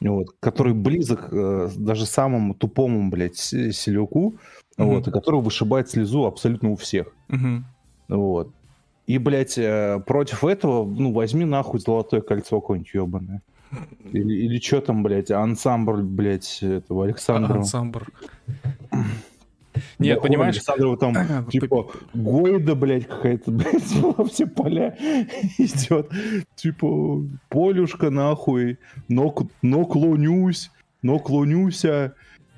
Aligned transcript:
вот, 0.00 0.28
который 0.40 0.74
близок 0.74 1.28
э, 1.32 1.70
даже 1.76 2.06
самому 2.06 2.54
тупому, 2.54 3.10
блядь, 3.10 3.36
селюку, 3.36 4.36
mm-hmm. 4.76 4.84
вот, 4.84 5.08
и 5.08 5.10
который 5.10 5.40
вышибает 5.40 5.90
слезу 5.90 6.24
абсолютно 6.24 6.70
у 6.70 6.76
всех. 6.76 7.08
Mm-hmm. 7.28 7.62
Вот. 8.08 8.52
И, 9.06 9.18
блядь, 9.18 9.58
э, 9.58 10.00
против 10.06 10.44
этого, 10.44 10.84
ну, 10.84 11.12
возьми 11.12 11.44
нахуй 11.44 11.80
золотое 11.80 12.20
кольцо 12.20 12.60
какое-нибудь 12.60 12.94
ебаное. 12.94 13.42
Или, 14.12 14.34
или 14.34 14.58
что 14.60 14.80
там, 14.80 15.02
блядь, 15.02 15.30
ансамбль, 15.30 16.02
блядь, 16.02 16.62
этого 16.62 17.04
Александра. 17.04 17.58
Ансамбль. 17.58 18.06
Нет, 19.98 20.22
понимаешь? 20.22 20.56
Александрова 20.56 20.96
там, 20.96 21.46
типа, 21.50 21.90
Гойда, 22.14 22.74
блядь, 22.74 23.06
какая-то, 23.06 23.50
блядь, 23.50 23.92
во 23.96 24.24
все 24.24 24.46
поля 24.46 24.96
идет. 25.58 26.10
Типа, 26.54 27.22
полюшка, 27.48 28.10
нахуй, 28.10 28.78
но, 29.08 29.34
но 29.62 29.84
клонюсь, 29.84 30.70
но 31.02 31.18
клонюся. 31.18 32.14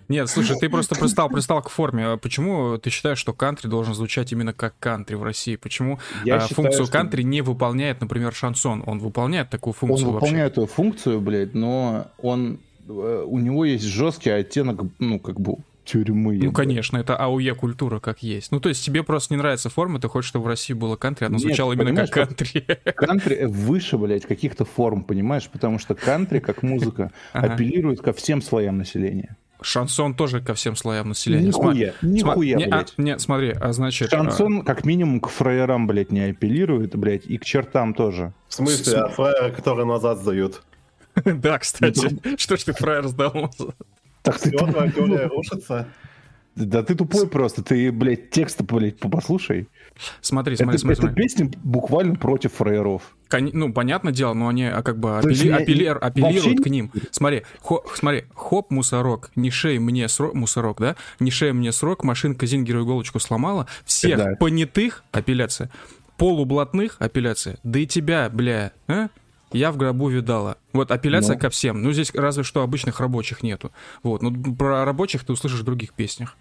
Нет, 0.09 0.29
слушай, 0.29 0.59
ты 0.59 0.69
просто 0.69 0.97
пристал, 0.97 1.29
пристал 1.29 1.63
к 1.63 1.69
форме. 1.69 2.05
А 2.05 2.17
почему 2.17 2.79
ты 2.79 2.91
считаешь, 2.91 3.19
что 3.19 3.33
кантри 3.33 3.69
должен 3.69 3.95
звучать 3.95 4.33
именно 4.33 4.53
как 4.53 4.75
кантри 4.81 5.15
в 5.15 5.23
России? 5.23 5.55
Почему 5.55 6.01
Я 6.25 6.35
а, 6.35 6.41
считаю, 6.41 6.57
функцию 6.57 6.87
что... 6.87 6.93
кантри 6.93 7.23
не 7.23 7.43
выполняет, 7.43 8.01
например, 8.01 8.35
шансон? 8.35 8.83
Он 8.87 8.99
выполняет 8.99 9.51
такую 9.51 9.73
функцию 9.73 10.09
Он 10.09 10.15
выполняет 10.15 10.57
вообще? 10.57 10.63
эту 10.65 10.75
функцию, 10.75 11.21
блядь, 11.21 11.55
но 11.55 12.09
он 12.19 12.59
э, 12.89 13.25
у 13.25 13.39
него 13.39 13.65
есть 13.65 13.85
жесткий 13.85 14.31
оттенок, 14.31 14.83
ну, 14.99 15.21
как 15.21 15.41
бы 15.41 15.59
тюрьмы. 15.91 16.39
Ну, 16.43 16.53
конечно, 16.53 16.97
это 16.97 17.17
АУЕ 17.17 17.55
культура 17.55 18.01
как 18.01 18.23
есть. 18.23 18.53
Ну, 18.53 18.61
то 18.61 18.69
есть 18.69 18.85
тебе 18.85 19.03
просто 19.03 19.35
не 19.35 19.39
нравится 19.39 19.71
форма, 19.71 20.01
ты 20.01 20.09
хочешь, 20.09 20.29
чтобы 20.29 20.45
в 20.45 20.49
России 20.49 20.75
было 20.75 20.97
кантри, 20.97 21.27
оно 21.27 21.37
Нет, 21.37 21.43
звучало 21.43 21.73
именно 21.73 22.07
как 22.07 22.29
кантри. 22.29 22.65
Кантри 22.95 23.45
выше, 23.47 23.99
блядь, 23.99 24.27
каких-то 24.27 24.65
форм, 24.65 25.03
понимаешь? 25.03 25.49
Потому 25.49 25.79
что 25.79 25.95
кантри, 25.95 26.39
как 26.39 26.63
музыка, 26.63 27.11
апеллирует 27.33 28.01
ко 28.01 28.13
всем 28.13 28.41
слоям 28.43 28.79
населения. 28.79 29.37
Шансон 29.63 30.15
тоже 30.15 30.41
ко 30.41 30.55
всем 30.55 30.75
слоям 30.75 31.09
населения. 31.09 31.49
Нихуя, 31.49 31.93
Сма... 32.01 32.09
нихуя, 32.09 32.57
не, 32.57 32.67
блядь. 32.67 32.95
А, 32.97 33.03
нет, 33.03 33.21
смотри, 33.21 33.51
а 33.61 33.73
значит... 33.73 34.11
Шансон 34.11 34.61
а... 34.61 34.63
как 34.65 34.85
минимум 34.85 35.21
к 35.21 35.29
фраерам, 35.29 35.87
блядь, 35.87 36.13
не 36.13 36.21
апеллирует, 36.21 36.97
блядь, 36.97 37.27
и 37.27 37.37
к 37.37 37.45
чертам 37.45 37.93
тоже. 37.93 38.33
В 38.49 38.55
смысле, 38.55 38.99
а 38.99 39.09
фраеры, 39.09 39.53
которые 39.53 39.87
назад 39.87 40.21
сдают? 40.21 40.63
Да, 41.25 41.59
кстати. 41.59 42.19
Что 42.39 42.57
ж 42.57 42.63
ты 42.63 42.73
фраер 42.73 43.09
сдал? 43.09 43.51
Так 44.23 44.39
ты... 44.39 44.51
твоя 44.51 44.91
теория 44.91 45.27
рушится. 45.35 45.89
Да 46.57 46.83
ты 46.83 46.95
тупой 46.95 47.29
просто, 47.29 47.63
ты, 47.63 47.93
блядь, 47.93 48.31
текст, 48.31 48.61
блядь, 48.63 48.99
послушай. 48.99 49.69
Смотри, 50.21 50.57
смотри, 50.57 50.77
это, 50.77 50.79
смотри. 50.79 51.07
Это 51.07 51.15
песня 51.15 51.51
буквально 51.63 52.17
против 52.17 52.55
фраеров. 52.55 53.17
Кон... 53.29 53.51
Ну, 53.53 53.73
понятное 53.73 54.13
дело, 54.13 54.35
но 54.35 54.49
они 54.49 54.65
а, 54.65 54.83
как 54.83 54.99
бы 54.99 55.19
апелли... 55.19 55.47
я... 55.47 55.57
апеллер... 55.57 55.99
апеллируют 56.01 56.59
вообще... 56.59 56.63
к 56.63 56.67
ним. 56.67 56.91
Смотри, 57.13 57.43
хо... 57.61 57.85
смотри, 57.95 58.25
хоп, 58.35 58.71
мусорок, 58.71 59.31
не 59.37 59.51
шей 59.51 59.79
мне 59.79 60.09
срок, 60.09 60.35
мусорок, 60.35 60.81
да? 60.81 60.97
Не 61.21 61.31
шей 61.31 61.53
мне 61.53 61.71
срок, 61.73 62.03
машинка 62.03 62.47
Зингеру 62.47 62.83
иголочку 62.83 63.21
сломала. 63.21 63.67
Всех 63.85 64.19
да. 64.19 64.37
понятых, 64.39 65.05
апелляция, 65.13 65.71
полублатных, 66.17 66.97
апелляция, 66.99 67.59
да 67.63 67.79
и 67.79 67.87
тебя, 67.87 68.29
бля, 68.29 68.73
а? 68.89 69.09
Я 69.53 69.73
в 69.73 69.77
гробу 69.77 70.09
видала. 70.09 70.59
Вот 70.73 70.91
апелляция 70.91 71.35
ну. 71.35 71.41
ко 71.41 71.51
всем. 71.51 71.83
Ну, 71.83 71.93
здесь 71.93 72.13
разве 72.15 72.43
что 72.43 72.63
обычных 72.63 73.01
рабочих 73.01 73.43
нету. 73.43 73.73
Вот. 74.03 74.23
Ну, 74.23 74.55
про 74.55 74.85
рабочих 74.85 75.25
ты 75.25 75.33
услышишь 75.33 75.61
в 75.61 75.65
других 75.65 75.93
песнях. 75.93 76.37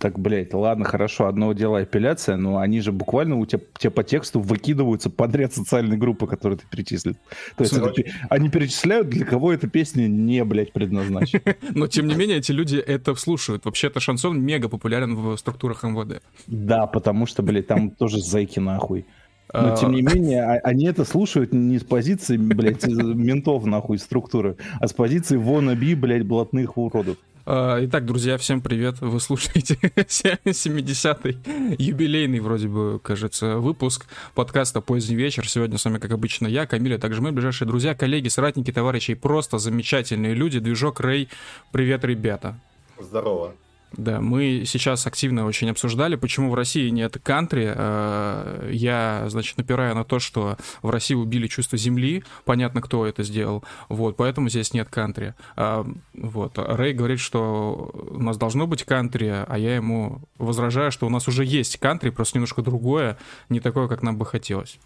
Так, 0.00 0.18
блядь, 0.18 0.54
ладно, 0.54 0.86
хорошо, 0.86 1.26
одно 1.26 1.52
дело 1.52 1.80
апелляция, 1.80 2.36
но 2.36 2.56
они 2.56 2.80
же 2.80 2.90
буквально 2.90 3.36
у 3.36 3.44
тебя, 3.44 3.60
тебе 3.76 3.90
по 3.90 4.02
тексту 4.02 4.40
выкидываются 4.40 5.10
подряд 5.10 5.52
социальные 5.52 5.98
группы, 5.98 6.26
которые 6.26 6.58
ты 6.58 6.64
перечислил. 6.70 7.16
То 7.54 7.64
есть 7.64 7.74
это, 7.74 7.92
они 8.30 8.48
перечисляют, 8.48 9.10
для 9.10 9.26
кого 9.26 9.52
эта 9.52 9.68
песня 9.68 10.06
не, 10.08 10.42
блядь, 10.42 10.72
предназначена. 10.72 11.42
Но, 11.74 11.86
тем 11.86 12.06
не 12.06 12.14
менее, 12.14 12.38
эти 12.38 12.50
люди 12.50 12.78
это 12.78 13.14
слушают. 13.14 13.66
Вообще-то 13.66 14.00
шансон 14.00 14.40
мега 14.40 14.70
популярен 14.70 15.14
в 15.14 15.36
структурах 15.36 15.82
МВД. 15.82 16.22
Да, 16.46 16.86
потому 16.86 17.26
что, 17.26 17.42
блядь, 17.42 17.66
там 17.66 17.90
тоже 17.90 18.22
зайки 18.22 18.58
нахуй. 18.58 19.04
Но, 19.52 19.76
тем 19.76 19.92
не 19.92 20.02
менее, 20.02 20.42
а, 20.42 20.60
они 20.64 20.86
это 20.86 21.04
слушают 21.04 21.52
не 21.52 21.78
с 21.78 21.84
позиции, 21.84 22.36
блядь, 22.36 22.86
ментов, 22.86 23.64
нахуй, 23.64 23.98
структуры, 23.98 24.56
а 24.80 24.86
с 24.86 24.92
позиции 24.92 25.38
wannabe, 25.38 25.96
блядь, 25.96 26.24
блатных 26.24 26.76
уродов. 26.76 27.16
А, 27.46 27.84
итак, 27.84 28.06
друзья, 28.06 28.38
всем 28.38 28.60
привет. 28.60 29.00
Вы 29.00 29.18
слушаете 29.18 29.74
70-й 29.96 31.38
юбилейный, 31.82 32.40
вроде 32.40 32.68
бы, 32.68 33.00
кажется, 33.02 33.56
выпуск 33.56 34.06
подкаста 34.34 34.80
«Поздний 34.80 35.16
вечер». 35.16 35.48
Сегодня 35.48 35.78
с 35.78 35.84
вами, 35.84 35.98
как 35.98 36.12
обычно, 36.12 36.46
я, 36.46 36.66
Камиль, 36.66 36.94
а 36.94 36.98
также 36.98 37.20
мы, 37.22 37.32
ближайшие 37.32 37.66
друзья, 37.66 37.94
коллеги, 37.94 38.28
соратники, 38.28 38.70
товарищи, 38.70 39.14
просто 39.14 39.58
замечательные 39.58 40.34
люди. 40.34 40.60
Движок 40.60 41.00
Рэй. 41.00 41.28
Привет, 41.72 42.04
ребята. 42.04 42.56
Здорово. 43.00 43.54
Да, 43.92 44.20
мы 44.20 44.62
сейчас 44.66 45.06
активно 45.06 45.46
очень 45.46 45.68
обсуждали, 45.70 46.14
почему 46.14 46.50
в 46.50 46.54
России 46.54 46.88
нет 46.90 47.18
кантри. 47.22 47.72
Э, 47.74 48.70
я, 48.72 49.24
значит, 49.28 49.56
напираю 49.56 49.94
на 49.94 50.04
то, 50.04 50.20
что 50.20 50.56
в 50.82 50.90
России 50.90 51.14
убили 51.14 51.48
чувство 51.48 51.76
земли. 51.76 52.22
Понятно, 52.44 52.80
кто 52.82 53.04
это 53.04 53.24
сделал. 53.24 53.64
Вот, 53.88 54.16
поэтому 54.16 54.48
здесь 54.48 54.72
нет 54.72 54.88
кантри. 54.88 55.34
А, 55.56 55.84
вот. 56.14 56.52
Рэй 56.56 56.92
говорит, 56.92 57.20
что 57.20 57.90
у 58.10 58.22
нас 58.22 58.36
должно 58.36 58.66
быть 58.66 58.84
кантри, 58.84 59.44
а 59.46 59.58
я 59.58 59.74
ему 59.74 60.20
возражаю, 60.38 60.92
что 60.92 61.06
у 61.06 61.10
нас 61.10 61.26
уже 61.26 61.44
есть 61.44 61.78
кантри, 61.78 62.10
просто 62.10 62.38
немножко 62.38 62.62
другое, 62.62 63.18
не 63.48 63.60
такое, 63.60 63.88
как 63.88 64.02
нам 64.02 64.16
бы 64.16 64.24
хотелось. 64.24 64.78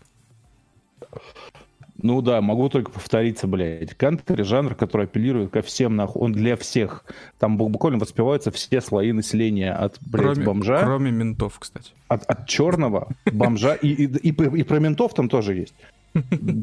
Ну 2.05 2.21
да, 2.21 2.43
могу 2.43 2.69
только 2.69 2.91
повториться, 2.91 3.47
блядь. 3.47 3.95
Кантри— 3.95 4.43
жанр, 4.45 4.75
который 4.75 5.07
апеллирует 5.07 5.51
ко 5.51 5.63
всем, 5.63 5.97
нахуй. 5.97 6.21
Он 6.21 6.33
для 6.33 6.55
всех. 6.55 7.03
Там 7.39 7.57
буквально 7.57 7.99
воспеваются 7.99 8.51
все 8.51 8.83
слои 8.83 9.13
населения. 9.13 9.73
От, 9.73 9.99
блядь, 10.03 10.35
кроме, 10.35 10.45
бомжа... 10.45 10.83
Кроме 10.83 11.11
ментов, 11.11 11.59
кстати. 11.59 11.93
От, 12.09 12.25
от 12.25 12.47
черного 12.47 13.09
бомжа. 13.33 13.73
И, 13.77 13.89
и, 13.89 14.05
и, 14.05 14.29
и 14.29 14.63
про 14.65 14.81
ментов 14.81 15.15
там 15.15 15.31
тоже 15.31 15.55
есть. 15.55 15.75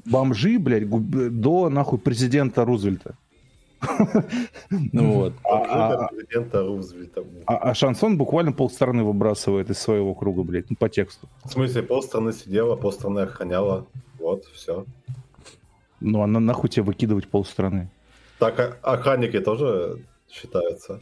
Бомжи, 0.06 0.60
блядь, 0.60 0.88
до, 0.88 1.70
нахуй, 1.70 1.98
президента 1.98 2.64
Рузвельта. 2.64 3.16
Ну 4.70 5.12
вот. 5.14 5.34
А, 5.44 5.58
а, 5.58 6.10
а, 7.48 7.58
а 7.58 7.74
шансон 7.74 8.16
буквально 8.16 8.52
полстраны 8.52 9.04
выбрасывает 9.04 9.72
из 9.72 9.80
своего 9.80 10.14
круга, 10.14 10.44
блядь, 10.44 10.70
ну, 10.70 10.76
по 10.76 10.88
тексту. 10.88 11.28
В 11.44 11.52
смысле, 11.52 11.82
полстраны 11.82 12.32
сидела, 12.32 12.76
полстраны 12.76 13.22
охраняла. 13.22 13.88
Вот, 14.20 14.46
все. 14.54 14.86
Ну, 16.02 16.24
а 16.24 16.28
на, 16.28 16.40
нахуй 16.40 16.70
тебе 16.70 16.84
выкидывать 16.84 17.28
полстраны? 17.28 17.90
Так, 18.40 18.80
а 18.82 18.94
охранники 18.94 19.40
тоже 19.40 20.04
считаются. 20.30 21.02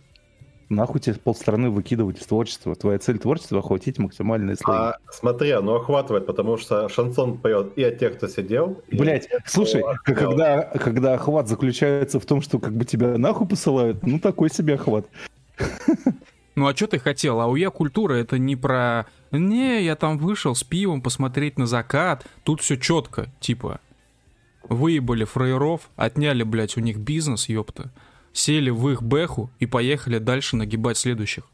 Нахуй 0.68 1.00
тебе 1.00 1.16
полстраны 1.16 1.72
выкидывать 1.72 2.20
из 2.20 2.26
творчества? 2.28 2.76
Твоя 2.76 3.00
цель 3.00 3.18
творчества— 3.18 3.58
охватить 3.60 3.98
максимальные 3.98 4.56
слои. 4.56 4.78
А, 4.78 4.98
смотри, 5.10 5.50
оно 5.52 5.78
охватывает, 5.78 6.28
потому 6.28 6.58
что 6.58 6.88
шансон 6.90 7.40
поет 7.40 7.76
и 7.76 7.84
от 7.84 7.98
тех, 7.98 8.18
кто 8.18 8.28
сидел. 8.28 8.80
Блять, 8.92 9.28
слушай, 9.46 9.84
когда, 10.04 10.64
когда 10.64 11.16
охват 11.16 11.48
заключается 11.48 12.20
в 12.20 12.26
том, 12.26 12.42
что 12.42 12.60
как 12.60 12.74
бы 12.74 12.86
тебя 12.86 13.18
нахуй 13.18 13.48
посылают, 13.48 14.06
ну 14.06 14.20
такой 14.20 14.52
себе 14.52 14.76
охват. 14.76 15.08
Ну 16.56 16.68
а 16.68 16.76
что 16.76 16.88
ты 16.88 17.00
хотел? 17.00 17.40
АУЕ 17.40 17.72
культура 17.72 18.16
это 18.16 18.38
не 18.38 18.58
про 18.58 19.06
«Не, 19.32 19.82
я 19.82 19.96
там 19.96 20.18
вышел 20.18 20.54
с 20.56 20.64
пивом 20.64 21.02
посмотреть 21.02 21.58
на 21.58 21.66
закат». 21.66 22.26
Тут 22.44 22.62
все 22.62 22.76
четко, 22.76 23.28
типа 23.40 23.80
Выебали 24.70 25.24
фраеров, 25.24 25.90
отняли, 25.96 26.44
блядь, 26.44 26.78
у 26.78 26.80
них 26.80 26.98
бизнес, 26.98 27.50
ёпта. 27.50 27.92
Сели 28.32 28.70
в 28.70 28.88
их 28.90 29.02
бэху 29.02 29.50
и 29.60 29.66
поехали 29.66 30.20
дальше 30.20 30.56
нагибать 30.56 30.98
следующих. 30.98 31.46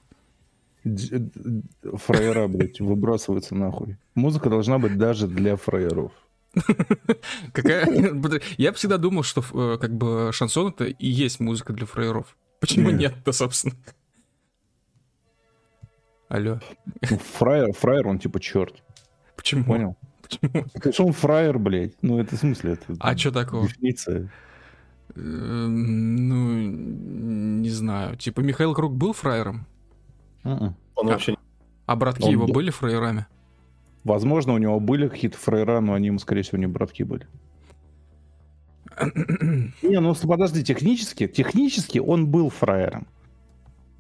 Фраера, 0.83 2.47
блядь, 2.47 2.79
выбрасываются 2.79 3.55
нахуй. 3.55 3.97
Музыка 4.13 4.49
должна 4.49 4.77
быть 4.77 4.97
даже 4.97 5.27
для 5.27 5.55
фраеров. 5.55 6.11
Какая... 7.53 7.87
Я 8.57 8.71
всегда 8.73 8.97
думал, 8.97 9.23
что 9.23 9.43
э, 9.53 9.77
как 9.79 9.95
бы 9.95 10.29
шансон 10.31 10.69
это 10.69 10.85
и 10.85 11.07
есть 11.07 11.39
музыка 11.39 11.73
для 11.73 11.85
фраеров. 11.85 12.37
Почему 12.59 12.91
нет-то, 12.91 13.31
собственно? 13.31 13.75
Алло. 16.27 16.59
Ну, 17.09 17.17
фраер, 17.17 17.73
фраер, 17.73 18.07
он 18.07 18.19
типа 18.19 18.39
черт. 18.39 18.83
Почему? 19.35 19.63
Понял? 19.65 19.95
Почему? 20.27 20.65
Это 20.73 21.03
он 21.03 21.13
фраер, 21.13 21.59
блядь. 21.59 21.93
Ну, 22.01 22.19
это 22.19 22.35
в 22.35 22.39
смысле? 22.39 22.73
Это 22.73 22.95
а 22.99 23.17
что 23.17 23.31
такого? 23.31 23.67
Дефиниция. 23.67 24.29
Эм, 25.15 26.27
ну, 26.27 27.59
не 27.61 27.69
знаю. 27.69 28.15
Типа 28.17 28.41
Михаил 28.41 28.73
Круг 28.73 28.95
был 28.95 29.13
фраером? 29.13 29.65
Он 30.43 30.75
вообще... 30.95 31.35
А 31.85 31.95
братки 31.95 32.23
он 32.23 32.31
его 32.31 32.47
был... 32.47 32.53
были 32.53 32.71
фраерами? 32.71 33.27
Возможно, 34.03 34.53
у 34.53 34.57
него 34.57 34.79
были 34.79 35.07
какие-то 35.07 35.37
фраера, 35.37 35.79
но 35.81 35.93
они 35.93 36.07
ему, 36.07 36.19
скорее 36.19 36.43
всего, 36.43 36.57
не 36.57 36.67
братки 36.67 37.03
были. 37.03 37.27
не, 39.81 39.99
ну 39.99 40.15
подожди, 40.15 40.63
технически, 40.63 41.27
технически 41.27 41.99
он 41.99 42.27
был 42.27 42.49
фраером. 42.49 43.07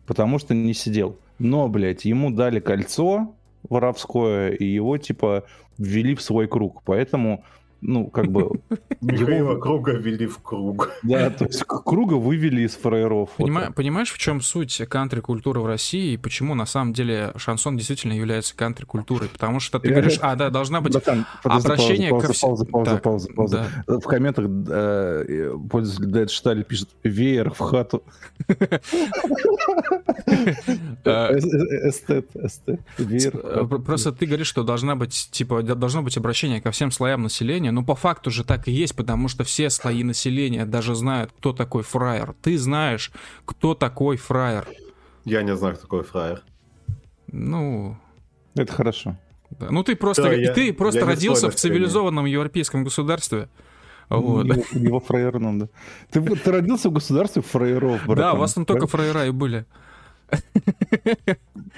Потому 0.05 0.39
что 0.39 0.53
не 0.53 0.73
сидел. 0.73 1.17
Но, 1.39 1.67
блядь, 1.67 2.05
ему 2.05 2.31
дали 2.31 2.59
кольцо, 2.59 3.33
воровское, 3.69 4.51
и 4.51 4.65
его, 4.65 4.97
типа, 4.97 5.43
ввели 5.77 6.15
в 6.15 6.21
свой 6.21 6.47
круг. 6.47 6.83
Поэтому 6.83 7.43
ну, 7.87 8.07
как 8.07 8.27
бы... 8.27 8.49
Михаила 9.01 9.59
Круга 9.59 9.93
ввели 9.93 10.25
в 10.27 10.39
круг. 10.39 10.91
Да, 11.03 11.29
то 11.29 11.45
есть 11.45 11.63
Круга 11.65 12.15
вывели 12.15 12.61
из 12.61 12.75
фраеров. 12.75 13.31
Понима... 13.37 13.65
Вот. 13.67 13.75
Понимаешь, 13.75 14.11
в 14.11 14.17
чем 14.17 14.41
суть 14.41 14.81
кантри-культуры 14.89 15.61
в 15.61 15.65
России 15.65 16.13
и 16.13 16.17
почему 16.17 16.55
на 16.55 16.65
самом 16.65 16.93
деле 16.93 17.33
шансон 17.37 17.77
действительно 17.77 18.13
является 18.13 18.55
кантри-культурой? 18.55 19.29
Потому 19.29 19.59
что 19.59 19.79
ты 19.79 19.89
говоришь, 19.89 20.17
а, 20.21 20.35
да, 20.35 20.49
должна 20.49 20.81
быть 20.81 20.93
Братан, 20.93 21.25
обращение 21.43 22.09
пауза, 22.09 22.27
ко 22.27 22.33
всем... 22.33 22.49
Пауза, 22.49 22.65
пауза, 22.65 22.91
так, 22.91 23.03
пауза, 23.03 23.29
пауза. 23.33 23.67
Да. 23.87 23.97
В 23.99 24.03
комментах 24.03 24.45
э, 24.47 25.57
пользователь 25.69 26.11
Дэд 26.11 26.31
Шталь 26.31 26.63
пишет 26.63 26.89
«Веер 27.03 27.51
в 27.51 27.59
хату». 27.59 28.03
Э, 31.05 31.37
эстет, 31.37 32.29
эстет. 32.35 32.79
Просто 33.85 34.11
ты 34.11 34.25
говоришь, 34.25 34.47
что 34.47 34.63
должна 34.63 34.95
быть, 34.95 35.29
типа, 35.31 35.61
должно 35.61 36.01
быть 36.01 36.17
обращение 36.17 36.61
ко 36.61 36.71
всем 36.71 36.91
слоям 36.91 37.23
населения, 37.23 37.71
но 37.75 37.83
по 37.83 37.93
факту 37.93 38.31
же 38.31 38.45
так 38.45 38.69
и 38.69 38.71
есть, 38.71 38.95
потому 38.95 39.27
что 39.27 39.43
все 39.43 39.69
слои 39.69 40.03
населения 40.03 40.65
даже 40.65 40.95
знают, 40.95 41.33
кто 41.37 41.51
такой 41.51 41.83
фраер. 41.83 42.33
Ты 42.41 42.57
знаешь, 42.57 43.11
кто 43.43 43.75
такой 43.75 44.15
фраер. 44.15 44.65
Я 45.25 45.43
не 45.43 45.53
знаю, 45.57 45.75
кто 45.75 45.81
такой 45.83 46.03
фраер. 46.03 46.41
Ну... 47.27 47.97
Это 48.55 48.71
хорошо. 48.71 49.17
Да. 49.49 49.67
Ну 49.71 49.83
ты 49.83 49.97
просто, 49.97 50.23
да, 50.23 50.33
я, 50.33 50.53
ты 50.53 50.71
просто 50.71 51.01
я 51.01 51.05
родился 51.05 51.49
в 51.49 51.55
цивилизованном 51.55 52.25
европейском 52.25 52.85
государстве. 52.85 53.49
Вот. 54.07 54.45
Его, 54.45 54.63
его 54.71 54.99
фраерном, 55.01 55.59
да. 55.59 55.67
Ты, 56.11 56.21
ты 56.21 56.51
родился 56.51 56.89
в 56.89 56.93
государстве 56.93 57.41
фраеров, 57.41 58.05
братан. 58.05 58.15
Да, 58.15 58.33
у 58.33 58.37
вас 58.37 58.53
там 58.53 58.65
только 58.65 58.87
фраера 58.87 59.25
и 59.25 59.31
были. 59.31 59.65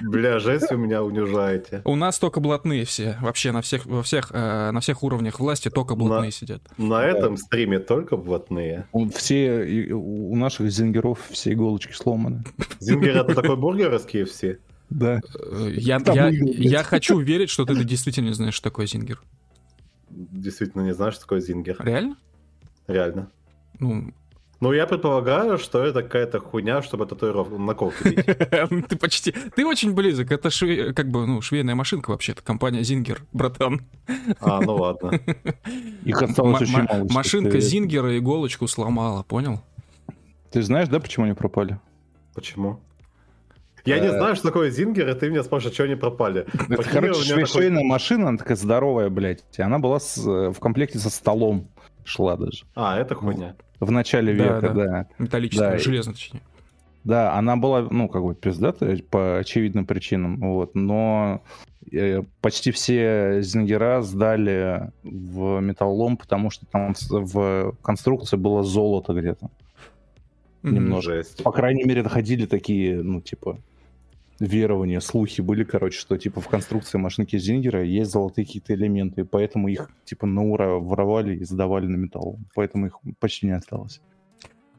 Бля, 0.02 0.40
жесть 0.40 0.70
вы 0.70 0.78
меня 0.78 1.04
унижаете. 1.04 1.82
У 1.86 1.96
нас 1.96 2.20
только 2.20 2.40
блатные 2.40 2.86
все. 2.86 3.18
Вообще 3.22 3.52
на 3.52 3.62
всех, 3.62 3.86
во 3.86 4.04
всех, 4.04 4.32
э, 4.32 4.72
на 4.72 4.80
всех 4.80 5.04
уровнях 5.04 5.40
власти 5.40 5.70
только 5.70 5.96
блатные 5.96 6.28
на, 6.28 6.32
сидят. 6.32 6.62
На 6.78 7.04
этом 7.04 7.38
стриме 7.38 7.80
только 7.80 8.16
блатные. 8.16 8.88
Все, 9.16 9.92
у 9.92 10.36
наших 10.36 10.72
зингеров 10.72 11.20
все 11.30 11.54
иголочки 11.54 11.94
сломаны. 11.94 12.44
Зингер 12.80 13.18
это 13.18 13.36
такой 13.36 13.58
бургер 13.58 13.94
из 13.96 14.06
KFC? 14.06 14.60
Да. 14.90 15.20
Э, 15.40 15.70
я, 15.72 16.02
я, 16.06 16.30
я 16.30 16.84
хочу 16.84 17.20
верить, 17.20 17.50
что 17.50 17.66
ты 17.66 17.84
действительно 17.84 18.28
не 18.28 18.34
знаешь, 18.34 18.54
что 18.54 18.70
такое 18.70 18.86
зингер. 18.86 19.22
Действительно 20.10 20.84
не 20.84 20.94
знаешь, 20.94 21.16
что 21.16 21.24
такое 21.24 21.42
зингер. 21.42 21.78
Реально? 21.80 22.18
Реально. 22.88 23.30
Ну, 23.80 24.14
ну, 24.60 24.74
я 24.74 24.88
предполагаю, 24.88 25.58
что 25.58 25.84
это 25.84 26.02
какая-то 26.02 26.40
хуйня, 26.40 26.82
чтобы 26.82 27.06
татуировку 27.06 27.58
на 27.58 27.74
бить. 27.74 28.26
Ты 28.90 28.96
почти... 28.98 29.32
Ты 29.32 29.66
очень 29.66 29.94
близок. 29.94 30.32
Это 30.32 30.50
шве... 30.50 30.94
как 30.94 31.10
бы, 31.10 31.28
ну, 31.28 31.42
швейная 31.42 31.76
машинка 31.76 32.10
вообще-то. 32.10 32.42
Компания 32.42 32.84
Зингер, 32.84 33.22
братан. 33.34 33.82
А, 34.40 34.60
ну 34.62 34.76
ладно. 34.76 35.20
Их 36.04 36.22
осталось 36.22 36.62
очень 36.62 36.82
мало. 36.82 37.08
Машинка 37.10 37.60
Зингера 37.60 38.18
иголочку 38.18 38.68
сломала, 38.68 39.24
понял? 39.24 39.62
Ты 40.52 40.64
знаешь, 40.64 40.88
да, 40.88 41.00
почему 41.00 41.26
они 41.26 41.34
пропали? 41.36 41.80
Почему? 42.34 42.80
Я 43.88 44.00
не 44.00 44.08
э, 44.08 44.12
знаю, 44.12 44.36
что 44.36 44.48
такое 44.48 44.70
Зингер, 44.70 45.08
и 45.08 45.14
ты 45.14 45.30
меня 45.30 45.44
спрашиваешь, 45.44 45.74
что 45.74 45.84
они 45.84 45.96
пропали. 45.96 46.46
Это, 46.68 46.84
короче, 46.84 47.46
швейная 47.46 47.84
машина, 47.84 48.30
она 48.30 48.38
такая 48.38 48.58
здоровая, 48.58 49.10
блядь. 49.10 49.46
И 49.58 49.62
она 49.62 49.80
была 49.80 49.98
э, 49.98 50.50
в 50.50 50.60
комплекте 50.60 51.00
со 51.00 51.10
столом 51.10 51.70
шла 52.08 52.38
даже. 52.38 52.64
А, 52.76 52.98
это 52.98 53.16
хуйня. 53.16 53.56
В 53.80 53.92
начале 53.92 54.34
века, 54.34 54.62
да. 54.62 54.74
да. 54.74 55.08
Металлическая, 55.18 55.72
да. 55.72 55.78
железная, 55.78 56.16
точнее. 56.16 56.42
Да, 57.04 57.36
она 57.36 57.56
была, 57.56 57.88
ну, 57.90 58.10
как 58.10 58.24
бы 58.24 58.36
пиздатая 58.36 58.98
по 58.98 59.38
очевидным 59.38 59.86
причинам, 59.86 60.40
вот, 60.40 60.76
но 60.76 61.42
э, 61.92 62.24
почти 62.42 62.72
все 62.72 63.42
зингера 63.42 64.02
сдали 64.02 64.92
в 65.04 65.62
металлолом, 65.62 66.18
потому 66.18 66.50
что 66.50 66.66
там 66.66 66.94
в 67.10 67.76
конструкции 67.82 68.36
было 68.36 68.64
золото 68.64 69.14
где-то. 69.14 69.50
Немного. 70.64 71.02
Жесть. 71.02 71.44
По 71.44 71.52
крайней 71.52 71.86
мере, 71.86 72.04
доходили 72.04 72.46
такие, 72.46 73.02
ну, 73.02 73.22
типа, 73.22 73.58
верования, 74.40 75.02
слухи 75.02 75.42
были, 75.42 75.64
короче, 75.64 76.00
что 76.00 76.18
типа 76.18 76.42
в 76.42 76.48
конструкции 76.48 76.98
машинки 76.98 77.38
Зингера 77.38 77.84
есть 77.84 78.12
золотые 78.12 78.46
какие-то 78.46 78.74
элементы, 78.74 79.26
поэтому 79.26 79.68
их 79.68 79.90
типа 80.06 80.26
на 80.28 80.44
ура 80.44 80.76
воровали 80.76 81.36
и 81.36 81.44
сдавали 81.44 81.88
на 81.88 81.96
металл. 81.96 82.40
Поэтому 82.56 82.88
их 82.88 83.00
почти 83.20 83.48
не 83.48 83.54
осталось. 83.54 84.02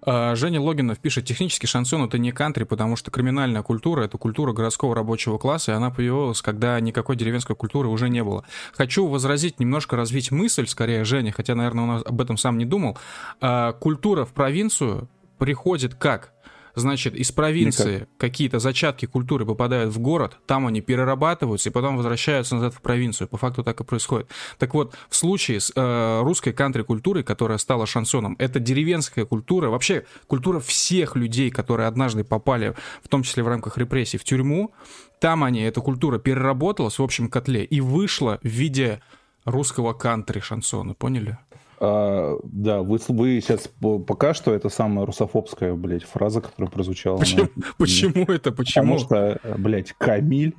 А, 0.03 0.35
Женя 0.37 0.61
Логинов 0.61 0.99
пишет, 0.99 1.25
технически 1.25 1.67
шансон 1.67 2.05
это 2.05 2.19
не 2.19 2.33
кантри, 2.33 2.65
потому 2.65 2.97
что 2.97 3.11
криминальная 3.11 3.63
культура— 3.63 4.03
это 4.05 4.19
культура 4.19 4.53
городского 4.53 4.95
рабочего 4.95 5.39
класса, 5.39 5.73
и 5.73 5.75
она 5.75 5.91
появилась, 5.91 6.41
когда 6.41 6.79
никакой 6.81 7.17
деревенской 7.17 7.57
культуры 7.57 7.89
уже 7.89 8.09
не 8.09 8.23
было. 8.23 8.45
Хочу 8.73 9.07
возразить, 9.07 9.61
немножко 9.61 9.97
развить 9.97 10.31
мысль, 10.31 10.67
скорее, 10.67 11.05
Женя, 11.05 11.33
хотя, 11.33 11.55
наверное, 11.55 11.85
он 11.85 12.03
об 12.05 12.21
этом 12.21 12.37
сам 12.37 12.59
не 12.59 12.65
думал. 12.65 12.97
А, 13.41 13.73
культура 13.73 14.25
в 14.25 14.33
провинцию 14.33 15.09
приходит 15.39 15.95
как? 15.95 16.33
Значит, 16.79 17.15
из 17.17 17.33
провинции 17.33 17.95
Никак. 17.95 18.09
какие-то 18.19 18.59
зачатки 18.61 19.07
культуры 19.07 19.45
попадают 19.45 19.93
в 19.93 19.99
город, 19.99 20.39
там 20.47 20.67
они 20.67 20.81
перерабатываются 20.81 21.69
и 21.69 21.73
потом 21.73 21.97
возвращаются 21.97 22.55
назад 22.55 22.75
в 22.75 22.81
провинцию. 22.81 23.29
По 23.29 23.37
факту 23.37 23.65
так 23.65 23.81
и 23.81 23.85
происходит. 23.85 24.29
Так 24.59 24.75
вот, 24.75 24.95
в 25.09 25.17
случае 25.17 25.61
с 25.61 25.73
э, 25.75 26.21
русской 26.23 26.53
кантри-культурой, 26.53 27.25
которая 27.25 27.59
стала 27.59 27.87
шансоном, 27.87 28.37
это 28.39 28.61
деревенская 28.61 29.25
культура, 29.25 29.69
вообще 29.71 30.05
культура 30.27 30.61
всех 30.61 31.17
людей, 31.17 31.51
которые 31.51 31.89
однажды 31.89 32.23
попали, 32.23 32.75
в 33.03 33.09
том 33.09 33.23
числе 33.23 33.43
в 33.43 33.49
рамках 33.49 33.77
репрессий, 33.77 34.19
в 34.19 34.25
тюрьму. 34.25 34.73
Там 35.21 35.43
они, 35.43 35.63
эта 35.63 35.81
культура 35.81 36.19
переработалась 36.19 36.99
в 36.99 37.03
общем 37.03 37.29
котле 37.29 37.65
и 37.65 37.81
вышла 37.81 38.39
в 38.43 38.49
виде 38.49 39.03
русского 39.45 39.95
кантри-шансона, 39.95 40.95
поняли? 40.95 41.39
А, 41.81 42.39
да, 42.45 42.83
вы, 42.83 42.99
вы 43.09 43.41
сейчас 43.41 43.71
пока 44.07 44.35
что 44.35 44.53
это 44.53 44.69
самая 44.69 45.07
русофобская, 45.07 45.75
блядь, 45.75 46.05
фраза, 46.05 46.41
которая 46.41 46.71
прозвучала. 46.71 47.19
Почему, 47.19 47.49
на... 47.57 47.65
почему 47.79 48.25
это? 48.25 48.53
Почему? 48.53 48.99
Потому 48.99 48.99
что, 48.99 49.41
блядь, 49.57 49.93
Камиль 49.93 50.55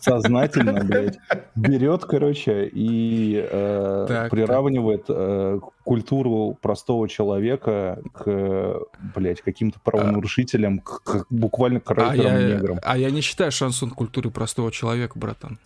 сознательно, 0.00 0.84
блядь, 0.84 1.18
берет, 1.54 2.04
короче, 2.04 2.68
и 2.72 3.46
э, 3.50 4.04
так, 4.08 4.30
приравнивает 4.30 5.04
э, 5.08 5.60
культуру 5.84 6.58
простого 6.60 7.08
человека 7.08 8.00
к, 8.12 8.80
блядь, 9.14 9.40
каким-то 9.42 9.78
правонарушителям, 9.80 10.80
к, 10.80 11.02
к 11.02 11.26
буквально 11.30 11.80
к 11.80 11.90
рэперам-неграм. 11.90 12.78
А, 12.82 12.92
а 12.92 12.98
я 12.98 13.10
не 13.10 13.20
считаю 13.20 13.52
шансон 13.52 13.90
культурой 13.90 14.32
простого 14.32 14.72
человека, 14.72 15.18
братан. 15.18 15.58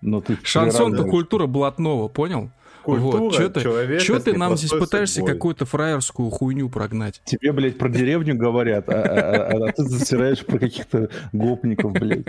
Но 0.00 0.20
ты 0.20 0.36
Шансон-то 0.42 1.04
культура 1.04 1.46
блатного, 1.46 2.08
понял? 2.08 2.50
Культура 2.84 3.18
вот, 3.18 3.34
что 3.34 3.50
ты, 3.50 3.98
что 3.98 4.20
ты 4.20 4.36
нам 4.36 4.56
здесь 4.56 4.70
пытаешься 4.70 5.22
какую-то 5.22 5.64
фраерскую 5.64 6.30
хуйню 6.30 6.68
прогнать? 6.68 7.20
Тебе, 7.24 7.52
блядь, 7.52 7.78
про 7.78 7.88
деревню 7.88 8.36
говорят, 8.36 8.88
а, 8.88 8.92
а, 8.92 9.48
а, 9.52 9.68
а 9.68 9.72
ты 9.72 9.82
засираешь 9.84 10.44
про 10.44 10.58
каких-то 10.58 11.08
гопников, 11.32 11.92
блядь. 11.92 12.26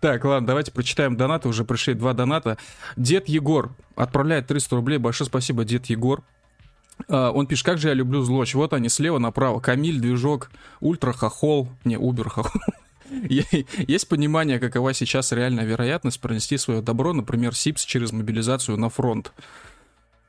Так, 0.00 0.24
ладно, 0.24 0.46
давайте 0.46 0.72
прочитаем 0.72 1.16
донаты. 1.16 1.48
Уже 1.48 1.64
пришли 1.64 1.94
два 1.94 2.12
доната. 2.14 2.58
Дед 2.96 3.28
Егор 3.28 3.70
отправляет 3.94 4.46
300 4.46 4.76
рублей. 4.76 4.98
Большое 4.98 5.28
спасибо, 5.28 5.64
дед 5.64 5.86
Егор. 5.86 6.22
Он 7.08 7.46
пишет, 7.46 7.66
как 7.66 7.78
же 7.78 7.88
я 7.88 7.94
люблю 7.94 8.22
злочь. 8.22 8.54
Вот 8.54 8.72
они 8.72 8.88
слева 8.88 9.18
направо. 9.18 9.60
Камиль, 9.60 10.00
движок, 10.00 10.50
ультра 10.80 11.12
хохол. 11.12 11.68
Не, 11.84 11.96
убер 11.96 12.28
хохол. 12.28 12.60
Есть 13.86 14.08
понимание, 14.08 14.58
какова 14.58 14.94
сейчас 14.94 15.32
реальная 15.32 15.64
вероятность 15.64 16.20
пронести 16.20 16.56
свое 16.58 16.82
добро, 16.82 17.12
например, 17.12 17.54
СИПС 17.54 17.84
через 17.84 18.12
мобилизацию 18.12 18.76
на 18.76 18.88
фронт? 18.88 19.32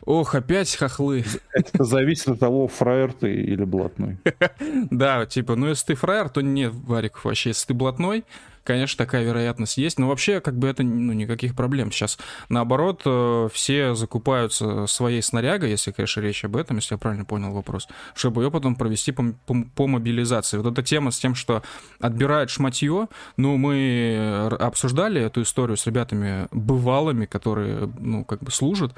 Ох, 0.06 0.36
опять 0.36 0.76
хохлы. 0.76 1.24
Это 1.54 1.84
зависит 1.84 2.28
от 2.28 2.40
того, 2.40 2.68
фраер 2.68 3.14
ты 3.14 3.34
или 3.34 3.64
блатной. 3.64 4.18
Да, 4.92 5.26
типа, 5.26 5.56
ну 5.56 5.68
если 5.68 5.88
ты 5.88 5.96
фраер, 5.96 6.30
то 6.30 6.42
нет, 6.42 6.74
Варик, 6.74 7.24
вообще. 7.24 7.50
Если 7.50 7.68
ты 7.68 7.74
блатной, 7.74 8.26
конечно, 8.64 8.98
такая 8.98 9.24
вероятность 9.24 9.78
есть, 9.78 10.00
но 10.00 10.08
вообще, 10.08 10.40
как 10.40 10.58
бы 10.58 10.68
это, 10.68 10.84
ну, 10.84 11.14
никаких 11.14 11.56
проблем. 11.56 11.92
Сейчас, 11.92 12.18
наоборот, 12.50 13.02
э, 13.06 13.50
все 13.54 13.94
закупаются 13.96 14.88
своей 14.88 15.22
снарягой, 15.22 15.72
если, 15.72 15.92
конечно, 15.92 16.22
речь 16.22 16.44
об 16.46 16.56
этом, 16.56 16.78
если 16.78 16.96
я 16.96 16.98
правильно 16.98 17.26
понял 17.26 17.52
вопрос, 17.52 17.88
чтобы 18.16 18.44
ее 18.44 18.52
потом 18.52 18.76
провести 18.76 19.12
по, 19.12 19.34
по, 19.46 19.56
по 19.76 19.88
мобилизации. 19.88 20.58
Вот 20.58 20.72
эта 20.72 20.82
тема 20.84 21.12
с 21.12 21.20
тем, 21.20 21.36
что 21.36 21.64
отбирают 22.00 22.50
шматье, 22.50 23.08
ну, 23.38 23.58
мы 23.58 24.48
обсуждали 24.60 25.22
эту 25.22 25.42
историю 25.42 25.78
с 25.78 25.86
ребятами 25.86 26.48
бывалыми, 26.52 27.26
которые, 27.26 27.92
ну, 28.00 28.24
как 28.24 28.40
бы 28.40 28.52
служат, 28.52 28.94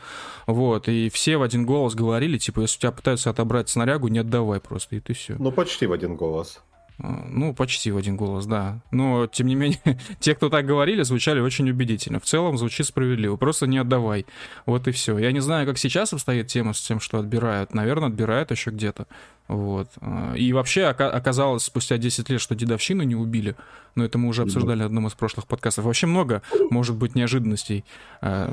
вот, 0.47 0.87
и 0.87 1.09
все 1.09 1.37
в 1.37 1.41
один 1.41 1.65
голос 1.65 1.95
говорили, 1.95 2.37
типа, 2.37 2.61
если 2.61 2.77
у 2.77 2.81
тебя 2.81 2.91
пытаются 2.91 3.29
отобрать 3.29 3.69
снарягу, 3.69 4.07
не 4.07 4.19
отдавай 4.19 4.59
просто, 4.59 4.95
и 4.95 4.99
ты 4.99 5.13
все. 5.13 5.35
Ну, 5.39 5.51
почти 5.51 5.85
в 5.85 5.91
один 5.91 6.15
голос. 6.15 6.61
А, 6.97 7.25
ну, 7.29 7.53
почти 7.53 7.91
в 7.91 7.97
один 7.97 8.15
голос, 8.15 8.45
да. 8.45 8.79
Но, 8.91 9.27
тем 9.27 9.47
не 9.47 9.55
менее, 9.55 9.79
те, 10.19 10.35
кто 10.35 10.49
так 10.49 10.65
говорили, 10.65 11.03
звучали 11.03 11.39
очень 11.39 11.69
убедительно. 11.69 12.19
В 12.19 12.25
целом 12.25 12.57
звучит 12.57 12.85
справедливо. 12.85 13.35
Просто 13.35 13.67
не 13.67 13.77
отдавай. 13.77 14.25
Вот 14.65 14.87
и 14.87 14.91
все. 14.91 15.17
Я 15.17 15.31
не 15.31 15.41
знаю, 15.41 15.67
как 15.67 15.77
сейчас 15.77 16.13
обстоит 16.13 16.47
тема 16.47 16.73
с 16.73 16.81
тем, 16.81 16.99
что 16.99 17.19
отбирают. 17.19 17.73
Наверное, 17.73 18.09
отбирают 18.09 18.51
еще 18.51 18.71
где-то. 18.71 19.07
Вот. 19.47 19.89
А, 19.99 20.33
и 20.35 20.53
вообще 20.53 20.85
оказалось 20.85 21.63
спустя 21.63 21.97
10 21.97 22.29
лет, 22.29 22.41
что 22.41 22.55
дедовщину 22.55 23.03
не 23.03 23.15
убили. 23.15 23.55
Но 23.95 24.03
это 24.05 24.17
мы 24.17 24.29
уже 24.29 24.43
обсуждали 24.43 24.83
в 24.83 24.87
одном 24.87 25.07
из 25.07 25.13
прошлых 25.13 25.47
подкастов. 25.47 25.85
Вообще 25.85 26.07
много, 26.07 26.41
может 26.69 26.95
быть, 26.95 27.15
неожиданностей. 27.15 27.83
А, 28.21 28.49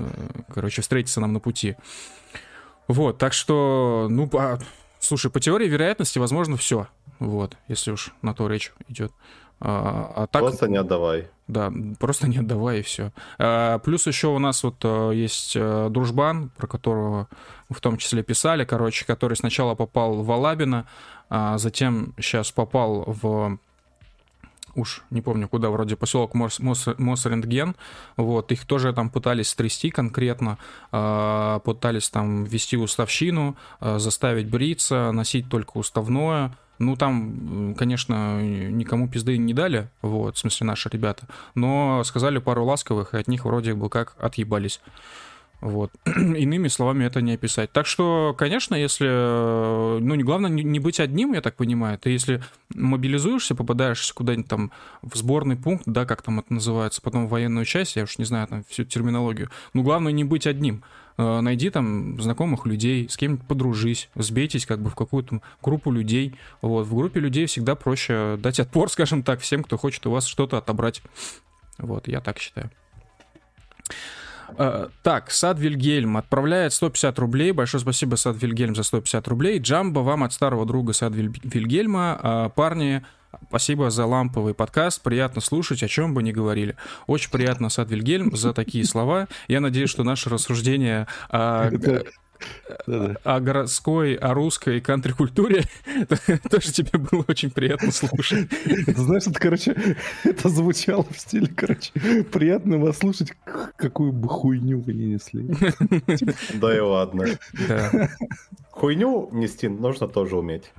короче, 0.52 0.82
встретиться 0.82 1.20
нам 1.20 1.32
на 1.32 1.40
пути. 1.40 1.76
Вот, 2.88 3.18
так 3.18 3.32
что, 3.32 4.08
ну, 4.10 4.28
слушай, 5.02 5.30
по 5.30 5.40
теории 5.40 5.68
вероятности, 5.68 6.18
возможно, 6.18 6.56
все. 6.56 6.86
Вот, 7.18 7.56
если 7.68 7.90
уж 7.90 8.12
на 8.22 8.34
то 8.34 8.48
речь 8.48 8.72
идет. 8.88 9.12
А, 9.60 10.12
а 10.16 10.26
так, 10.26 10.42
просто 10.42 10.68
не 10.68 10.76
отдавай. 10.76 11.28
Да, 11.46 11.72
просто 12.00 12.28
не 12.28 12.38
отдавай 12.38 12.80
и 12.80 12.82
все. 12.82 13.12
А, 13.38 13.78
плюс 13.78 14.06
еще 14.06 14.28
у 14.28 14.38
нас 14.38 14.64
вот 14.64 14.76
а, 14.82 15.10
есть 15.10 15.54
а, 15.56 15.88
дружбан, 15.88 16.50
про 16.56 16.66
которого 16.66 17.28
в 17.70 17.80
том 17.80 17.96
числе 17.96 18.22
писали, 18.22 18.64
короче, 18.64 19.04
который 19.04 19.36
сначала 19.36 19.74
попал 19.74 20.22
в 20.22 20.32
Алабино, 20.32 20.86
а 21.30 21.58
затем 21.58 22.14
сейчас 22.18 22.50
попал 22.50 23.04
в 23.06 23.58
уж 24.74 25.02
не 25.10 25.20
помню 25.22 25.48
куда, 25.48 25.70
вроде 25.70 25.96
поселок 25.96 26.34
Мос, 26.34 26.58
Мос, 26.58 26.88
Мосрентген, 26.98 27.76
вот, 28.16 28.52
их 28.52 28.66
тоже 28.66 28.92
там 28.92 29.10
пытались 29.10 29.48
стрясти 29.48 29.90
конкретно, 29.90 30.58
э, 30.92 31.60
пытались 31.64 32.10
там 32.10 32.44
ввести 32.44 32.76
уставщину, 32.76 33.56
э, 33.80 33.98
заставить 33.98 34.48
бриться, 34.48 35.12
носить 35.12 35.48
только 35.48 35.78
уставное, 35.78 36.56
ну, 36.78 36.96
там, 36.96 37.74
конечно, 37.76 38.42
никому 38.42 39.08
пизды 39.08 39.38
не 39.38 39.54
дали, 39.54 39.88
вот, 40.02 40.36
в 40.36 40.38
смысле 40.38 40.66
наши 40.66 40.88
ребята, 40.88 41.26
но 41.54 42.02
сказали 42.04 42.38
пару 42.38 42.64
ласковых, 42.64 43.14
и 43.14 43.18
от 43.18 43.28
них 43.28 43.44
вроде 43.44 43.74
бы 43.74 43.88
как 43.88 44.16
отъебались. 44.18 44.80
Вот. 45.62 45.92
Иными 46.06 46.66
словами 46.66 47.04
это 47.04 47.22
не 47.22 47.34
описать. 47.34 47.70
Так 47.70 47.86
что, 47.86 48.34
конечно, 48.36 48.74
если... 48.74 49.06
Ну, 50.00 50.14
не 50.16 50.24
главное 50.24 50.50
не, 50.50 50.80
быть 50.80 50.98
одним, 50.98 51.34
я 51.34 51.40
так 51.40 51.54
понимаю. 51.54 51.98
Ты 51.98 52.10
если 52.10 52.42
мобилизуешься, 52.74 53.54
попадаешь 53.54 54.12
куда-нибудь 54.12 54.48
там 54.48 54.72
в 55.02 55.16
сборный 55.16 55.54
пункт, 55.54 55.84
да, 55.86 56.04
как 56.04 56.20
там 56.22 56.40
это 56.40 56.52
называется, 56.52 57.00
потом 57.00 57.28
в 57.28 57.30
военную 57.30 57.64
часть, 57.64 57.94
я 57.94 58.02
уж 58.02 58.18
не 58.18 58.24
знаю 58.24 58.48
там 58.48 58.64
всю 58.68 58.82
терминологию. 58.82 59.50
Ну, 59.72 59.84
главное 59.84 60.10
не 60.10 60.24
быть 60.24 60.48
одним. 60.48 60.82
Э, 61.16 61.40
найди 61.40 61.70
там 61.70 62.20
знакомых 62.20 62.66
людей, 62.66 63.08
с 63.08 63.16
кем-нибудь 63.16 63.46
подружись, 63.46 64.10
сбейтесь 64.16 64.66
как 64.66 64.80
бы 64.80 64.90
в 64.90 64.96
какую-то 64.96 65.42
группу 65.62 65.92
людей. 65.92 66.34
Вот. 66.60 66.88
В 66.88 66.96
группе 66.96 67.20
людей 67.20 67.46
всегда 67.46 67.76
проще 67.76 68.36
дать 68.36 68.58
отпор, 68.58 68.90
скажем 68.90 69.22
так, 69.22 69.38
всем, 69.38 69.62
кто 69.62 69.78
хочет 69.78 70.04
у 70.08 70.10
вас 70.10 70.26
что-то 70.26 70.58
отобрать. 70.58 71.02
Вот, 71.78 72.08
я 72.08 72.20
так 72.20 72.40
считаю. 72.40 72.68
Uh, 74.56 74.90
так, 75.02 75.30
Сад 75.30 75.58
Вильгельм 75.58 76.16
отправляет 76.16 76.72
150 76.72 77.18
рублей. 77.18 77.52
Большое 77.52 77.80
спасибо, 77.80 78.16
Сад 78.16 78.40
Вильгельм, 78.40 78.74
за 78.74 78.82
150 78.82 79.28
рублей. 79.28 79.58
Джамбо 79.58 80.00
вам 80.00 80.24
от 80.24 80.32
старого 80.32 80.66
друга 80.66 80.92
Сад 80.92 81.14
Вильгельма. 81.14 82.20
Uh, 82.22 82.50
парни, 82.50 83.02
Спасибо 83.48 83.90
за 83.90 84.06
ламповый 84.06 84.54
подкаст. 84.54 85.02
Приятно 85.02 85.40
слушать, 85.40 85.82
о 85.82 85.88
чем 85.88 86.14
бы 86.14 86.22
ни 86.22 86.32
говорили. 86.32 86.76
Очень 87.06 87.30
приятно, 87.30 87.70
Сад 87.70 87.90
Вильгельм, 87.90 88.36
за 88.36 88.52
такие 88.52 88.84
слова. 88.84 89.26
Я 89.48 89.60
надеюсь, 89.60 89.90
что 89.90 90.04
наше 90.04 90.28
рассуждение 90.28 91.06
о, 91.30 91.70
о 93.24 93.40
городской, 93.40 94.14
о 94.14 94.34
русской 94.34 94.80
кантри-культуре 94.80 95.64
тоже 96.50 96.72
тебе 96.72 96.98
было 96.98 97.24
очень 97.28 97.50
приятно 97.50 97.92
слушать. 97.92 98.48
Знаешь, 98.86 99.26
это, 99.26 99.38
короче, 99.38 99.96
это 100.24 100.48
звучало 100.48 101.04
в 101.10 101.18
стиле, 101.18 101.48
короче, 101.48 101.92
приятно 102.32 102.78
вас 102.78 102.98
слушать, 102.98 103.32
какую 103.76 104.12
бы 104.12 104.28
хуйню 104.28 104.80
вы 104.80 104.92
не 104.94 105.06
несли. 105.06 105.48
Да 106.54 106.76
и 106.76 106.80
ладно. 106.80 107.26
Хуйню 108.70 109.28
нести 109.32 109.68
нужно 109.68 110.08
тоже 110.08 110.36
уметь. 110.36 110.72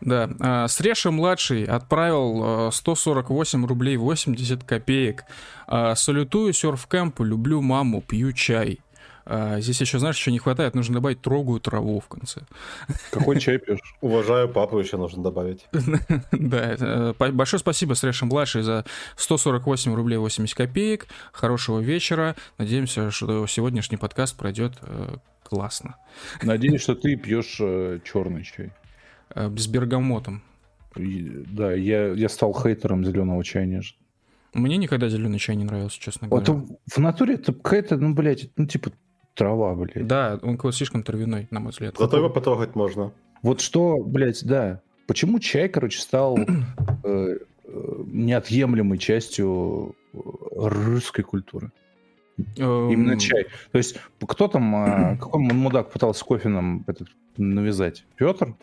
Да, 0.00 0.30
а, 0.40 0.68
Среша 0.68 1.10
младший 1.10 1.64
отправил 1.64 2.70
148 2.70 3.64
а, 3.64 3.68
рублей 3.68 3.96
80 3.96 4.64
копеек. 4.64 5.24
А, 5.66 5.94
салютую 5.94 6.52
серфкэмпу, 6.52 7.24
люблю 7.24 7.60
маму, 7.62 8.02
пью 8.02 8.32
чай. 8.32 8.80
Здесь 9.26 9.80
еще, 9.80 9.98
знаешь, 9.98 10.16
что 10.16 10.30
не 10.30 10.38
хватает, 10.38 10.74
нужно 10.74 10.94
добавить 10.94 11.20
трогую 11.20 11.58
траву 11.60 11.98
в 11.98 12.06
конце. 12.06 12.42
Какой 13.10 13.40
чай 13.40 13.58
пьешь? 13.66 13.80
Уважаю 14.00 14.48
папу 14.48 14.78
еще 14.78 14.96
нужно 14.96 15.22
добавить. 15.22 15.66
Да, 16.30 16.76
э, 16.78 17.32
большое 17.32 17.58
спасибо, 17.58 17.94
Среша 17.94 18.26
младший, 18.26 18.62
за 18.62 18.84
148 19.16 19.94
рублей 19.94 20.16
80 20.16 20.56
копеек. 20.56 21.06
Хорошего 21.32 21.80
вечера. 21.80 22.36
Надеемся, 22.58 23.10
что 23.10 23.46
сегодняшний 23.46 23.96
подкаст 23.96 24.36
пройдет 24.36 24.74
э, 24.82 25.16
классно. 25.42 25.96
Надеюсь, 26.42 26.82
что 26.82 26.94
ты 26.94 27.16
пьешь 27.16 27.56
э, 27.60 27.98
черный 28.04 28.44
чай. 28.44 28.70
С 29.34 29.66
бергамотом. 29.66 30.42
Да, 30.94 31.74
я, 31.74 32.12
я 32.12 32.28
стал 32.28 32.54
хейтером 32.54 33.04
зеленого 33.04 33.42
чая 33.44 33.66
неожиданно. 33.66 34.06
Мне 34.54 34.78
никогда 34.78 35.08
зеленый 35.08 35.38
чай 35.38 35.56
не 35.56 35.64
нравился, 35.64 36.00
честно 36.00 36.28
говоря. 36.28 36.42
Это, 36.42 36.66
в 36.86 36.98
натуре 36.98 37.34
это 37.34 37.52
какая-то, 37.52 37.98
ну, 37.98 38.14
блядь, 38.14 38.48
ну, 38.56 38.66
типа 38.66 38.90
трава, 39.36 39.74
блядь. 39.74 40.06
Да, 40.06 40.40
он 40.42 40.56
какой-то 40.56 40.76
слишком 40.76 41.02
травяной, 41.02 41.46
на 41.50 41.60
мой 41.60 41.70
взгляд. 41.70 41.94
Зато 41.98 42.16
его 42.16 42.30
потрогать 42.30 42.74
можно. 42.74 43.12
Вот 43.42 43.60
что, 43.60 43.98
блядь, 44.02 44.44
да. 44.44 44.80
Почему 45.06 45.38
чай, 45.38 45.68
короче, 45.68 46.00
стал 46.00 46.36
э, 46.38 46.46
э, 47.04 47.38
неотъемлемой 48.06 48.98
частью 48.98 49.94
русской 50.12 51.22
культуры? 51.22 51.70
Эм. 52.56 52.90
Именно 52.90 53.18
чай. 53.18 53.46
То 53.70 53.78
есть 53.78 53.98
кто 54.26 54.48
там, 54.48 55.16
какой 55.18 55.40
мудак 55.40 55.92
пытался 55.92 56.24
кофе 56.24 56.48
нам 56.48 56.84
этот 56.86 57.08
навязать? 57.36 58.04
Петр? 58.16 58.54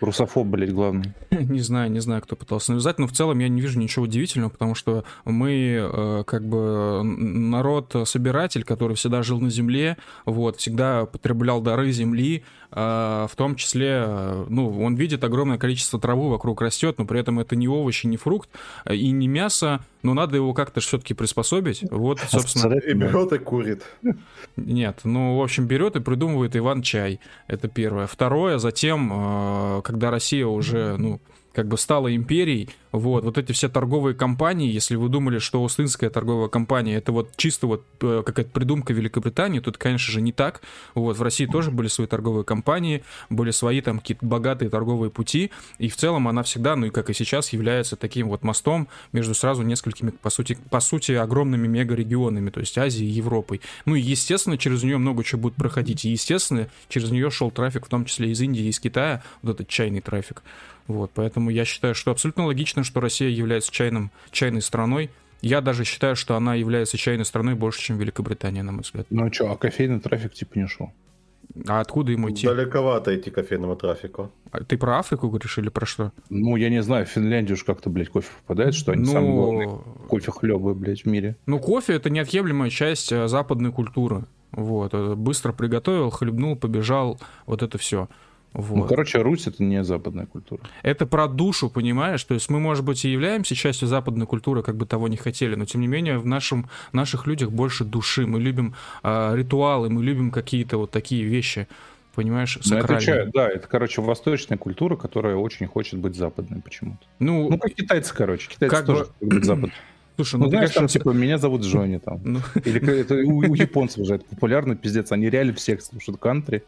Русофоб, 0.00 0.46
блядь, 0.46 0.72
главный. 0.72 1.12
не 1.30 1.60
знаю, 1.60 1.90
не 1.90 2.00
знаю, 2.00 2.22
кто 2.22 2.36
пытался 2.36 2.72
навязать, 2.72 2.98
но 2.98 3.06
в 3.06 3.12
целом 3.12 3.38
я 3.38 3.48
не 3.48 3.60
вижу 3.60 3.78
ничего 3.78 4.04
удивительного, 4.04 4.50
потому 4.50 4.74
что 4.74 5.04
мы 5.24 5.78
э, 5.80 6.24
как 6.26 6.46
бы 6.46 7.02
народ-собиратель, 7.02 8.64
который 8.64 8.96
всегда 8.96 9.22
жил 9.22 9.40
на 9.40 9.50
земле, 9.50 9.96
вот, 10.24 10.56
всегда 10.56 11.06
потреблял 11.06 11.60
дары 11.60 11.90
земли, 11.92 12.44
в 12.74 13.30
том 13.36 13.54
числе, 13.54 14.04
э, 14.04 14.46
ну, 14.48 14.82
он 14.82 14.96
видит 14.96 15.22
огромное 15.22 15.58
количество 15.58 16.00
травы 16.00 16.28
вокруг 16.28 16.60
растет, 16.60 16.98
но 16.98 17.04
при 17.04 17.20
этом 17.20 17.38
это 17.38 17.54
не 17.54 17.68
овощи, 17.68 18.06
не 18.06 18.16
фрукт 18.16 18.48
э, 18.84 18.96
и 18.96 19.10
не 19.12 19.28
мясо, 19.28 19.80
но 20.02 20.12
надо 20.12 20.36
его 20.36 20.52
как-то 20.54 20.80
все-таки 20.80 21.14
приспособить. 21.14 21.84
Вот, 21.90 22.18
собственно. 22.28 22.74
И 22.74 22.92
берет 22.94 23.32
и 23.32 23.38
курит. 23.38 23.84
Нет, 24.56 25.00
ну, 25.04 25.38
в 25.38 25.42
общем, 25.42 25.66
берет 25.66 25.94
и 25.96 26.00
придумывает 26.00 26.56
Иван 26.56 26.82
чай. 26.82 27.20
Это 27.46 27.68
первое. 27.68 28.06
Второе, 28.08 28.58
затем, 28.58 29.82
когда 29.84 30.10
Россия 30.10 30.46
уже, 30.46 30.96
ну, 30.96 31.20
как 31.54 31.68
бы 31.68 31.78
стала 31.78 32.14
империей, 32.14 32.68
вот, 32.92 33.24
вот 33.24 33.38
эти 33.38 33.52
все 33.52 33.68
торговые 33.68 34.14
компании, 34.14 34.70
если 34.70 34.96
вы 34.96 35.08
думали, 35.08 35.38
что 35.38 35.64
Остинская 35.64 36.10
торговая 36.10 36.48
компания 36.48 36.96
это 36.96 37.12
вот 37.12 37.30
чисто 37.36 37.66
вот 37.66 37.84
э, 38.00 38.22
какая-то 38.24 38.50
придумка 38.50 38.92
Великобритании, 38.92 39.60
тут, 39.60 39.78
конечно 39.78 40.12
же, 40.12 40.20
не 40.20 40.32
так. 40.32 40.62
Вот, 40.94 41.16
в 41.16 41.22
России 41.22 41.46
тоже 41.46 41.70
были 41.70 41.88
свои 41.88 42.06
торговые 42.06 42.44
компании, 42.44 43.02
были 43.30 43.50
свои 43.50 43.80
там 43.80 43.98
какие-то 43.98 44.24
богатые 44.26 44.68
торговые 44.68 45.10
пути, 45.10 45.50
и 45.78 45.88
в 45.88 45.96
целом 45.96 46.28
она 46.28 46.42
всегда, 46.42 46.76
ну 46.76 46.86
и 46.86 46.90
как 46.90 47.10
и 47.10 47.14
сейчас, 47.14 47.52
является 47.52 47.96
таким 47.96 48.28
вот 48.28 48.42
мостом 48.42 48.88
между 49.12 49.34
сразу 49.34 49.62
несколькими, 49.62 50.10
по 50.10 50.30
сути, 50.30 50.58
по 50.70 50.80
сути 50.80 51.12
огромными 51.12 51.66
мегарегионами, 51.66 52.50
то 52.50 52.60
есть 52.60 52.76
Азией 52.78 53.08
и 53.10 53.12
Европой. 53.12 53.60
Ну 53.86 53.94
и, 53.94 54.00
естественно, 54.00 54.58
через 54.58 54.82
нее 54.82 54.98
много 54.98 55.24
чего 55.24 55.42
будет 55.42 55.54
проходить, 55.54 56.04
и, 56.04 56.10
естественно, 56.10 56.68
через 56.88 57.10
нее 57.10 57.30
шел 57.30 57.50
трафик, 57.50 57.86
в 57.86 57.88
том 57.88 58.04
числе 58.04 58.30
из 58.30 58.40
Индии, 58.40 58.68
из 58.68 58.80
Китая, 58.80 59.22
вот 59.42 59.54
этот 59.54 59.68
чайный 59.68 60.00
трафик. 60.00 60.42
Вот, 60.86 61.10
поэтому 61.14 61.50
я 61.50 61.64
считаю, 61.64 61.94
что 61.94 62.10
абсолютно 62.10 62.46
логично, 62.46 62.84
что 62.84 63.00
Россия 63.00 63.28
является 63.28 63.72
чайным, 63.72 64.10
чайной 64.30 64.62
страной. 64.62 65.10
Я 65.40 65.60
даже 65.60 65.84
считаю, 65.84 66.16
что 66.16 66.36
она 66.36 66.54
является 66.54 66.96
чайной 66.96 67.24
страной 67.24 67.54
больше, 67.54 67.80
чем 67.80 67.98
Великобритания, 67.98 68.62
на 68.62 68.72
мой 68.72 68.82
взгляд. 68.82 69.06
Ну 69.10 69.32
что, 69.32 69.50
а 69.50 69.56
кофейный 69.56 70.00
трафик 70.00 70.32
типа 70.32 70.58
не 70.58 70.66
шел? 70.66 70.92
А 71.68 71.80
откуда 71.80 72.12
ему 72.12 72.30
идти? 72.30 72.46
Далековато 72.46 73.16
идти 73.16 73.30
кофейному 73.30 73.76
трафику. 73.76 74.32
А 74.50 74.64
ты 74.64 74.76
про 74.76 74.98
Африку 74.98 75.28
говоришь 75.28 75.58
или 75.58 75.68
про 75.68 75.86
что? 75.86 76.12
Ну, 76.28 76.56
я 76.56 76.68
не 76.68 76.82
знаю, 76.82 77.06
в 77.06 77.10
Финляндию 77.10 77.56
уж 77.56 77.64
как-то, 77.64 77.90
блядь, 77.90 78.08
кофе 78.08 78.28
попадает, 78.40 78.74
что 78.74 78.92
они 78.92 79.04
ну... 79.04 79.12
самые 79.12 79.34
главные 79.34 79.68
кофе 80.08 80.32
хлебы, 80.32 80.74
блядь, 80.74 81.02
в 81.02 81.06
мире. 81.06 81.36
Ну, 81.46 81.58
кофе— 81.58 81.92
это 81.94 82.10
неотъемлемая 82.10 82.70
часть 82.70 83.12
э, 83.12 83.28
западной 83.28 83.72
культуры. 83.72 84.24
Вот, 84.52 84.94
э, 84.94 85.14
быстро 85.14 85.52
приготовил, 85.52 86.10
хлебнул, 86.10 86.56
побежал, 86.56 87.20
вот 87.46 87.62
это 87.62 87.78
все. 87.78 88.08
Вот. 88.54 88.76
Ну, 88.76 88.84
короче, 88.86 89.18
Русь 89.18 89.48
это 89.48 89.64
не 89.64 89.82
западная 89.82 90.26
культура. 90.26 90.62
Это 90.82 91.06
про 91.06 91.26
душу, 91.26 91.68
понимаешь? 91.68 92.22
То 92.22 92.34
есть 92.34 92.48
мы, 92.48 92.60
может 92.60 92.84
быть, 92.84 93.04
и 93.04 93.10
являемся 93.10 93.56
частью 93.56 93.88
западной 93.88 94.26
культуры, 94.26 94.62
как 94.62 94.76
бы 94.76 94.86
того 94.86 95.08
не 95.08 95.16
хотели, 95.16 95.56
но 95.56 95.64
тем 95.64 95.80
не 95.80 95.88
менее 95.88 96.18
в 96.18 96.26
нашем, 96.26 96.68
наших 96.92 97.26
людях 97.26 97.50
больше 97.50 97.84
души. 97.84 98.26
Мы 98.26 98.40
любим 98.40 98.76
э, 99.02 99.32
ритуалы, 99.36 99.90
мы 99.90 100.04
любим 100.04 100.30
какие-то 100.30 100.78
вот 100.78 100.92
такие 100.92 101.24
вещи. 101.24 101.66
понимаешь, 102.14 102.56
ну, 102.56 102.62
сакральной. 102.62 103.22
Это, 103.22 103.30
да, 103.34 103.48
это, 103.48 103.66
короче, 103.66 104.00
восточная 104.00 104.56
культура, 104.56 104.94
которая 104.94 105.34
очень 105.34 105.66
хочет 105.66 105.98
быть 105.98 106.14
западной 106.14 106.62
почему-то. 106.62 107.04
Ну, 107.18 107.50
ну 107.50 107.58
как 107.58 107.74
китайцы, 107.74 108.14
короче. 108.14 108.48
Китайцы 108.50 108.76
как 108.76 108.86
тоже 108.86 109.06
бы... 109.20 109.26
быть 109.26 109.44
западной. 109.44 109.72
Слушай, 110.14 110.36
ну, 110.36 110.44
ну 110.44 110.50
знаешь, 110.50 110.70
там, 110.70 110.86
типа, 110.86 111.10
меня 111.10 111.38
зовут 111.38 111.62
Джонни, 111.62 111.98
там. 111.98 112.20
Ну... 112.24 112.38
Или 112.64 113.00
это 113.00 113.16
у, 113.16 113.38
у 113.38 113.54
японцев 113.54 113.98
уже 113.98 114.14
это 114.14 114.24
популярно, 114.26 114.76
пиздец. 114.76 115.10
Они 115.10 115.28
реально 115.28 115.54
всех 115.54 115.82
слушают 115.82 116.20
кантри 116.20 116.62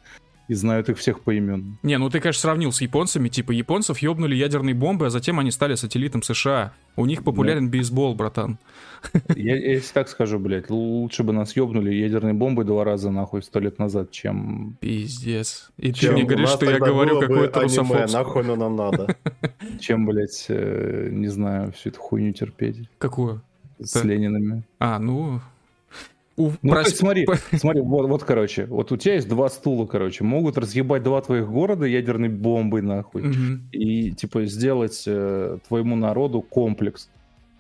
и 0.49 0.55
знают 0.55 0.89
их 0.89 0.99
всех 0.99 1.21
по 1.21 1.35
имен. 1.35 1.79
Не, 1.83 1.99
ну 1.99 2.09
ты, 2.09 2.21
конечно, 2.21 2.41
сравнил 2.41 2.73
с 2.73 2.81
японцами. 2.81 3.29
Типа, 3.29 3.53
японцев 3.53 3.99
ёбнули 3.99 4.35
ядерные 4.35 4.75
бомбы, 4.75 5.07
а 5.07 5.11
затем 5.11 5.39
они 5.39 5.51
стали 5.51 5.75
сателлитом 5.75 6.23
США. 6.23 6.73
У 6.95 7.05
них 7.05 7.25
популярен 7.25 7.65
Нет. 7.65 7.73
бейсбол, 7.73 8.15
братан. 8.15 8.59
Я, 9.35 9.57
я 9.57 9.73
если 9.73 9.93
так 9.93 10.09
скажу, 10.09 10.39
блядь, 10.39 10.71
лучше 10.71 11.23
бы 11.23 11.33
нас 11.33 11.55
ёбнули 11.57 11.93
ядерной 11.95 12.33
бомбой 12.33 12.65
два 12.65 12.85
раза, 12.85 13.11
нахуй, 13.11 13.43
сто 13.43 13.61
лет 13.61 13.79
назад, 13.79 14.11
чем... 14.11 14.77
Пиздец. 14.81 15.71
И 15.77 15.93
чем 15.93 16.11
ты 16.11 16.15
мне 16.15 16.25
говоришь, 16.25 16.49
что 16.51 16.71
я 16.71 16.79
говорю 16.79 17.21
какое-то 17.21 17.61
русофобское. 17.61 18.09
нахуй 18.09 18.43
оно 18.43 18.57
нам 18.57 18.77
надо. 18.77 19.17
Чем, 19.81 20.07
блядь, 20.07 20.47
э, 20.49 21.09
не 21.13 21.29
знаю, 21.29 21.73
всю 21.73 21.91
эту 21.91 22.01
хуйню 22.01 22.33
терпеть. 22.33 22.89
Какую? 22.99 23.43
С 23.79 24.03
Ленинами. 24.03 24.65
А, 24.79 24.99
ну, 24.99 25.41
у, 26.37 26.53
ну, 26.63 26.73
прос... 26.73 26.89
смотри, 26.89 27.27
смотри, 27.55 27.81
вот, 27.81 28.09
вот, 28.09 28.25
короче, 28.25 28.67
вот 28.67 28.93
у 28.93 28.97
тебя 28.97 29.15
есть 29.15 29.29
два 29.29 29.49
стула, 29.49 29.87
короче, 29.87 30.23
могут 30.23 30.59
разъебать 30.59 31.03
два 31.03 31.21
твоих 31.23 31.49
города 31.49 31.87
ядерной 31.87 32.29
бомбой, 32.29 32.83
нахуй, 32.83 33.23
угу. 33.23 33.61
и, 33.73 34.13
типа, 34.13 34.45
сделать 34.45 35.05
э, 35.07 35.59
твоему 35.67 35.97
народу 35.97 36.43
комплекс, 36.43 37.09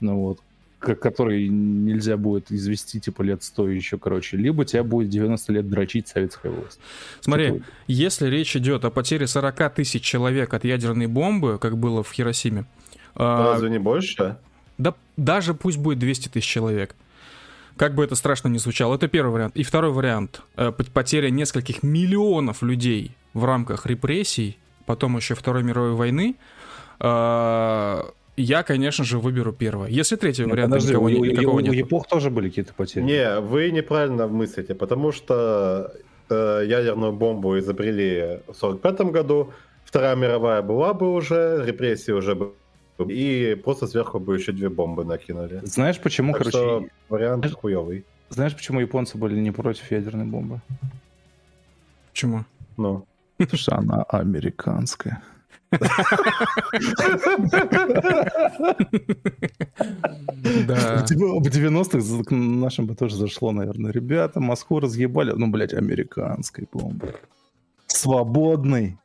ну 0.00 0.20
вот, 0.20 0.40
который 0.78 1.48
нельзя 1.48 2.18
будет 2.18 2.52
извести, 2.52 3.00
типа, 3.00 3.22
лет 3.22 3.42
сто 3.42 3.68
еще, 3.68 3.96
короче, 3.96 4.36
либо 4.36 4.66
тебя 4.66 4.84
будет 4.84 5.08
90 5.08 5.52
лет 5.52 5.68
дрочить 5.68 6.08
советская 6.08 6.52
власть. 6.52 6.78
Смотри, 7.20 7.52
типа... 7.52 7.64
если 7.86 8.28
речь 8.28 8.54
идет 8.56 8.84
о 8.84 8.90
потере 8.90 9.26
40 9.26 9.74
тысяч 9.74 10.02
человек 10.02 10.52
от 10.52 10.64
ядерной 10.64 11.06
бомбы, 11.06 11.58
как 11.58 11.78
было 11.78 12.02
в 12.02 12.12
Хиросиме... 12.12 12.66
Разве 13.14 13.68
а... 13.68 13.70
не 13.70 13.78
больше? 13.78 14.36
Да 14.76 14.94
даже 15.16 15.54
пусть 15.54 15.78
будет 15.78 15.98
200 15.98 16.28
тысяч 16.28 16.46
человек 16.46 16.94
как 17.76 17.94
бы 17.94 18.04
это 18.04 18.14
страшно 18.14 18.48
не 18.48 18.58
звучало. 18.58 18.94
Это 18.94 19.08
первый 19.08 19.32
вариант. 19.32 19.56
И 19.56 19.62
второй 19.62 19.92
вариант. 19.92 20.42
Э, 20.56 20.72
потеря 20.72 21.30
нескольких 21.30 21.82
миллионов 21.82 22.62
людей 22.62 23.12
в 23.34 23.44
рамках 23.44 23.86
репрессий, 23.86 24.58
потом 24.86 25.16
еще 25.16 25.34
Второй 25.34 25.62
мировой 25.62 25.92
войны. 25.92 26.36
Э, 27.00 28.02
я, 28.36 28.62
конечно 28.62 29.04
же, 29.04 29.18
выберу 29.18 29.52
первое. 29.52 29.88
Если 29.88 30.16
третий 30.16 30.42
Нет, 30.42 30.52
вариант 30.52 30.72
подожди, 30.72 30.90
никого, 30.90 31.06
у, 31.06 31.24
никакого 31.24 31.56
у, 31.56 31.60
нет. 31.60 31.72
У 31.72 31.80
эпох 31.80 32.06
тоже 32.06 32.30
были 32.30 32.48
какие-то 32.48 32.74
потери. 32.74 33.04
Не, 33.04 33.40
вы 33.40 33.70
неправильно 33.70 34.26
мыслите, 34.26 34.74
потому 34.74 35.12
что 35.12 35.92
э, 36.28 36.62
ядерную 36.66 37.12
бомбу 37.12 37.58
изобрели 37.58 38.40
в 38.46 38.62
1945 38.62 39.00
году, 39.12 39.52
Вторая 39.84 40.16
мировая 40.16 40.62
была 40.62 40.92
бы 40.94 41.14
уже, 41.14 41.62
репрессии 41.64 42.12
уже 42.12 42.34
бы 42.34 42.52
и 42.98 43.54
просто 43.54 43.86
сверху 43.86 44.18
бы 44.18 44.36
еще 44.36 44.52
две 44.52 44.68
бомбы 44.68 45.04
накинули. 45.04 45.60
Знаешь, 45.64 46.00
почему, 46.00 46.32
так 46.32 46.38
короче... 46.38 46.58
Что 46.58 46.86
вариант 47.08 47.44
знаешь, 47.44 47.56
хуёвый. 47.56 48.04
Знаешь, 48.28 48.54
почему 48.54 48.80
японцы 48.80 49.18
были 49.18 49.38
не 49.38 49.50
против 49.50 49.90
ядерной 49.90 50.26
бомбы? 50.26 50.60
Почему? 52.10 52.44
Ну. 52.76 53.06
Потому 53.36 53.58
что 53.58 53.76
она 53.76 54.02
американская. 54.04 55.22
Да. 55.70 55.78
В 61.04 61.48
90-х 61.48 62.24
к 62.24 62.30
нашим 62.30 62.86
бы 62.86 62.94
тоже 62.94 63.16
зашло, 63.16 63.52
наверное. 63.52 63.92
Ребята, 63.92 64.40
Москву 64.40 64.80
разъебали. 64.80 65.32
Ну, 65.32 65.48
блядь, 65.48 65.74
американской 65.74 66.66
бомбы. 66.72 67.14
Свободный. 67.86 68.98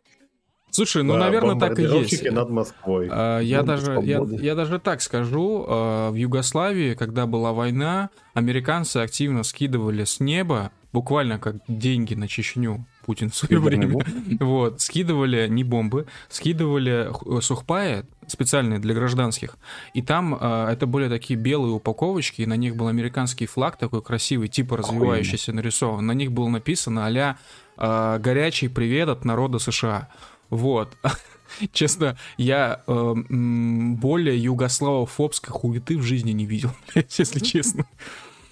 Слушай, 0.71 1.03
ну, 1.03 1.13
да, 1.13 1.19
наверное, 1.19 1.59
так 1.59 1.77
и 1.79 1.83
есть. 1.83 2.29
над 2.31 2.49
Москвой. 2.49 3.09
А, 3.11 3.39
я, 3.39 3.61
даже, 3.63 3.99
я, 4.03 4.21
я 4.29 4.55
даже 4.55 4.79
так 4.79 5.01
скажу. 5.01 5.65
А, 5.67 6.11
в 6.11 6.15
Югославии, 6.15 6.95
когда 6.95 7.25
была 7.25 7.51
война, 7.51 8.09
американцы 8.33 8.97
активно 8.97 9.43
скидывали 9.43 10.05
с 10.05 10.19
неба, 10.19 10.71
буквально 10.93 11.39
как 11.39 11.57
деньги 11.67 12.13
на 12.13 12.27
Чечню, 12.27 12.85
Путин 13.05 13.29
в 13.29 13.35
свое 13.35 13.59
время. 13.59 13.99
Вот, 14.39 14.81
скидывали 14.81 15.47
не 15.47 15.63
бомбы, 15.63 16.05
скидывали 16.29 17.11
сухпаи 17.41 18.05
специальные 18.27 18.79
для 18.79 18.93
гражданских. 18.93 19.57
И 19.93 20.01
там 20.01 20.37
э, 20.39 20.69
это 20.71 20.85
были 20.85 21.09
такие 21.09 21.37
белые 21.37 21.73
упаковочки, 21.73 22.41
и 22.41 22.45
на 22.45 22.55
них 22.55 22.75
был 22.75 22.87
американский 22.87 23.45
флаг 23.45 23.77
такой 23.77 24.01
красивый, 24.01 24.47
типа 24.47 24.77
развивающийся 24.77 25.51
нарисован. 25.53 26.05
На 26.05 26.13
них 26.13 26.31
было 26.31 26.47
написано 26.47 27.05
а-ля 27.05 27.37
э, 27.77 28.19
«Горячий 28.19 28.69
привет 28.69 29.09
от 29.09 29.25
народа 29.25 29.59
США». 29.59 30.09
Вот. 30.51 30.95
Честно, 31.73 32.17
я 32.37 32.81
э, 32.85 33.13
более 33.29 34.37
югославофобской 34.37 35.51
хуеты 35.51 35.97
в 35.97 36.03
жизни 36.03 36.31
не 36.31 36.45
видел, 36.45 36.71
если 37.17 37.39
честно. 37.39 37.85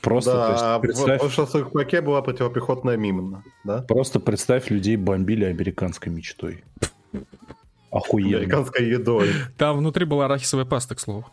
Просто 0.01 0.33
да, 0.33 0.79
представь... 0.79 1.21
в 1.21 1.45
Сухпаке 1.45 2.01
была 2.01 2.21
противопехотная 2.21 2.95
мина, 2.95 3.43
да? 3.65 3.81
Просто 3.81 4.19
представь, 4.19 4.69
людей 4.69 4.95
бомбили 4.95 5.43
американской 5.45 6.11
мечтой. 6.11 6.63
Охуенно. 7.91 8.37
Американской 8.37 8.87
едой. 8.87 9.29
Там 9.57 9.77
внутри 9.77 10.05
была 10.05 10.25
арахисовая 10.25 10.65
паста, 10.65 10.95
к 10.95 10.99
слову. 10.99 11.25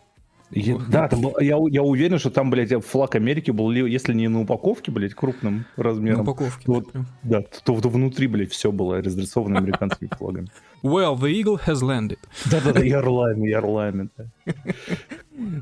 Я, 0.51 0.79
да, 0.89 1.09
там, 1.09 1.23
я, 1.41 1.59
я 1.69 1.83
уверен, 1.83 2.19
что 2.19 2.31
там, 2.31 2.51
блядь, 2.51 2.73
флаг 2.85 3.17
Америки 3.17 3.51
был, 3.51 3.71
если 3.73 4.15
не 4.15 4.29
на 4.29 4.43
упаковке, 4.43 4.93
блядь, 4.93 5.15
крупным 5.15 5.67
размером. 5.77 6.19
На 6.19 6.23
упаковке. 6.23 6.65
То, 6.65 6.73
вот, 6.73 6.89
да, 7.25 7.43
то, 7.43 7.81
то 7.81 7.89
внутри, 7.89 8.29
блядь, 8.29 8.53
все 8.53 8.71
было 8.71 9.03
разрисовано 9.03 9.59
американскими 9.59 10.09
флагами. 10.17 10.49
Well, 10.83 11.17
the 11.19 11.33
eagle 11.33 11.59
has 11.67 11.83
landed. 11.83 12.19
Да-да-да, 12.49 12.81
и 12.81 12.91
орлами, 12.93 13.49
и 13.49 13.53
орлами. 13.53 14.09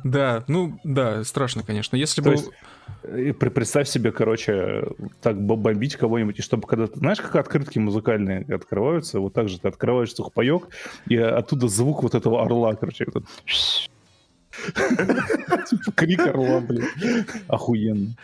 Да, 0.05 0.44
ну, 0.49 0.79
да, 0.85 1.25
страшно, 1.25 1.62
конечно. 1.62 1.97
Если 1.97 2.20
бы... 2.20 2.37
Представь 3.38 3.88
себе, 3.88 4.12
короче, 4.12 4.85
так 5.23 5.40
бомбить 5.40 5.97
кого-нибудь, 5.97 6.38
и 6.38 6.42
чтобы 6.42 6.66
когда 6.66 6.87
ты... 6.87 6.99
Знаешь, 6.99 7.20
как 7.20 7.37
открытки 7.37 7.79
музыкальные 7.79 8.44
открываются? 8.55 9.20
Вот 9.20 9.33
так 9.33 9.49
же 9.49 9.59
ты 9.59 9.68
открываешь 9.68 10.14
сухпайок, 10.14 10.68
и 11.09 11.16
оттуда 11.16 11.68
звук 11.68 12.03
вот 12.03 12.14
этого 12.14 12.42
орла, 12.44 12.75
короче, 12.75 13.07
Типа 13.07 13.23
крик 15.97 16.21
орла, 16.21 16.61
блин. 16.61 16.87
Охуенно. 17.49 18.14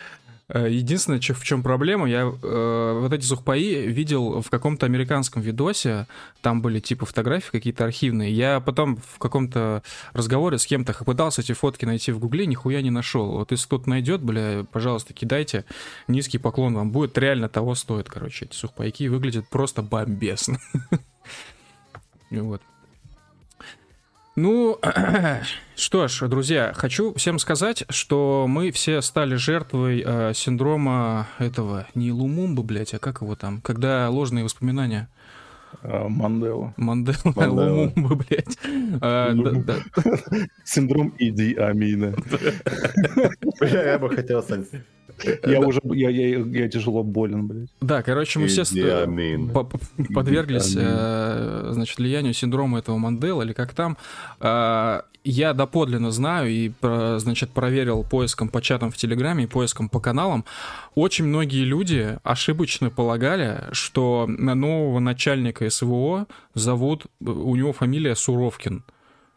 Э, 0.53 0.67
единственное, 0.69 1.19
в 1.19 1.43
чем 1.43 1.63
проблема, 1.63 2.09
я 2.09 2.21
э, 2.23 2.99
вот 2.99 3.13
эти 3.13 3.23
сухпаи 3.23 3.87
видел 3.87 4.41
в 4.41 4.49
каком-то 4.49 4.85
американском 4.85 5.41
видосе, 5.41 6.07
там 6.41 6.61
были 6.61 6.79
типа 6.79 7.05
фотографии 7.05 7.51
какие-то 7.51 7.85
архивные. 7.85 8.33
Я 8.33 8.59
потом 8.59 8.97
в 8.97 9.17
каком-то 9.17 9.81
разговоре 10.13 10.57
с 10.57 10.65
кем-то 10.65 10.93
пытался 11.05 11.41
эти 11.41 11.53
фотки 11.53 11.85
найти 11.85 12.11
в 12.11 12.19
гугле, 12.19 12.45
нихуя 12.45 12.81
не 12.81 12.91
нашел. 12.91 13.31
Вот 13.31 13.51
если 13.51 13.65
кто-то 13.65 13.89
найдет, 13.89 14.21
бля, 14.21 14.65
пожалуйста, 14.71 15.13
кидайте. 15.13 15.63
Низкий 16.09 16.37
поклон 16.37 16.75
вам 16.75 16.91
будет, 16.91 17.17
реально 17.17 17.47
того 17.47 17.73
стоит, 17.75 18.09
короче. 18.09 18.45
Эти 18.45 18.55
сухпайки 18.55 19.07
выглядят 19.07 19.47
просто 19.47 19.81
бомбесно. 19.81 20.59
Вот. 22.31 22.61
Ну, 24.41 24.79
что 25.75 26.07
ж, 26.07 26.27
друзья, 26.27 26.73
хочу 26.75 27.13
всем 27.13 27.37
сказать, 27.37 27.83
что 27.89 28.47
мы 28.49 28.71
все 28.71 29.03
стали 29.03 29.35
жертвой 29.35 30.01
э, 30.03 30.33
синдрома 30.33 31.27
этого, 31.37 31.85
не 31.93 32.11
Лумумба, 32.11 32.63
блядь, 32.63 32.95
а 32.95 32.97
как 32.97 33.21
его 33.21 33.35
там, 33.35 33.61
когда 33.61 34.09
ложные 34.09 34.43
воспоминания. 34.43 35.09
А, 35.83 36.07
Мандела. 36.07 36.73
Мандела, 36.77 37.17
Лумумба, 37.35 38.15
блядь. 38.29 38.57
А, 39.01 39.33
Синдром 40.65 41.13
Иди 41.17 41.55
Амина. 41.55 42.13
Я 43.61 43.99
бы 43.99 44.09
хотел 44.09 44.41
я 45.43 45.59
уже, 45.59 45.79
я, 45.93 46.09
я, 46.09 46.39
я 46.39 46.69
тяжело 46.69 47.03
болен, 47.03 47.47
блядь. 47.47 47.69
Да, 47.81 48.01
короче, 48.01 48.39
мы 48.39 48.47
все 48.47 48.63
подверглись, 50.13 50.75
э, 50.77 51.69
значит, 51.71 51.97
влиянию 51.97 52.33
синдрома 52.33 52.79
этого 52.79 52.97
Мандела, 52.97 53.43
или 53.43 53.53
как 53.53 53.73
там. 53.73 53.97
А, 54.39 55.05
я 55.23 55.53
доподлинно 55.53 56.11
знаю 56.11 56.49
и, 56.49 56.71
значит, 56.81 57.51
проверил 57.51 58.03
поиском 58.03 58.49
по 58.49 58.61
чатам 58.61 58.91
в 58.91 58.97
Телеграме 58.97 59.43
и 59.43 59.47
поиском 59.47 59.89
по 59.89 59.99
каналам. 59.99 60.45
Очень 60.95 61.25
многие 61.25 61.63
люди 61.63 62.17
ошибочно 62.23 62.89
полагали, 62.89 63.65
что 63.71 64.25
нового 64.27 64.99
начальника 64.99 65.69
СВО 65.69 66.27
зовут, 66.55 67.05
у 67.19 67.55
него 67.55 67.73
фамилия 67.73 68.15
Суровкин. 68.15 68.83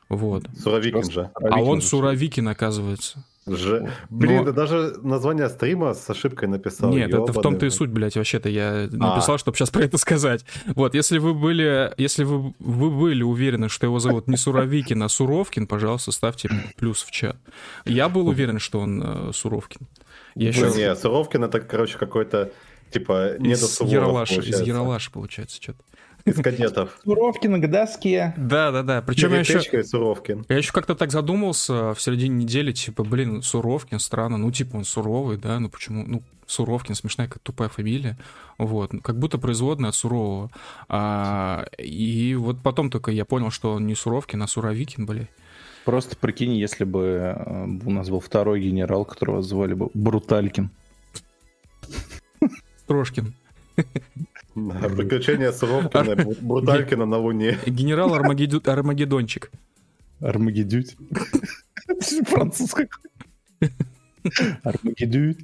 Вот. 0.09 0.45
Суровикин 0.59 1.11
же. 1.11 1.31
А 1.35 1.63
он 1.63 1.81
Суровикин, 1.81 2.49
оказывается. 2.49 3.25
Ж... 3.47 3.93
Блин, 4.09 4.39
Но... 4.39 4.45
да 4.45 4.53
даже 4.53 4.95
название 5.03 5.49
стрима 5.51 5.93
с 5.93 6.09
ошибкой 6.09 6.49
написал. 6.49 6.91
Нет, 6.91 7.11
это 7.13 7.33
в 7.33 7.43
том-то 7.43 7.67
и 7.67 7.71
суть, 7.71 7.91
блядь, 7.91 8.17
вообще-то 8.17 8.49
я 8.49 8.89
написал, 8.91 9.35
а. 9.35 9.39
чтобы 9.39 9.57
сейчас 9.57 9.71
про 9.71 9.83
это 9.85 9.99
сказать. 9.99 10.45
Вот, 10.75 10.95
если 10.95 11.19
вы 11.19 11.35
были, 11.35 11.93
если 11.99 12.25
вы, 12.25 12.55
вы 12.59 12.91
были 12.91 13.23
уверены, 13.23 13.69
что 13.69 13.87
его 13.87 13.99
зовут 13.99 14.29
не 14.29 14.37
Суровикин, 14.37 15.03
а 15.03 15.09
Суровкин, 15.09 15.67
пожалуйста, 15.67 16.13
ставьте 16.13 16.49
плюс 16.77 17.03
в 17.03 17.11
чат. 17.11 17.37
Я 17.85 18.09
был 18.09 18.29
уверен, 18.29 18.59
что 18.59 18.81
он 18.81 19.03
э, 19.03 19.33
Суровкин. 19.35 19.87
Я 20.35 20.49
еще... 20.49 20.71
Не, 20.71 20.95
Суровкин 20.97 21.45
это, 21.45 21.61
короче, 21.61 21.99
какой-то 21.99 22.51
Типа, 22.91 23.37
не 23.41 23.55
из 23.55 23.75
суворов, 23.75 23.93
Ералаша, 23.93 24.35
из 24.35 24.37
получается. 24.37 24.65
Ералаша, 24.65 25.11
получается, 25.11 25.61
что-то. 25.61 25.83
Из 26.25 26.37
кадетов. 26.37 26.99
Суровкин 27.05 27.61
к 27.61 27.71
доске. 27.71 28.33
Да, 28.37 28.71
да, 28.71 28.83
да. 28.83 29.03
Причем 29.03 29.33
я 29.33 29.41
еще, 29.41 29.85
Суровкин. 29.85 30.47
я 30.49 30.57
еще 30.57 30.73
как-то 30.73 30.95
так 30.95 31.11
задумался 31.11 31.93
в 31.93 32.01
середине 32.01 32.45
недели, 32.45 32.73
типа, 32.73 33.05
блин, 33.05 33.43
Суровкин, 33.43 33.99
странно, 33.99 34.39
ну, 34.39 34.51
типа, 34.51 34.77
он 34.77 34.85
суровый, 34.85 35.37
да, 35.37 35.59
ну, 35.61 35.69
почему, 35.69 36.05
ну, 36.07 36.23
Суровкин, 36.47 36.95
смешная, 36.95 37.29
как 37.29 37.41
тупая 37.41 37.69
фамилия, 37.69 38.17
вот, 38.57 38.95
ну, 38.95 39.01
как 39.01 39.19
будто 39.19 39.37
производная 39.37 39.91
от 39.91 39.97
Сурового. 39.97 40.51
А, 40.89 41.67
и 41.77 42.35
вот 42.35 42.63
потом 42.63 42.91
только 42.91 43.11
я 43.11 43.27
понял, 43.27 43.51
что 43.51 43.75
он 43.75 43.87
не 43.87 43.95
Суровкин, 43.95 44.43
а 44.43 44.47
Суровикин, 44.47 45.05
блин. 45.05 45.29
Просто 45.85 46.17
прикинь, 46.17 46.55
если 46.55 46.85
бы 46.85 47.35
э, 47.37 47.67
у 47.85 47.91
нас 47.91 48.09
был 48.09 48.21
второй 48.21 48.63
генерал, 48.63 49.05
которого 49.05 49.43
звали 49.43 49.75
бы 49.75 49.91
Бруталькин. 49.93 50.71
Трошкин. 52.87 53.35
Приключения 54.55 55.53
Суровкина 55.53 56.17
Бруталькина 56.41 57.07
на 57.07 57.19
Луне. 57.19 57.59
Генерал 57.67 58.15
Армагеддончик. 58.15 59.51
Армагеддють. 60.21 60.97
Французский. 62.27 62.89
Армагеддють. 64.65 65.39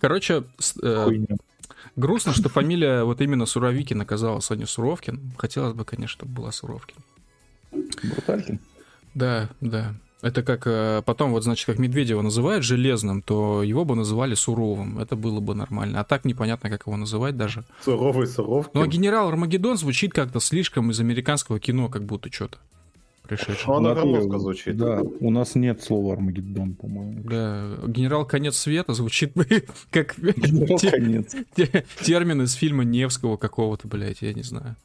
Короче, 0.00 0.42
э, 0.82 1.26
грустно, 1.96 2.32
что 2.32 2.48
фамилия 2.48 3.04
вот 3.04 3.20
именно 3.20 3.46
Суровикин 3.46 4.00
оказалась, 4.00 4.50
а 4.50 4.56
не 4.56 4.66
Суровкин. 4.66 5.32
Хотелось 5.38 5.74
бы, 5.74 5.84
конечно, 5.84 6.08
чтобы 6.08 6.32
была 6.32 6.52
Суровкин. 6.52 6.96
Бруталькин. 8.02 8.58
Да, 9.14 9.48
да. 9.60 9.94
Это 10.22 10.44
как 10.44 10.62
э, 10.66 11.02
потом, 11.04 11.32
вот, 11.32 11.42
значит, 11.42 11.66
как 11.66 11.80
Медведева 11.80 12.22
называют 12.22 12.64
железным, 12.64 13.22
то 13.22 13.64
его 13.64 13.84
бы 13.84 13.96
называли 13.96 14.34
суровым. 14.34 15.00
Это 15.00 15.16
было 15.16 15.40
бы 15.40 15.56
нормально. 15.56 15.98
А 15.98 16.04
так 16.04 16.24
непонятно, 16.24 16.70
как 16.70 16.86
его 16.86 16.96
называть 16.96 17.36
даже. 17.36 17.64
Суровый 17.84 18.28
Суровкин. 18.28 18.70
Ну, 18.74 18.82
а 18.82 18.86
генерал 18.86 19.28
Армагеддон 19.28 19.76
звучит 19.76 20.12
как-то 20.12 20.38
слишком 20.38 20.92
из 20.92 21.00
американского 21.00 21.58
кино, 21.58 21.88
как 21.88 22.04
будто 22.04 22.32
что-то 22.32 22.58
пришедшее. 23.24 23.74
Он 23.74 23.82
Натуре, 23.82 24.18
Аграновка 24.18 24.38
звучит. 24.38 24.76
Да, 24.76 25.00
у 25.00 25.30
нас 25.30 25.56
нет 25.56 25.82
слова 25.82 26.12
Армагеддон, 26.12 26.74
по-моему. 26.74 27.20
Да, 27.24 27.78
генерал 27.88 28.24
Конец 28.24 28.56
света 28.56 28.94
звучит 28.94 29.32
как 29.90 30.14
термин 30.14 32.42
из 32.42 32.52
фильма 32.52 32.84
Невского 32.84 33.36
какого-то, 33.36 33.88
блядь, 33.88 34.22
я 34.22 34.32
не 34.32 34.44
знаю. 34.44 34.76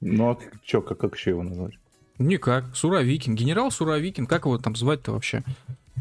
Ну, 0.00 0.30
а 0.30 0.38
чё, 0.62 0.82
как, 0.82 0.98
как 0.98 1.16
еще 1.16 1.30
его 1.30 1.42
назвать? 1.42 1.74
Никак. 2.18 2.64
Суровикин. 2.74 3.34
Генерал 3.34 3.70
Суровикин. 3.70 4.26
Как 4.26 4.44
его 4.44 4.58
там 4.58 4.74
звать-то 4.76 5.12
вообще? 5.12 5.42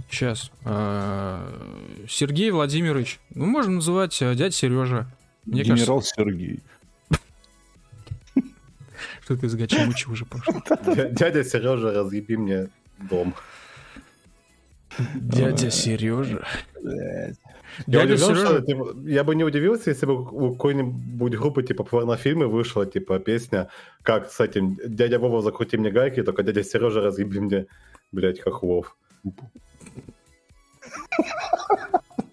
Сейчас. 0.10 0.52
Сергей 0.64 2.50
Владимирович. 2.52 3.20
Ну, 3.36 3.46
можно 3.46 3.74
называть 3.74 4.20
э, 4.22 4.36
дядя 4.36 4.52
Сережа. 4.56 5.08
Мне 5.46 5.64
Генерал 5.64 6.02
Сергей. 6.02 6.60
кажется, 7.10 8.54
что 9.22 9.36
ты 9.38 9.46
из 9.48 9.56
Гачимучи 9.56 10.08
уже 10.10 10.26
пошел. 10.26 10.54
Дя- 10.86 11.10
Дядя 11.14 11.44
Сережа, 11.44 11.92
разъеби 11.92 12.38
мне 12.38 12.70
дом. 13.10 13.34
Дядя 15.16 15.70
Сережа. 15.70 16.46
Я, 17.86 18.06
Дядя 18.06 18.26
удивлен, 18.26 18.46
что, 18.46 18.62
типа, 18.62 18.96
я 19.06 19.24
бы 19.24 19.36
не 19.36 19.44
удивился, 19.44 19.92
если 19.92 20.06
бы 20.06 20.14
у 20.22 20.54
какой-нибудь 20.54 21.36
группы 21.36 21.64
типа 21.64 21.84
порнофильмы 21.84 22.48
вышла 22.48 22.86
типа 22.86 23.20
песня, 23.20 23.70
как 24.02 24.32
с 24.32 24.40
этим 24.40 24.78
«Дядя 24.86 25.20
Вова, 25.20 25.42
закрути 25.42 25.78
мне 25.78 25.92
гайки», 25.92 26.24
только 26.24 26.44
«Дядя 26.44 26.64
Сережа, 26.64 27.02
разъеби 27.02 27.40
мне, 27.40 27.66
блядь, 28.12 28.40
хохлов». 28.40 28.96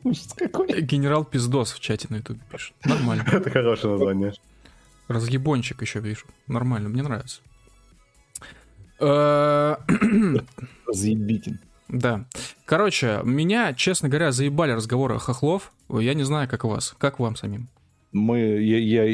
Ужас 0.05 0.35
какой. 0.37 0.83
Генерал 0.83 1.25
Пиздос 1.25 1.73
в 1.73 1.81
чате 1.81 2.09
на 2.11 2.17
ютубе 2.17 2.41
пишет. 2.51 2.75
Нормально. 2.85 3.25
Это 3.33 3.51
хорошее 3.51 3.95
название. 3.95 4.35
Разъебончик 5.09 5.83
еще 5.83 6.01
вижу. 6.01 6.27
Нормально, 6.47 6.89
мне 6.89 7.03
нравится. 7.03 7.41
Э, 9.01 9.77
Заебитин. 10.93 11.59
Да. 11.89 12.25
Короче, 12.65 13.21
меня, 13.25 13.73
честно 13.75 14.09
говоря, 14.09 14.33
заебали 14.33 14.73
разговоры 14.73 15.19
хохлов. 15.19 15.73
Я 15.91 16.15
не 16.15 16.23
знаю, 16.25 16.49
как 16.49 16.65
у 16.65 16.69
вас. 16.69 16.95
Как 16.99 17.19
вам 17.19 17.37
самим? 17.37 17.69
Мы, 18.13 18.39
я, 18.39 18.79
я 18.79 19.13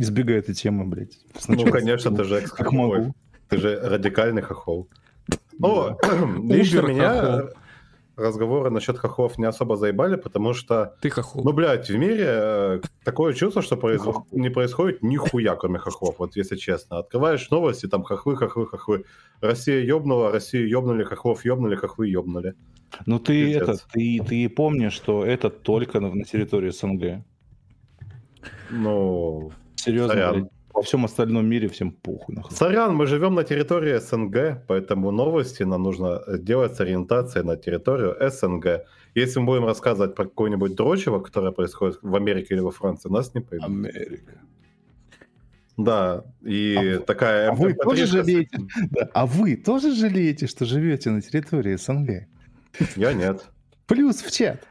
избегаю 0.00 0.38
этой 0.38 0.54
темы, 0.54 0.84
блядь. 0.84 1.18
Ну, 1.34 1.40
Сначала- 1.40 1.70
конечно, 1.70 2.14
ты 2.14 2.24
же 2.24 2.40
Как 2.42 2.72
могу. 2.72 3.14
Ты 3.48 3.58
же 3.58 3.80
радикальный 3.80 4.42
хохол. 4.42 4.88
Ну, 5.58 5.96
лично 6.48 6.80
меня 6.82 7.44
разговоры 8.22 8.70
насчет 8.70 8.98
хохлов 8.98 9.38
не 9.38 9.44
особо 9.44 9.76
заебали, 9.76 10.16
потому 10.16 10.54
что, 10.54 10.96
Ты 11.00 11.10
хохол. 11.10 11.44
ну, 11.44 11.52
блядь, 11.52 11.88
в 11.90 11.96
мире 11.96 12.24
э, 12.26 12.80
такое 13.04 13.32
чувство, 13.34 13.62
что 13.62 13.76
не 14.30 14.48
происходит 14.50 15.02
нихуя, 15.02 15.56
кроме 15.56 15.78
хохлов, 15.78 16.16
вот 16.18 16.36
если 16.36 16.56
честно. 16.56 16.98
Открываешь 16.98 17.50
новости, 17.50 17.86
там 17.86 18.02
хохлы, 18.02 18.36
хохлы, 18.36 18.66
хохлы. 18.66 19.04
Россия 19.40 19.80
ёбнула, 19.84 20.32
Россию 20.32 20.68
ёбнули, 20.68 21.04
хохлов 21.04 21.44
ёбнули, 21.44 21.76
хохлы 21.76 22.08
ёбнули. 22.08 22.54
Ну 23.06 23.18
ты 23.18 23.44
Пиздец. 23.44 23.62
это, 23.62 23.78
ты, 23.92 24.20
ты 24.26 24.48
помнишь, 24.48 24.92
что 24.92 25.24
это 25.24 25.50
только 25.50 26.00
на, 26.00 26.14
на 26.14 26.24
территории 26.24 26.70
СНГ. 26.70 27.24
Ну, 28.70 29.52
Серьезно, 29.76 30.14
блядь. 30.14 30.44
Во 30.74 30.82
всем 30.82 31.04
остальном 31.04 31.46
мире 31.46 31.68
всем 31.68 31.92
похуй 31.92 32.34
нахуй. 32.34 32.56
сорян, 32.56 32.94
мы 32.94 33.06
живем 33.06 33.34
на 33.34 33.44
территории 33.44 33.98
СНГ, 33.98 34.66
поэтому 34.66 35.10
новости 35.10 35.64
нам 35.64 35.82
нужно 35.82 36.22
делать 36.38 36.74
с 36.74 36.80
ориентацией 36.80 37.44
на 37.44 37.56
территорию 37.56 38.16
СНГ. 38.30 38.84
Если 39.14 39.40
мы 39.40 39.46
будем 39.46 39.66
рассказывать 39.66 40.14
про 40.14 40.24
какое-нибудь 40.24 40.74
дрочево, 40.74 41.20
которое 41.20 41.52
происходит 41.52 41.98
в 42.02 42.14
Америке 42.16 42.54
или 42.54 42.60
во 42.60 42.70
Франции, 42.70 43.10
нас 43.10 43.34
не 43.34 43.40
поймут. 43.40 43.68
Америка. 43.68 44.40
Да, 45.76 46.24
и 46.42 46.98
А 47.00 47.00
такая... 47.00 47.50
А 47.50 47.54
вы 47.54 47.72
MP3 47.72 47.76
тоже 47.82 48.06
жалеете? 48.06 48.58
Да, 48.90 49.08
А 49.14 49.26
вы 49.26 49.56
тоже 49.56 49.94
жалеете, 49.94 50.46
что 50.46 50.64
живете 50.64 51.10
на 51.10 51.20
территории 51.20 51.76
СНГ? 51.76 52.26
Я 52.96 53.12
нет. 53.12 53.44
Плюс 53.86 54.22
в 54.22 54.30
чат. 54.30 54.62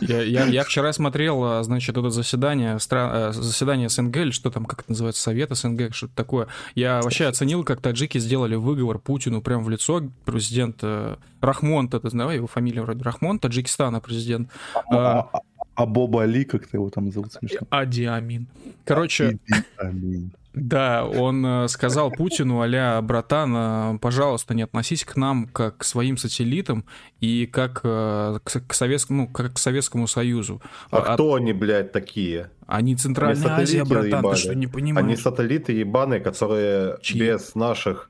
Я, 0.00 0.22
я, 0.22 0.44
я 0.46 0.64
вчера 0.64 0.92
смотрел, 0.92 1.42
а, 1.44 1.62
значит, 1.62 1.96
это 1.96 2.10
заседание, 2.10 2.76
стра- 2.76 3.30
э, 3.30 3.32
заседание 3.32 3.88
СНГ, 3.88 4.16
или 4.18 4.30
что 4.30 4.50
там, 4.50 4.64
как 4.64 4.80
это 4.82 4.90
называется, 4.92 5.20
Совет 5.22 5.50
СНГ, 5.56 5.92
что-то 5.94 6.14
такое. 6.14 6.46
Я 6.74 7.00
вообще 7.02 7.26
оценил, 7.26 7.64
как 7.64 7.80
таджики 7.80 8.18
сделали 8.18 8.54
выговор 8.54 8.98
Путину 8.98 9.42
прямо 9.42 9.62
в 9.64 9.68
лицо. 9.70 10.02
Президент 10.24 10.78
э, 10.82 11.16
Рахмон, 11.40 11.86
это 11.92 12.08
знаешь, 12.08 12.36
его 12.36 12.46
фамилия 12.46 12.82
вроде 12.82 13.02
Рахмон, 13.02 13.38
Таджикистана 13.38 14.00
президент. 14.00 14.50
А, 14.90 15.20
а- 15.32 15.40
а 15.74 15.84
Боба 15.86 16.22
Али, 16.22 16.44
как 16.44 16.66
ты 16.66 16.78
его 16.78 16.88
там 16.88 17.12
зовут 17.12 17.32
смешно? 17.34 17.66
Ади 17.70 18.04
Амин. 18.04 18.46
Короче, 18.86 19.38
Иди, 19.46 19.62
Амин. 19.76 20.30
Да, 20.56 21.04
он 21.04 21.44
э, 21.44 21.68
сказал 21.68 22.10
Путину, 22.10 22.62
аля, 22.62 22.98
братан, 23.02 23.54
э, 23.54 23.98
пожалуйста, 23.98 24.54
не 24.54 24.62
относись 24.62 25.04
к 25.04 25.14
нам 25.14 25.46
как 25.48 25.76
к 25.78 25.84
своим 25.84 26.16
сателлитам 26.16 26.86
и 27.20 27.44
как 27.44 27.82
э, 27.84 28.38
к, 28.42 28.72
советскому, 28.72 29.22
ну, 29.24 29.28
как 29.28 29.52
к 29.52 29.58
Советскому 29.58 30.06
Союзу. 30.08 30.62
А 30.90 30.96
А- 30.96 31.14
кто 31.14 31.34
они, 31.34 31.52
блядь, 31.52 31.92
такие? 31.92 32.50
Они 32.66 32.96
Центральная 32.96 33.54
Они 33.54 33.62
Азия, 33.64 33.84
братан, 33.84 34.30
ты 34.30 34.36
что, 34.36 34.54
не 34.54 34.66
понимаешь? 34.66 35.06
Они 35.06 35.16
сателлиты 35.16 35.74
ебаные, 35.74 36.20
которые 36.20 36.96
Чьи? 37.02 37.20
без 37.20 37.54
наших 37.54 38.08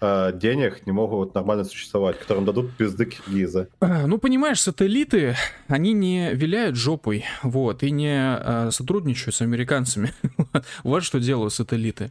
э, 0.00 0.32
денег 0.34 0.86
не 0.86 0.92
могут 0.92 1.34
нормально 1.34 1.64
существовать, 1.64 2.18
которым 2.18 2.44
дадут 2.44 2.76
пизды 2.76 3.06
киргизы. 3.06 3.68
А, 3.80 4.06
Ну, 4.06 4.18
понимаешь, 4.18 4.60
сателлиты, 4.60 5.36
они 5.68 5.92
не 5.92 6.32
виляют 6.34 6.76
жопой, 6.76 7.24
вот, 7.42 7.82
и 7.82 7.90
не 7.90 8.16
э, 8.16 8.70
сотрудничают 8.70 9.34
с 9.34 9.42
американцами. 9.42 10.12
Вот 10.84 11.02
что 11.02 11.18
делают 11.20 11.52
сателлиты. 11.52 12.10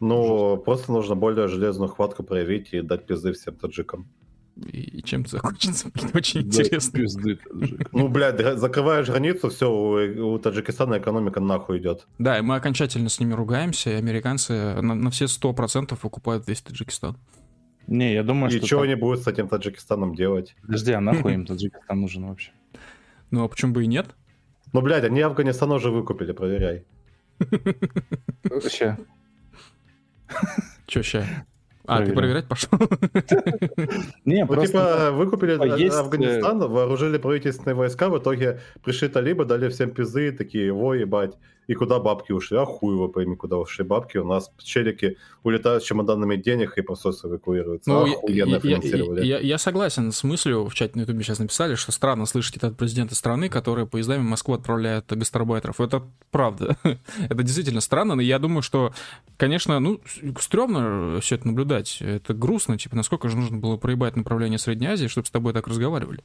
Ну, 0.00 0.56
просто 0.56 0.92
нужно 0.92 1.14
более 1.14 1.48
железную 1.48 1.88
хватку 1.88 2.22
проявить 2.22 2.72
и 2.72 2.80
дать 2.80 3.06
пизды 3.06 3.32
всем 3.32 3.54
таджикам. 3.54 4.06
И 4.72 5.02
чем 5.02 5.22
это 5.22 5.30
закончится, 5.30 5.88
блин, 5.94 6.10
очень 6.14 6.40
интересно. 6.42 6.92
пизды. 6.92 7.38
Ну, 7.92 8.08
блядь, 8.08 8.58
закрываешь 8.58 9.06
границу, 9.08 9.48
все, 9.50 9.70
у, 9.70 10.34
у 10.34 10.38
Таджикистана 10.38 10.98
экономика 10.98 11.40
нахуй 11.40 11.78
идет. 11.78 12.06
Да, 12.18 12.38
и 12.38 12.42
мы 12.42 12.56
окончательно 12.56 13.08
с 13.08 13.18
ними 13.20 13.32
ругаемся, 13.32 13.90
и 13.90 13.94
американцы 13.94 14.52
на, 14.80 14.94
на 14.94 15.10
все 15.10 15.28
сто 15.28 15.52
процентов 15.52 16.04
выкупают 16.04 16.46
весь 16.48 16.60
Таджикистан. 16.62 17.16
Не, 17.86 18.12
я 18.14 18.22
думаю, 18.22 18.52
И 18.52 18.58
что... 18.58 18.66
что 18.66 18.76
там- 18.76 18.84
они 18.84 18.94
будут 18.94 19.22
с 19.22 19.26
этим 19.26 19.48
Таджикистаном 19.48 20.14
делать? 20.14 20.54
Подожди, 20.62 20.92
а 20.92 21.00
нахуй 21.00 21.34
им 21.34 21.46
Таджикистан 21.46 22.00
нужен 22.00 22.26
вообще? 22.26 22.52
Ну, 23.30 23.44
а 23.44 23.48
почему 23.48 23.72
бы 23.72 23.84
и 23.84 23.86
нет? 23.86 24.06
Ну, 24.72 24.80
блядь, 24.82 25.04
они 25.04 25.20
Афганистан 25.20 25.72
уже 25.72 25.90
выкупили, 25.90 26.32
проверяй. 26.32 26.84
Вообще. 28.44 28.96
Че, 30.86 31.02
ща? 31.02 31.26
А, 31.86 32.04
ты 32.04 32.12
проверять 32.12 32.46
пошел? 32.46 32.70
Не, 34.24 34.42
Ну, 34.42 34.46
просто... 34.46 34.66
типа, 34.66 35.10
выкупили 35.12 35.52
типа, 35.52 36.00
Афганистан, 36.00 36.58
вооружили 36.58 37.18
правительственные 37.18 37.74
войска, 37.74 38.08
в 38.08 38.18
итоге 38.18 38.60
пришли 38.84 39.08
талибы, 39.08 39.44
дали 39.44 39.68
всем 39.68 39.90
пизды, 39.90 40.32
такие, 40.32 40.72
во, 40.72 40.94
ебать, 40.94 41.36
и 41.70 41.74
куда 41.74 42.00
бабки 42.00 42.32
ушли. 42.32 42.58
А 42.58 42.64
хуй 42.64 42.94
его 42.94 43.06
пойми, 43.06 43.36
куда 43.36 43.56
ушли 43.56 43.84
бабки. 43.84 44.18
У 44.18 44.26
нас 44.26 44.50
челики 44.58 45.18
улетают 45.44 45.84
с 45.84 45.86
чемоданами 45.86 46.34
денег 46.34 46.76
и 46.76 46.82
посольство 46.82 47.28
эвакуируются. 47.28 47.88
Ну, 47.88 48.12
Охуенно 48.12 48.58
я, 48.64 48.76
я, 48.82 49.22
я, 49.22 49.38
я 49.38 49.56
согласен 49.56 50.10
с 50.10 50.24
мыслью, 50.24 50.66
в 50.66 50.74
чате 50.74 50.94
на 50.96 51.02
ютубе 51.02 51.22
сейчас 51.22 51.38
написали, 51.38 51.76
что 51.76 51.92
странно 51.92 52.26
слышать 52.26 52.56
это 52.56 52.66
от 52.66 52.76
президента 52.76 53.14
страны, 53.14 53.48
который 53.48 53.86
поездами 53.86 54.18
в 54.18 54.28
Москву 54.30 54.54
отправляет 54.54 55.16
гастарбайтеров. 55.16 55.80
Это 55.80 56.02
правда. 56.32 56.76
это 56.82 57.42
действительно 57.44 57.80
странно, 57.80 58.16
но 58.16 58.22
я 58.22 58.40
думаю, 58.40 58.62
что, 58.62 58.92
конечно, 59.36 59.78
ну, 59.78 60.00
стрёмно 60.40 61.20
все 61.20 61.36
это 61.36 61.46
наблюдать. 61.46 61.98
Это 62.00 62.34
грустно, 62.34 62.78
типа, 62.78 62.96
насколько 62.96 63.28
же 63.28 63.36
нужно 63.36 63.58
было 63.58 63.76
проебать 63.76 64.16
направление 64.16 64.58
Средней 64.58 64.88
Азии, 64.88 65.06
чтобы 65.06 65.28
с 65.28 65.30
тобой 65.30 65.52
так 65.52 65.68
разговаривали. 65.68 66.24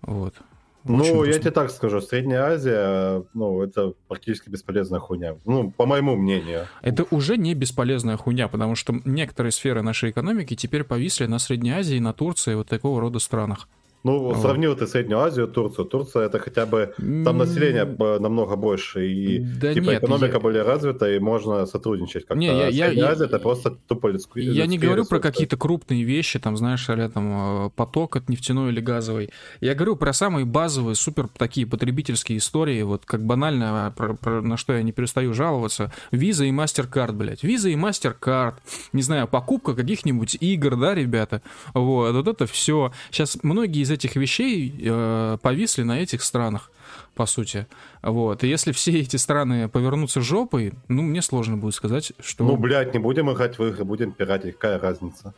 Вот. 0.00 0.34
Ну, 0.84 1.24
я 1.24 1.38
тебе 1.38 1.50
так 1.50 1.70
скажу, 1.70 2.00
Средняя 2.00 2.42
Азия, 2.42 3.24
ну, 3.34 3.62
это 3.62 3.94
практически 4.08 4.48
бесполезная 4.48 5.00
хуйня. 5.00 5.36
Ну, 5.44 5.70
по 5.70 5.86
моему 5.86 6.16
мнению. 6.16 6.66
Это 6.82 7.06
уже 7.10 7.36
не 7.36 7.54
бесполезная 7.54 8.16
хуйня, 8.16 8.48
потому 8.48 8.74
что 8.74 8.94
некоторые 9.04 9.52
сферы 9.52 9.82
нашей 9.82 10.10
экономики 10.10 10.56
теперь 10.56 10.84
повисли 10.84 11.26
на 11.26 11.38
Средней 11.38 11.72
Азии, 11.72 11.98
на 11.98 12.12
Турции, 12.12 12.54
вот 12.54 12.68
такого 12.68 13.00
рода 13.00 13.18
странах. 13.18 13.68
Ну, 14.04 14.18
вот. 14.18 14.38
сравнил 14.38 14.74
ты 14.74 14.86
Среднюю 14.86 15.20
Азию, 15.20 15.46
Турцию. 15.46 15.86
Турция 15.86 16.26
это 16.26 16.38
хотя 16.38 16.66
бы 16.66 16.94
там 16.96 17.38
население 17.38 17.84
намного 17.84 18.56
больше, 18.56 19.06
и 19.06 19.38
да 19.38 19.72
типа 19.72 19.90
нет, 19.90 20.02
экономика 20.02 20.34
я... 20.34 20.40
более 20.40 20.62
развита, 20.62 21.10
и 21.10 21.18
можно 21.20 21.66
сотрудничать 21.66 22.26
как-то. 22.26 22.34
Не, 22.34 22.46
я, 22.46 22.68
я, 22.68 22.86
Средняя 22.86 23.06
я, 23.06 23.12
Азия 23.12 23.24
это 23.26 23.38
просто 23.38 23.70
тупо 23.70 24.08
людские 24.08 24.52
Я 24.52 24.66
не 24.66 24.78
говорю 24.78 25.02
ресурсы. 25.02 25.10
про 25.10 25.20
какие-то 25.20 25.56
крупные 25.56 26.02
вещи, 26.02 26.38
там, 26.38 26.56
знаешь, 26.56 26.88
или 26.88 27.06
там 27.08 27.66
э, 27.66 27.70
поток 27.76 28.16
от 28.16 28.28
нефтяной 28.28 28.72
или 28.72 28.80
газовой. 28.80 29.30
Я 29.60 29.74
говорю 29.74 29.96
про 29.96 30.12
самые 30.12 30.46
базовые, 30.46 30.96
супер 30.96 31.28
такие 31.28 31.66
потребительские 31.66 32.38
истории, 32.38 32.82
вот 32.82 33.04
как 33.04 33.24
банально, 33.24 33.86
а, 33.86 33.90
про, 33.90 34.14
про, 34.14 34.42
на 34.42 34.56
что 34.56 34.72
я 34.72 34.82
не 34.82 34.92
перестаю 34.92 35.32
жаловаться. 35.32 35.92
Виза 36.10 36.44
и 36.44 36.50
MasterCard, 36.50 37.12
блядь. 37.12 37.44
Виза 37.44 37.68
и 37.68 37.76
MasterCard. 37.76 38.54
Не 38.92 39.02
знаю, 39.02 39.28
покупка 39.28 39.74
каких-нибудь 39.74 40.36
игр, 40.40 40.76
да, 40.76 40.94
ребята? 40.94 41.42
Вот, 41.72 42.14
вот 42.14 42.26
это 42.26 42.46
все. 42.46 42.92
Сейчас 43.10 43.38
многие 43.42 43.82
из 43.82 43.91
этих 43.92 44.16
вещей 44.16 44.74
э, 44.82 45.38
повисли 45.40 45.82
на 45.82 46.00
этих 46.00 46.22
странах, 46.22 46.70
по 47.14 47.26
сути. 47.26 47.66
Вот. 48.02 48.42
И 48.44 48.48
если 48.48 48.72
все 48.72 48.98
эти 49.00 49.16
страны 49.16 49.68
повернутся 49.68 50.20
жопой, 50.20 50.72
ну, 50.88 51.02
мне 51.02 51.22
сложно 51.22 51.56
будет 51.56 51.74
сказать, 51.74 52.12
что... 52.20 52.44
Ну, 52.44 52.56
блядь, 52.56 52.94
не 52.94 53.00
будем 53.00 53.30
играть 53.30 53.58
в 53.58 53.64
игры, 53.64 53.84
будем 53.84 54.12
пиратить, 54.12 54.54
какая 54.54 54.78
разница? 54.78 55.34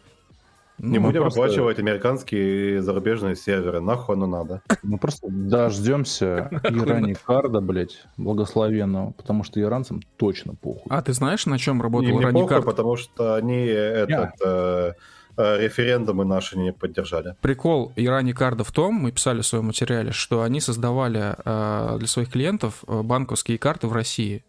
Ну, 0.79 0.90
не 0.90 0.99
будем 0.99 1.23
просто... 1.23 1.40
оплачивать 1.40 1.79
американские 1.79 2.77
и 2.77 2.79
зарубежные 2.79 3.37
серверы, 3.37 3.81
нахуй 3.81 4.17
оно 4.17 4.27
надо. 4.27 4.61
Мы 4.83 4.99
просто 4.99 5.29
дождемся 5.31 6.51
Ирани 6.64 7.14
Карда, 7.14 7.61
блядь, 7.61 8.05
благословенного, 8.17 9.12
потому 9.12 9.45
что 9.45 9.61
иранцам 9.61 10.03
точно 10.17 10.55
похуй. 10.55 10.83
А 10.90 11.01
ты 11.01 11.12
знаешь, 11.12 11.47
на 11.47 11.59
чем 11.59 11.81
работал 11.81 12.21
Ирани 12.21 12.47
Кард? 12.47 12.64
потому 12.64 12.97
что 12.97 13.35
они 13.35 13.67
этот... 13.67 14.97
Э, 15.37 15.59
референдумы 15.59 16.25
наши 16.25 16.57
не 16.57 16.73
поддержали. 16.73 17.35
Прикол 17.40 17.92
Ирани 17.97 18.33
Карда 18.33 18.62
в 18.62 18.70
том, 18.70 18.94
мы 18.94 19.11
писали 19.11 19.40
в 19.40 19.47
своем 19.47 19.66
материале, 19.66 20.12
что 20.12 20.42
они 20.42 20.61
создавали 20.61 21.35
э, 21.44 21.99
для 21.99 22.07
своих 22.07 22.31
клиентов 22.31 22.85
э, 22.87 23.03
банковские 23.03 23.59
карты 23.59 23.88
в 23.88 23.92
России. 23.92 24.44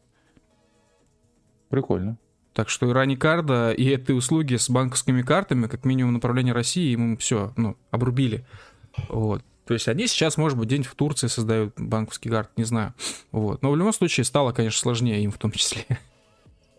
Прикольно. 1.69 2.17
Так 2.54 2.69
что 2.69 2.89
Ирани 2.89 3.15
Карда 3.15 3.71
и 3.71 3.86
этой 3.86 4.15
услуги 4.15 4.56
с 4.56 4.69
банковскими 4.69 5.24
картами, 5.24 5.67
как 5.67 5.86
минимум 5.86 6.13
направление 6.13 6.54
России, 6.54 6.91
ему 6.91 7.17
все, 7.17 7.52
ну, 7.58 7.76
обрубили. 7.91 8.45
Вот. 9.10 9.41
То 9.65 9.74
есть 9.74 9.88
они 9.88 10.08
сейчас, 10.08 10.38
может 10.38 10.58
быть, 10.58 10.69
день 10.69 10.84
в 10.84 10.93
Турции 10.93 11.28
создают 11.28 11.74
банковский 11.78 12.30
карт, 12.30 12.52
не 12.56 12.63
знаю. 12.63 12.93
Вот. 13.32 13.63
Но 13.63 13.71
в 13.71 13.76
любом 13.76 13.91
случае 13.91 14.24
стало, 14.24 14.52
конечно, 14.52 14.80
сложнее 14.80 15.24
им 15.24 15.32
в 15.32 15.38
том 15.39 15.52
числе. 15.52 15.86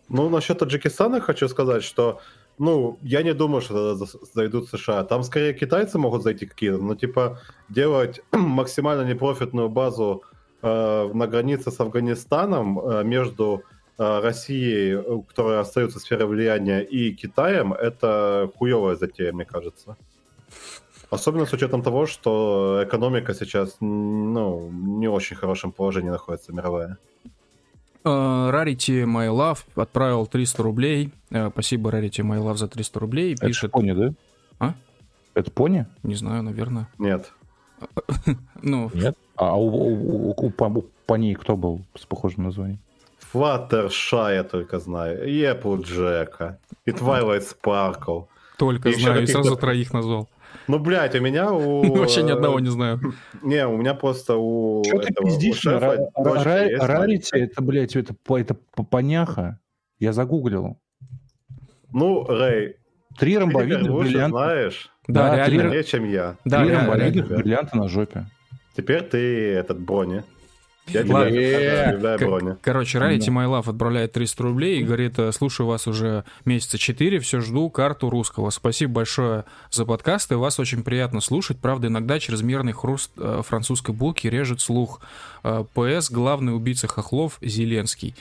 Ну, 0.09 0.29
насчет 0.29 0.57
Таджикистана 0.57 1.19
хочу 1.19 1.49
сказать, 1.49 1.83
что 1.83 2.21
ну, 2.59 2.97
я 3.01 3.23
не 3.23 3.33
думаю, 3.33 3.61
что 3.61 3.95
зайдут 4.33 4.69
США. 4.69 5.03
Там 5.03 5.23
скорее 5.23 5.53
китайцы 5.53 5.97
могут 5.99 6.23
зайти 6.23 6.45
какие-то, 6.45 6.77
но 6.77 6.95
типа 6.95 7.39
делать 7.69 8.21
максимально 8.31 9.07
непрофитную 9.07 9.69
базу 9.69 10.23
э, 10.61 11.11
на 11.13 11.27
границе 11.27 11.71
с 11.71 11.79
Афганистаном 11.79 12.79
э, 12.79 13.03
между 13.03 13.63
э, 13.97 14.19
Россией, 14.21 15.23
которая 15.27 15.59
остается 15.59 15.99
в 15.99 16.01
сфере 16.01 16.25
влияния, 16.25 16.81
и 16.81 17.11
Китаем, 17.13 17.73
это 17.73 18.49
хуевая 18.57 18.95
затея, 18.95 19.33
мне 19.33 19.45
кажется. 19.45 19.95
Особенно 21.09 21.45
с 21.45 21.53
учетом 21.53 21.83
того, 21.83 22.05
что 22.05 22.81
экономика 22.83 23.33
сейчас 23.33 23.77
ну, 23.79 24.69
не 24.71 25.07
очень 25.07 25.37
хорошем 25.37 25.71
положении 25.71 26.09
находится 26.09 26.53
мировая. 26.53 26.97
Uh, 28.07 28.51
Rarity 28.51 29.03
My 29.03 29.27
Love 29.27 29.59
отправил 29.75 30.27
300 30.27 30.63
рублей. 30.63 31.11
Uh, 31.29 31.51
спасибо, 31.51 31.89
Rarity 31.91 32.23
My 32.23 32.39
Love, 32.39 32.55
за 32.55 32.67
300 32.69 32.99
рублей. 32.99 33.33
Это 33.33 33.47
Пишет... 33.47 33.71
пони, 33.71 33.91
да? 33.91 34.13
А? 34.59 34.73
Это 35.33 35.51
пони? 35.51 35.85
Не 36.03 36.15
знаю, 36.15 36.43
наверное. 36.43 36.87
Нет. 36.97 37.33
ну... 38.61 38.89
Нет? 38.93 39.17
А 39.35 39.57
у, 39.57 39.67
у, 39.67 40.29
у, 40.29 40.35
у, 40.37 40.85
пони 41.05 41.33
кто 41.33 41.57
был 41.57 41.81
с 41.95 42.05
похожим 42.05 42.45
названием? 42.45 42.79
Флаттерша 43.19 44.33
я 44.33 44.43
только 44.43 44.79
знаю. 44.79 45.27
И 45.27 45.43
Applejack. 45.43 46.55
И 46.85 46.91
Twilight 46.91 47.43
Sparkle. 47.43 48.27
Только 48.57 48.89
и 48.89 48.93
знаю, 48.93 49.23
и 49.23 49.27
сразу 49.27 49.57
троих 49.57 49.93
назвал. 49.93 50.29
Ну, 50.67 50.79
блядь, 50.79 51.15
у 51.15 51.21
меня 51.21 51.51
у... 51.51 51.83
Вообще 51.95 52.23
ни 52.23 52.31
одного 52.31 52.59
не 52.59 52.69
знаю. 52.69 52.99
Не, 53.41 53.65
у 53.67 53.77
меня 53.77 53.93
просто 53.93 54.35
у... 54.35 54.83
Что 54.83 54.99
ты 54.99 55.13
пиздишь? 55.13 55.65
Рарити, 55.65 57.37
это, 57.37 57.61
блядь, 57.61 57.95
это, 57.95 58.15
это 58.29 58.53
поняха. 58.89 59.59
Я 59.99 60.13
загуглил. 60.13 60.77
Ну, 61.91 62.25
Рэй, 62.25 62.75
Три 63.17 63.37
ромбовидных 63.37 63.91
бриллианта. 63.91 64.37
знаешь? 64.37 64.91
Да, 65.07 65.29
да 65.29 65.47
реально. 65.47 65.83
чем 65.83 66.05
я. 66.05 66.35
Да, 66.45 66.63
три 66.63 66.73
ромбовидных 66.73 67.27
бриллианта 67.27 67.77
на 67.77 67.87
жопе. 67.87 68.25
Теперь 68.75 69.01
ты 69.01 69.53
этот 69.53 69.79
брони. 69.79 70.23
Я 70.87 71.03
Ладно. 72.29 72.57
Короче, 72.61 72.97
Rarity 72.97 73.27
My 73.27 73.45
Love 73.47 73.69
отправляет 73.69 74.13
300 74.13 74.43
рублей 74.43 74.79
и 74.79 74.83
говорит, 74.83 75.19
«Э, 75.19 75.31
слушаю 75.31 75.67
вас 75.67 75.87
уже 75.87 76.23
месяца 76.45 76.77
4, 76.77 77.19
все 77.19 77.41
жду 77.41 77.69
карту 77.69 78.09
русского. 78.09 78.49
Спасибо 78.51 78.93
большое 78.93 79.45
за 79.69 79.85
подкасты, 79.85 80.37
вас 80.37 80.59
очень 80.59 80.83
приятно 80.83 81.19
слушать. 81.19 81.59
Правда, 81.59 81.87
иногда 81.87 82.19
чрезмерный 82.19 82.71
хруст 82.71 83.11
э, 83.17 83.41
французской 83.45 83.93
булки 83.93 84.27
режет 84.27 84.61
слух. 84.61 85.01
Э, 85.43 85.65
ПС, 85.73 86.09
главный 86.09 86.55
убийца 86.55 86.87
хохлов 86.87 87.37
Зеленский. 87.41 88.15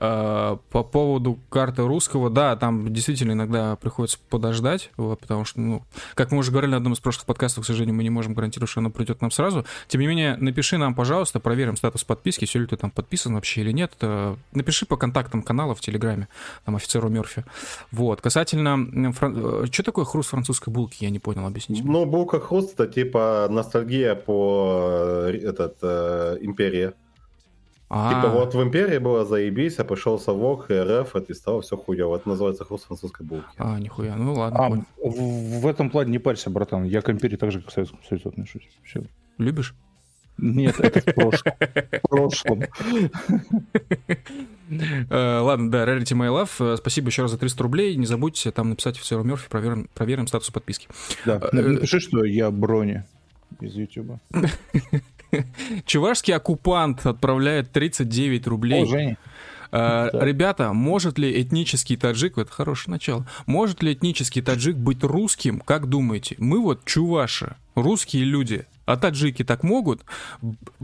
По 0.00 0.58
поводу 0.70 1.38
карты 1.50 1.82
русского, 1.82 2.30
да, 2.30 2.56
там 2.56 2.90
действительно 2.90 3.32
иногда 3.32 3.76
приходится 3.76 4.18
подождать, 4.30 4.90
вот, 4.96 5.20
потому 5.20 5.44
что, 5.44 5.60
ну, 5.60 5.82
как 6.14 6.32
мы 6.32 6.38
уже 6.38 6.50
говорили 6.50 6.70
на 6.70 6.78
одном 6.78 6.94
из 6.94 7.00
прошлых 7.00 7.26
подкастов, 7.26 7.64
к 7.64 7.66
сожалению, 7.66 7.96
мы 7.96 8.02
не 8.02 8.08
можем 8.08 8.32
гарантировать, 8.32 8.70
что 8.70 8.80
оно 8.80 8.88
придет 8.88 9.20
нам 9.20 9.30
сразу. 9.30 9.66
Тем 9.88 10.00
не 10.00 10.06
менее, 10.06 10.38
напиши 10.38 10.78
нам, 10.78 10.94
пожалуйста, 10.94 11.38
проверим 11.38 11.76
статус 11.76 12.04
подписки, 12.04 12.46
все 12.46 12.60
ли 12.60 12.66
ты 12.66 12.78
там 12.78 12.90
подписан 12.90 13.34
вообще 13.34 13.60
или 13.60 13.72
нет. 13.72 13.92
Э, 14.00 14.36
напиши 14.52 14.86
по 14.86 14.96
контактам 14.96 15.42
канала 15.42 15.74
в 15.74 15.80
Телеграме, 15.80 16.28
там, 16.64 16.76
офицеру 16.76 17.10
Мерфи. 17.10 17.44
Вот. 17.92 18.22
Касательно... 18.22 19.12
Фран... 19.12 19.64
Э, 19.64 19.66
что 19.70 19.82
такое 19.82 20.06
хруст 20.06 20.30
французской 20.30 20.70
булки? 20.70 21.04
Я 21.04 21.10
не 21.10 21.18
понял, 21.18 21.46
объясните. 21.46 21.82
Ну, 21.84 22.06
булка 22.06 22.40
хруст, 22.40 22.72
это 22.74 22.86
типа 22.86 23.48
ностальгия 23.50 24.14
по 24.14 25.26
э, 25.26 25.38
этот, 25.42 25.76
э, 25.82 26.38
империи. 26.40 26.92
А-а-а. 27.90 28.14
Типа 28.14 28.32
вот 28.32 28.54
в 28.54 28.62
Империи 28.62 28.98
было 28.98 29.24
заебись, 29.24 29.80
а 29.80 29.84
пришел 29.84 30.16
совок, 30.20 30.70
и 30.70 30.74
РФ, 30.74 31.16
это 31.16 31.32
и 31.32 31.34
стало 31.34 31.60
все 31.60 31.76
хуево. 31.76 32.16
Это 32.16 32.28
называется 32.28 32.64
хруст 32.64 32.86
французской 32.86 33.26
булки. 33.26 33.48
А, 33.58 33.80
нихуя, 33.80 34.14
ну 34.14 34.32
ладно. 34.34 34.58
А, 34.64 35.08
в, 35.08 35.60
в 35.60 35.66
этом 35.66 35.90
плане 35.90 36.12
не 36.12 36.18
парься, 36.20 36.50
братан. 36.50 36.84
Я 36.84 37.02
к 37.02 37.10
Империи 37.10 37.34
так 37.34 37.50
же, 37.50 37.58
как 37.58 37.70
к 37.70 37.72
Советскому 37.72 38.02
Союзу 38.08 38.28
отношусь. 38.28 38.68
Все. 38.84 39.02
Любишь? 39.38 39.74
Нет, 40.38 40.78
это 40.78 41.00
в 41.00 41.14
прошлом. 41.14 41.52
В 41.58 42.08
прошлом. 42.08 42.62
Э, 45.10 45.40
ладно, 45.40 45.68
да, 45.68 45.84
Rarity 45.84 46.14
My 46.16 46.28
Love. 46.28 46.74
Э, 46.74 46.76
спасибо 46.76 47.08
еще 47.08 47.22
раз 47.22 47.32
за 47.32 47.38
300 47.38 47.60
рублей. 47.60 47.96
Не 47.96 48.06
забудьте 48.06 48.52
там 48.52 48.70
написать 48.70 48.96
офицеру 48.96 49.24
Мерфи, 49.24 49.48
проверим, 49.48 49.88
проверим 49.94 50.28
статус 50.28 50.50
подписки. 50.50 50.86
Да, 51.26 51.40
э, 51.52 51.60
напиши, 51.60 51.98
что 51.98 52.24
я 52.24 52.52
брони 52.52 53.02
из 53.60 53.74
Ютуба. 53.74 54.20
Чувашский 55.86 56.34
оккупант 56.34 57.06
отправляет 57.06 57.72
39 57.72 58.46
рублей. 58.46 58.82
О, 58.82 58.86
Женя. 58.86 59.18
Uh, 59.72 60.10
да. 60.10 60.24
Ребята, 60.24 60.72
может 60.72 61.16
ли 61.16 61.40
этнический 61.40 61.96
таджик, 61.96 62.38
это 62.38 62.50
хорошее 62.50 62.90
начало, 62.90 63.24
может 63.46 63.84
ли 63.84 63.92
этнический 63.92 64.42
таджик 64.42 64.74
быть 64.74 65.04
русским, 65.04 65.60
как 65.60 65.88
думаете? 65.88 66.34
Мы 66.38 66.60
вот 66.60 66.84
чуваши, 66.84 67.54
русские 67.76 68.24
люди, 68.24 68.66
а 68.84 68.96
таджики 68.96 69.44
так 69.44 69.62
могут? 69.62 70.02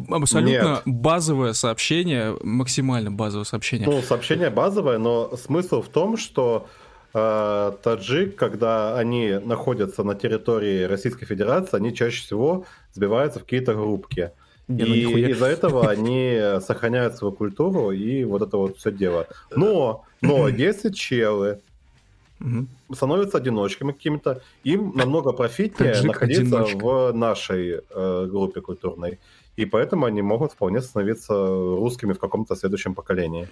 Абсолютно 0.08 0.52
Нет. 0.52 0.82
базовое 0.84 1.52
сообщение, 1.52 2.36
максимально 2.44 3.10
базовое 3.10 3.44
сообщение. 3.44 3.88
Ну, 3.88 4.02
сообщение 4.02 4.50
базовое, 4.50 4.98
но 4.98 5.36
смысл 5.36 5.82
в 5.82 5.88
том, 5.88 6.16
что 6.16 6.68
э, 7.14 7.72
таджик, 7.82 8.36
когда 8.36 8.98
они 8.98 9.38
находятся 9.44 10.02
на 10.04 10.14
территории 10.14 10.84
Российской 10.84 11.26
Федерации, 11.26 11.76
они 11.76 11.94
чаще 11.94 12.22
всего 12.22 12.64
сбиваются 12.92 13.40
в 13.40 13.44
какие-то 13.44 13.74
группки. 13.74 14.30
И 14.68 15.30
из-за 15.30 15.46
этого 15.46 15.88
они 15.88 16.40
сохраняют 16.60 17.16
свою 17.16 17.32
культуру 17.32 17.92
и 17.92 18.24
вот 18.24 18.42
это 18.42 18.56
вот 18.56 18.78
все 18.78 18.90
дело. 18.90 19.28
Но, 19.54 20.04
но 20.20 20.48
если 20.48 20.90
челы 20.90 21.60
становятся 22.92 23.38
одиночками 23.38 23.92
какими-то, 23.92 24.42
им 24.64 24.92
намного 24.94 25.32
профитнее 25.32 26.02
находиться 26.02 26.64
в 26.64 27.12
нашей 27.12 27.80
э, 27.90 28.26
группе 28.30 28.60
культурной. 28.60 29.18
И 29.56 29.64
поэтому 29.64 30.04
они 30.04 30.22
могут 30.22 30.52
вполне 30.52 30.82
становиться 30.82 31.34
русскими 31.34 32.12
в 32.12 32.18
каком-то 32.18 32.54
следующем 32.56 32.94
поколении. 32.94 33.48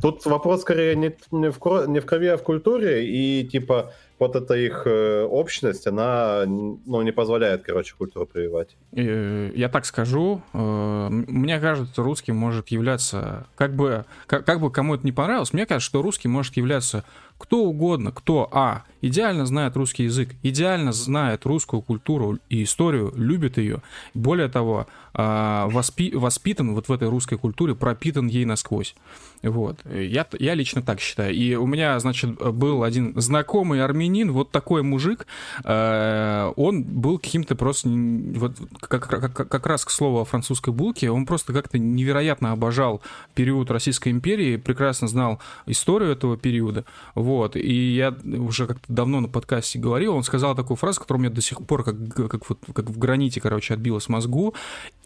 Тут 0.00 0.24
вопрос 0.26 0.62
скорее 0.62 0.96
не, 0.96 1.16
не, 1.30 1.50
в, 1.50 1.58
не 1.88 2.00
в 2.00 2.06
крови, 2.06 2.28
а 2.28 2.36
в 2.36 2.42
культуре, 2.42 3.06
и 3.06 3.46
типа 3.46 3.92
вот 4.18 4.34
эта 4.34 4.54
их 4.54 4.82
э, 4.86 5.22
общность, 5.22 5.86
она 5.86 6.44
ну, 6.46 7.02
не 7.02 7.12
позволяет, 7.12 7.62
короче, 7.62 7.94
культуру 7.96 8.26
прививать. 8.26 8.76
Я 8.92 9.68
так 9.68 9.86
скажу, 9.86 10.42
э, 10.52 11.08
мне 11.10 11.60
кажется, 11.60 12.02
русский 12.02 12.32
может 12.32 12.68
являться, 12.68 13.46
как 13.54 13.74
бы, 13.74 14.04
как, 14.26 14.44
как 14.44 14.60
бы 14.60 14.70
кому 14.70 14.96
это 14.96 15.04
не 15.04 15.12
понравилось, 15.12 15.52
мне 15.52 15.66
кажется, 15.66 15.88
что 15.88 16.02
русский 16.02 16.28
может 16.28 16.56
являться 16.56 17.04
кто 17.38 17.62
угодно, 17.64 18.10
кто, 18.10 18.48
а, 18.50 18.82
идеально 19.00 19.46
знает 19.46 19.76
русский 19.76 20.04
язык, 20.04 20.30
идеально 20.42 20.92
знает 20.92 21.46
русскую 21.46 21.82
культуру 21.82 22.38
и 22.48 22.64
историю, 22.64 23.12
любит 23.14 23.58
ее, 23.58 23.80
более 24.12 24.48
того, 24.48 24.88
воспи 25.14 26.12
воспитан 26.14 26.74
вот 26.74 26.88
в 26.88 26.92
этой 26.92 27.08
русской 27.08 27.36
культуре, 27.36 27.74
пропитан 27.74 28.26
ей 28.26 28.44
насквозь. 28.44 28.94
Вот. 29.42 29.78
Я, 29.90 30.26
я 30.38 30.54
лично 30.54 30.82
так 30.82 31.00
считаю. 31.00 31.34
И 31.34 31.54
у 31.54 31.66
меня, 31.66 31.98
значит, 32.00 32.36
был 32.36 32.82
один 32.82 33.12
знакомый 33.20 33.82
армянин, 33.82 34.32
вот 34.32 34.50
такой 34.50 34.82
мужик, 34.82 35.26
э, 35.64 36.52
он 36.56 36.82
был 36.82 37.18
каким-то 37.18 37.54
просто, 37.54 37.88
вот, 37.88 38.56
как, 38.80 39.08
как, 39.08 39.48
как 39.48 39.66
раз 39.66 39.84
к 39.84 39.90
слову 39.90 40.20
о 40.20 40.24
французской 40.24 40.72
булке, 40.72 41.10
он 41.10 41.26
просто 41.26 41.52
как-то 41.52 41.78
невероятно 41.78 42.52
обожал 42.52 43.00
период 43.34 43.70
Российской 43.70 44.10
империи, 44.10 44.56
прекрасно 44.56 45.08
знал 45.08 45.40
историю 45.66 46.12
этого 46.12 46.36
периода, 46.36 46.84
вот. 47.14 47.56
И 47.56 47.94
я 47.94 48.14
уже 48.24 48.66
как-то 48.66 48.92
давно 48.92 49.20
на 49.20 49.28
подкасте 49.28 49.78
говорил, 49.78 50.14
он 50.14 50.22
сказал 50.22 50.54
такую 50.54 50.76
фразу, 50.76 51.00
которая 51.00 51.20
у 51.20 51.22
меня 51.22 51.34
до 51.34 51.42
сих 51.42 51.64
пор 51.64 51.84
как, 51.84 51.96
как, 52.14 52.48
вот, 52.48 52.58
как 52.72 52.90
в 52.90 52.98
граните, 52.98 53.40
короче, 53.40 53.74
отбилась 53.74 54.06
в 54.06 54.08
мозгу. 54.08 54.54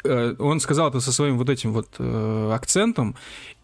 Э, 0.04 0.34
он 0.38 0.60
сказал 0.60 0.88
это 0.88 1.00
со 1.00 1.12
своим 1.12 1.38
вот 1.38 1.48
этим 1.48 1.72
вот 1.72 1.88
э, 1.98 2.50
акцентом. 2.52 3.14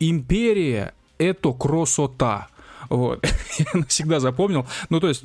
Империя— 0.01 0.93
это 1.19 1.53
красота. 1.53 2.49
Вот. 2.89 3.27
Я 3.59 3.67
навсегда 3.75 4.21
запомнил. 4.21 4.67
Ну, 4.89 5.01
то 5.01 5.09
есть, 5.09 5.25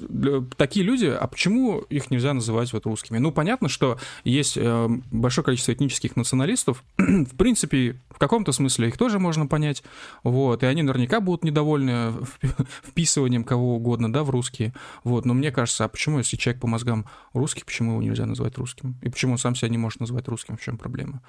такие 0.58 0.86
люди, 0.86 1.06
а 1.06 1.28
почему 1.28 1.80
их 1.90 2.12
нельзя 2.12 2.34
называть 2.34 2.74
вот 2.74 2.86
русскими? 2.86 3.18
Ну, 3.18 3.32
понятно, 3.32 3.70
что 3.70 3.98
есть 4.24 4.58
э, 4.58 4.88
большое 5.12 5.46
количество 5.46 5.74
этнических 5.74 6.16
националистов. 6.16 6.84
в 6.98 7.36
принципе, 7.36 8.00
в 8.10 8.18
каком-то 8.18 8.52
смысле 8.52 8.90
их 8.90 8.98
тоже 8.98 9.20
можно 9.20 9.48
понять. 9.48 9.84
Вот. 10.24 10.64
И 10.64 10.66
они 10.66 10.84
наверняка 10.84 11.20
будут 11.20 11.44
недовольны 11.44 12.14
вписыванием 12.84 13.44
кого 13.44 13.76
угодно, 13.76 14.12
да, 14.12 14.24
в 14.24 14.30
русские. 14.30 14.74
Вот. 15.04 15.26
Но 15.26 15.34
мне 15.34 15.52
кажется, 15.52 15.86
а 15.86 15.88
почему, 15.88 16.18
если 16.20 16.38
человек 16.38 16.62
по 16.62 16.68
мозгам 16.68 17.06
русский, 17.34 17.64
почему 17.64 17.94
его 17.94 18.02
нельзя 18.02 18.26
назвать 18.26 18.58
русским? 18.58 18.96
И 19.02 19.10
почему 19.10 19.34
он 19.34 19.38
сам 19.38 19.56
себя 19.56 19.70
не 19.70 19.78
может 19.78 20.00
назвать 20.00 20.28
русским? 20.28 20.58
В 20.58 20.62
чем 20.62 20.78
проблема? 20.78 21.22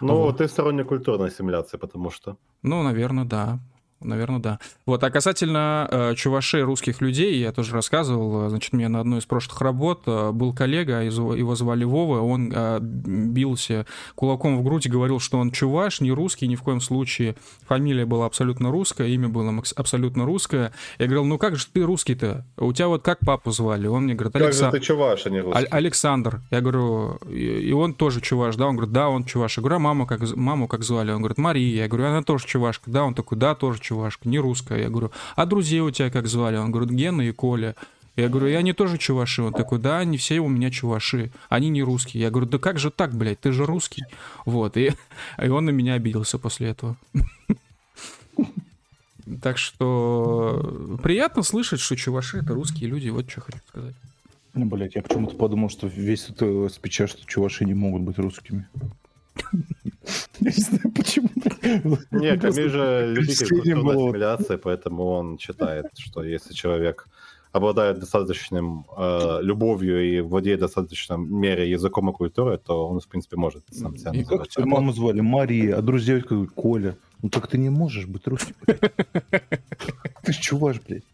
Ну, 0.00 0.16
вот. 0.16 0.38
ты 0.38 0.48
сторонник 0.48 0.88
культурной 0.88 1.28
ассимиляции, 1.28 1.76
потому 1.76 2.10
что... 2.10 2.36
Ну, 2.62 2.82
наверное, 2.82 3.24
да. 3.24 3.60
Наверное, 4.00 4.40
да. 4.40 4.58
Вот, 4.86 5.04
а 5.04 5.10
касательно 5.10 5.86
э, 5.90 6.14
чувашей 6.14 6.62
русских 6.62 7.00
людей, 7.00 7.38
я 7.38 7.52
тоже 7.52 7.74
рассказывал, 7.74 8.48
значит, 8.48 8.72
мне 8.72 8.88
на 8.88 9.00
одной 9.00 9.18
из 9.18 9.26
прошлых 9.26 9.60
работ 9.60 10.02
э, 10.06 10.30
был 10.32 10.54
коллега, 10.54 11.02
его, 11.02 11.34
его 11.34 11.54
звали 11.54 11.84
Вова, 11.84 12.20
он 12.20 12.50
э, 12.54 12.78
бился 12.80 13.84
кулаком 14.14 14.58
в 14.58 14.64
грудь 14.64 14.86
и 14.86 14.88
говорил, 14.88 15.20
что 15.20 15.38
он 15.38 15.50
чуваш, 15.50 16.00
не 16.00 16.12
русский, 16.12 16.48
ни 16.48 16.56
в 16.56 16.62
коем 16.62 16.80
случае. 16.80 17.36
Фамилия 17.66 18.06
была 18.06 18.26
абсолютно 18.26 18.70
русская, 18.70 19.08
имя 19.08 19.28
было 19.28 19.62
абсолютно 19.76 20.24
русское. 20.24 20.72
Я 20.98 21.06
говорил, 21.06 21.24
ну 21.24 21.36
как 21.38 21.56
же 21.56 21.66
ты 21.70 21.82
русский-то? 21.82 22.46
У 22.56 22.72
тебя 22.72 22.88
вот 22.88 23.02
как 23.02 23.18
папу 23.20 23.50
звали? 23.50 23.86
Он 23.86 24.04
мне 24.04 24.14
говорит, 24.14 24.34
Александр. 24.36 24.72
Как 24.72 24.74
же 24.74 24.80
ты 24.80 24.86
чуваш, 24.86 25.26
а 25.26 25.30
не 25.30 25.40
русский? 25.40 25.66
Александр. 25.70 26.40
Я 26.50 26.60
говорю, 26.60 27.16
и 27.28 27.72
он 27.72 27.94
тоже 27.94 28.20
чуваш, 28.20 28.56
да? 28.56 28.66
Он 28.66 28.76
говорит, 28.76 28.92
да, 28.92 29.08
он 29.08 29.24
чуваш. 29.24 29.58
Я 29.58 29.60
говорю, 29.60 29.76
а 29.76 29.78
маму 29.80 30.06
как, 30.06 30.20
маму 30.36 30.68
как 30.68 30.82
звали? 30.84 31.10
Он 31.10 31.18
говорит, 31.18 31.38
Мария. 31.38 31.82
Я 31.82 31.88
говорю, 31.88 32.06
она 32.06 32.22
тоже 32.22 32.46
чувашка, 32.46 32.90
да? 32.90 33.04
Он 33.04 33.14
такой, 33.14 33.36
да, 33.36 33.54
тоже 33.54 33.80
чувашка, 33.90 34.28
не 34.28 34.38
русская. 34.38 34.80
Я 34.82 34.88
говорю, 34.88 35.10
а 35.34 35.46
друзей 35.46 35.80
у 35.80 35.90
тебя 35.90 36.10
как 36.10 36.28
звали? 36.28 36.56
Он 36.56 36.70
говорит, 36.70 36.92
Гена 36.92 37.22
и 37.22 37.32
Коля. 37.32 37.74
Я 38.16 38.28
говорю, 38.28 38.48
и 38.48 38.52
они 38.52 38.72
тоже 38.72 38.98
чуваши. 38.98 39.42
Он 39.42 39.52
такой, 39.52 39.78
да, 39.78 39.98
они 39.98 40.16
все 40.16 40.38
у 40.38 40.48
меня 40.48 40.70
чуваши, 40.70 41.30
они 41.48 41.70
не 41.70 41.82
русские. 41.82 42.22
Я 42.22 42.30
говорю, 42.30 42.46
да 42.46 42.58
как 42.58 42.78
же 42.78 42.90
так, 42.90 43.14
блядь, 43.14 43.40
ты 43.40 43.52
же 43.52 43.64
русский. 43.64 44.04
Вот, 44.44 44.76
и, 44.76 44.92
и 45.42 45.48
он 45.48 45.64
на 45.64 45.70
меня 45.70 45.94
обиделся 45.94 46.38
после 46.38 46.68
этого. 46.68 46.96
Так 49.42 49.58
что 49.58 50.98
приятно 51.02 51.42
слышать, 51.42 51.80
что 51.80 51.96
чуваши 51.96 52.38
это 52.38 52.54
русские 52.54 52.90
люди, 52.90 53.08
вот 53.08 53.30
что 53.30 53.40
хочу 53.40 53.58
сказать. 53.68 53.94
Ну, 54.54 54.66
блядь, 54.66 54.96
я 54.96 55.02
почему-то 55.02 55.36
подумал, 55.36 55.68
что 55.68 55.86
весь 55.86 56.28
это 56.28 56.68
спича, 56.68 57.06
что 57.06 57.24
чуваши 57.26 57.64
не 57.64 57.74
могут 57.74 58.02
быть 58.02 58.18
русскими. 58.18 58.66
Я 60.40 60.50
не 60.50 60.62
знаю, 60.62 60.92
почему. 60.94 61.28
Нет, 62.10 62.40
Камиль 62.40 62.70
же 62.70 63.14
любитель 63.14 63.48
культурной 63.48 63.94
ассимиляции, 63.94 64.56
поэтому 64.56 65.06
он 65.06 65.38
считает, 65.38 65.86
что 65.98 66.22
если 66.22 66.54
человек 66.54 67.06
обладает 67.52 67.98
достаточным 67.98 68.86
э, 68.96 69.38
любовью 69.42 70.04
и 70.04 70.20
владеет 70.20 70.60
достаточной 70.60 71.18
мере 71.18 71.68
языком 71.68 72.08
и 72.10 72.12
культурой, 72.12 72.58
то 72.58 72.88
он, 72.88 73.00
в 73.00 73.08
принципе, 73.08 73.36
может 73.36 73.64
сам 73.72 73.96
себя 73.96 74.12
И 74.12 74.24
как 74.24 74.48
тебя 74.48 74.66
маму 74.66 74.92
звали? 74.92 75.20
Мария, 75.20 75.76
а 75.76 75.82
друзья 75.82 76.20
как 76.20 76.52
Коля. 76.54 76.96
Ну 77.22 77.28
так 77.28 77.48
ты 77.48 77.58
не 77.58 77.68
можешь 77.68 78.06
быть 78.06 78.26
русским. 78.26 78.54
Ты 80.22 80.32
ж 80.32 80.36
чуваш, 80.36 80.80
блядь. 80.86 81.04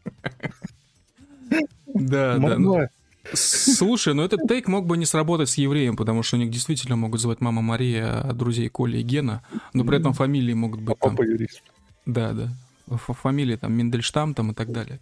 Да, 1.86 2.38
да. 2.38 2.90
Слушай, 3.32 4.14
ну 4.14 4.22
этот 4.22 4.46
тейк 4.48 4.68
мог 4.68 4.86
бы 4.86 4.96
не 4.96 5.06
сработать 5.06 5.48
с 5.48 5.58
евреем, 5.58 5.96
потому 5.96 6.22
что 6.22 6.36
у 6.36 6.38
них 6.38 6.50
действительно 6.50 6.96
могут 6.96 7.20
звать 7.20 7.40
мама 7.40 7.62
Мария, 7.62 8.20
а 8.20 8.32
друзей 8.32 8.68
Коля 8.68 8.98
и 8.98 9.02
Гена, 9.02 9.42
но 9.72 9.84
при 9.84 9.98
этом 9.98 10.12
фамилии 10.12 10.54
могут 10.54 10.80
быть 10.80 10.98
там... 10.98 11.16
Папа 11.16 11.26
юрист. 11.26 11.62
Да, 12.04 12.32
да. 12.32 12.50
Фамилии 12.96 13.56
там 13.56 13.72
Мендельштам 13.72 14.34
там 14.34 14.52
и 14.52 14.54
так 14.54 14.72
далее. 14.72 15.00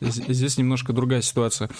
Здесь 0.00 0.58
немножко 0.58 0.92
другая 0.92 1.22
ситуация. 1.22 1.70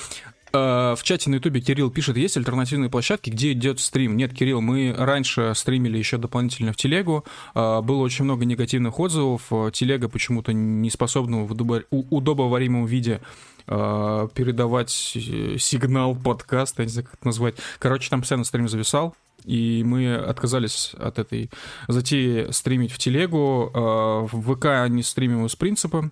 А, 0.53 0.95
в 0.95 1.03
чате 1.03 1.31
на 1.31 1.37
ютубе 1.37 1.61
Кирилл 1.61 1.91
пишет, 1.91 2.17
есть 2.17 2.37
альтернативные 2.37 2.91
площадки, 2.91 3.31
где 3.31 3.53
идет 3.53 3.81
стрим? 3.81 4.17
Нет, 4.17 4.33
Кирилл, 4.33 4.61
мы 4.61 4.95
раньше 4.97 5.53
стримили 5.55 5.99
еще 5.99 6.17
дополнительно 6.17 6.73
в 6.73 6.77
телегу, 6.77 7.25
а, 7.55 7.83
было 7.83 8.03
очень 8.03 8.25
много 8.25 8.45
негативных 8.45 8.99
отзывов, 8.99 9.53
телега 9.73 10.09
почему-то 10.09 10.53
не 10.53 10.91
способна 10.91 11.45
в 11.45 11.53
удобоваримом 11.91 12.87
виде 12.87 13.21
а, 13.69 14.29
передавать 14.29 15.13
э, 15.15 15.57
сигнал 15.59 16.17
подкаста, 16.17 16.83
я 16.83 16.87
не 16.87 16.93
знаю, 16.93 17.07
как 17.07 17.15
это 17.15 17.27
назвать. 17.27 17.55
Короче, 17.79 18.09
там 18.09 18.21
постоянно 18.21 18.45
стрим 18.45 18.69
зависал, 18.69 19.15
и 19.45 19.83
мы 19.85 20.15
отказались 20.15 20.95
от 20.99 21.19
этой 21.19 21.51
затеи 21.87 22.51
стримить 22.51 22.93
в 22.93 22.99
телегу. 22.99 23.71
А, 23.75 24.21
в 24.23 24.55
ВК 24.55 24.91
не 24.91 25.03
стримим 25.03 25.45
из 25.45 25.55
принципа. 25.55 26.11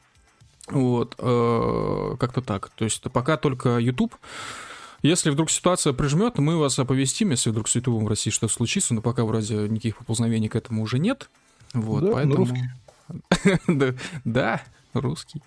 Вот, 0.69 1.14
э, 1.19 2.16
как-то 2.19 2.42
так. 2.42 2.71
То 2.71 2.85
есть 2.85 3.03
пока 3.11 3.37
только 3.37 3.79
YouTube. 3.79 4.14
Если 5.03 5.31
вдруг 5.31 5.51
ситуация 5.51 5.92
прижмет, 5.92 6.38
мы 6.38 6.59
вас 6.59 6.79
оповестим, 6.79 7.31
если 7.31 7.51
вдруг 7.51 7.69
с 7.69 7.77
YouTube 7.77 8.03
в 8.03 8.09
России 8.09 8.31
что-то 8.31 8.53
случится, 8.53 8.92
но 8.92 9.01
пока 9.01 9.25
вроде 9.25 9.55
никаких 9.69 9.99
поползновений 9.99 10.49
к 10.49 10.57
этому 10.57 10.83
уже 10.83 10.99
нет. 10.99 11.31
Вот, 11.73 12.05
да, 12.05 12.12
поэтому... 12.12 12.37
русский. 12.37 13.97
да, 14.25 14.62
русский. 14.92 15.40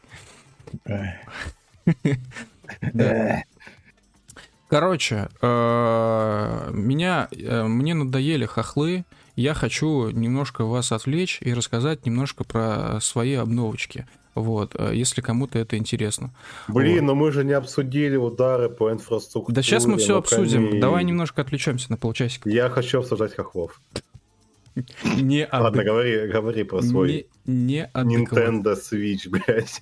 Короче, 4.69 5.29
э, 5.41 6.69
меня, 6.71 7.27
э, 7.31 7.63
мне 7.63 7.95
надоели 7.95 8.45
хохлы. 8.45 9.03
Я 9.35 9.55
хочу 9.55 10.11
немножко 10.11 10.63
вас 10.63 10.91
отвлечь 10.91 11.39
и 11.41 11.53
рассказать 11.53 12.05
немножко 12.05 12.43
про 12.43 12.99
свои 13.01 13.33
обновочки. 13.33 14.05
Вот, 14.35 14.75
э, 14.75 14.91
если 14.93 15.21
кому-то 15.21 15.57
это 15.57 15.75
интересно. 15.77 16.31
Блин, 16.67 16.99
вот. 16.99 17.07
но 17.07 17.15
мы 17.15 17.31
же 17.31 17.43
не 17.43 17.53
обсудили 17.53 18.15
удары 18.15 18.69
по 18.69 18.91
инфраструктуре. 18.91 19.55
Да 19.55 19.63
сейчас 19.63 19.85
мы 19.85 19.97
все 19.97 20.17
обсудим. 20.17 20.79
Давай 20.79 21.03
немножко 21.03 21.41
отвлечемся 21.41 21.89
на 21.89 21.97
полчасика. 21.97 22.47
Я 22.47 22.69
хочу 22.69 22.99
обсуждать 22.99 23.35
хохлов. 23.35 23.81
Не 25.03 25.47
Ладно, 25.51 25.83
говори, 25.83 26.27
говори 26.27 26.63
про 26.63 26.81
свой 26.81 27.27
не, 27.49 27.89
не 27.95 28.15
Nintendo 28.17 28.75
Switch, 28.75 29.27
блядь. 29.27 29.81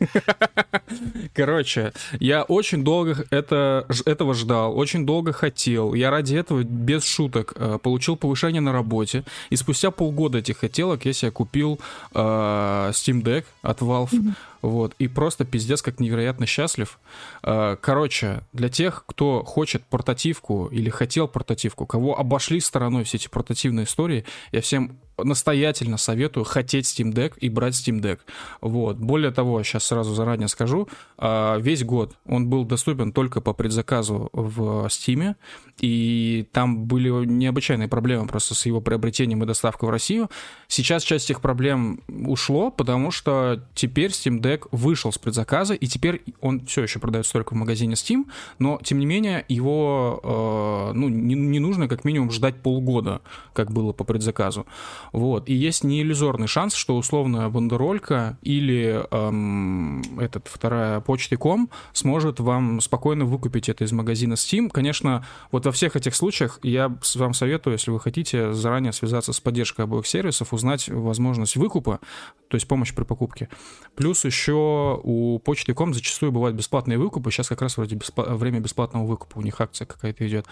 Короче, 1.34 1.92
я 2.20 2.44
очень 2.44 2.84
долго 2.84 3.26
это, 3.30 3.86
этого 4.06 4.34
ждал, 4.34 4.78
очень 4.78 5.06
долго 5.06 5.34
хотел. 5.34 5.94
Я 5.94 6.10
ради 6.10 6.36
этого, 6.36 6.64
без 6.64 7.04
шуток, 7.04 7.54
э, 7.56 7.78
получил 7.82 8.16
повышение 8.16 8.62
на 8.62 8.72
работе. 8.72 9.24
И 9.50 9.58
спустя 9.58 9.92
полгода 9.92 10.38
этих 10.38 10.60
хотелок 10.60 11.06
я 11.06 11.14
себе 11.14 11.32
купил 11.32 11.80
э, 12.14 12.20
Steam 12.20 13.22
Deck 13.22 13.44
от 13.62 13.82
Valve. 13.82 14.12
Mm-hmm. 14.12 14.34
Вот, 14.68 14.96
и 15.00 15.08
просто 15.08 15.46
пиздец 15.46 15.82
как 15.82 16.02
невероятно 16.02 16.46
счастлив. 16.46 17.00
А, 17.42 17.78
короче, 17.78 18.42
для 18.52 18.68
тех, 18.68 19.06
кто 19.06 19.42
хочет 19.46 19.82
портативку 19.86 20.68
или 20.68 20.90
хотел 20.90 21.30
портативку, 21.30 21.86
кого 21.86 22.20
обошли 22.20 22.60
стороной 22.60 23.06
все 23.06 23.16
эти 23.16 23.30
портативные 23.30 23.86
истории, 23.86 24.26
я 24.52 24.60
всем 24.60 25.00
настоятельно 25.24 25.98
советую 25.98 26.44
хотеть 26.44 26.86
Steam 26.86 27.12
Deck 27.14 27.34
и 27.40 27.50
брать 27.50 27.74
Steam 27.74 28.02
Deck. 28.02 28.20
Вот. 28.62 28.98
Более 28.98 29.32
того, 29.32 29.64
сейчас 29.64 29.86
сразу 29.86 30.14
заранее 30.14 30.48
скажу, 30.48 30.88
а, 31.18 31.58
весь 31.58 31.84
год 31.84 32.16
он 32.26 32.48
был 32.48 32.66
доступен 32.66 33.12
только 33.12 33.42
по 33.42 33.54
предзаказу 33.54 34.30
в 34.34 34.88
Steam, 34.88 35.36
и 35.80 36.48
там 36.52 36.86
были 36.86 37.26
необычайные 37.26 37.88
проблемы 37.88 38.28
просто 38.28 38.56
с 38.56 38.66
его 38.66 38.82
приобретением 38.82 39.44
и 39.44 39.48
доставкой 39.48 39.88
в 39.88 39.92
Россию. 39.92 40.30
Сейчас 40.68 41.04
часть 41.04 41.26
этих 41.26 41.42
проблем 41.42 42.02
ушло, 42.08 42.72
потому 42.72 43.12
что 43.12 43.64
теперь 43.74 44.12
Steam 44.12 44.40
Deck 44.40 44.68
вышел 44.72 45.12
с 45.12 45.18
предзаказа, 45.18 45.74
и 45.74 45.88
теперь 45.88 46.24
он 46.42 46.66
все 46.66 46.84
еще 46.84 47.00
продается 47.00 47.34
только 47.34 47.54
в 47.54 47.58
магазине 47.58 47.94
Steam, 47.94 48.26
но, 48.60 48.80
тем 48.84 49.00
не 49.00 49.06
менее, 49.06 49.46
его 49.48 50.20
э, 50.24 50.94
ну, 50.94 51.10
не, 51.10 51.36
не 51.36 51.60
нужно 51.60 51.88
как 51.88 52.06
минимум 52.06 52.32
ждать 52.32 52.62
полгода, 52.62 53.22
как 53.54 53.72
было 53.72 53.94
по 53.94 54.04
предзаказу. 54.04 54.66
Вот. 55.12 55.50
И 55.50 55.54
есть 55.54 55.84
неиллюзорный 55.84 56.48
шанс, 56.48 56.74
что 56.74 56.98
условная 56.98 57.50
бандеролька 57.50 58.38
или 58.42 59.06
эм, 59.12 60.20
этот, 60.20 60.48
вторая 60.48 61.00
почты.ком 61.00 61.70
сможет 61.94 62.40
вам 62.40 62.82
спокойно 62.82 63.26
выкупить 63.26 63.70
это 63.70 63.84
из 63.84 63.92
магазина 63.92 64.34
Steam. 64.34 64.70
Конечно, 64.70 65.26
вот 65.52 65.66
во 65.66 65.72
всех 65.72 65.96
этих 65.96 66.16
случаях 66.16 66.60
я 66.64 66.96
вам 67.16 67.34
советую, 67.34 67.74
если 67.74 67.92
вы 67.92 68.00
хотите, 68.00 68.54
заранее 68.54 68.94
связаться 68.94 69.34
с 69.34 69.40
поддержкой 69.40 69.82
обоих 69.82 70.08
сервисов, 70.08 70.54
узнать 70.54 70.90
возможность 70.90 71.56
выкупа, 71.56 72.00
то 72.48 72.56
есть 72.56 72.68
помощь 72.68 72.94
при 72.94 73.04
покупке. 73.04 73.50
Плюс 73.96 74.26
еще 74.26 75.00
у 75.04 75.40
почты.ком 75.40 75.94
зачастую 75.94 76.32
бывают 76.32 76.56
бесплатные 76.56 76.98
выкупы. 76.98 77.32
Сейчас 77.32 77.48
как 77.48 77.62
раз 77.62 77.78
вроде 77.78 77.96
беспла- 77.96 78.36
время 78.36 78.60
бесплатного 78.60 79.06
выкупа, 79.06 79.38
у 79.38 79.42
них 79.42 79.60
акция 79.60 79.86
какая-то 79.86 80.28
идет. 80.28 80.46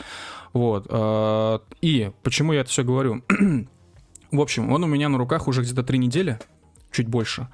Вот. 0.54 0.88
Э, 0.90 1.60
и 1.82 2.12
почему 2.24 2.54
я 2.54 2.62
это 2.62 2.70
все 2.70 2.84
говорю? 2.84 3.24
В 4.36 4.42
общем, 4.42 4.72
он 4.72 4.84
у 4.84 4.88
меня 4.88 5.10
на 5.10 5.18
руках 5.18 5.48
уже 5.48 5.62
где-то 5.62 5.84
три 5.84 5.98
недели, 5.98 6.40
чуть 6.92 7.08
больше. 7.08 7.48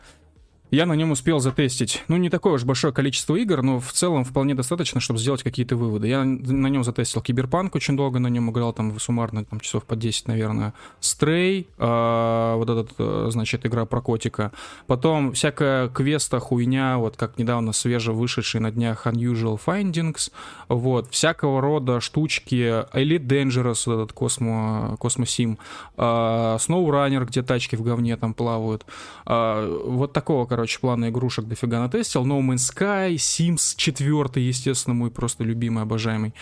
Я 0.72 0.86
на 0.86 0.94
нем 0.94 1.12
успел 1.12 1.40
затестить, 1.40 2.02
ну, 2.08 2.16
не 2.16 2.30
такое 2.30 2.54
уж 2.54 2.64
большое 2.64 2.94
количество 2.94 3.36
игр, 3.36 3.62
но 3.62 3.82
в 3.82 3.92
целом 3.92 4.24
вполне 4.24 4.56
достаточно, 4.56 5.02
чтобы 5.02 5.20
сделать 5.20 5.44
какие-то 5.44 5.76
выводы. 5.76 6.08
Я 6.08 6.24
на 6.24 6.68
нем 6.68 6.86
затестил 6.86 7.22
Киберпанк, 7.22 7.76
очень 7.76 7.98
долго 7.98 8.20
на 8.20 8.28
нем 8.28 8.50
играл, 8.52 8.72
там 8.72 8.98
суммарно 8.98 9.44
там, 9.44 9.60
часов 9.60 9.84
по 9.84 9.98
10, 9.98 10.30
наверное. 10.30 10.74
Стрей, 11.02 11.68
э, 11.78 12.54
вот 12.56 12.70
этот, 12.70 12.92
э, 12.98 13.28
значит, 13.32 13.66
игра 13.66 13.84
про 13.84 14.00
котика. 14.00 14.54
Потом 14.88 15.34
всякая 15.34 15.90
квеста, 15.90 16.40
хуйня, 16.40 17.00
вот 17.00 17.18
как 17.18 17.38
недавно 17.38 17.74
свеже 17.74 18.14
вышедший 18.14 18.62
на 18.62 18.72
днях 18.72 19.06
Unusual 19.08 19.60
Findings, 19.64 20.32
вот, 20.70 21.12
всякого 21.12 21.60
рода 21.60 22.00
штучки, 22.00 22.86
Elite 22.96 23.28
Dangerous, 23.28 23.84
вот 23.88 23.96
этот 23.96 24.14
Космо, 24.14 24.96
Космосим, 25.00 25.58
э, 25.98 26.02
SnowRunner, 26.02 27.26
где 27.26 27.44
тачки 27.44 27.76
в 27.76 27.82
говне 27.82 28.16
там 28.16 28.34
плавают. 28.34 28.86
Э, 29.26 29.82
вот 29.86 30.14
такого, 30.14 30.46
короче, 30.46 30.61
короче, 30.62 30.80
плана 30.80 31.10
игрушек 31.10 31.46
дофига 31.46 31.80
натестил. 31.80 32.24
No 32.24 32.40
Man's 32.40 32.72
Sky, 32.72 33.16
Sims 33.16 33.74
4, 33.76 34.46
естественно, 34.46 34.94
мой 34.94 35.10
просто 35.10 35.44
любимый, 35.44 35.82
обожаемый. 35.82 36.36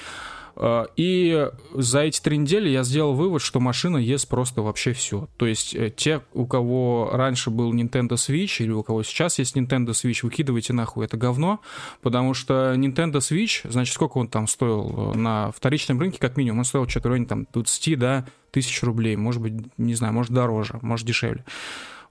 А, 0.57 0.88
и 0.97 1.49
за 1.74 2.01
эти 2.01 2.20
три 2.20 2.36
недели 2.36 2.67
я 2.67 2.84
сделал 2.84 3.13
вывод, 3.13 3.41
что 3.41 3.61
машина 3.61 3.95
ест 3.95 4.28
просто 4.28 4.61
вообще 4.61 4.91
все. 4.91 5.30
То 5.38 5.45
есть 5.45 5.74
э, 5.74 5.89
те, 5.89 6.22
у 6.34 6.45
кого 6.45 7.11
раньше 7.13 7.49
был 7.49 7.74
Nintendo 7.74 8.15
Switch 8.15 8.61
или 8.61 8.72
у 8.72 8.84
кого 8.84 9.03
сейчас 9.03 9.39
есть 9.39 9.55
Nintendo 9.55 9.91
Switch, 9.91 10.20
выкидывайте 10.24 10.74
нахуй 10.74 11.05
это 11.05 11.15
говно, 11.15 11.61
потому 12.01 12.34
что 12.34 12.74
Nintendo 12.74 13.20
Switch, 13.20 13.61
значит, 13.72 13.93
сколько 13.93 14.17
он 14.17 14.28
там 14.28 14.49
стоил 14.49 15.13
э, 15.13 15.17
на 15.17 15.53
вторичном 15.53 15.97
рынке, 16.01 16.20
как 16.20 16.36
минимум, 16.36 16.59
он 16.59 16.65
стоил 16.65 16.89
что-то 16.89 17.07
в 17.07 17.26
там 17.26 17.47
20, 17.53 17.97
да, 17.97 18.26
тысяч 18.51 18.84
рублей, 18.84 19.15
может 19.15 19.41
быть, 19.41 19.53
не 19.78 19.93
знаю, 19.93 20.13
может 20.13 20.34
дороже, 20.34 20.78
может 20.82 21.07
дешевле. 21.07 21.45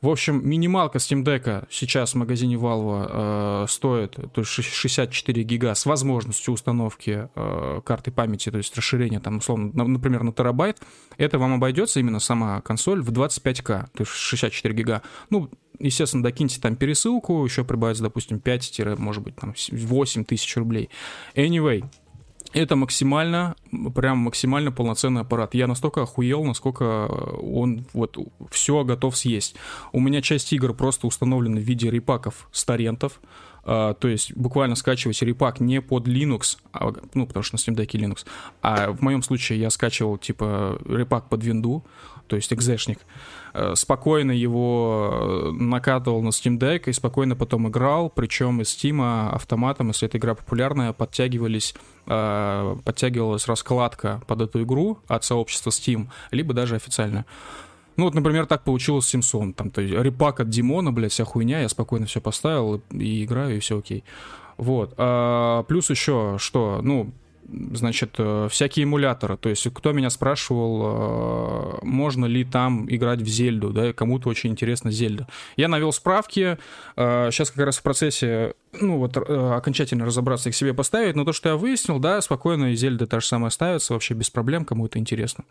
В 0.01 0.09
общем, 0.09 0.49
минималка 0.49 0.99
Steam 0.99 1.25
Deck 1.25 1.67
сейчас 1.71 2.13
в 2.13 2.17
магазине 2.17 2.55
Valve 2.55 3.65
э, 3.65 3.67
стоит 3.69 4.13
то 4.13 4.41
есть 4.41 4.51
64 4.51 5.43
гига 5.43 5.75
с 5.75 5.87
возможностью 5.87 6.55
установки 6.55 7.29
э, 7.35 7.81
карты 7.85 8.13
памяти, 8.13 8.51
то 8.51 8.59
есть 8.59 8.77
расширения, 8.77 9.19
там, 9.19 9.39
условно, 9.39 9.73
на, 9.75 9.85
например, 9.85 10.23
на 10.23 10.33
терабайт. 10.33 10.79
Это 11.17 11.39
вам 11.41 11.55
обойдется 11.55 11.99
именно 11.99 12.21
сама 12.21 12.61
консоль 12.61 13.03
в 13.03 13.11
25к, 13.11 13.65
то 13.65 13.89
есть 13.99 14.13
64 14.13 14.73
гига. 14.73 15.03
Ну, 15.31 15.51
естественно, 15.81 16.23
докиньте 16.23 16.61
там 16.61 16.77
пересылку, 16.77 17.45
еще 17.45 17.65
прибавится, 17.65 18.05
допустим, 18.05 18.39
5, 18.39 18.99
может 18.99 19.25
быть, 19.25 19.35
там 19.35 19.53
8 19.73 20.25
тысяч 20.25 20.57
рублей. 20.57 20.91
Anyway, 21.35 21.85
это 22.59 22.77
максимально, 22.77 23.57
прям 23.95 24.19
максимально 24.19 24.73
полноценный 24.73 25.23
аппарат. 25.23 25.55
Я 25.55 25.67
настолько 25.67 26.03
охуел, 26.03 26.45
насколько 26.45 27.07
он 27.07 27.87
вот 27.93 28.19
все 28.51 28.85
готов 28.85 29.17
съесть. 29.17 29.57
У 29.93 30.01
меня 30.01 30.23
часть 30.23 30.53
игр 30.53 30.75
просто 30.75 31.07
установлена 31.07 31.57
в 31.57 31.65
виде 31.65 31.91
репаков 31.91 32.49
с 32.53 32.65
торрентов. 32.65 33.21
Uh, 33.65 33.95
то 34.01 34.09
есть 34.09 34.35
буквально 34.35 34.77
скачивать 34.77 35.21
репак 35.21 35.61
не 35.61 35.83
под 35.83 36.09
Linux, 36.09 36.57
а, 36.73 36.91
ну, 37.13 37.27
потому 37.27 37.43
что 37.43 37.57
на 37.57 37.59
Steam 37.59 37.77
Deck 37.77 37.91
Linux, 37.91 38.25
а 38.63 38.93
в 38.93 39.03
моем 39.03 39.23
случае 39.23 39.61
я 39.61 39.69
скачивал, 39.69 40.17
типа, 40.17 40.81
репак 40.87 41.29
под 41.29 41.45
винду, 41.45 41.85
то 42.29 42.37
есть 42.37 42.53
экзешник. 42.53 42.99
Э, 43.55 43.75
спокойно 43.75 44.33
его 44.33 45.11
э, 45.11 45.51
накатывал 45.53 46.23
на 46.23 46.29
Steam 46.29 46.59
Deck 46.59 46.85
и 46.87 46.93
спокойно 46.93 47.35
потом 47.35 47.69
играл, 47.69 48.11
причем 48.11 48.61
из 48.61 48.69
Steam 48.69 49.33
автоматом, 49.35 49.89
если 49.89 50.07
эта 50.07 50.19
игра 50.19 50.35
популярная, 50.35 50.93
подтягивались, 50.93 51.75
э, 52.07 52.77
подтягивалась 52.85 53.47
раскладка 53.49 54.23
под 54.27 54.43
эту 54.43 54.63
игру 54.63 54.99
от 55.09 55.25
сообщества 55.25 55.71
Steam, 55.71 56.09
либо 56.31 56.55
даже 56.55 56.77
официально. 56.77 57.25
Ну 57.97 58.05
вот, 58.05 58.15
например, 58.15 58.47
так 58.47 58.63
получилось 58.63 59.07
с 59.07 59.09
Симсон. 59.09 59.53
Там, 59.53 59.71
то 59.71 59.81
есть, 59.81 59.93
репак 59.93 60.39
от 60.39 60.49
Димона, 60.49 60.93
блядь, 60.93 61.11
вся 61.11 61.25
хуйня, 61.25 61.63
я 61.63 61.69
спокойно 61.69 62.07
все 62.07 62.21
поставил 62.21 62.81
и, 62.93 63.25
играю, 63.25 63.57
и 63.57 63.59
все 63.59 63.79
окей. 63.79 64.05
Вот. 64.57 64.95
А, 64.97 65.65
плюс 65.65 65.91
еще, 65.91 66.37
что, 66.39 66.79
ну, 66.81 67.11
значит, 67.49 68.15
э, 68.19 68.49
всякие 68.51 68.85
эмуляторы. 68.85 69.37
То 69.37 69.49
есть, 69.49 69.67
кто 69.73 69.93
меня 69.93 70.11
спрашивал, 70.11 71.79
э, 71.83 71.87
можно 71.87 72.27
ли 72.27 72.45
там 72.45 72.87
играть 72.89 73.21
в 73.21 73.27
Зельду, 73.27 73.71
да, 73.71 73.93
кому-то 73.93 74.29
очень 74.29 74.51
интересно 74.51 74.91
Зельда. 74.91 75.27
Я 75.57 75.69
навел 75.69 75.93
справки, 75.93 76.59
сейчас 76.97 77.51
э, 77.51 77.53
как 77.55 77.67
раз 77.67 77.79
в 77.79 77.83
процессе, 77.83 78.55
ну, 78.81 78.99
вот, 78.99 79.17
окончательно 79.17 80.05
разобраться 80.05 80.49
их 80.49 80.55
себе 80.55 80.75
поставить, 80.75 81.17
но 81.17 81.25
то, 81.25 81.33
что 81.33 81.51
я 81.51 81.57
выяснил, 81.57 81.99
да, 81.99 82.21
спокойно 82.21 82.73
и 82.73 82.77
Зельда 82.77 83.07
та 83.07 83.21
же 83.21 83.27
самая 83.27 83.51
ставится, 83.51 83.95
вообще 83.95 84.15
без 84.15 84.31
проблем, 84.31 84.65
кому 84.65 84.87
это 84.87 84.99
интересно. 84.99 85.45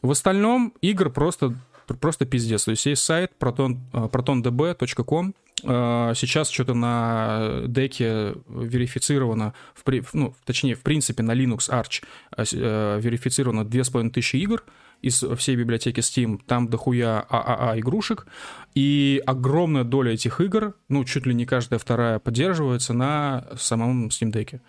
В 0.00 0.10
остальном 0.10 0.72
игр 0.80 1.10
просто, 1.10 1.54
просто 2.00 2.24
пиздец. 2.24 2.64
То 2.64 2.72
есть 2.72 2.86
есть 2.86 3.04
сайт 3.04 3.32
proton, 3.38 3.78
protondb.com, 3.92 5.34
сейчас 5.62 6.50
что-то 6.50 6.74
на 6.74 7.62
деке 7.66 8.34
верифицировано, 8.48 9.54
в, 9.74 9.84
ну, 10.12 10.34
точнее, 10.44 10.74
в 10.74 10.80
принципе, 10.80 11.22
на 11.22 11.32
Linux 11.32 11.70
Arch 11.70 12.02
а, 12.30 12.42
э, 12.42 13.00
верифицировано 13.00 13.64
2500 13.64 14.34
игр 14.34 14.64
из 15.02 15.24
всей 15.36 15.56
библиотеки 15.56 16.00
Steam, 16.00 16.40
там 16.46 16.68
дохуя 16.68 17.20
ААА 17.28 17.78
игрушек, 17.78 18.26
и 18.74 19.22
огромная 19.26 19.84
доля 19.84 20.12
этих 20.12 20.40
игр, 20.40 20.74
ну, 20.88 21.04
чуть 21.04 21.26
ли 21.26 21.34
не 21.34 21.44
каждая 21.44 21.78
вторая 21.78 22.18
поддерживается 22.18 22.94
на 22.94 23.46
самом 23.56 24.06
Steam 24.08 24.32
Deck. 24.32 24.60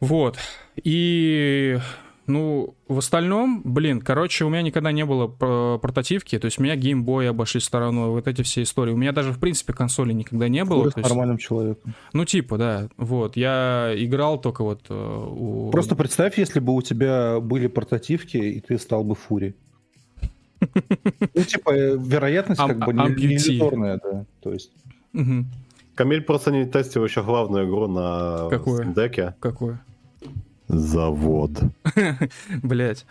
Вот. 0.00 0.38
И 0.82 1.78
ну, 2.30 2.74
в 2.88 2.98
остальном, 2.98 3.62
блин, 3.64 4.00
короче, 4.00 4.44
у 4.44 4.48
меня 4.48 4.62
никогда 4.62 4.92
не 4.92 5.04
было 5.04 5.26
портативки, 5.26 6.38
то 6.38 6.46
есть 6.46 6.58
у 6.58 6.62
меня 6.62 6.76
геймбой 6.76 7.28
обошли 7.28 7.60
стороной, 7.60 8.10
вот 8.10 8.28
эти 8.28 8.42
все 8.42 8.62
истории. 8.62 8.92
У 8.92 8.96
меня 8.96 9.12
даже, 9.12 9.32
в 9.32 9.38
принципе, 9.38 9.72
консоли 9.72 10.12
никогда 10.12 10.48
не 10.48 10.64
было. 10.64 10.90
Ты 10.90 11.00
нормальным 11.00 11.38
человеком. 11.38 11.94
Ну, 12.12 12.24
типа, 12.24 12.56
да. 12.56 12.88
Вот, 12.96 13.36
я 13.36 13.92
играл 13.96 14.40
только 14.40 14.62
вот 14.62 14.82
э, 14.88 14.94
у... 14.94 15.70
Просто 15.70 15.96
представь, 15.96 16.38
если 16.38 16.60
бы 16.60 16.74
у 16.74 16.82
тебя 16.82 17.40
были 17.40 17.66
портативки, 17.66 18.36
и 18.36 18.60
ты 18.60 18.78
стал 18.78 19.04
бы 19.04 19.14
фури. 19.14 19.54
Ну, 21.34 21.42
типа, 21.42 21.70
э, 21.70 21.96
вероятность 21.98 22.60
как 22.60 22.78
бы 22.78 22.92
не 22.92 23.98
да. 24.02 24.24
То 24.42 24.52
есть... 24.52 24.70
Камиль 25.94 26.22
просто 26.22 26.50
не 26.50 26.64
тестил 26.64 27.04
еще 27.04 27.22
главную 27.22 27.66
игру 27.66 27.86
на 27.86 28.48
деке. 28.94 29.34
Какую? 29.40 29.80
Завод. 30.72 31.50
Блять. 32.62 33.06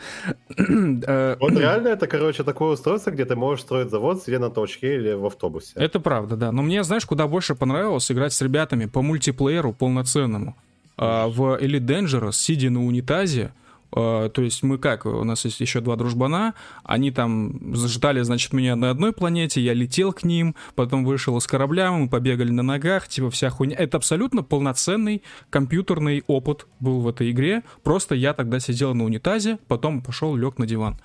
Э, 1.09 1.37
вот 1.39 1.53
реально 1.53 1.89
это, 1.89 2.07
короче, 2.07 2.43
такое 2.43 2.73
устройство, 2.73 3.11
где 3.11 3.25
ты 3.25 3.35
можешь 3.35 3.63
строить 3.63 3.89
завод, 3.89 4.23
сидя 4.23 4.39
на 4.39 4.49
точке 4.49 4.95
или 4.95 5.13
в 5.13 5.25
автобусе. 5.25 5.71
Это 5.75 5.99
правда, 5.99 6.35
да. 6.35 6.51
Но 6.51 6.61
мне, 6.61 6.83
знаешь, 6.83 7.05
куда 7.05 7.27
больше 7.27 7.55
понравилось 7.55 8.11
играть 8.11 8.33
с 8.33 8.41
ребятами 8.41 8.85
по 8.85 9.01
мультиплееру 9.01 9.73
полноценному. 9.73 10.55
А, 10.97 11.27
в 11.27 11.59
Elite 11.61 11.85
Dangerous, 11.85 12.33
сидя 12.33 12.69
на 12.69 12.85
унитазе, 12.85 13.53
то 13.91 14.31
есть 14.37 14.63
мы 14.63 14.77
как, 14.77 15.05
у 15.05 15.23
нас 15.23 15.45
есть 15.45 15.59
еще 15.59 15.81
два 15.81 15.95
дружбана, 15.95 16.53
они 16.83 17.11
там 17.11 17.75
ждали, 17.75 18.21
значит, 18.21 18.53
меня 18.53 18.75
на 18.75 18.91
одной 18.91 19.13
планете, 19.13 19.61
я 19.61 19.73
летел 19.73 20.13
к 20.13 20.23
ним, 20.23 20.55
потом 20.75 21.05
вышел 21.05 21.37
из 21.37 21.47
корабля, 21.47 21.91
мы 21.91 22.07
побегали 22.07 22.51
на 22.51 22.63
ногах, 22.63 23.07
типа 23.07 23.29
вся 23.31 23.49
хуйня. 23.49 23.75
Это 23.77 23.97
абсолютно 23.97 24.43
полноценный 24.43 25.23
компьютерный 25.49 26.23
опыт 26.27 26.67
был 26.79 27.01
в 27.01 27.07
этой 27.07 27.31
игре, 27.31 27.63
просто 27.83 28.15
я 28.15 28.33
тогда 28.33 28.59
сидел 28.59 28.93
на 28.93 29.05
унитазе, 29.05 29.57
потом 29.67 30.01
пошел, 30.01 30.35
лег 30.35 30.59
на 30.59 30.67
диван. 30.67 30.99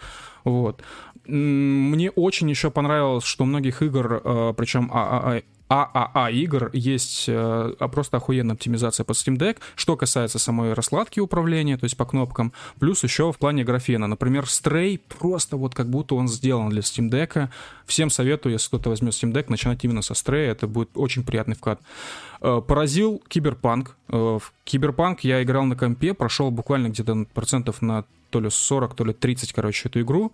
Вот. 0.44 0.82
Мне 1.26 2.10
очень 2.10 2.50
еще 2.50 2.70
понравилось, 2.70 3.24
что 3.24 3.46
многих 3.46 3.80
игр, 3.80 4.20
э, 4.22 4.54
причем 4.56 4.90
а, 4.92 5.36
а, 5.36 5.42
ААА 5.68 6.30
игр 6.30 6.70
есть 6.72 7.24
э, 7.28 7.74
а 7.78 7.88
просто 7.88 8.18
охуенная 8.18 8.54
оптимизация 8.54 9.04
под 9.04 9.16
Steam 9.16 9.36
Deck, 9.36 9.58
что 9.76 9.96
касается 9.96 10.38
самой 10.38 10.74
раскладки 10.74 11.20
управления, 11.20 11.78
то 11.78 11.84
есть 11.84 11.96
по 11.96 12.04
кнопкам, 12.04 12.52
плюс 12.78 13.02
еще 13.02 13.32
в 13.32 13.38
плане 13.38 13.64
графена. 13.64 14.06
Например, 14.06 14.44
Stray 14.44 15.00
просто 15.18 15.56
вот 15.56 15.74
как 15.74 15.88
будто 15.88 16.14
он 16.14 16.28
сделан 16.28 16.68
для 16.68 16.80
Steam 16.80 17.08
Deck. 17.10 17.48
Всем 17.86 18.10
советую, 18.10 18.52
если 18.52 18.68
кто-то 18.68 18.90
возьмет 18.90 19.14
Steam 19.14 19.32
Deck, 19.32 19.46
начинать 19.48 19.82
именно 19.84 20.02
со 20.02 20.12
Stray, 20.12 20.46
это 20.50 20.66
будет 20.66 20.90
очень 20.94 21.24
приятный 21.24 21.56
вклад. 21.56 21.80
Э, 22.40 22.60
поразил 22.66 23.22
Киберпанк. 23.28 23.96
Э, 24.08 24.38
в 24.40 24.52
Киберпанк 24.64 25.20
я 25.20 25.42
играл 25.42 25.64
на 25.64 25.76
компе, 25.76 26.12
прошел 26.12 26.50
буквально 26.50 26.88
где-то 26.88 27.26
процентов 27.32 27.80
на 27.80 28.04
то 28.34 28.40
ли 28.40 28.50
40, 28.50 28.94
то 28.94 29.04
ли 29.04 29.12
30, 29.12 29.52
короче, 29.52 29.88
эту 29.88 30.00
игру. 30.00 30.32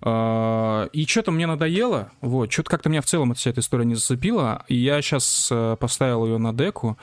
А, 0.00 0.86
и 0.86 1.04
что-то 1.04 1.32
мне 1.32 1.46
надоело, 1.46 2.10
вот, 2.22 2.50
что-то 2.50 2.70
как-то 2.70 2.88
меня 2.88 3.02
в 3.02 3.04
целом 3.04 3.34
вся 3.34 3.50
эта 3.50 3.60
история 3.60 3.84
не 3.84 3.94
зацепила, 3.94 4.64
и 4.68 4.76
я 4.76 5.02
сейчас 5.02 5.50
э, 5.50 5.76
поставил 5.78 6.24
ее 6.24 6.38
на 6.38 6.54
деку, 6.54 6.96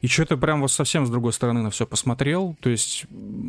и 0.00 0.08
что-то 0.08 0.36
прям 0.36 0.62
вот 0.62 0.72
совсем 0.72 1.06
с 1.06 1.10
другой 1.10 1.32
стороны 1.32 1.62
на 1.62 1.70
все 1.70 1.86
посмотрел. 1.86 2.56
То 2.60 2.70
есть, 2.70 3.06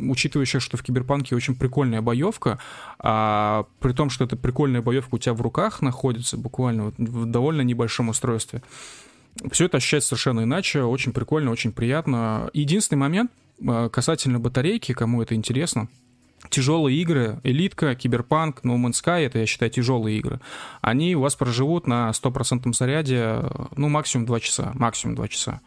учитывая 0.08 0.44
еще, 0.44 0.60
что 0.60 0.76
в 0.76 0.84
Киберпанке 0.84 1.34
очень 1.34 1.56
прикольная 1.56 2.00
боевка, 2.00 2.60
а 3.00 3.66
при 3.80 3.92
том, 3.92 4.08
что 4.08 4.22
эта 4.22 4.36
прикольная 4.36 4.82
боевка 4.82 5.16
у 5.16 5.18
тебя 5.18 5.34
в 5.34 5.40
руках 5.40 5.82
находится 5.82 6.36
буквально 6.36 6.84
вот 6.84 6.94
в 6.96 7.26
довольно 7.26 7.62
небольшом 7.62 8.08
устройстве, 8.10 8.62
все 9.50 9.64
это 9.64 9.78
ощущается 9.78 10.10
совершенно 10.10 10.44
иначе, 10.44 10.84
очень 10.84 11.12
прикольно, 11.12 11.50
очень 11.50 11.72
приятно. 11.72 12.50
Единственный 12.52 13.00
момент 13.00 13.32
э, 13.60 13.88
касательно 13.92 14.38
батарейки, 14.38 14.92
кому 14.92 15.22
это 15.22 15.34
интересно— 15.34 15.88
тяжелые 16.50 16.96
игры, 17.00 17.40
элитка, 17.42 17.94
киберпанк, 17.94 18.60
No 18.62 18.76
Man's 18.76 19.02
Sky, 19.02 19.26
это, 19.26 19.38
я 19.38 19.46
считаю, 19.46 19.70
тяжелые 19.70 20.18
игры, 20.18 20.40
они 20.80 21.14
у 21.16 21.20
вас 21.20 21.34
проживут 21.36 21.86
на 21.86 22.12
стопроцентном 22.12 22.74
заряде, 22.74 23.42
ну, 23.76 23.88
максимум 23.88 24.26
2 24.26 24.40
часа, 24.40 24.72
максимум 24.74 25.16
2 25.16 25.28
часа 25.28 25.60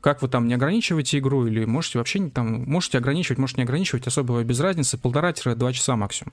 как 0.00 0.22
вы 0.22 0.28
там 0.28 0.48
не 0.48 0.54
ограничиваете 0.54 1.18
игру, 1.18 1.46
или 1.46 1.64
можете 1.64 1.98
вообще 1.98 2.28
там, 2.28 2.64
можете 2.64 2.98
ограничивать, 2.98 3.38
можете 3.38 3.60
не 3.60 3.64
ограничивать, 3.64 4.06
особо 4.06 4.42
без 4.44 4.60
разницы, 4.60 4.98
полтора-два 4.98 5.72
часа 5.72 5.96
максимум. 5.96 6.32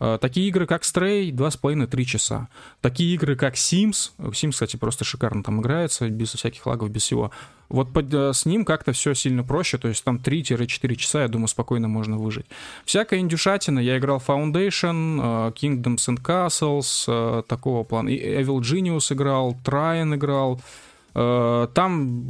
Э, 0.00 0.18
такие 0.20 0.48
игры, 0.48 0.66
как 0.66 0.82
Stray, 0.82 1.30
два 1.30 1.50
с 1.50 1.56
половиной-три 1.56 2.06
часа. 2.06 2.48
Такие 2.80 3.14
игры, 3.14 3.36
как 3.36 3.54
Sims, 3.54 4.10
Sims, 4.18 4.50
кстати, 4.50 4.76
просто 4.76 5.04
шикарно 5.04 5.42
там 5.42 5.60
играется, 5.60 6.08
без 6.08 6.32
всяких 6.32 6.66
лагов, 6.66 6.90
без 6.90 7.02
всего. 7.02 7.30
Вот 7.68 7.92
под, 7.92 8.12
э, 8.12 8.32
с 8.32 8.44
ним 8.44 8.64
как-то 8.64 8.92
все 8.92 9.14
сильно 9.14 9.44
проще, 9.44 9.78
то 9.78 9.88
есть 9.88 10.02
там 10.04 10.18
3-4 10.18 10.96
часа, 10.96 11.22
я 11.22 11.28
думаю, 11.28 11.48
спокойно 11.48 11.88
можно 11.88 12.18
выжить. 12.18 12.46
Всякая 12.84 13.20
индюшатина, 13.20 13.78
я 13.78 13.98
играл 13.98 14.22
Foundation, 14.26 15.20
э, 15.20 15.52
Kingdoms 15.52 16.08
and 16.08 16.20
Castles, 16.20 17.42
такого 17.44 17.84
плана, 17.84 18.08
Evil 18.08 18.60
Genius 18.60 19.12
играл, 19.12 19.56
Trine 19.64 20.16
играл, 20.16 20.60
Э, 21.14 21.68
там 21.74 22.26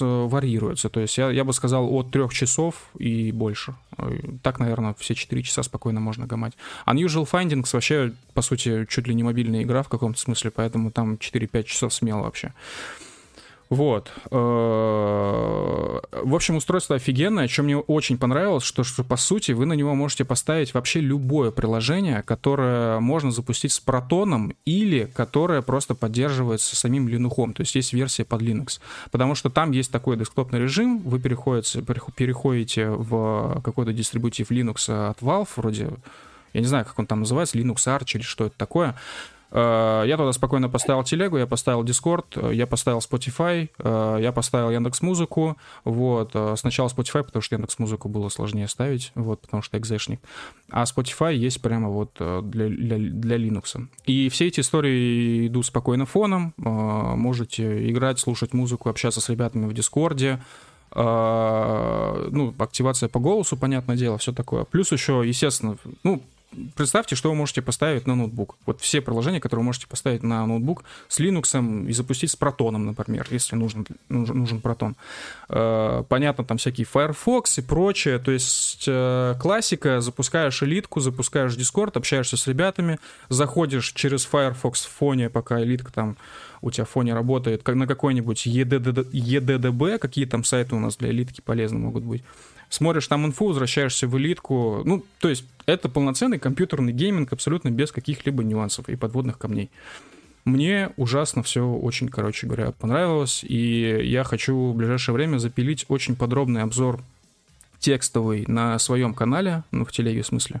варьируется. 0.00 0.88
То 0.88 1.00
есть 1.00 1.18
я, 1.18 1.30
я 1.30 1.44
бы 1.44 1.52
сказал 1.52 1.92
от 1.94 2.10
трех 2.10 2.32
часов 2.32 2.90
и 2.98 3.32
больше. 3.32 3.74
Э, 3.98 4.18
так, 4.42 4.58
наверное, 4.58 4.94
все 4.98 5.14
четыре 5.14 5.42
часа 5.42 5.62
спокойно 5.62 6.00
можно 6.00 6.26
гамать. 6.26 6.54
Unusual 6.86 7.28
Findings 7.30 7.70
вообще, 7.72 8.12
по 8.34 8.42
сути, 8.42 8.86
чуть 8.88 9.06
ли 9.06 9.14
не 9.14 9.22
мобильная 9.22 9.62
игра 9.62 9.82
в 9.82 9.88
каком-то 9.88 10.18
смысле, 10.18 10.50
поэтому 10.50 10.90
там 10.90 11.14
4-5 11.14 11.62
часов 11.64 11.94
смело 11.94 12.22
вообще. 12.22 12.52
Вот. 13.68 14.12
Э, 14.30 16.00
в 16.22 16.34
общем, 16.34 16.56
устройство 16.56 16.96
офигенное. 16.96 17.48
Что 17.48 17.62
мне 17.64 17.76
очень 17.76 18.16
понравилось, 18.16 18.62
что, 18.62 18.84
что 18.84 19.02
по 19.02 19.16
сути 19.16 19.52
вы 19.52 19.66
на 19.66 19.72
него 19.72 19.94
можете 19.94 20.24
поставить 20.24 20.72
вообще 20.74 21.00
любое 21.00 21.50
приложение, 21.50 22.22
которое 22.22 23.00
можно 23.00 23.30
запустить 23.30 23.72
с 23.72 23.80
протоном 23.80 24.54
или 24.64 25.10
которое 25.14 25.62
просто 25.62 25.94
поддерживается 25.94 26.76
самим 26.76 27.08
Linux. 27.08 27.54
То 27.54 27.62
есть 27.62 27.74
есть 27.74 27.92
версия 27.92 28.24
под 28.24 28.42
Linux. 28.42 28.80
Потому 29.10 29.34
что 29.34 29.50
там 29.50 29.72
есть 29.72 29.90
такой 29.90 30.16
десктопный 30.16 30.60
режим, 30.60 30.98
вы 30.98 31.18
переходите, 31.18 31.82
переходите 31.82 32.90
в 32.90 33.60
какой-то 33.64 33.92
дистрибутив 33.92 34.50
Linux 34.50 35.10
от 35.10 35.20
Valve, 35.20 35.48
вроде 35.56 35.90
я 36.56 36.60
не 36.60 36.66
знаю, 36.66 36.86
как 36.86 36.98
он 36.98 37.06
там 37.06 37.20
называется, 37.20 37.58
Linux 37.58 37.76
Arch 37.86 38.12
или 38.14 38.22
что 38.22 38.46
это 38.46 38.56
такое. 38.56 38.94
Э, 39.50 40.04
я 40.06 40.16
туда 40.16 40.32
спокойно 40.32 40.68
поставил 40.68 41.04
телегу, 41.04 41.36
я 41.36 41.46
поставил 41.46 41.84
Discord, 41.84 42.24
э, 42.36 42.54
я 42.54 42.66
поставил 42.66 42.98
Spotify, 42.98 43.70
э, 43.78 44.18
я 44.20 44.32
поставил 44.32 44.70
Яндекс 44.70 45.02
Музыку. 45.02 45.56
Вот. 45.84 46.34
Сначала 46.56 46.88
Spotify, 46.88 47.22
потому 47.22 47.42
что 47.42 47.54
Яндекс 47.54 47.78
Музыку 47.78 48.08
было 48.08 48.28
сложнее 48.28 48.68
ставить, 48.68 49.12
вот, 49.14 49.40
потому 49.40 49.62
что 49.62 49.78
экзешник. 49.78 50.20
А 50.70 50.84
Spotify 50.84 51.34
есть 51.34 51.62
прямо 51.62 51.88
вот 51.88 52.10
для, 52.18 52.68
для, 52.68 52.98
для 52.98 53.36
Linux. 53.36 53.86
И 54.04 54.28
все 54.28 54.48
эти 54.48 54.60
истории 54.60 55.46
идут 55.46 55.66
спокойно 55.66 56.06
фоном. 56.06 56.54
Можете 56.56 57.90
играть, 57.90 58.18
слушать 58.18 58.52
музыку, 58.52 58.88
общаться 58.88 59.20
с 59.20 59.28
ребятами 59.28 59.66
в 59.66 59.72
Дискорде. 59.72 60.40
Ну, 60.94 62.54
активация 62.58 63.08
по 63.08 63.20
голосу, 63.20 63.56
понятное 63.56 63.96
дело, 63.96 64.18
все 64.18 64.32
такое. 64.32 64.64
Плюс 64.64 64.92
еще, 64.92 65.22
естественно, 65.24 65.76
ну, 66.04 66.22
представьте, 66.74 67.16
что 67.16 67.30
вы 67.30 67.34
можете 67.34 67.62
поставить 67.62 68.06
на 68.06 68.14
ноутбук. 68.14 68.56
Вот 68.66 68.80
все 68.80 69.00
приложения, 69.00 69.40
которые 69.40 69.62
вы 69.62 69.66
можете 69.66 69.86
поставить 69.86 70.22
на 70.22 70.46
ноутбук 70.46 70.84
с 71.08 71.20
Linux 71.20 71.88
и 71.88 71.92
запустить 71.92 72.30
с 72.30 72.36
протоном, 72.36 72.86
например, 72.86 73.26
если 73.30 73.56
нужен, 73.56 73.86
нужен, 74.08 74.38
нужен 74.38 74.60
протон. 74.60 74.96
Понятно, 75.48 76.44
там 76.44 76.58
всякие 76.58 76.86
Firefox 76.86 77.58
и 77.58 77.62
прочее. 77.62 78.18
То 78.18 78.30
есть 78.30 78.84
э, 78.86 79.34
классика, 79.40 80.00
запускаешь 80.00 80.62
элитку, 80.62 81.00
запускаешь 81.00 81.56
Discord, 81.56 81.92
общаешься 81.94 82.36
с 82.36 82.46
ребятами, 82.46 82.98
заходишь 83.28 83.92
через 83.92 84.24
Firefox 84.24 84.84
в 84.84 84.90
фоне, 84.90 85.30
пока 85.30 85.62
элитка 85.62 85.92
там 85.92 86.16
у 86.62 86.70
тебя 86.70 86.84
в 86.84 86.90
фоне 86.90 87.14
работает, 87.14 87.62
как 87.62 87.74
на 87.74 87.86
какой-нибудь 87.86 88.46
EDD, 88.46 89.10
EDDB, 89.12 89.98
какие 89.98 90.24
там 90.24 90.44
сайты 90.44 90.74
у 90.74 90.80
нас 90.80 90.96
для 90.96 91.10
элитки 91.10 91.40
полезны 91.40 91.78
могут 91.78 92.04
быть 92.04 92.22
смотришь 92.68 93.06
там 93.06 93.26
инфу, 93.26 93.46
возвращаешься 93.48 94.06
в 94.08 94.16
элитку. 94.18 94.82
Ну, 94.84 95.04
то 95.20 95.28
есть 95.28 95.44
это 95.66 95.88
полноценный 95.88 96.38
компьютерный 96.38 96.92
гейминг 96.92 97.32
абсолютно 97.32 97.70
без 97.70 97.92
каких-либо 97.92 98.42
нюансов 98.44 98.88
и 98.88 98.96
подводных 98.96 99.38
камней. 99.38 99.70
Мне 100.44 100.90
ужасно 100.96 101.42
все 101.42 101.66
очень, 101.66 102.08
короче 102.08 102.46
говоря, 102.46 102.70
понравилось, 102.70 103.42
и 103.42 104.00
я 104.04 104.22
хочу 104.22 104.70
в 104.70 104.76
ближайшее 104.76 105.14
время 105.14 105.38
запилить 105.38 105.84
очень 105.88 106.14
подробный 106.14 106.62
обзор 106.62 107.00
текстовый 107.80 108.44
на 108.46 108.78
своем 108.78 109.12
канале, 109.12 109.64
ну, 109.72 109.84
в 109.84 109.90
телеге 109.90 110.22
в 110.22 110.26
смысле, 110.26 110.60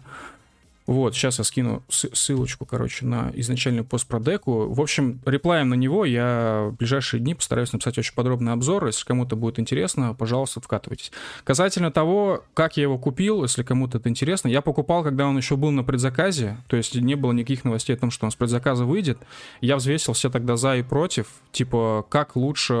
вот, 0.86 1.14
сейчас 1.14 1.38
я 1.38 1.44
скину 1.44 1.82
ссылочку, 1.88 2.64
короче, 2.64 3.06
на 3.06 3.32
изначальный 3.34 3.82
пост 3.82 4.06
про 4.06 4.20
деку. 4.20 4.68
В 4.72 4.80
общем, 4.80 5.20
реплаем 5.26 5.68
на 5.68 5.74
него 5.74 6.04
я 6.04 6.68
в 6.70 6.76
ближайшие 6.76 7.20
дни 7.20 7.34
постараюсь 7.34 7.72
написать 7.72 7.98
очень 7.98 8.14
подробный 8.14 8.52
обзор. 8.52 8.86
Если 8.86 9.04
кому-то 9.04 9.34
будет 9.34 9.58
интересно, 9.58 10.14
пожалуйста, 10.14 10.60
вкатывайтесь. 10.60 11.10
Касательно 11.44 11.90
того, 11.90 12.44
как 12.54 12.76
я 12.76 12.84
его 12.84 12.98
купил, 12.98 13.42
если 13.42 13.64
кому-то 13.64 13.98
это 13.98 14.08
интересно, 14.08 14.48
я 14.48 14.62
покупал, 14.62 15.02
когда 15.02 15.26
он 15.26 15.36
еще 15.36 15.56
был 15.56 15.72
на 15.72 15.82
предзаказе, 15.82 16.58
то 16.68 16.76
есть 16.76 16.94
не 16.94 17.16
было 17.16 17.32
никаких 17.32 17.64
новостей 17.64 17.96
о 17.96 17.98
том, 17.98 18.12
что 18.12 18.26
он 18.26 18.30
с 18.30 18.36
предзаказа 18.36 18.84
выйдет. 18.84 19.18
Я 19.60 19.76
взвесил 19.76 20.12
все 20.12 20.30
тогда 20.30 20.56
за 20.56 20.76
и 20.76 20.82
против, 20.82 21.26
типа, 21.50 22.06
как 22.08 22.36
лучше 22.36 22.74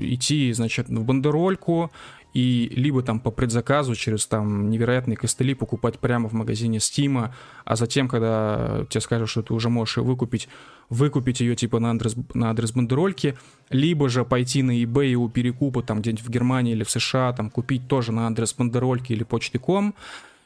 идти, 0.00 0.52
значит, 0.52 0.88
в 0.88 1.04
бандерольку 1.04 1.90
и 2.34 2.72
либо 2.74 3.02
там 3.02 3.20
по 3.20 3.30
предзаказу 3.30 3.94
через 3.94 4.26
там 4.26 4.70
невероятные 4.70 5.16
костыли 5.16 5.54
покупать 5.54 5.98
прямо 5.98 6.28
в 6.28 6.32
магазине 6.32 6.78
Steam, 6.78 7.30
а 7.64 7.76
затем, 7.76 8.08
когда 8.08 8.86
тебе 8.88 9.00
скажут, 9.00 9.28
что 9.28 9.42
ты 9.42 9.54
уже 9.54 9.68
можешь 9.68 9.98
ее 9.98 10.04
выкупить, 10.04 10.48
выкупить 10.88 11.40
ее 11.40 11.56
типа 11.56 11.78
на 11.78 11.90
адрес, 11.90 12.16
на 12.34 12.50
адрес 12.50 12.72
бандерольки, 12.72 13.36
либо 13.70 14.08
же 14.08 14.24
пойти 14.24 14.62
на 14.62 14.82
eBay 14.82 15.14
у 15.14 15.28
перекупа 15.28 15.82
там 15.82 16.00
где-нибудь 16.00 16.24
в 16.24 16.30
Германии 16.30 16.72
или 16.72 16.84
в 16.84 16.90
США, 16.90 17.32
там 17.32 17.50
купить 17.50 17.86
тоже 17.86 18.12
на 18.12 18.26
адрес 18.26 18.54
бандерольки 18.54 19.12
или 19.12 19.24
почты.com, 19.24 19.94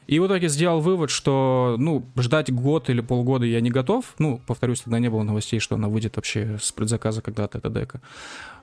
и 0.07 0.19
в 0.19 0.27
итоге 0.27 0.47
сделал 0.47 0.79
вывод, 0.79 1.09
что, 1.09 1.75
ну, 1.77 2.05
ждать 2.17 2.51
год 2.51 2.89
или 2.89 3.01
полгода 3.01 3.45
я 3.45 3.59
не 3.59 3.69
готов. 3.69 4.15
Ну, 4.19 4.41
повторюсь, 4.47 4.81
тогда 4.81 4.99
не 4.99 5.09
было 5.09 5.23
новостей, 5.23 5.59
что 5.59 5.75
она 5.75 5.89
выйдет 5.89 6.15
вообще 6.15 6.57
с 6.61 6.71
предзаказа 6.71 7.21
когда-то, 7.21 7.57
эта 7.57 7.69
дека. 7.69 8.01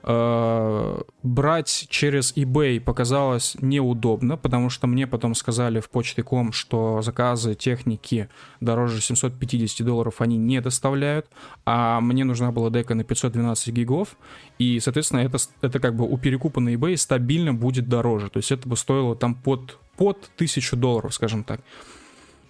А, 0.07 1.01
брать 1.23 1.87
через 1.89 2.35
eBay 2.35 2.79
показалось 2.79 3.57
неудобно, 3.61 4.37
потому 4.37 4.69
что 4.69 4.87
мне 4.87 5.05
потом 5.07 5.35
сказали 5.35 5.79
в 5.79 5.89
почте.ком, 5.89 6.51
что 6.51 7.01
заказы 7.01 7.55
техники 7.55 8.29
дороже 8.59 9.01
750 9.01 9.85
долларов 9.85 10.21
они 10.21 10.37
не 10.37 10.61
доставляют, 10.61 11.27
а 11.65 12.01
мне 12.01 12.23
нужна 12.23 12.51
была 12.51 12.69
дека 12.69 12.93
на 12.95 13.03
512 13.03 13.73
гигов, 13.73 14.17
и, 14.59 14.79
соответственно, 14.79 15.21
это, 15.21 15.37
это 15.61 15.79
как 15.79 15.95
бы 15.95 16.05
у 16.05 16.17
перекупа 16.17 16.59
на 16.59 16.73
eBay 16.73 16.97
стабильно 16.97 17.53
будет 17.53 17.87
дороже, 17.87 18.29
то 18.29 18.37
есть 18.37 18.51
это 18.51 18.69
бы 18.69 18.77
стоило 18.77 19.15
там 19.15 19.33
под, 19.33 19.79
под 19.97 20.17
1000 20.35 20.75
долларов, 20.75 21.13
скажем 21.13 21.43
так. 21.43 21.61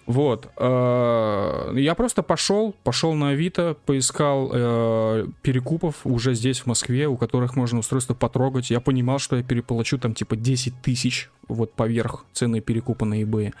Вот. 0.06 0.48
Э, 0.56 1.72
я 1.74 1.94
просто 1.96 2.22
пошел, 2.22 2.74
пошел 2.84 3.14
на 3.14 3.30
Авито, 3.30 3.76
поискал 3.86 4.50
э, 4.52 5.26
перекупов 5.42 5.96
уже 6.04 6.34
здесь, 6.34 6.60
в 6.60 6.66
Москве, 6.66 7.08
у 7.08 7.16
которых 7.16 7.56
можно 7.56 7.80
устройство 7.80 8.14
потрогать. 8.14 8.70
Я 8.70 8.80
понимал, 8.80 9.18
что 9.18 9.36
я 9.36 9.42
переплачу 9.42 9.98
там 9.98 10.14
типа 10.14 10.36
10 10.36 10.80
тысяч 10.80 11.28
вот 11.48 11.72
поверх 11.72 12.24
цены 12.32 12.60
перекупа 12.60 13.04
на 13.04 13.20
eBay. 13.22 13.52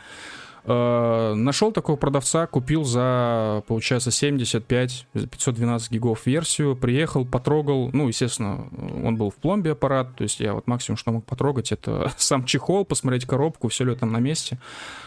Э, 0.68 1.34
нашел 1.34 1.70
такого 1.70 1.96
продавца, 1.96 2.48
купил 2.48 2.82
за, 2.82 3.62
получается, 3.68 4.10
75, 4.10 5.06
512 5.12 5.92
гигов 5.92 6.26
версию, 6.26 6.74
приехал, 6.74 7.24
потрогал, 7.24 7.90
ну, 7.92 8.08
естественно, 8.08 8.68
он 9.04 9.16
был 9.16 9.30
в 9.30 9.36
пломбе 9.36 9.72
аппарат, 9.72 10.16
то 10.16 10.24
есть 10.24 10.40
я 10.40 10.54
вот 10.54 10.66
максимум, 10.66 10.96
что 10.96 11.12
мог 11.12 11.24
потрогать, 11.24 11.70
это 11.70 12.10
сам 12.16 12.44
чехол, 12.44 12.84
посмотреть 12.84 13.26
коробку, 13.26 13.68
все 13.68 13.84
ли 13.84 13.94
там 13.94 14.10
на 14.10 14.18
месте. 14.18 14.58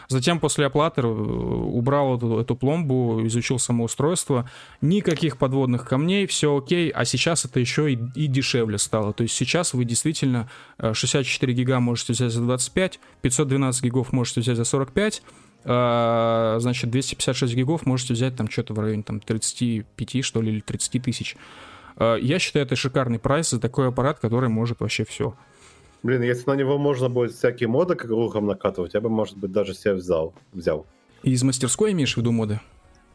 Затем 0.07 0.39
после 0.39 0.65
оплаты 0.65 1.01
э, 1.01 1.05
убрал 1.05 2.15
эту, 2.15 2.39
эту 2.39 2.55
пломбу, 2.55 3.19
изучил 3.25 3.59
само 3.59 3.83
устройство, 3.83 4.49
никаких 4.79 5.37
подводных 5.37 5.85
камней, 5.85 6.25
все 6.25 6.55
окей, 6.55 6.89
а 6.89 7.03
сейчас 7.03 7.43
это 7.43 7.59
еще 7.59 7.91
и, 7.91 7.99
и 8.15 8.27
дешевле 8.27 8.77
стало, 8.77 9.11
то 9.11 9.23
есть 9.23 9.35
сейчас 9.35 9.73
вы 9.73 9.83
действительно 9.83 10.49
64 10.79 11.51
э, 11.51 11.55
гига 11.55 11.81
можете 11.81 12.13
взять 12.13 12.31
за 12.31 12.41
25, 12.43 13.01
512 13.21 13.83
гигов 13.83 14.13
можете 14.13 14.39
взять 14.39 14.55
за 14.55 14.63
45, 14.63 15.21
а, 15.21 15.48
значит, 15.63 16.89
256 16.89 17.53
гигов 17.53 17.85
можете 17.85 18.13
взять 18.13 18.35
там 18.35 18.49
что-то 18.49 18.73
в 18.73 18.79
районе 18.79 19.03
там 19.03 19.19
35, 19.19 20.23
что 20.23 20.41
ли, 20.41 20.53
или 20.53 20.59
30 20.61 21.03
тысяч. 21.03 21.35
А, 21.99 22.15
я 22.15 22.39
считаю, 22.39 22.65
это 22.65 22.75
шикарный 22.75 23.19
прайс 23.19 23.49
за 23.49 23.59
такой 23.59 23.89
аппарат, 23.89 24.19
который 24.19 24.49
может 24.49 24.79
вообще 24.79 25.05
все. 25.05 25.35
Блин, 26.01 26.21
если 26.21 26.49
на 26.49 26.55
него 26.55 26.77
можно 26.77 27.09
будет 27.09 27.33
всякие 27.33 27.67
моды 27.67 27.95
как 27.95 28.09
рухом 28.09 28.45
накатывать, 28.45 28.93
я 28.93 29.01
бы, 29.01 29.09
может 29.09 29.37
быть, 29.37 29.51
даже 29.51 29.73
себе 29.73 29.95
взял. 29.95 30.33
взял. 30.53 30.85
Из 31.23 31.43
мастерской 31.43 31.91
имеешь 31.91 32.13
в 32.13 32.17
виду 32.17 32.31
моды? 32.31 32.61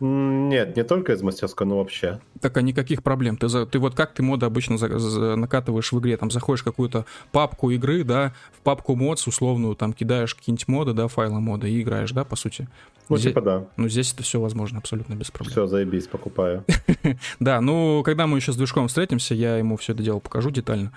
Нет, 0.00 0.76
не 0.76 0.82
только 0.82 1.12
из 1.12 1.22
мастерской, 1.22 1.66
но 1.66 1.78
вообще. 1.78 2.20
Так, 2.40 2.56
а 2.56 2.62
никаких 2.62 3.02
проблем. 3.02 3.36
Ты, 3.36 3.48
за, 3.48 3.64
ты 3.64 3.78
вот 3.78 3.94
как 3.94 4.12
ты 4.12 4.22
моды 4.22 4.44
обычно 4.44 4.76
за, 4.76 4.98
за, 4.98 5.36
накатываешь 5.36 5.92
в 5.92 5.98
игре? 6.00 6.16
Там 6.16 6.30
заходишь 6.30 6.62
в 6.62 6.64
какую-то 6.64 7.06
папку 7.30 7.70
игры, 7.70 8.02
да, 8.02 8.34
в 8.52 8.60
папку 8.62 8.96
модс 8.96 9.26
условную, 9.26 9.76
там 9.76 9.92
кидаешь 9.92 10.34
какие-нибудь 10.34 10.68
моды, 10.68 10.92
да, 10.94 11.06
файлы 11.08 11.40
мода 11.40 11.68
и 11.68 11.80
играешь, 11.80 12.10
да, 12.10 12.24
по 12.24 12.34
сути? 12.34 12.68
Ну, 13.08 13.16
здесь, 13.16 13.30
типа 13.30 13.40
да. 13.40 13.64
Ну, 13.76 13.88
здесь 13.88 14.12
это 14.12 14.22
все 14.22 14.40
возможно 14.40 14.78
абсолютно 14.78 15.14
без 15.14 15.30
проблем. 15.30 15.52
Все, 15.52 15.66
заебись, 15.66 16.06
покупаю. 16.06 16.64
Да, 17.38 17.60
ну, 17.60 18.02
когда 18.04 18.26
мы 18.26 18.38
еще 18.38 18.52
с 18.52 18.56
движком 18.56 18.88
встретимся, 18.88 19.34
я 19.34 19.58
ему 19.58 19.76
все 19.76 19.92
это 19.92 20.02
дело 20.02 20.18
покажу 20.18 20.50
детально. 20.50 20.92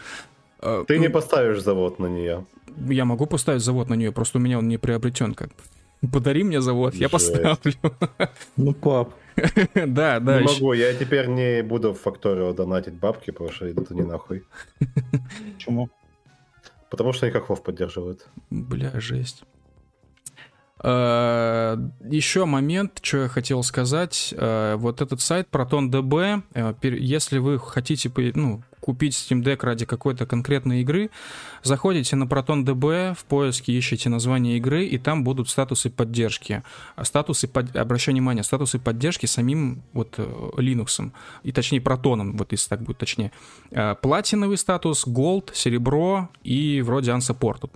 А, 0.59 0.83
ты 0.85 0.97
не 0.97 1.09
поставишь 1.09 1.61
завод 1.61 1.99
на 1.99 2.07
нее. 2.07 2.45
Я 2.87 3.05
могу 3.05 3.25
поставить 3.25 3.61
завод 3.61 3.89
на 3.89 3.93
нее, 3.93 4.11
просто 4.11 4.37
у 4.37 4.41
меня 4.41 4.57
он 4.57 4.67
не 4.67 4.77
приобретен 4.77 5.33
как 5.33 5.49
Подари 6.11 6.43
мне 6.43 6.61
завод, 6.61 6.93
я 6.95 7.09
поставлю. 7.09 7.73
Ну, 8.55 8.73
пап. 8.73 9.13
Да, 9.75 10.19
да. 10.19 10.41
Не 10.41 10.45
могу, 10.45 10.73
я 10.73 10.93
теперь 10.93 11.27
не 11.27 11.61
буду 11.63 11.93
в 11.93 11.99
факторио 11.99 12.53
донатить 12.53 12.95
бабки, 12.95 13.31
потому 13.31 13.51
что 13.51 13.71
идут 13.71 13.91
они 13.91 14.01
нахуй. 14.01 14.43
Почему? 15.53 15.89
Потому 16.89 17.13
что 17.13 17.25
они 17.25 17.33
как 17.33 17.45
хов 17.45 17.63
поддерживают. 17.63 18.27
Бля, 18.49 18.91
жесть. 18.99 19.43
А, 20.79 21.77
Еще 22.03 22.45
момент, 22.45 22.99
что 23.01 23.23
я 23.23 23.27
хотел 23.27 23.63
сказать. 23.63 24.33
А, 24.37 24.75
вот 24.77 25.01
этот 25.01 25.21
сайт 25.21 25.47
ProtonDB, 25.51 26.43
э, 26.53 26.73
если 26.81 27.39
вы 27.39 27.59
хотите 27.59 28.11
ну, 28.35 28.63
купить 28.79 29.13
Steam 29.13 29.43
Deck 29.43 29.65
ради 29.65 29.85
какой-то 29.85 30.25
конкретной 30.25 30.81
игры, 30.81 31.09
заходите 31.63 32.15
на 32.15 32.23
ProtonDB, 32.23 33.15
в 33.15 33.25
поиске 33.25 33.77
ищите 33.77 34.09
название 34.09 34.57
игры, 34.57 34.85
и 34.85 34.97
там 34.97 35.23
будут 35.23 35.49
статусы 35.49 35.89
поддержки. 35.89 36.63
А 36.95 37.03
статусы, 37.03 37.47
под... 37.47 37.75
обращаю 37.75 38.15
внимание, 38.15 38.43
статусы 38.43 38.79
поддержки 38.79 39.25
самим 39.25 39.83
вот 39.93 40.15
э, 40.17 40.23
Linux, 40.57 41.11
и 41.43 41.51
точнее 41.51 41.81
протоном, 41.81 42.37
вот 42.37 42.51
если 42.51 42.69
так 42.69 42.81
будет 42.83 42.99
точнее. 42.99 43.31
Э, 43.71 43.95
платиновый 43.95 44.57
статус, 44.57 45.07
Gold, 45.07 45.49
серебро 45.53 46.29
и 46.43 46.81
вроде 46.81 47.11
Unsupported. 47.11 47.71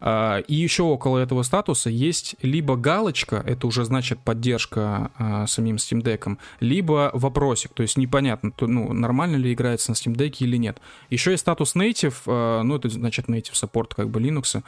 А, 0.00 0.38
и 0.38 0.54
еще 0.54 0.84
около 0.84 1.18
этого 1.18 1.42
статуса 1.42 1.90
есть 1.90 2.36
либо 2.42 2.76
галочка, 2.76 3.42
это 3.46 3.66
уже 3.66 3.84
значит 3.84 4.20
поддержка 4.20 5.10
а, 5.16 5.46
самим 5.46 5.76
Steam 5.76 6.02
Deck, 6.02 6.38
либо 6.60 7.10
вопросик, 7.14 7.72
то 7.72 7.82
есть 7.82 7.96
непонятно, 7.96 8.52
ну, 8.60 8.92
нормально 8.92 9.36
ли 9.36 9.52
играется 9.52 9.90
на 9.90 9.94
Steam 9.94 10.14
Deck 10.14 10.36
или 10.40 10.56
нет. 10.56 10.80
Еще 11.10 11.32
есть 11.32 11.42
статус 11.42 11.74
Native, 11.74 12.14
а, 12.26 12.62
ну, 12.62 12.76
это 12.76 12.88
значит 12.88 13.26
Native 13.28 13.52
Support 13.52 13.94
как 13.96 14.10
бы 14.10 14.20
Linux, 14.20 14.62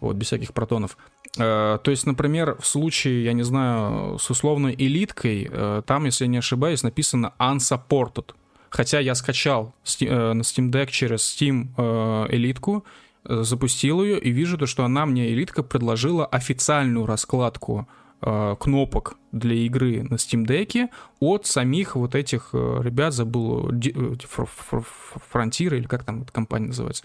вот, 0.00 0.16
без 0.16 0.26
всяких 0.26 0.54
протонов. 0.54 0.96
То 1.36 1.80
есть, 1.86 2.06
например, 2.06 2.56
в 2.58 2.66
случае, 2.66 3.22
я 3.22 3.34
не 3.34 3.42
знаю, 3.42 4.18
с 4.18 4.30
условной 4.30 4.74
элиткой, 4.76 5.48
там, 5.86 6.06
если 6.06 6.24
я 6.24 6.28
не 6.28 6.38
ошибаюсь, 6.38 6.82
написано 6.82 7.34
unsupported. 7.38 8.32
Хотя 8.70 9.00
я 9.00 9.14
скачал 9.16 9.74
э, 10.00 10.32
на 10.32 10.42
Steam 10.42 10.70
Deck 10.70 10.86
через 10.86 11.20
Steam 11.20 11.68
э, 11.76 12.34
элитку, 12.34 12.84
запустил 13.24 14.02
ее 14.02 14.18
и 14.18 14.30
вижу 14.30 14.58
то, 14.58 14.66
что 14.66 14.84
она 14.84 15.06
мне, 15.06 15.32
элитка, 15.32 15.62
предложила 15.62 16.26
официальную 16.26 17.06
раскладку 17.06 17.88
э, 18.22 18.56
кнопок 18.58 19.16
для 19.32 19.54
игры 19.54 20.02
на 20.02 20.14
Steam 20.14 20.46
Deck 20.46 20.88
от 21.20 21.46
самих 21.46 21.96
вот 21.96 22.14
этих 22.14 22.50
э, 22.52 22.80
ребят, 22.82 23.12
забыл, 23.12 23.70
Frontier 23.70 25.76
или 25.76 25.86
как 25.86 26.04
там 26.04 26.22
эта 26.22 26.32
компания 26.32 26.68
называется. 26.68 27.04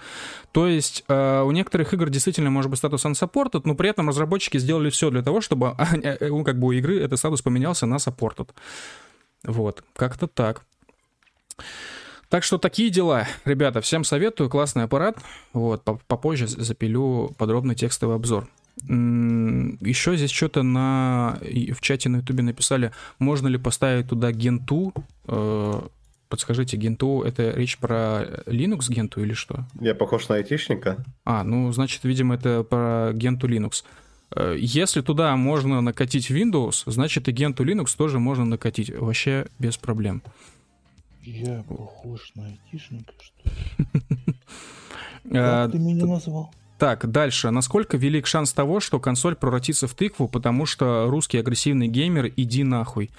То 0.51 0.67
есть 0.67 1.03
э, 1.07 1.41
у 1.41 1.51
некоторых 1.51 1.93
игр 1.93 2.09
действительно 2.09 2.49
может 2.49 2.69
быть 2.69 2.79
статус 2.79 3.05
unsupported, 3.05 3.61
но 3.65 3.75
при 3.75 3.89
этом 3.89 4.09
разработчики 4.09 4.57
сделали 4.57 4.89
все 4.89 5.09
для 5.09 5.21
того, 5.21 5.41
чтобы 5.41 5.75
ну, 6.21 6.43
как 6.43 6.59
бы 6.59 6.67
у 6.67 6.71
игры 6.71 7.01
этот 7.01 7.19
статус 7.19 7.41
поменялся 7.41 7.85
на 7.85 7.95
supported. 7.95 8.49
Вот, 9.43 9.83
как-то 9.95 10.27
так. 10.27 10.63
Так 12.35 12.43
что 12.43 12.57
такие 12.57 12.89
дела. 12.89 13.29
Ребята, 13.45 13.79
всем 13.79 14.03
советую, 14.03 14.49
классный 14.49 14.83
аппарат. 14.83 15.17
Вот, 15.53 15.85
попозже 15.85 16.47
запилю 16.47 17.33
подробный 17.37 17.75
текстовый 17.75 18.17
обзор. 18.17 18.49
Еще 18.83 20.17
здесь 20.17 20.31
что-то 20.31 20.61
на 20.61 21.39
в 21.41 21.79
чате 21.79 22.09
на 22.09 22.17
ютубе 22.17 22.43
написали, 22.43 22.91
можно 23.19 23.47
ли 23.47 23.57
поставить 23.57 24.09
туда 24.09 24.33
генту. 24.33 24.93
Э, 25.29 25.81
подскажите, 26.27 26.75
генту 26.75 27.21
это 27.21 27.51
речь 27.51 27.77
про 27.77 28.25
Linux 28.47 28.89
генту 28.89 29.23
или 29.23 29.31
что? 29.31 29.63
Я 29.79 29.95
похож 29.95 30.27
на 30.27 30.35
айтишника. 30.35 31.05
А, 31.23 31.45
ну, 31.45 31.71
значит, 31.71 32.03
видимо, 32.03 32.35
это 32.35 32.63
про 32.63 33.11
генту 33.13 33.47
Linux. 33.47 33.85
Э, 34.35 34.57
если 34.59 34.99
туда 34.99 35.33
можно 35.37 35.79
накатить 35.79 36.29
Windows, 36.29 36.83
значит 36.85 37.29
и 37.29 37.31
генту 37.31 37.63
Linux 37.63 37.95
тоже 37.95 38.19
можно 38.19 38.43
накатить. 38.43 38.89
Вообще 38.89 39.47
без 39.57 39.77
проблем. 39.77 40.21
Я 41.25 41.63
похож 41.63 42.31
на 42.35 42.45
айтишника, 42.45 43.13
что 43.19 43.49
ли? 43.49 44.33
Как 45.31 45.71
ты 45.71 45.79
меня 45.79 46.05
назвал? 46.05 46.53
Так, 46.77 47.09
дальше. 47.09 47.49
Насколько 47.51 47.97
велик 47.97 48.27
шанс 48.27 48.53
того, 48.53 48.79
что 48.79 48.99
консоль 48.99 49.35
превратится 49.35 49.87
в 49.87 49.93
тыкву, 49.93 50.27
потому 50.27 50.65
что 50.65 51.07
русский 51.09 51.37
агрессивный 51.37 51.87
геймер 51.87 52.31
иди 52.35 52.63
нахуй? 52.63 53.09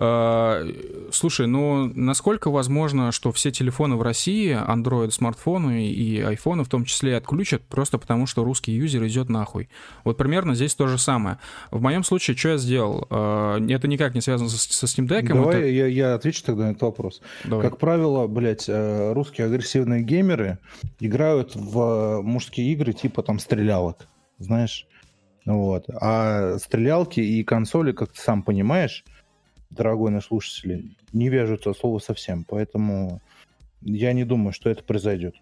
А, 0.00 0.64
слушай, 1.10 1.48
ну 1.48 1.90
насколько 1.92 2.50
возможно, 2.50 3.10
что 3.10 3.32
все 3.32 3.50
телефоны 3.50 3.96
в 3.96 4.02
России, 4.02 4.56
Android, 4.56 5.10
смартфоны 5.10 5.88
и 5.88 6.20
iPhone 6.20 6.62
в 6.62 6.68
том 6.68 6.84
числе 6.84 7.16
отключат, 7.16 7.62
просто 7.62 7.98
потому 7.98 8.26
что 8.26 8.44
русский 8.44 8.70
юзер 8.70 9.04
идет 9.08 9.28
нахуй? 9.28 9.68
Вот 10.04 10.16
примерно 10.16 10.54
здесь 10.54 10.76
то 10.76 10.86
же 10.86 10.98
самое. 10.98 11.38
В 11.72 11.80
моем 11.80 12.04
случае, 12.04 12.36
что 12.36 12.50
я 12.50 12.58
сделал? 12.58 13.08
А, 13.10 13.58
это 13.58 13.88
никак 13.88 14.14
не 14.14 14.20
связано 14.20 14.48
со, 14.48 14.58
со 14.58 14.86
Steam 14.86 15.08
Deck. 15.08 15.26
Давай 15.26 15.56
это... 15.56 15.66
я, 15.66 15.86
я 15.86 16.14
отвечу 16.14 16.44
тогда 16.44 16.66
на 16.66 16.70
этот 16.70 16.82
вопрос. 16.82 17.20
Давай. 17.44 17.68
Как 17.68 17.78
правило, 17.78 18.28
блядь, 18.28 18.68
э, 18.68 19.12
русские 19.12 19.48
агрессивные 19.48 20.04
геймеры 20.04 20.58
играют 21.00 21.56
в 21.56 22.20
мужские 22.22 22.72
игры 22.72 22.92
типа 22.92 23.24
там 23.24 23.40
стрелялок, 23.40 24.06
знаешь? 24.38 24.86
Вот. 25.44 25.86
А 25.88 26.58
стрелялки 26.58 27.20
и 27.20 27.42
консоли, 27.42 27.92
как 27.92 28.12
ты 28.12 28.20
сам 28.20 28.42
понимаешь, 28.42 29.04
дорогой 29.70 30.10
наш 30.10 30.26
слушатель, 30.26 30.96
не 31.12 31.28
вяжутся 31.28 31.74
слова 31.74 31.98
совсем, 31.98 32.44
поэтому 32.44 33.20
я 33.82 34.12
не 34.12 34.24
думаю, 34.24 34.52
что 34.52 34.70
это 34.70 34.82
произойдет. 34.82 35.34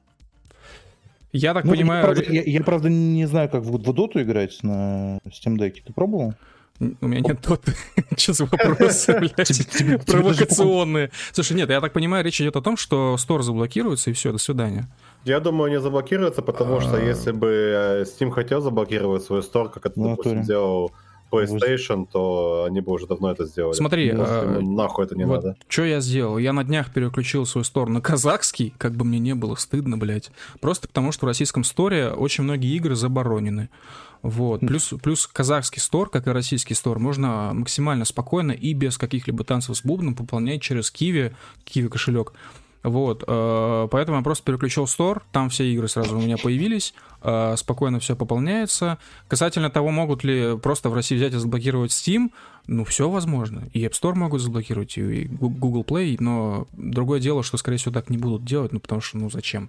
Я 1.33 1.55
так 1.55 1.65
ну, 1.65 1.73
понимаю... 1.73 2.01
Я 2.01 2.05
правда, 2.05 2.33
я, 2.33 2.43
я, 2.43 2.61
правда, 2.63 2.89
не 2.89 3.27
знаю, 3.27 3.49
как 3.49 3.63
в, 3.63 3.71
в 3.71 3.91
Dota 3.91 4.23
играть 4.23 4.63
на 4.63 5.19
Steam 5.27 5.57
Deck. 5.57 5.83
Ты 5.85 5.93
пробовал? 5.93 6.35
У 6.79 7.07
меня 7.07 7.21
нет 7.21 7.41
тот. 7.43 7.65
Что 8.17 8.33
за 8.33 8.45
вопросы, 8.51 9.19
блядь? 9.19 10.07
Провокационные. 10.07 11.11
Слушай, 11.33 11.57
нет, 11.57 11.71
я 11.71 11.81
так 11.81 11.93
понимаю, 11.93 12.25
речь 12.25 12.41
идет 12.41 12.57
о 12.57 12.63
том, 12.63 12.77
что 12.77 13.17
стор 13.17 13.43
заблокируется, 13.43 14.11
и 14.11 14.13
все, 14.13 14.33
до 14.33 14.39
свидания. 14.39 14.87
Я 15.25 15.41
думаю, 15.41 15.71
не 15.71 15.81
заблокируется, 15.81 16.43
потому 16.43 16.81
что 16.81 16.97
а. 16.97 17.01
если 17.01 17.33
бы 17.33 17.49
э, 17.49 18.05
Steam 18.05 18.31
хотел 18.31 18.61
заблокировать 18.61 19.23
свой 19.23 19.43
стор, 19.43 19.71
как 19.71 19.87
это, 19.87 20.01
допустим, 20.01 20.45
сделал 20.45 20.93
PlayStation, 21.31 22.07
то 22.11 22.65
они 22.69 22.81
бы 22.81 22.93
уже 22.93 23.07
давно 23.07 23.31
это 23.31 23.45
сделали. 23.45 23.75
Смотри, 23.75 24.11
а, 24.15 24.61
нахуй 24.61 25.05
это 25.05 25.17
не 25.17 25.25
вот 25.25 25.45
надо. 25.45 25.57
Что 25.69 25.85
я 25.85 26.01
сделал? 26.01 26.39
Я 26.39 26.53
на 26.53 26.65
днях 26.65 26.93
переключил 26.93 27.47
свой 27.47 27.65
стор 27.65 27.89
на 27.89 28.01
казахский, 28.01 28.75
как 28.79 28.93
бы 28.93 29.05
мне 29.05 29.19
не 29.19 29.35
было 29.35 29.55
стыдно, 29.55 29.97
блядь. 29.97 30.31
Просто 30.61 30.89
потому, 30.89 31.13
что 31.13 31.27
в 31.27 31.29
российском 31.29 31.65
сторе 31.65 32.11
очень 32.11 32.45
многие 32.45 32.75
игры 32.77 32.95
заборонены. 32.95 33.69
Вот. 34.23 34.61
Плюс, 34.61 34.93
плюс 35.03 35.27
казахский 35.27 35.81
стор, 35.81 36.11
как 36.11 36.27
и 36.27 36.31
российский 36.31 36.75
стор, 36.75 36.99
можно 36.99 37.53
максимально 37.55 38.05
спокойно 38.05 38.53
и 38.53 38.73
без 38.73 38.99
каких-либо 38.99 39.45
танцев 39.45 39.77
с 39.77 39.85
бубном 39.85 40.15
пополнять 40.15 40.63
через 40.63 40.91
Киви, 40.91 41.35
Киви 41.65 41.89
кошелек. 41.89 42.33
Вот, 42.87 43.25
э, 43.27 43.89
поэтому 43.91 44.19
я 44.19 44.23
просто 44.23 44.45
переключил 44.45 44.87
стор, 44.87 45.25
там 45.33 45.49
все 45.49 45.65
игры 45.73 45.89
сразу 45.89 46.17
у 46.17 46.21
меня 46.21 46.37
появились, 46.37 46.95
э, 47.21 47.57
спокойно 47.57 47.99
все 47.99 48.15
пополняется. 48.15 48.99
Касательно 49.27 49.71
того, 49.71 49.91
могут 49.91 50.23
ли 50.23 50.57
просто 50.57 50.89
в 50.89 50.95
России 50.95 51.17
взять 51.17 51.35
и 51.35 51.39
заблокировать 51.39 51.91
Steam, 51.91 52.31
ну, 52.69 52.85
все 52.85 53.11
возможно. 53.11 53.65
И 53.73 53.85
App 53.85 53.91
Store 53.91 54.15
могут 54.15 54.41
заблокировать, 54.41 54.97
и 54.99 55.25
Google 55.25 55.83
Play, 55.83 56.17
но 56.21 56.69
другое 56.75 57.19
дело, 57.19 57.43
что, 57.43 57.57
скорее 57.57 57.79
всего, 57.79 57.93
так 57.93 58.09
не 58.09 58.19
будут 58.19 58.45
делать, 58.45 58.73
ну, 58.73 58.79
потому 58.79 59.01
что, 59.01 59.19
ну, 59.19 59.31
зачем? 59.31 59.69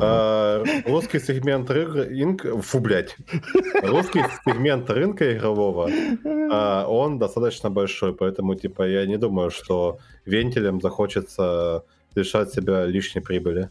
А, 0.00 0.64
русский 0.86 1.20
сегмент 1.20 1.70
рынка... 1.70 2.56
Фу, 2.62 2.80
блядь. 2.80 3.14
Русский 3.82 4.22
сегмент 4.46 4.88
рынка 4.88 5.36
игрового, 5.36 5.90
а, 6.50 6.86
он 6.86 7.18
достаточно 7.18 7.68
большой, 7.68 8.14
поэтому, 8.14 8.54
типа, 8.54 8.88
я 8.88 9.04
не 9.04 9.18
думаю, 9.18 9.50
что 9.50 9.98
вентилем 10.24 10.80
захочется 10.80 11.84
лишать 12.16 12.52
себя 12.52 12.84
лишней 12.84 13.22
прибыли. 13.22 13.70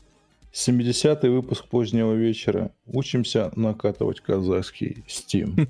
70-й 0.54 1.30
выпуск 1.30 1.66
позднего 1.66 2.14
вечера. 2.14 2.72
Учимся 2.86 3.52
накатывать 3.56 4.22
казахский 4.22 5.04
Steam. 5.08 5.68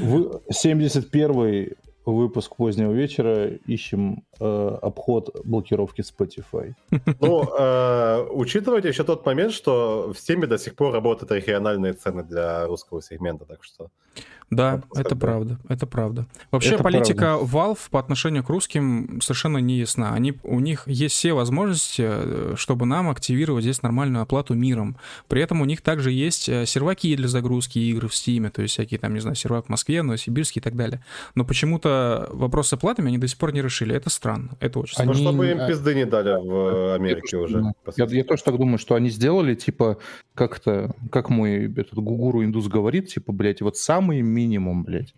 71-й 0.48 1.76
выпуск 2.06 2.56
позднего 2.56 2.92
вечера 2.92 3.48
ищем 3.66 4.22
э, 4.38 4.78
обход 4.82 5.36
блокировки 5.44 6.02
Spotify. 6.02 6.74
Ну, 7.20 7.42
э, 7.42 8.26
учитывайте 8.30 8.88
еще 8.88 9.04
тот 9.04 9.26
момент, 9.26 9.52
что 9.52 10.12
в 10.12 10.16
Steam 10.16 10.46
до 10.46 10.58
сих 10.58 10.74
пор 10.74 10.94
работают 10.94 11.32
региональные 11.32 11.92
цены 11.92 12.22
для 12.22 12.66
русского 12.66 13.02
сегмента, 13.02 13.44
так 13.44 13.64
что... 13.64 13.90
Да, 14.50 14.82
это, 14.92 15.00
это 15.00 15.16
правда, 15.16 15.58
это 15.68 15.86
правда. 15.86 16.26
Вообще 16.50 16.74
это 16.74 16.82
политика 16.82 17.36
правда. 17.38 17.56
Valve 17.56 17.78
по 17.90 18.00
отношению 18.00 18.42
к 18.42 18.48
русским 18.48 19.20
совершенно 19.22 19.58
не 19.58 19.78
ясна. 19.78 20.12
Они, 20.12 20.34
у 20.42 20.58
них 20.58 20.82
есть 20.86 21.14
все 21.14 21.32
возможности, 21.34 22.02
э, 22.04 22.54
чтобы 22.56 22.84
нам 22.84 23.08
активировать 23.08 23.62
здесь 23.62 23.82
нормальную 23.82 24.22
оплату 24.22 24.54
миром. 24.54 24.96
При 25.28 25.40
этом 25.40 25.60
у 25.60 25.64
них 25.64 25.82
также 25.82 26.10
есть 26.10 26.48
э, 26.48 26.66
серваки 26.66 27.14
для 27.14 27.28
загрузки 27.28 27.78
игр 27.78 28.08
в 28.08 28.12
Steam, 28.12 28.50
то 28.50 28.62
есть 28.62 28.74
всякие 28.74 28.98
там, 28.98 29.14
не 29.14 29.20
знаю, 29.20 29.36
сервак 29.36 29.66
в 29.66 29.68
Москве, 29.68 30.02
Новосибирске 30.02 30.58
и 30.58 30.62
так 30.62 30.74
далее. 30.74 31.04
Но 31.36 31.44
почему-то 31.44 32.28
вопрос 32.32 32.68
с 32.68 32.72
оплатами 32.72 33.08
они 33.08 33.18
до 33.18 33.28
сих 33.28 33.38
пор 33.38 33.52
не 33.52 33.62
решили. 33.62 33.94
Это 33.94 34.10
странно, 34.10 34.50
это 34.58 34.80
очень 34.80 34.94
странно. 34.94 35.12
Ну, 35.12 35.18
чтобы 35.18 35.48
им 35.48 35.66
пизды 35.66 35.94
не 35.94 36.06
дали 36.06 36.30
в 36.30 36.94
Америке 36.94 37.36
я 37.36 37.42
уже. 37.42 37.72
Я, 37.96 38.06
я 38.06 38.24
тоже 38.24 38.42
так 38.42 38.56
думаю, 38.56 38.78
что 38.78 38.96
они 38.96 39.10
сделали, 39.10 39.54
типа, 39.54 39.98
как-то, 40.34 40.94
как 41.10 41.30
мой 41.30 41.66
этот 41.66 41.94
гугуру 41.94 42.44
индус 42.44 42.66
говорит, 42.66 43.08
типа, 43.08 43.32
блядь, 43.32 43.60
вот 43.62 43.76
самый 43.76 44.22
минимум, 44.40 44.84
блядь, 44.84 45.14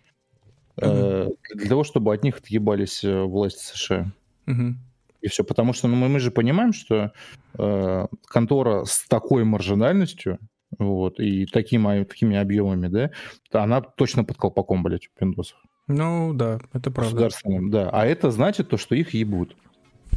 э, 0.77 1.29
для 1.53 1.69
того, 1.69 1.83
чтобы 1.83 2.13
от 2.13 2.23
них 2.23 2.37
отъебались 2.37 3.03
э, 3.03 3.23
власти 3.23 3.63
США. 3.63 4.11
Mm-hmm. 4.47 4.73
И 5.21 5.27
все, 5.29 5.43
потому 5.43 5.73
что 5.73 5.87
ну, 5.87 5.95
мы, 5.95 6.09
мы 6.09 6.19
же 6.19 6.31
понимаем, 6.31 6.73
что 6.73 7.13
э, 7.57 8.07
контора 8.25 8.83
с 8.85 9.07
такой 9.07 9.45
маржинальностью, 9.45 10.39
вот, 10.77 11.19
и 11.19 11.45
такими, 11.45 12.03
такими 12.03 12.35
объемами, 12.35 12.87
да, 12.87 13.11
она 13.51 13.81
точно 13.81 14.23
под 14.25 14.37
колпаком, 14.37 14.83
блядь, 14.83 15.07
у 15.07 15.19
пиндосов. 15.19 15.57
Ну, 15.87 16.33
да, 16.33 16.59
это 16.73 16.91
правда. 16.91 17.11
Государственным, 17.11 17.69
да. 17.69 17.89
А 17.91 18.05
это 18.05 18.31
значит 18.31 18.69
то, 18.69 18.77
что 18.77 18.95
их 18.95 19.13
ебут. 19.13 19.55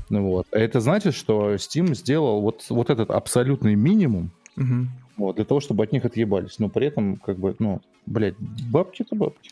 Ну, 0.09 0.25
вот. 0.25 0.47
А 0.53 0.59
это 0.59 0.81
значит, 0.81 1.15
что 1.15 1.55
Steam 1.55 1.95
сделал 1.95 2.41
вот, 2.41 2.65
вот 2.69 2.91
этот 2.91 3.11
абсолютный 3.11 3.75
минимум, 3.75 4.31
угу. 4.57 4.89
Вот, 5.17 5.37
для 5.37 5.45
того, 5.45 5.61
чтобы 5.61 5.85
от 5.85 5.93
них 5.93 6.05
отъебались. 6.05 6.59
Но 6.59 6.69
при 6.69 6.87
этом, 6.87 7.17
как 7.17 7.39
бы, 7.39 7.57
ну, 7.59 7.81
блядь, 8.07 8.37
бабки-то 8.39 9.15
бабки. 9.15 9.51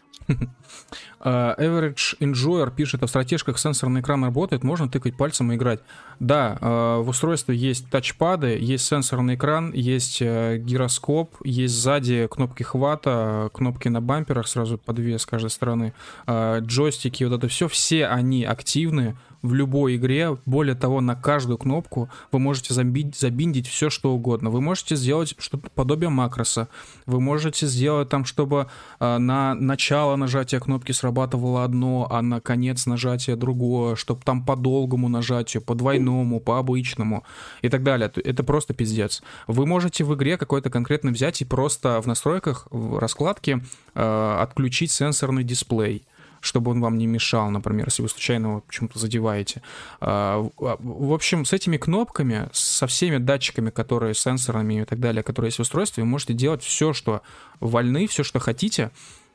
Uh, 1.21 1.55
Average 1.59 2.19
Enjoyer 2.21 2.75
пишет, 2.75 3.03
а 3.03 3.07
в 3.07 3.11
стратежках 3.11 3.59
сенсорный 3.59 4.01
экран 4.01 4.25
работает, 4.25 4.65
можно 4.65 4.89
тыкать 4.89 5.17
пальцем 5.17 5.53
и 5.53 5.57
играть. 5.57 5.81
Да, 6.19 6.57
uh, 6.61 7.03
в 7.03 7.09
устройстве 7.11 7.55
есть 7.57 7.91
тачпады, 7.91 8.57
есть 8.59 8.87
сенсорный 8.87 9.35
экран, 9.35 9.73
есть 9.73 10.23
uh, 10.23 10.57
гироскоп, 10.57 11.35
есть 11.45 11.75
сзади 11.75 12.27
кнопки 12.31 12.63
хвата, 12.63 13.51
кнопки 13.53 13.89
на 13.89 14.01
бамперах, 14.01 14.49
сразу 14.49 14.79
по 14.79 14.93
две 14.93 15.19
с 15.19 15.27
каждой 15.27 15.51
стороны, 15.51 15.93
джойстики, 16.27 17.25
вот 17.25 17.39
это 17.39 17.49
все, 17.49 17.69
все 17.69 18.07
они 18.07 18.45
активны, 18.45 19.17
в 19.45 19.53
любой 19.53 19.97
игре. 19.97 20.37
Более 20.47 20.75
того, 20.75 21.03
на 21.03 21.15
каждую 21.15 21.59
кнопку 21.59 22.09
вы 22.33 22.39
можете 22.39 22.73
забить, 22.73 23.15
забиндить 23.15 23.69
все, 23.69 23.91
что 23.91 24.13
угодно. 24.13 24.49
Вы 24.49 24.63
можете 24.63 24.97
сделать 24.97 25.35
что-то 25.39 25.69
подобие 25.75 26.09
макроса. 26.09 26.69
Вы 27.05 27.21
можете 27.21 27.67
сделать 27.67 28.09
там, 28.09 28.25
чтобы 28.25 28.69
э, 29.01 29.19
на 29.19 29.55
начало 29.55 30.17
нажатия 30.17 30.61
кнопки 30.61 30.93
срабатывало 30.93 31.63
одно, 31.63 32.09
а 32.11 32.23
на 32.23 32.41
конец 32.41 32.87
нажатия 32.87 33.37
другое, 33.37 33.97
чтобы 33.97 34.23
там 34.25 34.47
по 34.47 34.57
долгому 34.57 35.11
нажатию, 35.11 35.63
по 35.63 35.75
двойному, 35.75 36.41
по 36.41 36.59
обычному 36.59 37.23
и 37.61 37.69
так 37.69 37.83
далее. 37.83 38.11
Это 38.25 38.45
просто 38.45 38.73
пиздец. 38.73 39.23
Вы 39.47 39.67
можете 39.67 40.05
в 40.05 40.15
игре 40.15 40.39
какой-то 40.39 40.71
конкретно 40.71 41.11
взять 41.11 41.43
и 41.43 41.45
просто 41.45 42.01
в 42.01 42.07
настройках, 42.07 42.67
в 42.71 42.99
раскладке 42.99 43.61
э, 43.95 44.37
отключить 44.41 44.91
сенсорный 44.91 45.45
дисплей 45.45 46.03
чтобы 46.45 46.73
он 46.73 46.81
вам 46.81 46.99
не 46.99 47.07
мешал, 47.07 47.51
например, 47.51 47.87
если 47.87 48.03
вы 48.03 48.09
случайно 48.09 48.47
его 48.49 48.61
почему-то 48.61 48.99
задеваете. 48.99 49.63
А, 50.01 50.47
а, 50.61 50.77
в 50.79 51.13
общем, 51.13 51.45
с 51.45 51.53
этими 51.53 51.79
кнопками, 51.79 52.49
со 52.53 52.87
всеми 52.87 53.17
датчиками, 53.17 53.71
которые 53.71 54.15
сенсорами 54.15 54.83
и 54.83 54.85
так 54.85 55.01
далее, 55.01 55.23
которые 55.23 55.49
есть 55.49 55.59
в 55.59 55.63
устройстве, 55.63 56.03
вы 56.03 56.09
можете 56.09 56.35
делать 56.35 56.63
все, 56.63 56.93
что 56.93 57.23
вольны, 57.61 58.07
все, 58.07 58.23
что 58.23 58.41
хотите, 58.41 58.91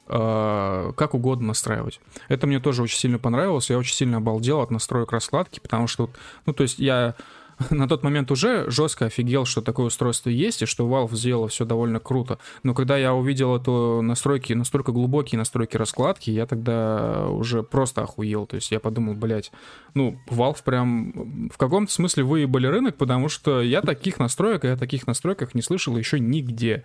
а, 0.06 0.92
как 0.94 1.16
угодно 1.16 1.48
настраивать. 1.48 2.00
Это 2.28 2.46
мне 2.46 2.60
тоже 2.60 2.84
очень 2.84 3.00
сильно 3.00 3.18
понравилось. 3.18 3.70
Я 3.72 3.80
очень 3.80 3.96
сильно 3.96 4.18
обалдел 4.18 4.62
от 4.62 4.70
настроек 4.70 5.12
раскладки, 5.12 5.60
потому 5.60 5.88
что, 5.88 6.12
ну, 6.46 6.54
то 6.54 6.64
есть 6.64 6.78
я 6.78 7.16
на 7.70 7.88
тот 7.88 8.04
момент 8.04 8.32
уже 8.32 8.70
жестко 8.70 9.06
офигел, 9.06 9.46
что 9.46 9.62
такое 9.62 9.88
устройство 9.88 10.30
есть, 10.30 10.62
и 10.62 10.66
что 10.66 10.88
Valve 10.88 11.16
сделала 11.16 11.48
все 11.48 11.66
довольно 11.66 12.00
круто. 12.00 12.40
Но 12.64 12.74
когда 12.74 12.98
я 12.98 13.14
увидел 13.14 13.56
эту 13.56 14.02
настройки, 14.02 14.54
настолько 14.54 14.92
глубокие 14.92 15.38
настройки 15.38 15.78
раскладки, 15.78 16.30
я 16.30 16.46
тогда 16.46 17.28
уже 17.28 17.64
просто 17.64 18.04
охуел. 18.04 18.46
То 18.46 18.56
есть 18.56 18.72
я 18.72 18.80
подумал, 18.80 19.14
блядь, 19.14 19.52
ну, 19.94 20.18
Valve 20.28 20.64
прям 20.64 21.50
в 21.50 21.58
каком-то 21.58 21.92
смысле 21.92 22.24
выебали 22.24 22.68
рынок, 22.68 22.96
потому 22.96 23.30
что 23.30 23.62
я 23.62 23.82
таких 23.82 24.20
настроек, 24.20 24.64
я 24.64 24.78
таких 24.78 25.08
настройках 25.08 25.54
не 25.56 25.62
слышал 25.62 25.98
еще 25.98 26.20
нигде. 26.20 26.84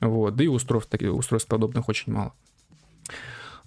Вот, 0.00 0.34
да 0.34 0.44
и 0.44 0.48
устройств, 0.48 0.94
устройств 1.00 1.48
подобных 1.48 1.88
очень 1.88 2.12
мало. 2.12 2.32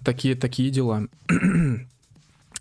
Такие, 0.04 0.34
такие 0.34 0.70
дела. 0.70 1.06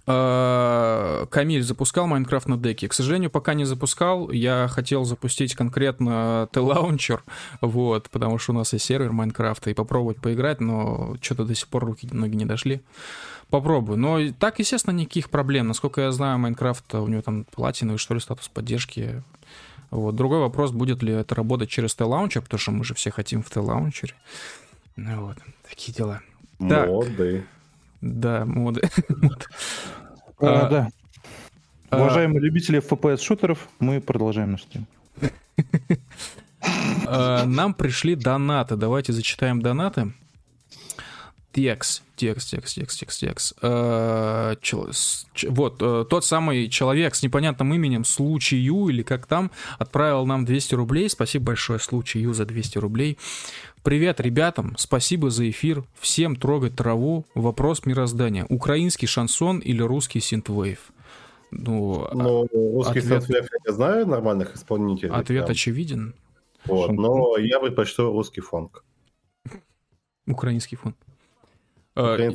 А, 0.06 1.26
Камиль 1.28 1.64
запускал 1.64 2.08
Майнкрафт 2.08 2.48
на 2.48 2.58
деке. 2.58 2.88
К 2.88 2.94
сожалению, 2.94 3.30
пока 3.30 3.54
не 3.54 3.64
запускал. 3.64 4.30
Я 4.32 4.68
хотел 4.70 5.06
запустить 5.06 5.56
конкретно 5.56 6.50
T-Launcher, 6.52 7.22
вот, 7.62 8.10
потому 8.10 8.38
что 8.38 8.52
у 8.52 8.56
нас 8.56 8.74
есть 8.74 8.86
сервер 8.86 9.12
Майнкрафта, 9.12 9.70
и 9.70 9.74
попробовать 9.74 10.20
поиграть, 10.22 10.60
но 10.60 11.16
что-то 11.22 11.46
до 11.46 11.56
сих 11.56 11.68
пор 11.70 11.86
руки 11.86 12.08
ноги 12.12 12.36
не 12.36 12.46
дошли. 12.46 12.82
Попробую. 13.50 13.98
Но 13.98 14.20
так, 14.40 14.60
естественно, 14.60 14.96
никаких 14.96 15.30
проблем. 15.30 15.68
Насколько 15.68 16.02
я 16.02 16.12
знаю, 16.12 16.40
Майнкрафт, 16.40 16.94
у 16.96 17.08
него 17.08 17.22
там 17.22 17.46
платиновый, 17.46 18.00
что 18.00 18.14
ли, 18.14 18.20
статус 18.20 18.50
поддержки. 18.50 19.24
Вот. 19.90 20.16
Другой 20.16 20.40
вопрос, 20.40 20.72
будет 20.72 21.04
ли 21.04 21.14
это 21.14 21.36
работать 21.36 21.70
через 21.70 21.96
T-Launcher, 21.96 22.42
потому 22.42 22.60
что 22.60 22.72
мы 22.72 22.84
же 22.84 22.94
все 22.96 23.12
хотим 23.12 23.44
в 23.44 23.50
T-Launcher. 23.50 24.12
Ну 24.96 25.28
вот, 25.28 25.38
такие 25.70 25.94
дела. 25.94 26.22
Моды. 26.60 27.46
Да, 28.04 28.46
моды. 28.46 28.82
А, 30.40 30.68
да. 30.68 30.90
А, 31.90 32.02
Уважаемые 32.02 32.42
любители 32.42 32.82
FPS-шутеров, 32.82 33.60
мы 33.80 34.02
продолжаем 34.02 34.52
наш. 34.52 34.66
А, 37.06 37.46
нам 37.46 37.74
пришли 37.74 38.16
донаты. 38.16 38.76
Давайте 38.76 39.14
зачитаем 39.14 39.62
донаты. 39.62 40.14
Текс. 41.54 42.02
Текст, 42.24 42.52
текст, 42.52 42.76
текст, 42.76 43.00
текст, 43.00 43.20
текст. 43.20 43.54
Э, 43.62 44.56
вот, 45.50 45.82
э, 45.82 46.06
тот 46.10 46.24
самый 46.24 46.70
человек 46.70 47.16
с 47.16 47.24
непонятным 47.24 47.74
именем 47.74 48.06
Случаю, 48.06 48.88
или 48.88 49.04
как 49.04 49.26
там, 49.26 49.52
отправил 49.78 50.26
нам 50.26 50.46
200 50.46 50.76
рублей. 50.76 51.10
Спасибо 51.10 51.48
большое 51.48 51.80
Случаю 51.80 52.34
за 52.34 52.46
200 52.46 52.78
рублей. 52.78 53.18
Привет 53.84 54.22
ребятам, 54.22 54.76
спасибо 54.78 55.30
за 55.30 55.50
эфир. 55.50 55.84
Всем 56.00 56.38
трогать 56.38 56.78
траву. 56.78 57.26
Вопрос 57.36 57.86
мироздания. 57.86 58.46
Украинский 58.48 59.08
шансон 59.08 59.60
или 59.60 59.82
русский 59.82 60.22
синтвейв? 60.22 60.94
Ну, 61.52 62.08
ну 62.14 62.48
русский 62.54 63.00
ответ... 63.00 63.24
синтвейв 63.24 63.48
я 63.52 63.72
не 63.72 63.76
знаю 63.76 64.08
нормальных 64.08 64.56
исполнителей. 64.56 65.12
Ответ 65.12 65.44
прям. 65.44 65.52
очевиден. 65.52 66.16
Вот, 66.66 66.92
но 66.94 67.36
я 67.38 67.60
предпочту 67.60 68.14
русский 68.14 68.40
фонк. 68.40 68.86
Украинский 70.26 70.78
фонк. 70.78 70.96
Э, 71.96 72.32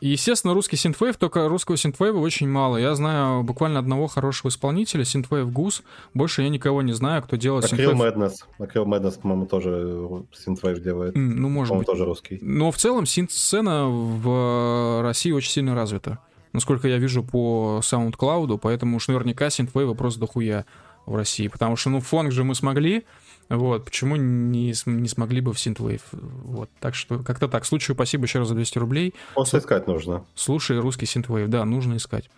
естественно, 0.00 0.52
русский 0.52 0.76
синтвейв, 0.76 1.16
только 1.16 1.48
русского 1.48 1.78
синтвейва 1.78 2.18
очень 2.18 2.48
мало. 2.48 2.76
Я 2.76 2.94
знаю 2.94 3.42
буквально 3.42 3.78
одного 3.78 4.06
хорошего 4.06 4.50
исполнителя, 4.50 5.04
Synthwave 5.04 5.50
Goose. 5.50 5.82
Больше 6.12 6.42
я 6.42 6.50
никого 6.50 6.82
не 6.82 6.92
знаю, 6.92 7.22
кто 7.22 7.36
делает 7.36 7.66
синтвейв. 7.66 7.92
Madness. 7.92 8.34
Acryl 8.58 8.84
Madness, 8.84 9.18
по-моему, 9.20 9.46
тоже 9.46 10.24
синтвейв 10.32 10.82
делает. 10.82 11.14
Ну, 11.16 11.48
может 11.48 11.76
быть. 11.76 11.86
тоже 11.86 12.04
русский. 12.04 12.38
Но 12.42 12.70
в 12.70 12.76
целом 12.76 13.06
синт-сцена 13.06 13.86
в 13.88 15.02
России 15.02 15.32
очень 15.32 15.50
сильно 15.50 15.74
развита. 15.74 16.18
Насколько 16.52 16.88
я 16.88 16.98
вижу 16.98 17.22
по 17.22 17.80
SoundCloud, 17.82 18.58
поэтому 18.58 18.96
уж 18.96 19.08
наверняка 19.08 19.48
синтвейва 19.48 19.94
просто 19.94 20.20
дохуя 20.20 20.66
в 21.06 21.14
России. 21.14 21.48
Потому 21.48 21.76
что, 21.76 21.90
ну, 21.90 22.00
фонг 22.00 22.32
же 22.32 22.44
мы 22.44 22.54
смогли, 22.54 23.04
вот, 23.48 23.84
почему 23.84 24.16
не, 24.16 24.74
не 24.86 25.08
смогли 25.08 25.40
бы 25.40 25.52
в 25.52 25.56
Synthwave? 25.56 26.02
Вот, 26.12 26.68
так 26.80 26.94
что 26.94 27.18
как-то 27.18 27.48
так. 27.48 27.64
Случаю 27.64 27.94
спасибо 27.94 28.24
еще 28.24 28.40
раз 28.40 28.48
за 28.48 28.54
200 28.54 28.78
рублей. 28.78 29.14
Просто 29.34 29.58
искать 29.58 29.86
нужно. 29.86 30.24
Слушай 30.34 30.78
русский 30.80 31.06
Synthwave, 31.06 31.46
да, 31.46 31.64
нужно 31.64 31.96
искать. 31.96 32.28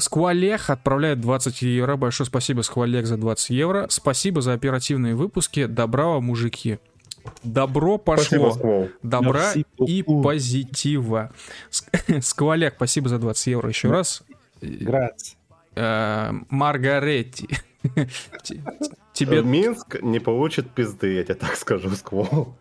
Сквалех 0.00 0.70
отправляет 0.70 1.20
20 1.20 1.62
евро. 1.62 1.96
Большое 1.96 2.26
спасибо, 2.26 2.62
Сквалех, 2.62 3.06
за 3.06 3.16
20 3.16 3.50
евро. 3.50 3.86
Спасибо 3.90 4.40
за 4.40 4.52
оперативные 4.52 5.14
выпуски. 5.14 5.66
Добра, 5.66 6.20
мужики. 6.20 6.78
Добро 7.42 7.98
пошло. 7.98 8.52
Спасибо, 8.52 8.88
Добра 9.02 9.54
Merci 9.54 9.66
и 9.86 10.02
позитива. 10.02 11.32
Сквалех, 12.20 12.74
спасибо 12.76 13.08
за 13.08 13.18
20 13.18 13.46
евро 13.48 13.68
еще 13.68 13.90
раз. 13.90 14.22
Грация. 14.60 15.36
Uh, 15.74 16.44
Маргаретти. 16.48 17.48
Тебе... 19.12 19.42
Минск 19.42 20.00
не 20.02 20.18
получит 20.18 20.70
пизды, 20.70 21.14
я 21.14 21.24
тебе 21.24 21.34
так 21.34 21.56
скажу, 21.56 21.90
Сквол. 21.90 22.56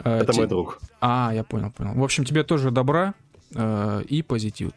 А, 0.00 0.18
Это 0.18 0.32
те... 0.32 0.40
мой 0.40 0.48
друг. 0.48 0.80
А, 1.00 1.32
я 1.34 1.44
понял, 1.44 1.70
понял. 1.70 1.94
В 1.94 2.02
общем, 2.02 2.24
тебе 2.24 2.44
тоже 2.44 2.70
добра 2.70 3.14
э, 3.54 4.02
и 4.08 4.22
позитив. 4.22 4.72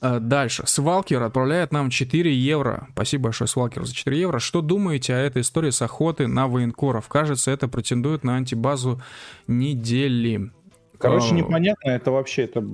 Э, 0.00 0.18
дальше. 0.20 0.64
Свалкер 0.66 1.22
отправляет 1.22 1.72
нам 1.72 1.90
4 1.90 2.34
евро. 2.34 2.88
Спасибо 2.92 3.24
большое, 3.24 3.48
Свалкер, 3.48 3.84
за 3.84 3.94
4 3.94 4.18
евро. 4.18 4.38
Что 4.38 4.60
думаете 4.60 5.14
о 5.14 5.18
этой 5.18 5.42
истории 5.42 5.70
с 5.70 5.80
охоты 5.82 6.26
на 6.26 6.48
военкоров? 6.48 7.08
Кажется, 7.08 7.50
это 7.50 7.68
претендует 7.68 8.24
на 8.24 8.36
антибазу 8.36 9.00
недели. 9.46 10.50
Короче, 10.98 11.34
непонятно, 11.34 11.90
это 11.90 12.10
вообще 12.10 12.44
это, 12.44 12.64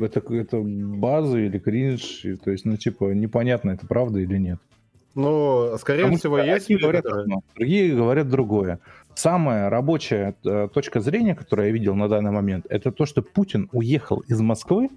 это, 0.00 0.20
это 0.32 0.60
база 0.62 1.38
или 1.38 1.58
кринж, 1.58 2.24
то 2.44 2.50
есть, 2.50 2.64
ну, 2.64 2.76
типа, 2.76 3.12
непонятно, 3.12 3.70
это 3.70 3.86
правда 3.86 4.20
или 4.20 4.36
нет. 4.36 4.60
Ну, 5.16 5.78
скорее 5.78 6.02
Потому 6.02 6.18
всего, 6.18 6.38
есть 6.38 6.68
люди, 6.68 6.82
говорят 6.82 7.06
одно, 7.06 7.42
другие 7.54 7.96
говорят 7.96 8.28
другое. 8.28 8.80
Самая 9.14 9.70
рабочая 9.70 10.36
э, 10.44 10.68
точка 10.72 11.00
зрения, 11.00 11.34
которую 11.34 11.68
я 11.68 11.72
видел 11.72 11.94
на 11.94 12.06
данный 12.06 12.32
момент, 12.32 12.66
это 12.68 12.92
то, 12.92 13.06
что 13.06 13.22
Путин 13.22 13.70
уехал 13.72 14.20
из 14.28 14.38
Москвы 14.42 14.90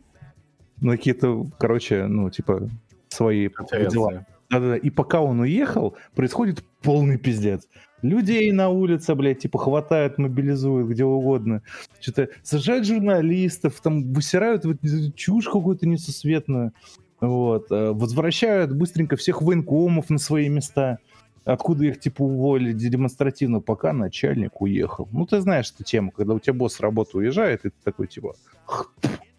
на 0.81 0.97
какие-то, 0.97 1.47
короче, 1.57 2.05
ну, 2.07 2.29
типа, 2.29 2.69
свои 3.07 3.47
дела. 3.71 4.25
Да-да-да. 4.49 4.75
И 4.75 4.89
пока 4.89 5.21
он 5.21 5.39
уехал, 5.39 5.95
происходит 6.15 6.65
полный 6.81 7.17
пиздец. 7.17 7.65
Людей 8.01 8.51
на 8.51 8.67
улице, 8.67 9.15
блядь, 9.15 9.39
типа 9.39 9.57
хватают, 9.57 10.17
мобилизуют 10.17 10.89
где 10.89 11.05
угодно. 11.05 11.61
Что-то 12.01 12.27
сажают 12.43 12.85
журналистов, 12.85 13.79
там 13.81 14.11
высирают 14.11 14.65
вот 14.65 14.77
чушь 15.15 15.45
какую-то 15.45 15.87
несусветную. 15.87 16.73
Вот. 17.21 17.71
Э, 17.71 17.91
возвращают 17.91 18.71
быстренько 18.73 19.15
всех 19.15 19.41
военкомов 19.41 20.09
на 20.09 20.17
свои 20.17 20.49
места, 20.49 20.99
откуда 21.43 21.85
их 21.85 21.99
типа 21.99 22.21
уволили 22.21 22.73
демонстративно, 22.73 23.59
пока 23.59 23.93
начальник 23.93 24.61
уехал. 24.61 25.07
Ну, 25.11 25.25
ты 25.25 25.41
знаешь 25.41 25.71
эту 25.73 25.83
тему, 25.83 26.11
когда 26.11 26.33
у 26.33 26.39
тебя 26.39 26.53
босс 26.53 26.75
с 26.75 26.79
работы 26.79 27.17
уезжает, 27.17 27.65
и 27.65 27.69
ты 27.69 27.75
такой 27.83 28.07
типа 28.07 28.35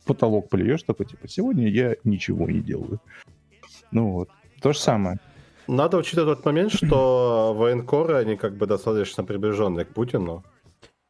потолок 0.05 0.49
плюешь, 0.49 0.83
такой 0.83 1.07
типа 1.07 1.29
сегодня 1.29 1.69
я 1.69 1.97
ничего 2.05 2.49
не 2.49 2.61
делаю. 2.61 3.01
Ну 3.93 4.13
вот, 4.13 4.31
то 4.61 4.73
же 4.73 4.79
самое. 4.79 5.19
Надо 5.67 5.99
учитывать 5.99 6.39
тот 6.39 6.45
момент, 6.45 6.73
что 6.73 7.55
военкоры, 7.57 8.17
они 8.17 8.37
как 8.37 8.57
бы 8.57 8.67
достаточно 8.67 9.23
приближенные 9.23 9.85
к 9.85 9.95
Путину. 9.95 10.45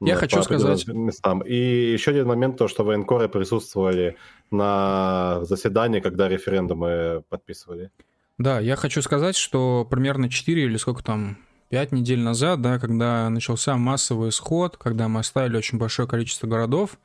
Я 0.01 0.14
ну, 0.14 0.20
хочу 0.20 0.42
сказать... 0.42 0.86
Местам. 0.88 1.40
И 1.40 1.92
еще 1.92 2.12
один 2.12 2.26
момент, 2.26 2.57
то, 2.57 2.68
что 2.68 2.84
военкоры 2.84 3.28
присутствовали 3.28 4.16
на 4.51 5.44
заседании, 5.44 6.01
когда 6.01 6.28
референдумы 6.28 7.22
подписывали. 7.28 7.90
Да, 8.38 8.59
я 8.61 8.76
хочу 8.76 9.03
сказать, 9.03 9.36
что 9.36 9.86
примерно 9.88 10.30
4 10.30 10.64
или 10.64 10.76
сколько 10.78 11.05
там, 11.05 11.36
5 11.68 11.92
недель 11.92 12.20
назад, 12.20 12.62
да, 12.62 12.78
когда 12.78 13.28
начался 13.28 13.76
массовый 13.76 14.30
исход, 14.30 14.78
когда 14.78 15.09
мы 15.09 15.20
оставили 15.20 15.59
очень 15.59 15.78
большое 15.78 16.09
количество 16.09 16.46
городов, 16.46 16.98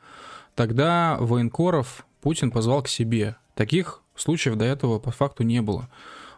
тогда 0.55 1.17
военкоров 1.19 2.05
Путин 2.21 2.49
позвал 2.49 2.81
к 2.81 2.87
себе. 2.87 3.35
Таких 3.53 4.01
случаев 4.15 4.55
до 4.55 4.63
этого 4.63 4.99
по 4.99 5.11
факту 5.11 5.43
не 5.43 5.61
было. 5.61 5.89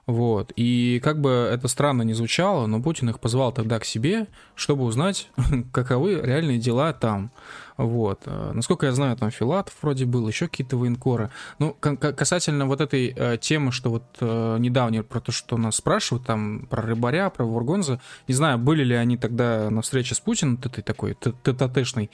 Вот. 0.07 0.53
И 0.55 1.01
как 1.03 1.19
бы 1.19 1.29
это 1.51 1.67
странно 1.67 2.01
не 2.01 2.13
звучало, 2.13 2.65
но 2.65 2.81
Путин 2.81 3.09
их 3.09 3.19
позвал 3.19 3.51
тогда 3.51 3.77
к 3.77 3.85
себе, 3.85 4.27
чтобы 4.55 4.85
узнать, 4.85 5.29
каковы 5.73 6.21
реальные 6.21 6.59
дела 6.59 6.93
там. 6.93 7.29
Вот. 7.75 8.21
Э, 8.25 8.51
насколько 8.53 8.85
я 8.85 8.93
знаю, 8.93 9.17
там 9.17 9.31
Филатов 9.31 9.75
вроде 9.81 10.05
был, 10.05 10.25
еще 10.27 10.47
какие-то 10.47 10.77
военкоры. 10.77 11.29
Ну, 11.59 11.73
касательно 11.73 12.65
вот 12.67 12.79
этой 12.79 13.13
э, 13.13 13.37
темы, 13.37 13.73
что 13.73 13.89
вот 13.89 14.03
э, 14.21 14.57
недавнее, 14.59 15.03
про 15.03 15.19
то, 15.19 15.33
что 15.33 15.57
нас 15.57 15.75
спрашивают, 15.75 16.25
там, 16.25 16.67
про 16.69 16.81
Рыбаря, 16.81 17.29
про 17.29 17.43
Вургонза, 17.43 17.99
не 18.29 18.33
знаю, 18.33 18.57
были 18.59 18.85
ли 18.85 18.95
они 18.95 19.17
тогда 19.17 19.69
на 19.69 19.81
встрече 19.81 20.15
с 20.15 20.21
Путиным, 20.21 20.57
этой 20.63 20.83
такой 20.83 21.15
тет-а-тэшной, 21.15 22.09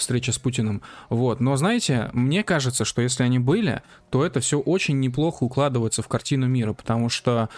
встреча 0.00 0.32
с 0.32 0.38
Путиным. 0.38 0.82
Вот. 1.08 1.40
Но 1.40 1.56
знаете, 1.56 2.10
мне 2.12 2.42
кажется, 2.42 2.84
что 2.84 3.02
если 3.02 3.22
они 3.22 3.38
были, 3.38 3.82
то 4.10 4.24
это 4.24 4.40
все 4.40 4.58
очень 4.58 4.98
неплохо 5.00 5.44
укладывается 5.44 6.02
в 6.02 6.08
картину 6.08 6.46
мира, 6.46 6.72
потому 6.72 7.08
что 7.08 7.48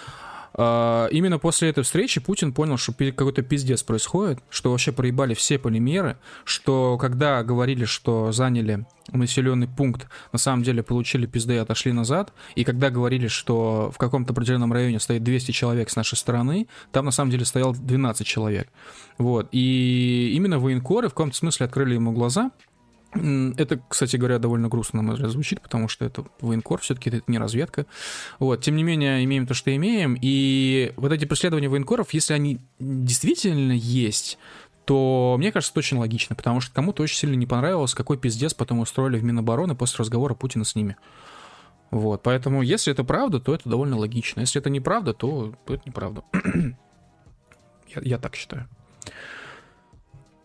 именно 0.55 1.39
после 1.39 1.71
этой 1.71 1.83
встречи 1.83 2.21
Путин 2.21 2.53
понял, 2.53 2.77
что 2.77 2.93
какой-то 2.93 3.43
пиздец 3.43 3.83
происходит, 3.83 4.41
что 4.51 4.71
вообще 4.71 4.93
проебали 4.93 5.35
все 5.35 5.59
полимеры, 5.59 6.19
что 6.45 6.99
когда 6.99 7.43
говорили, 7.43 7.85
что 7.85 8.33
заняли 8.33 8.87
населенный 9.13 9.67
пункт, 9.67 10.09
на 10.31 10.39
самом 10.39 10.63
деле 10.63 10.83
получили 10.83 11.27
пизды 11.27 11.55
и 11.55 11.59
отошли 11.59 11.93
назад, 11.93 12.33
и 12.55 12.65
когда 12.65 12.91
говорили, 12.91 13.29
что 13.29 13.91
в 13.95 13.99
каком-то 13.99 14.33
определенном 14.33 14.73
районе 14.73 15.01
стоит 15.01 15.25
200 15.25 15.53
человек 15.53 15.91
с 15.91 15.97
нашей 15.97 16.17
стороны, 16.17 16.69
там 16.93 17.07
на 17.07 17.11
самом 17.11 17.31
деле 17.31 17.45
стоял 17.45 17.73
12 17.75 18.27
человек. 18.27 18.69
Вот. 19.19 19.49
И 19.53 20.33
именно 20.35 20.59
военкоры 20.59 21.09
в 21.09 21.13
каком-то 21.13 21.37
смысле 21.37 21.67
открыли 21.67 21.95
ему 21.95 22.13
глаза, 22.13 22.51
это, 23.15 23.81
кстати 23.89 24.17
говоря, 24.17 24.39
довольно 24.39 24.69
грустно, 24.69 24.99
на 24.99 25.03
мой 25.03 25.15
взгляд, 25.15 25.31
звучит, 25.31 25.61
потому 25.61 25.89
что 25.89 26.05
это 26.05 26.25
военкор, 26.41 26.81
все-таки 26.81 27.11
это 27.11 27.23
не 27.27 27.39
разведка. 27.39 27.87
Вот. 28.39 28.63
Тем 28.63 28.77
не 28.77 28.85
менее, 28.85 29.23
имеем 29.25 29.47
то, 29.47 29.55
что 29.55 29.75
имеем. 29.75 30.17
И 30.21 30.93
вот 30.97 31.13
эти 31.13 31.25
преследования 31.25 31.69
военкоров, 31.69 32.15
если 32.15 32.33
они 32.33 32.61
действительно 32.79 33.73
есть, 33.73 34.39
то 34.85 35.37
мне 35.39 35.53
кажется, 35.53 35.73
это 35.73 35.81
очень 35.81 35.99
логично, 35.99 36.35
потому 36.35 36.61
что 36.61 36.75
кому-то 36.75 37.03
очень 37.03 37.17
сильно 37.17 37.35
не 37.35 37.47
понравилось, 37.47 37.95
какой 37.95 38.19
пиздец 38.19 38.55
потом 38.55 38.81
устроили 38.81 39.19
в 39.19 39.25
Минобороны 39.25 39.75
после 39.75 39.99
разговора 39.99 40.35
Путина 40.35 40.65
с 40.65 40.75
ними. 40.75 40.97
Вот, 41.91 42.23
поэтому, 42.23 42.63
если 42.63 42.93
это 42.93 43.05
правда, 43.05 43.39
то 43.39 43.55
это 43.55 43.69
довольно 43.69 43.99
логично. 43.99 44.41
Если 44.41 44.59
это 44.59 44.71
неправда, 44.71 45.13
то, 45.13 45.55
то 45.67 45.75
это 45.75 45.83
неправда. 45.85 46.23
я, 47.95 48.01
я 48.03 48.19
так 48.19 48.35
считаю. 48.35 48.67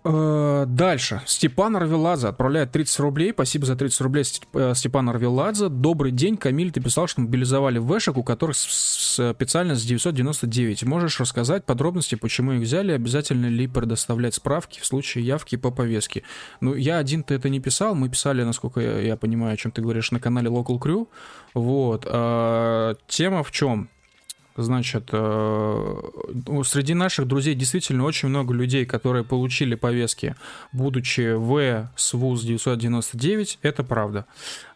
Э, 0.10 0.66
дальше. 0.68 1.22
Степан 1.26 1.76
Арвеладзе 1.76 2.30
отправляет 2.30 2.72
30 2.72 3.00
рублей. 3.02 3.32
Спасибо 3.34 3.66
за 3.66 3.76
30 3.76 4.02
рублей, 4.02 4.24
э, 4.54 4.74
Степан 4.74 5.10
Арвеладзе. 5.10 5.68
Добрый 5.68 6.14
день. 6.14 6.38
Камиль, 6.38 6.72
ты 6.72 6.80
писал, 6.80 7.08
что 7.08 7.22
мобилизовали 7.22 7.80
вешек, 7.80 8.18
у 8.18 8.24
которых 8.24 8.56
специальность 8.56 9.86
999. 9.86 10.86
Можешь 10.86 11.20
рассказать 11.20 11.66
подробности, 11.66 12.16
почему 12.16 12.54
их 12.54 12.62
взяли? 12.62 12.94
Обязательно 12.94 13.48
ли 13.48 13.68
предоставлять 13.68 14.36
справки 14.36 14.80
в 14.80 14.86
случае 14.86 15.26
явки 15.26 15.58
по 15.58 15.72
повестке? 15.72 16.24
Ну, 16.62 16.74
я 16.74 17.00
один-то 17.00 17.34
это 17.34 17.50
не 17.50 17.60
писал. 17.60 17.94
Мы 17.94 18.08
писали, 18.08 18.44
насколько 18.44 18.80
я, 18.80 19.02
я 19.02 19.18
понимаю, 19.18 19.56
о 19.56 19.58
чем 19.58 19.74
ты 19.74 19.82
говоришь, 19.82 20.12
на 20.12 20.22
канале 20.22 20.50
Local 20.50 20.80
Crew. 20.80 21.08
Вот. 21.54 22.06
А, 22.08 22.96
тема 23.08 23.44
в 23.44 23.52
чем? 23.52 23.90
Значит, 24.58 25.10
э, 25.12 26.02
среди 26.66 26.96
наших 26.96 27.28
друзей 27.28 27.54
действительно 27.54 28.04
очень 28.06 28.30
много 28.30 28.56
людей, 28.56 28.86
которые 28.86 29.24
получили 29.24 29.76
повестки, 29.76 30.36
будучи 30.72 31.36
в 31.36 31.88
СВУЗ 31.96 32.44
999, 32.44 33.60
это 33.62 33.84
правда. 33.84 34.26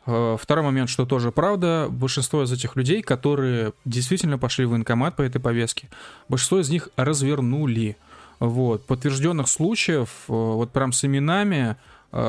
Э, 0.06 0.38
второй 0.40 0.64
момент, 0.64 0.88
что 0.88 1.08
тоже 1.08 1.32
правда, 1.32 1.88
большинство 1.90 2.44
из 2.44 2.52
этих 2.52 2.76
людей, 2.76 3.02
которые 3.02 3.74
действительно 3.84 4.38
пошли 4.38 4.66
в 4.66 4.70
военкомат 4.70 5.16
по 5.16 5.24
этой 5.24 5.42
повестке, 5.42 5.90
большинство 6.30 6.60
из 6.60 6.70
них 6.70 6.90
развернули. 6.96 7.98
Вот. 8.40 8.86
Подтвержденных 8.86 9.48
случаев, 9.48 10.10
э, 10.28 10.32
вот 10.34 10.72
прям 10.72 10.94
с 10.94 11.04
именами, 11.04 11.76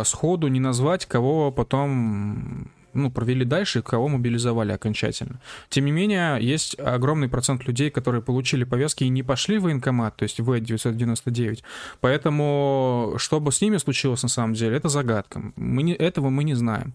сходу 0.05 0.47
не 0.47 0.61
назвать, 0.61 1.07
кого 1.07 1.51
потом 1.51 2.71
ну, 2.95 3.11
провели 3.11 3.45
дальше 3.45 3.81
и 3.81 3.83
кого 3.83 4.09
мобилизовали 4.09 4.73
окончательно. 4.73 5.41
Тем 5.69 5.85
не 5.85 5.93
менее, 5.93 6.39
есть 6.41 6.79
огромный 6.79 7.29
процент 7.29 7.67
людей, 7.67 7.91
которые 7.91 8.23
получили 8.23 8.65
повестки 8.65 9.05
и 9.05 9.09
не 9.09 9.23
пошли 9.23 9.59
в 9.59 9.63
военкомат, 9.63 10.17
то 10.17 10.25
есть 10.25 10.41
в 10.41 10.61
999. 10.61 11.63
Поэтому, 12.01 13.15
что 13.17 13.41
бы 13.41 13.53
с 13.53 13.61
ними 13.61 13.77
случилось 13.79 14.23
на 14.23 14.29
самом 14.29 14.55
деле, 14.55 14.77
это 14.77 14.89
загадка. 14.89 15.43
Мы 15.57 15.83
не, 15.83 15.95
этого 15.95 16.31
мы 16.31 16.45
не 16.45 16.55
знаем. 16.55 16.95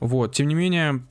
Вот. 0.00 0.34
Тем 0.34 0.48
не 0.48 0.54
менее, 0.54 1.02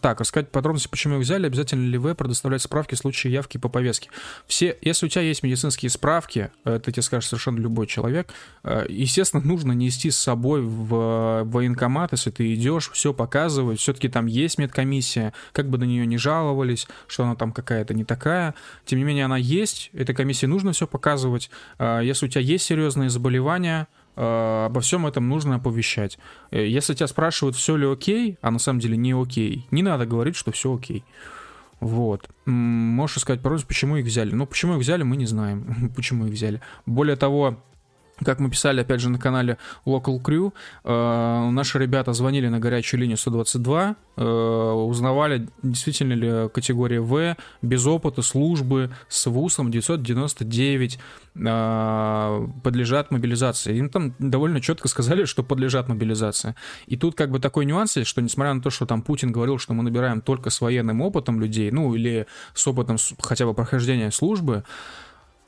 так, 0.00 0.20
рассказать 0.20 0.50
подробности, 0.50 0.88
почему 0.88 1.16
их 1.16 1.22
взяли, 1.22 1.46
обязательно 1.46 1.88
ли 1.88 1.98
вы 1.98 2.14
предоставлять 2.14 2.62
справки 2.62 2.94
в 2.94 2.98
случае 2.98 3.32
явки 3.32 3.58
по 3.58 3.68
повестке. 3.68 4.10
Все, 4.46 4.76
если 4.82 5.06
у 5.06 5.08
тебя 5.08 5.22
есть 5.22 5.42
медицинские 5.42 5.90
справки, 5.90 6.50
это 6.64 6.92
тебе 6.92 7.02
скажет 7.02 7.28
совершенно 7.28 7.58
любой 7.58 7.86
человек, 7.86 8.32
э, 8.62 8.86
естественно, 8.88 9.42
нужно 9.42 9.72
нести 9.72 10.10
с 10.10 10.16
собой 10.16 10.62
в 10.62 11.42
военкомат, 11.44 12.12
если 12.12 12.30
ты 12.30 12.54
идешь, 12.54 12.90
все 12.92 13.12
показывать, 13.12 13.80
все-таки 13.80 14.08
там 14.08 14.26
есть 14.26 14.58
медкомиссия, 14.58 15.32
как 15.52 15.68
бы 15.68 15.78
на 15.78 15.84
нее 15.84 16.06
не 16.06 16.18
жаловались, 16.18 16.86
что 17.06 17.24
она 17.24 17.34
там 17.34 17.52
какая-то 17.52 17.94
не 17.94 18.04
такая, 18.04 18.54
тем 18.84 18.98
не 18.98 19.04
менее 19.04 19.24
она 19.24 19.36
есть, 19.36 19.90
этой 19.92 20.14
комиссии 20.14 20.46
нужно 20.46 20.72
все 20.72 20.86
показывать, 20.86 21.50
э, 21.78 22.00
если 22.04 22.26
у 22.26 22.28
тебя 22.28 22.42
есть 22.42 22.64
серьезные 22.64 23.10
заболевания, 23.10 23.88
Э, 23.88 24.07
обо 24.66 24.80
всем 24.80 25.06
этом 25.06 25.28
нужно 25.28 25.56
оповещать. 25.56 26.18
Э, 26.50 26.66
если 26.66 26.94
тебя 26.94 27.06
спрашивают, 27.06 27.56
все 27.56 27.76
ли 27.76 27.86
окей, 27.86 28.36
а 28.42 28.50
на 28.50 28.58
самом 28.58 28.80
деле 28.80 28.96
не 28.96 29.12
окей, 29.12 29.66
не 29.70 29.82
надо 29.82 30.06
говорить, 30.06 30.36
что 30.36 30.50
все 30.50 30.74
окей. 30.74 31.04
Вот. 31.80 32.28
Можешь 32.44 33.18
сказать 33.18 33.40
пароль, 33.40 33.60
почему 33.66 33.96
их 33.96 34.06
взяли. 34.06 34.34
Ну, 34.34 34.46
почему 34.46 34.74
их 34.74 34.80
взяли, 34.80 35.04
мы 35.04 35.16
не 35.16 35.26
знаем, 35.26 35.92
почему 35.96 36.26
их 36.26 36.32
взяли. 36.32 36.60
Более 36.86 37.16
того, 37.16 37.62
как 38.24 38.40
мы 38.40 38.50
писали, 38.50 38.80
опять 38.80 39.00
же, 39.00 39.10
на 39.10 39.18
канале 39.18 39.58
Local 39.86 40.20
Crew, 40.20 40.52
э, 40.84 41.50
наши 41.50 41.78
ребята 41.78 42.12
звонили 42.12 42.48
на 42.48 42.58
горячую 42.58 43.00
линию 43.00 43.16
122, 43.16 43.96
э, 44.16 44.22
узнавали, 44.22 45.48
действительно 45.62 46.12
ли 46.14 46.48
категория 46.48 47.00
В, 47.00 47.36
без 47.62 47.86
опыта, 47.86 48.22
службы, 48.22 48.90
с 49.08 49.26
ВУСом 49.26 49.70
999 49.70 50.98
э, 51.34 52.46
подлежат 52.62 53.10
мобилизации. 53.10 53.76
Им 53.76 53.88
там 53.88 54.14
довольно 54.18 54.60
четко 54.60 54.88
сказали, 54.88 55.24
что 55.24 55.42
подлежат 55.42 55.88
мобилизации. 55.88 56.54
И 56.86 56.96
тут 56.96 57.14
как 57.14 57.30
бы 57.30 57.38
такой 57.38 57.64
нюанс 57.64 57.96
есть, 57.96 58.08
что 58.08 58.20
несмотря 58.20 58.54
на 58.54 58.60
то, 58.60 58.70
что 58.70 58.86
там 58.86 59.02
Путин 59.02 59.32
говорил, 59.32 59.58
что 59.58 59.74
мы 59.74 59.82
набираем 59.82 60.20
только 60.20 60.50
с 60.50 60.60
военным 60.60 61.00
опытом 61.00 61.40
людей, 61.40 61.70
ну 61.70 61.94
или 61.94 62.26
с 62.54 62.66
опытом 62.66 62.96
хотя 63.20 63.46
бы 63.46 63.54
прохождения 63.54 64.10
службы, 64.10 64.64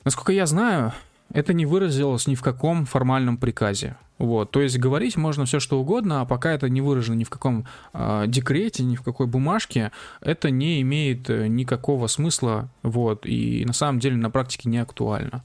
насколько 0.03 0.31
я 0.31 0.45
знаю, 0.45 0.93
это 1.33 1.53
не 1.53 1.65
выразилось 1.65 2.27
ни 2.27 2.35
в 2.35 2.41
каком 2.41 2.85
формальном 2.85 3.37
приказе. 3.37 3.95
Вот, 4.17 4.51
то 4.51 4.61
есть 4.61 4.77
говорить 4.77 5.17
можно 5.17 5.45
все 5.45 5.59
что 5.59 5.79
угодно, 5.79 6.21
а 6.21 6.25
пока 6.25 6.51
это 6.51 6.69
не 6.69 6.79
выражено 6.79 7.15
ни 7.15 7.23
в 7.23 7.31
каком 7.31 7.65
э, 7.93 8.25
декрете, 8.27 8.83
ни 8.83 8.95
в 8.95 9.01
какой 9.01 9.25
бумажке, 9.25 9.91
это 10.21 10.51
не 10.51 10.79
имеет 10.81 11.27
э, 11.31 11.47
никакого 11.47 12.05
смысла, 12.05 12.69
вот, 12.83 13.25
и 13.25 13.65
на 13.65 13.73
самом 13.73 13.99
деле 13.99 14.17
на 14.17 14.29
практике 14.29 14.69
не 14.69 14.77
актуально. 14.77 15.43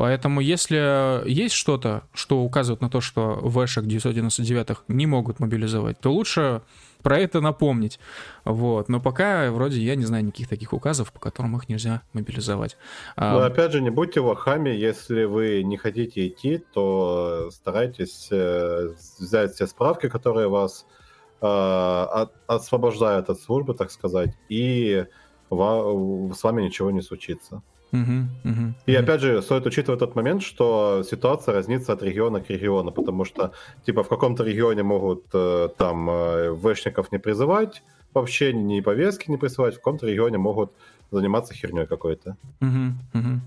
Поэтому 0.00 0.40
если 0.40 1.28
есть 1.28 1.54
что-то, 1.54 2.04
что 2.14 2.40
указывает 2.40 2.80
на 2.80 2.88
то, 2.88 3.02
что 3.02 3.38
вэшек 3.42 3.84
999 3.84 4.78
не 4.88 5.04
могут 5.04 5.40
мобилизовать, 5.40 6.00
то 6.00 6.10
лучше 6.10 6.62
про 7.02 7.18
это 7.18 7.42
напомнить. 7.42 8.00
Вот. 8.46 8.88
Но 8.88 8.98
пока 8.98 9.50
вроде 9.50 9.78
я 9.82 9.96
не 9.96 10.06
знаю 10.06 10.24
никаких 10.24 10.48
таких 10.48 10.72
указов, 10.72 11.12
по 11.12 11.20
которым 11.20 11.54
их 11.58 11.68
нельзя 11.68 12.00
мобилизовать. 12.14 12.78
А, 13.14 13.34
Но 13.34 13.44
опять 13.44 13.72
же, 13.72 13.82
не 13.82 13.90
будьте 13.90 14.20
лохами, 14.20 14.70
если 14.70 15.24
вы 15.24 15.62
не 15.64 15.76
хотите 15.76 16.28
идти, 16.28 16.64
то 16.72 17.50
старайтесь 17.52 18.28
э, 18.30 18.94
взять 19.18 19.52
все 19.52 19.66
справки, 19.66 20.08
которые 20.08 20.48
вас 20.48 20.86
э, 21.42 22.26
освобождают 22.46 23.28
от 23.28 23.38
службы, 23.38 23.74
так 23.74 23.90
сказать, 23.90 24.34
и 24.48 25.04
с 25.50 26.42
вами 26.42 26.62
ничего 26.62 26.90
не 26.90 27.02
случится. 27.02 27.62
Угу, 27.92 28.50
угу, 28.50 28.74
и 28.86 28.94
опять 28.94 29.20
же, 29.20 29.42
стоит 29.42 29.66
учитывать 29.66 29.98
тот 29.98 30.14
момент, 30.14 30.42
что 30.42 31.02
ситуация 31.02 31.54
разнится 31.54 31.92
от 31.92 32.02
региона 32.02 32.40
к 32.40 32.48
региону, 32.48 32.92
потому 32.92 33.24
что, 33.24 33.52
типа, 33.84 34.04
в 34.04 34.08
каком-то 34.08 34.44
регионе 34.44 34.82
могут 34.82 35.24
э, 35.32 35.68
там 35.76 36.08
э, 36.08 36.50
вэшников 36.50 37.10
не 37.10 37.18
призывать, 37.18 37.82
вообще 38.14 38.52
ни 38.52 38.80
повестки 38.80 39.30
не 39.30 39.38
присылать, 39.38 39.74
в 39.74 39.78
каком-то 39.78 40.06
регионе 40.06 40.38
могут 40.38 40.72
заниматься 41.10 41.54
херней 41.54 41.86
какой-то. 41.86 42.36
Угу, 42.60 43.18
угу. 43.18 43.40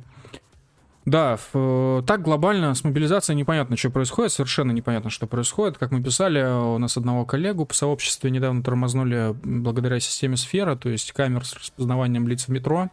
Да, 1.05 1.37
в, 1.51 2.03
так 2.07 2.21
глобально 2.21 2.73
с 2.73 2.83
мобилизацией 2.83 3.37
непонятно, 3.37 3.75
что 3.75 3.89
происходит, 3.89 4.31
совершенно 4.31 4.71
непонятно, 4.71 5.09
что 5.09 5.27
происходит. 5.27 5.77
Как 5.77 5.91
мы 5.91 6.01
писали, 6.01 6.41
у 6.41 6.77
нас 6.77 6.95
одного 6.95 7.25
коллегу 7.25 7.65
по 7.65 7.73
сообществу 7.73 8.29
недавно 8.29 8.63
тормознули 8.63 9.35
благодаря 9.43 9.99
системе 9.99 10.37
сфера, 10.37 10.75
то 10.75 10.89
есть 10.89 11.11
камер 11.11 11.45
с 11.45 11.55
распознаванием 11.55 12.27
лиц 12.27 12.45
в 12.45 12.49
метро. 12.49 12.89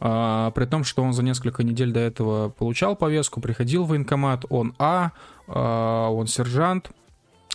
А, 0.00 0.50
при 0.52 0.64
том, 0.64 0.84
что 0.84 1.02
он 1.02 1.12
за 1.12 1.22
несколько 1.22 1.62
недель 1.62 1.92
до 1.92 2.00
этого 2.00 2.50
получал 2.50 2.96
повестку, 2.96 3.40
приходил 3.40 3.84
в 3.84 3.88
военкомат, 3.88 4.44
он 4.48 4.74
А, 4.78 5.12
а 5.46 6.08
он 6.10 6.26
сержант, 6.26 6.90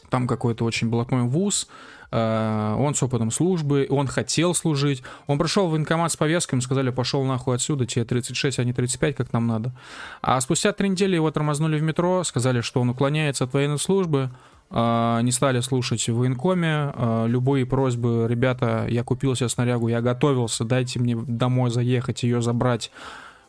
там 0.10 0.28
какой-то 0.28 0.66
очень 0.66 0.90
блатной 0.90 1.24
вуз, 1.24 1.68
а, 2.12 2.76
он 2.78 2.94
с 2.94 3.02
опытом 3.02 3.32
службы, 3.32 3.88
он 3.90 4.08
хотел 4.08 4.54
служить. 4.54 5.02
Он 5.26 5.40
пришел 5.40 5.68
в 5.68 5.72
военкомат 5.72 6.12
с 6.12 6.16
повесткой, 6.16 6.56
ему 6.56 6.62
сказали, 6.62 6.92
пошел 6.92 7.24
нахуй 7.24 7.56
отсюда, 7.56 7.86
тебе 7.86 8.06
36, 8.06 8.60
а 8.60 8.64
не 8.64 8.74
35, 8.74 9.16
как 9.16 9.34
нам 9.34 9.48
надо. 9.48 9.72
А 10.22 10.40
спустя 10.42 10.74
три 10.74 10.90
недели 10.90 11.16
его 11.16 11.32
тормознули 11.32 11.80
в 11.80 11.82
метро, 11.82 12.24
сказали, 12.24 12.62
что 12.62 12.82
он 12.82 12.90
уклоняется 12.90 13.46
от 13.46 13.54
военной 13.54 13.80
службы, 13.80 14.30
не 14.74 15.32
стали 15.32 15.60
слушать 15.60 16.10
в 16.10 16.16
военкоме. 16.16 16.92
А, 16.96 17.26
любые 17.28 17.66
просьбы, 17.66 18.26
ребята, 18.28 18.88
я 18.90 19.04
купил 19.04 19.36
себе 19.36 19.48
снарягу, 19.50 19.88
я 19.88 20.02
готовился, 20.02 20.66
дайте 20.66 21.00
мне 21.00 21.16
домой 21.16 21.70
заехать, 21.70 22.24
ее 22.24 22.42
забрать. 22.42 22.92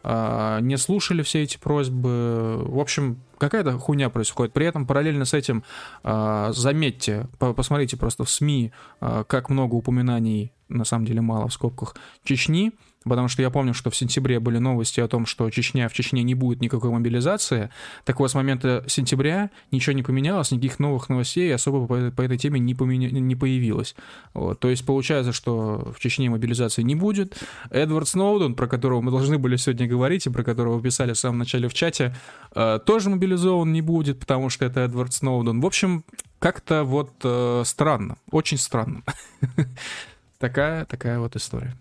А, 0.02 0.60
не 0.60 0.76
слушали 0.76 1.22
все 1.22 1.42
эти 1.42 1.56
просьбы. 1.56 2.58
В 2.66 2.78
общем, 2.78 3.20
какая-то 3.38 3.78
хуйня 3.78 4.10
происходит. 4.10 4.52
При 4.52 4.66
этом 4.66 4.86
параллельно 4.86 5.24
с 5.24 5.32
этим, 5.32 5.64
заметьте, 6.02 7.26
посмотрите 7.38 7.96
просто 7.96 8.24
в 8.24 8.30
СМИ, 8.30 8.72
как 9.00 9.48
много 9.48 9.74
упоминаний, 9.74 10.52
на 10.68 10.84
самом 10.84 11.06
деле 11.06 11.22
мало 11.22 11.48
в 11.48 11.52
скобках, 11.54 11.96
Чечни, 12.22 12.72
Потому 13.04 13.28
что 13.28 13.42
я 13.42 13.50
помню, 13.50 13.74
что 13.74 13.90
в 13.90 13.96
сентябре 13.96 14.40
были 14.40 14.58
новости 14.58 15.00
о 15.00 15.08
том, 15.08 15.26
что 15.26 15.48
Чечня, 15.50 15.88
в 15.88 15.92
Чечне 15.92 16.22
не 16.22 16.34
будет 16.34 16.60
никакой 16.60 16.90
мобилизации. 16.90 17.70
Так 18.04 18.18
вот, 18.20 18.30
с 18.30 18.34
момента 18.34 18.84
сентября 18.86 19.50
ничего 19.70 19.94
не 19.94 20.02
поменялось, 20.02 20.50
никаких 20.50 20.78
новых 20.78 21.08
новостей 21.08 21.54
особо 21.54 21.86
по, 21.86 22.10
по 22.10 22.22
этой 22.22 22.38
теме 22.38 22.60
не, 22.60 22.74
поменя... 22.74 23.10
не 23.10 23.36
появилось. 23.36 23.94
Вот. 24.32 24.60
То 24.60 24.70
есть 24.70 24.86
получается, 24.86 25.32
что 25.32 25.92
в 25.94 26.00
Чечне 26.00 26.30
мобилизации 26.30 26.82
не 26.82 26.94
будет. 26.94 27.36
Эдвард 27.70 28.08
Сноуден, 28.08 28.54
про 28.54 28.66
которого 28.66 29.00
мы 29.00 29.10
должны 29.10 29.38
были 29.38 29.56
сегодня 29.56 29.86
говорить, 29.86 30.26
и 30.26 30.30
про 30.30 30.42
которого 30.42 30.80
писали 30.80 31.12
в 31.12 31.18
самом 31.18 31.38
начале 31.38 31.68
в 31.68 31.74
чате, 31.74 32.14
э, 32.54 32.78
тоже 32.84 33.10
мобилизован 33.10 33.72
не 33.72 33.82
будет, 33.82 34.20
потому 34.20 34.48
что 34.50 34.64
это 34.64 34.80
Эдвард 34.80 35.12
Сноуден. 35.12 35.60
В 35.60 35.66
общем, 35.66 36.04
как-то 36.38 36.84
вот 36.84 37.12
э, 37.22 37.62
странно, 37.64 38.16
очень 38.30 38.58
странно. 38.58 39.02
такая, 40.38 40.84
такая 40.84 41.18
вот 41.18 41.36
история. 41.36 41.74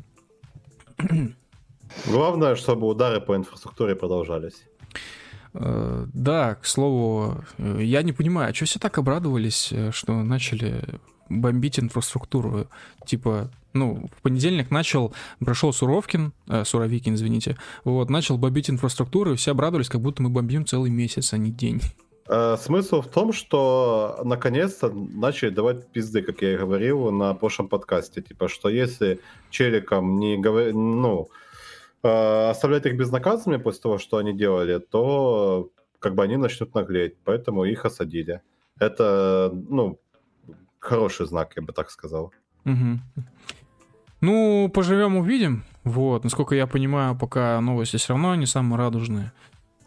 Главное, 2.07 2.55
чтобы 2.55 2.87
удары 2.87 3.21
по 3.21 3.35
инфраструктуре 3.35 3.95
продолжались. 3.95 4.65
Э, 5.53 6.05
да, 6.13 6.55
к 6.55 6.65
слову, 6.65 7.43
э, 7.57 7.79
я 7.81 8.01
не 8.01 8.13
понимаю, 8.13 8.49
а 8.49 8.53
что 8.53 8.65
все 8.65 8.79
так 8.79 8.97
обрадовались, 8.97 9.69
э, 9.71 9.91
что 9.91 10.23
начали 10.23 10.81
бомбить 11.29 11.79
инфраструктуру? 11.79 12.67
Типа, 13.05 13.51
ну, 13.73 14.09
в 14.15 14.21
понедельник 14.21 14.71
начал, 14.71 15.13
прошел 15.39 15.73
Суровкин, 15.73 16.33
э, 16.47 16.63
Суровикин, 16.63 17.15
извините, 17.15 17.57
вот, 17.83 18.09
начал 18.09 18.37
бомбить 18.37 18.69
инфраструктуру, 18.69 19.33
и 19.33 19.35
все 19.35 19.51
обрадовались, 19.51 19.89
как 19.89 20.01
будто 20.01 20.21
мы 20.23 20.29
бомбим 20.29 20.65
целый 20.65 20.91
месяц, 20.91 21.33
а 21.33 21.37
не 21.37 21.51
день. 21.51 21.81
Смысл 22.25 23.01
в 23.01 23.07
том, 23.07 23.33
что 23.33 24.21
наконец-то 24.23 24.89
начали 24.89 25.49
давать 25.49 25.87
пизды, 25.87 26.21
как 26.21 26.41
я 26.41 26.53
и 26.53 26.57
говорил 26.57 27.11
на 27.11 27.33
прошлом 27.33 27.67
подкасте. 27.67 28.21
Типа, 28.21 28.47
что 28.47 28.69
если 28.69 29.19
челикам 29.49 30.17
не 30.19 30.37
говор... 30.37 30.73
ну, 30.73 31.29
оставлять 32.01 32.85
их 32.85 32.97
безнаказанными 32.97 33.61
после 33.61 33.81
того, 33.81 33.97
что 33.97 34.17
они 34.17 34.33
делали, 34.33 34.79
то 34.79 35.69
как 35.99 36.15
бы 36.15 36.23
они 36.23 36.37
начнут 36.37 36.73
наглеть. 36.75 37.15
Поэтому 37.25 37.65
их 37.65 37.85
осадили. 37.85 38.41
Это, 38.79 39.51
ну, 39.53 39.99
хороший 40.79 41.25
знак, 41.27 41.53
я 41.55 41.61
бы 41.61 41.73
так 41.73 41.91
сказал. 41.91 42.31
Угу. 42.65 42.99
Ну, 44.21 44.71
поживем, 44.73 45.17
увидим. 45.17 45.65
Вот, 45.83 46.23
насколько 46.23 46.55
я 46.55 46.67
понимаю, 46.67 47.17
пока 47.17 47.59
новости 47.59 47.97
все 47.97 48.13
равно 48.13 48.35
не 48.35 48.45
самые 48.45 48.77
радужные. 48.77 49.33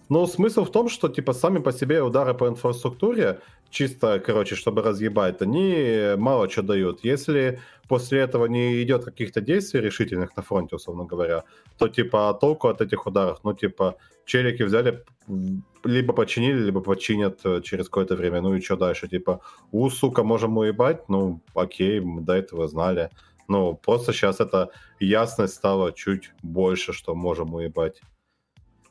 Но 0.08 0.26
смысл 0.26 0.64
в 0.64 0.70
том, 0.70 0.88
что 0.88 1.08
типа 1.08 1.32
сами 1.32 1.58
по 1.58 1.72
себе 1.72 2.02
удары 2.02 2.34
по 2.34 2.46
инфраструктуре, 2.48 3.40
чисто, 3.70 4.20
короче, 4.20 4.54
чтобы 4.54 4.82
разъебать, 4.82 5.42
они 5.42 6.14
мало 6.16 6.48
что 6.48 6.62
дают. 6.62 7.00
Если 7.04 7.60
после 7.88 8.20
этого 8.20 8.46
не 8.46 8.82
идет 8.82 9.04
каких-то 9.04 9.40
действий 9.40 9.80
решительных 9.80 10.36
на 10.36 10.42
фронте, 10.42 10.76
условно 10.76 11.04
говоря, 11.04 11.44
то 11.78 11.88
типа 11.88 12.36
толку 12.40 12.68
от 12.68 12.80
этих 12.80 13.06
ударов, 13.06 13.40
ну 13.42 13.52
типа 13.54 13.96
челики 14.24 14.62
взяли, 14.62 15.04
либо 15.84 16.12
починили, 16.12 16.58
либо 16.58 16.80
починят 16.80 17.40
э, 17.44 17.60
через 17.62 17.86
какое-то 17.86 18.16
время, 18.16 18.40
ну 18.40 18.54
и 18.54 18.60
что 18.60 18.76
дальше, 18.76 19.08
типа, 19.08 19.40
у, 19.72 19.88
сука, 19.90 20.22
можем 20.24 20.56
уебать, 20.58 21.08
ну 21.08 21.40
окей, 21.54 22.00
мы 22.00 22.22
до 22.22 22.34
этого 22.34 22.68
знали. 22.68 23.10
Ну, 23.48 23.74
просто 23.74 24.12
сейчас 24.12 24.40
эта 24.40 24.70
ясность 24.98 25.54
стала 25.54 25.92
чуть 25.92 26.32
больше, 26.42 26.92
что 26.92 27.14
можем 27.14 27.54
уебать. 27.54 28.02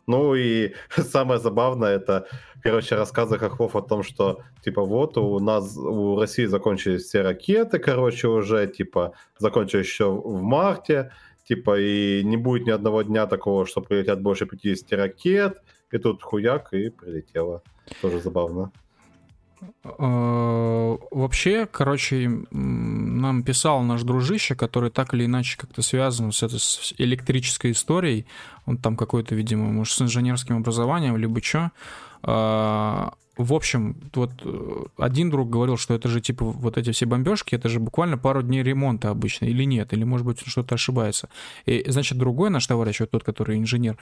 Ну 0.08 0.36
и 0.36 0.74
самое 0.89 1.39
забавное, 1.39 1.95
это, 1.95 2.28
короче, 2.62 2.95
рассказы 2.95 3.38
Хохлов 3.38 3.76
о 3.76 3.82
том, 3.82 4.03
что, 4.03 4.41
типа, 4.64 4.84
вот 4.84 5.18
у 5.18 5.39
нас, 5.39 5.78
у 5.78 6.20
России 6.20 6.45
закончились 6.45 7.03
все 7.03 7.22
ракеты, 7.22 7.80
короче, 7.80 8.28
уже, 8.28 8.68
типа, 8.68 9.14
закончились 9.39 9.86
еще 9.86 10.12
в 10.12 10.41
марте, 10.41 11.12
типа, 11.47 11.80
и 11.80 12.24
не 12.24 12.38
будет 12.38 12.68
ни 12.68 12.72
одного 12.72 13.03
дня 13.03 13.28
такого, 13.28 13.66
что 13.66 13.82
прилетят 13.82 14.22
больше 14.22 14.45
50 14.45 14.91
ракет, 14.93 15.62
и 15.91 15.97
тут 15.97 16.24
хуяк, 16.24 16.74
и 16.74 16.89
прилетело. 16.89 17.64
Тоже 18.01 18.20
забавно. 18.20 18.72
Э, 19.84 20.97
вообще, 21.11 21.66
короче, 21.66 22.45
нам 22.51 23.43
писал 23.43 23.82
наш 23.84 24.03
дружище, 24.03 24.55
который 24.55 24.89
так 24.89 25.13
или 25.13 25.26
иначе 25.26 25.57
как-то 25.57 25.82
связан 25.82 26.32
с 26.32 26.43
этой 26.43 26.59
с 26.59 26.93
электрической 26.97 27.72
историей. 27.72 28.26
Он 28.66 28.78
там 28.78 28.95
какой-то, 28.95 29.36
видимо, 29.36 29.66
может, 29.72 29.93
с 29.93 30.01
инженерским 30.01 30.57
образованием, 30.57 31.18
либо 31.18 31.41
что. 31.41 31.72
Э, 32.24 33.09
в 33.38 33.53
общем, 33.53 33.97
вот 34.13 34.32
э, 34.43 34.84
один 34.97 35.30
друг 35.30 35.49
говорил, 35.49 35.76
что 35.76 35.93
это 35.93 36.07
же 36.07 36.22
типа 36.22 36.45
вот 36.45 36.78
эти 36.78 36.91
все 36.91 37.05
бомбежки, 37.05 37.55
это 37.55 37.68
же 37.68 37.80
буквально 37.80 38.18
пару 38.18 38.41
дней 38.41 38.63
ремонта 38.63 39.09
обычно, 39.09 39.45
или 39.45 39.66
нет, 39.66 39.91
или 39.91 40.05
может 40.05 40.26
быть 40.26 40.41
что-то 40.45 40.76
ошибается. 40.76 41.30
И 41.66 41.84
значит, 41.88 42.18
другой 42.18 42.49
наш 42.49 42.66
товарищ, 42.66 43.01
вот 43.01 43.11
тот, 43.11 43.24
который 43.24 43.57
инженер, 43.57 43.97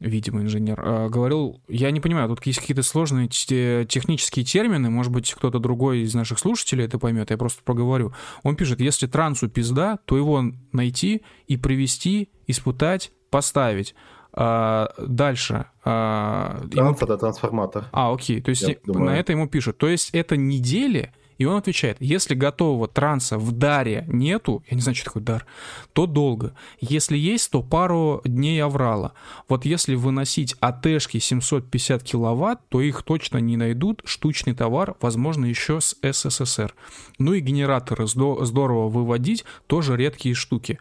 видимо, 0.00 0.40
инженер, 0.40 0.80
э, 0.80 1.08
говорил, 1.08 1.60
я 1.68 1.90
не 1.90 2.00
понимаю, 2.00 2.28
тут 2.28 2.44
есть 2.46 2.58
какие-то 2.58 2.82
сложные 2.82 3.28
технические 3.28 4.44
термины, 4.44 4.90
может 4.90 5.12
быть, 5.12 5.32
кто-то 5.32 5.58
другой 5.58 6.00
из 6.00 6.14
наших 6.14 6.38
слушателей 6.38 6.86
это 6.86 6.98
поймет, 6.98 7.30
я 7.30 7.36
просто 7.36 7.62
проговорю. 7.62 8.12
Он 8.42 8.56
пишет, 8.56 8.80
если 8.80 9.06
трансу 9.06 9.48
пизда, 9.48 9.98
то 10.06 10.16
его 10.16 10.42
найти 10.72 11.22
и 11.46 11.56
привести, 11.56 12.30
испытать, 12.46 13.12
поставить. 13.30 13.94
А, 14.32 14.92
дальше. 14.98 15.66
А, 15.84 16.60
Транс 16.70 16.74
ему... 16.74 16.92
это 16.92 17.18
трансформатор. 17.18 17.86
А, 17.92 18.12
окей. 18.12 18.40
То 18.40 18.50
есть 18.50 18.64
на 18.86 19.16
это 19.16 19.32
ему 19.32 19.48
пишут. 19.48 19.78
То 19.78 19.88
есть 19.88 20.10
это 20.12 20.36
недели, 20.36 21.12
и 21.40 21.46
он 21.46 21.56
отвечает, 21.56 21.96
если 22.00 22.34
готового 22.34 22.86
транса 22.86 23.38
в 23.38 23.52
даре 23.52 24.04
нету, 24.08 24.62
я 24.68 24.74
не 24.74 24.82
знаю, 24.82 24.94
что 24.94 25.06
такое 25.06 25.22
дар, 25.22 25.46
то 25.94 26.04
долго. 26.04 26.54
Если 26.82 27.16
есть, 27.16 27.50
то 27.50 27.62
пару 27.62 28.20
дней 28.26 28.62
аврала. 28.62 29.14
Вот 29.48 29.64
если 29.64 29.94
выносить 29.94 30.54
АТшки 30.60 31.18
750 31.18 32.02
киловатт, 32.02 32.60
то 32.68 32.82
их 32.82 33.02
точно 33.04 33.38
не 33.38 33.56
найдут. 33.56 34.02
Штучный 34.04 34.54
товар, 34.54 34.96
возможно, 35.00 35.46
еще 35.46 35.80
с 35.80 35.96
СССР. 36.02 36.74
Ну 37.18 37.32
и 37.32 37.40
генераторы 37.40 38.06
здорово 38.06 38.90
выводить, 38.90 39.46
тоже 39.66 39.96
редкие 39.96 40.34
штуки. 40.34 40.78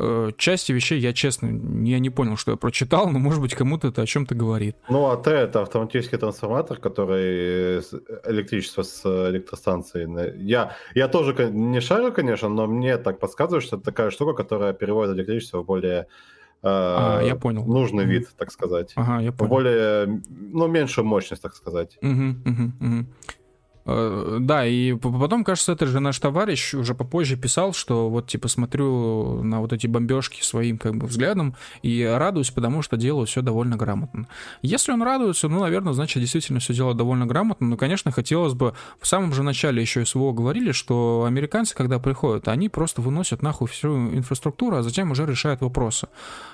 Э, 0.00 0.30
части 0.36 0.70
вещей 0.70 1.00
я, 1.00 1.12
честно, 1.12 1.48
я 1.84 1.98
не 1.98 2.10
понял, 2.10 2.36
что 2.36 2.52
я 2.52 2.56
прочитал, 2.56 3.10
но, 3.10 3.18
может 3.18 3.40
быть, 3.40 3.54
кому-то 3.54 3.88
это 3.88 4.02
о 4.02 4.06
чем-то 4.06 4.34
говорит. 4.34 4.76
Ну, 4.88 5.06
АТ— 5.10 5.26
это 5.26 5.62
автоматический 5.62 6.18
трансформатор, 6.18 6.78
который 6.78 7.80
электричество 8.24 8.82
с 8.82 9.04
электростанцией. 9.30 10.08
Я, 10.44 10.76
я 10.94 11.08
тоже 11.08 11.34
не 11.50 11.80
шарю, 11.80 12.12
конечно, 12.12 12.48
но 12.48 12.66
мне 12.66 12.96
так 12.96 13.18
подсказывают, 13.18 13.64
что 13.64 13.76
это 13.76 13.86
такая 13.86 14.10
штука, 14.10 14.34
которая 14.34 14.72
переводит 14.72 15.16
электричество 15.16 15.62
в 15.62 15.66
более 15.66 16.06
а, 16.62 17.20
я 17.22 17.36
понял. 17.36 17.64
нужный 17.64 18.04
угу. 18.04 18.12
вид, 18.12 18.28
так 18.36 18.50
сказать. 18.50 18.92
Ага, 18.96 19.20
я 19.20 19.32
понял. 19.32 19.50
Более, 19.50 20.22
ну, 20.28 20.66
меньшую 20.66 21.04
мощность, 21.04 21.42
так 21.42 21.54
сказать. 21.54 21.98
Угу, 22.02 22.10
угу, 22.44 22.72
угу. 22.80 23.06
Э, 23.90 24.36
да, 24.38 24.66
и 24.66 24.92
потом, 24.94 25.44
кажется, 25.44 25.72
это 25.72 25.86
же 25.86 25.98
наш 25.98 26.18
товарищ 26.18 26.74
уже 26.74 26.94
попозже 26.94 27.36
писал, 27.36 27.72
что 27.72 28.10
вот 28.10 28.26
типа 28.26 28.48
смотрю 28.48 29.42
на 29.42 29.60
вот 29.60 29.72
эти 29.72 29.86
бомбежки 29.86 30.42
своим 30.42 30.76
как 30.76 30.96
бы 30.96 31.06
взглядом 31.06 31.54
и 31.82 32.04
радуюсь, 32.04 32.50
потому 32.50 32.82
что 32.82 32.98
делаю 32.98 33.26
все 33.26 33.40
довольно 33.40 33.76
грамотно. 33.76 34.28
Если 34.60 34.92
он 34.92 35.02
радуется, 35.02 35.48
ну, 35.48 35.60
наверное, 35.60 35.94
значит, 35.94 36.20
действительно 36.20 36.60
все 36.60 36.74
делает 36.74 36.98
довольно 36.98 37.24
грамотно. 37.26 37.66
Но, 37.66 37.76
конечно, 37.78 38.10
хотелось 38.10 38.52
бы... 38.52 38.74
В 39.00 39.06
самом 39.06 39.32
же 39.32 39.42
начале 39.42 39.80
еще 39.80 40.04
СВО 40.04 40.32
говорили, 40.32 40.72
что 40.72 41.24
американцы, 41.26 41.74
когда 41.74 41.98
приходят, 41.98 42.46
они 42.48 42.68
просто 42.68 43.00
выносят 43.00 43.40
нахуй 43.40 43.68
всю 43.68 43.88
инфраструктуру, 44.14 44.76
а 44.76 44.82
затем 44.82 45.12
уже 45.12 45.24
решают 45.24 45.62
вопросы. 45.62 46.08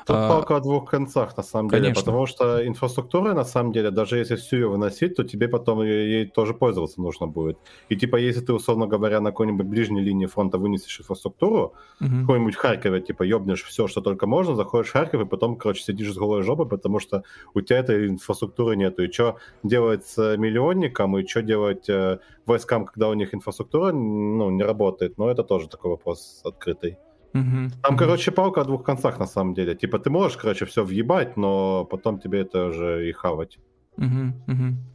Тут 0.06 0.16
а... 0.16 0.28
палка 0.28 0.56
о 0.56 0.60
двух 0.60 0.88
концах, 0.88 1.36
на 1.36 1.42
самом 1.42 1.70
деле, 1.70 1.82
конечно. 1.82 2.02
потому 2.02 2.26
что 2.26 2.64
инфраструктура, 2.64 3.34
на 3.34 3.44
самом 3.44 3.72
деле, 3.72 3.90
даже 3.90 4.18
если 4.18 4.36
всю 4.36 4.56
ее 4.56 4.68
выносить, 4.68 5.16
то 5.16 5.24
тебе 5.24 5.48
потом 5.48 5.82
ей 5.82 6.26
тоже 6.26 6.54
пользоваться 6.54 7.00
нужно 7.00 7.23
нужно 7.24 7.32
будет. 7.32 7.58
И 7.90 7.96
типа, 7.96 8.16
если 8.16 8.40
ты, 8.40 8.52
условно 8.52 8.86
говоря, 8.86 9.20
на 9.20 9.30
какой-нибудь 9.30 9.66
ближней 9.66 10.02
линии 10.02 10.26
фронта 10.26 10.58
вынесешь 10.58 11.00
инфраструктуру, 11.00 11.72
uh-huh. 12.00 12.20
какой-нибудь 12.20 12.56
Харькове, 12.56 13.00
типа, 13.00 13.22
ёбнешь 13.24 13.64
все, 13.64 13.86
что 13.86 14.00
только 14.00 14.26
можно, 14.26 14.54
заходишь 14.54 14.90
в 14.90 14.92
Харьков, 14.92 15.20
и 15.20 15.24
потом, 15.24 15.56
короче, 15.56 15.82
сидишь 15.82 16.12
с 16.12 16.16
голой 16.16 16.42
жопой, 16.42 16.66
потому 16.66 17.00
что 17.00 17.22
у 17.54 17.60
тебя 17.60 17.78
этой 17.78 18.08
инфраструктуры 18.08 18.76
нету. 18.76 19.02
И 19.02 19.12
что 19.12 19.36
делать 19.62 20.06
с 20.06 20.36
миллионником, 20.36 21.16
и 21.18 21.26
что 21.26 21.42
делать 21.42 21.88
э, 21.88 22.18
войскам, 22.46 22.84
когда 22.84 23.08
у 23.08 23.14
них 23.14 23.34
инфраструктура, 23.34 23.92
ну, 23.92 24.50
не 24.50 24.64
работает. 24.64 25.18
Но 25.18 25.30
это 25.30 25.42
тоже 25.42 25.68
такой 25.68 25.90
вопрос 25.90 26.42
открытый. 26.44 26.96
Uh-huh. 27.34 27.70
Там, 27.82 27.94
uh-huh. 27.94 27.98
короче, 27.98 28.30
палка 28.30 28.60
о 28.60 28.64
двух 28.64 28.84
концах, 28.84 29.18
на 29.18 29.26
самом 29.26 29.54
деле. 29.54 29.74
Типа, 29.74 29.98
ты 29.98 30.10
можешь, 30.10 30.36
короче, 30.36 30.64
все 30.64 30.84
въебать, 30.84 31.36
но 31.36 31.84
потом 31.84 32.18
тебе 32.18 32.38
это 32.40 32.66
уже 32.66 33.08
и 33.08 33.12
хавать. 33.12 33.58
Uh-huh. 33.98 34.32
Uh-huh. 34.46 34.93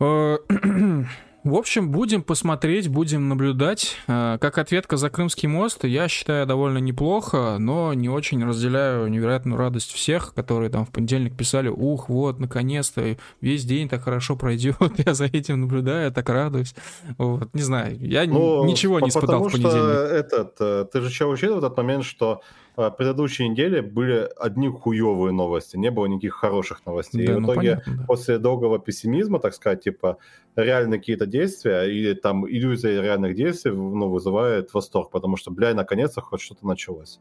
Э, 0.00 0.38
в 1.44 1.54
общем, 1.54 1.90
будем 1.90 2.22
посмотреть, 2.22 2.88
будем 2.88 3.28
наблюдать. 3.28 3.96
Э, 4.08 4.38
как 4.40 4.58
ответка 4.58 4.96
за 4.96 5.10
Крымский 5.10 5.48
мост, 5.48 5.84
я 5.84 6.08
считаю 6.08 6.46
довольно 6.46 6.78
неплохо, 6.78 7.56
но 7.58 7.92
не 7.92 8.08
очень 8.08 8.44
разделяю 8.44 9.08
невероятную 9.08 9.58
радость 9.58 9.92
всех, 9.92 10.34
которые 10.34 10.70
там 10.70 10.86
в 10.86 10.90
понедельник 10.90 11.36
писали, 11.36 11.68
ух, 11.68 12.08
вот, 12.08 12.38
наконец-то, 12.38 13.16
весь 13.40 13.64
день 13.64 13.88
так 13.88 14.02
хорошо 14.02 14.36
пройдет, 14.36 14.76
я 15.06 15.14
за 15.14 15.26
этим 15.26 15.60
наблюдаю, 15.60 16.10
так 16.12 16.28
радуюсь. 16.28 16.74
Вот, 17.18 17.54
не 17.54 17.62
знаю, 17.62 17.96
я 18.00 18.24
ну, 18.24 18.64
ничего 18.64 19.00
не 19.00 19.10
испытал 19.10 19.44
в 19.44 19.52
понедельник. 19.52 19.72
Что 19.72 20.02
этот, 20.06 20.56
э, 20.60 20.86
ты 20.90 21.00
же 21.02 21.08
еще 21.08 21.26
учитывал 21.26 21.58
этот 21.58 21.76
момент, 21.76 22.04
что 22.04 22.40
предыдущей 22.74 23.48
неделе 23.48 23.82
были 23.82 24.28
одни 24.38 24.68
хуевые 24.68 25.32
новости, 25.32 25.76
не 25.76 25.90
было 25.90 26.06
никаких 26.06 26.34
хороших 26.34 26.84
новостей. 26.86 27.26
Да, 27.26 27.32
и 27.32 27.36
в 27.36 27.40
ну, 27.40 27.52
итоге 27.52 27.70
понятно, 27.76 27.96
да. 27.96 28.04
после 28.06 28.38
долгого 28.38 28.78
пессимизма, 28.78 29.38
так 29.38 29.54
сказать, 29.54 29.82
типа 29.82 30.18
реальные 30.56 31.00
какие-то 31.00 31.26
действия 31.26 31.82
или 31.82 32.14
там 32.14 32.48
иллюзия 32.48 33.00
реальных 33.02 33.34
действий 33.34 33.72
ну, 33.72 34.08
вызывает 34.08 34.72
восторг, 34.72 35.10
потому 35.10 35.36
что, 35.36 35.50
бля, 35.50 35.74
наконец-то 35.74 36.20
хоть 36.20 36.40
что-то 36.40 36.66
началось. 36.66 37.20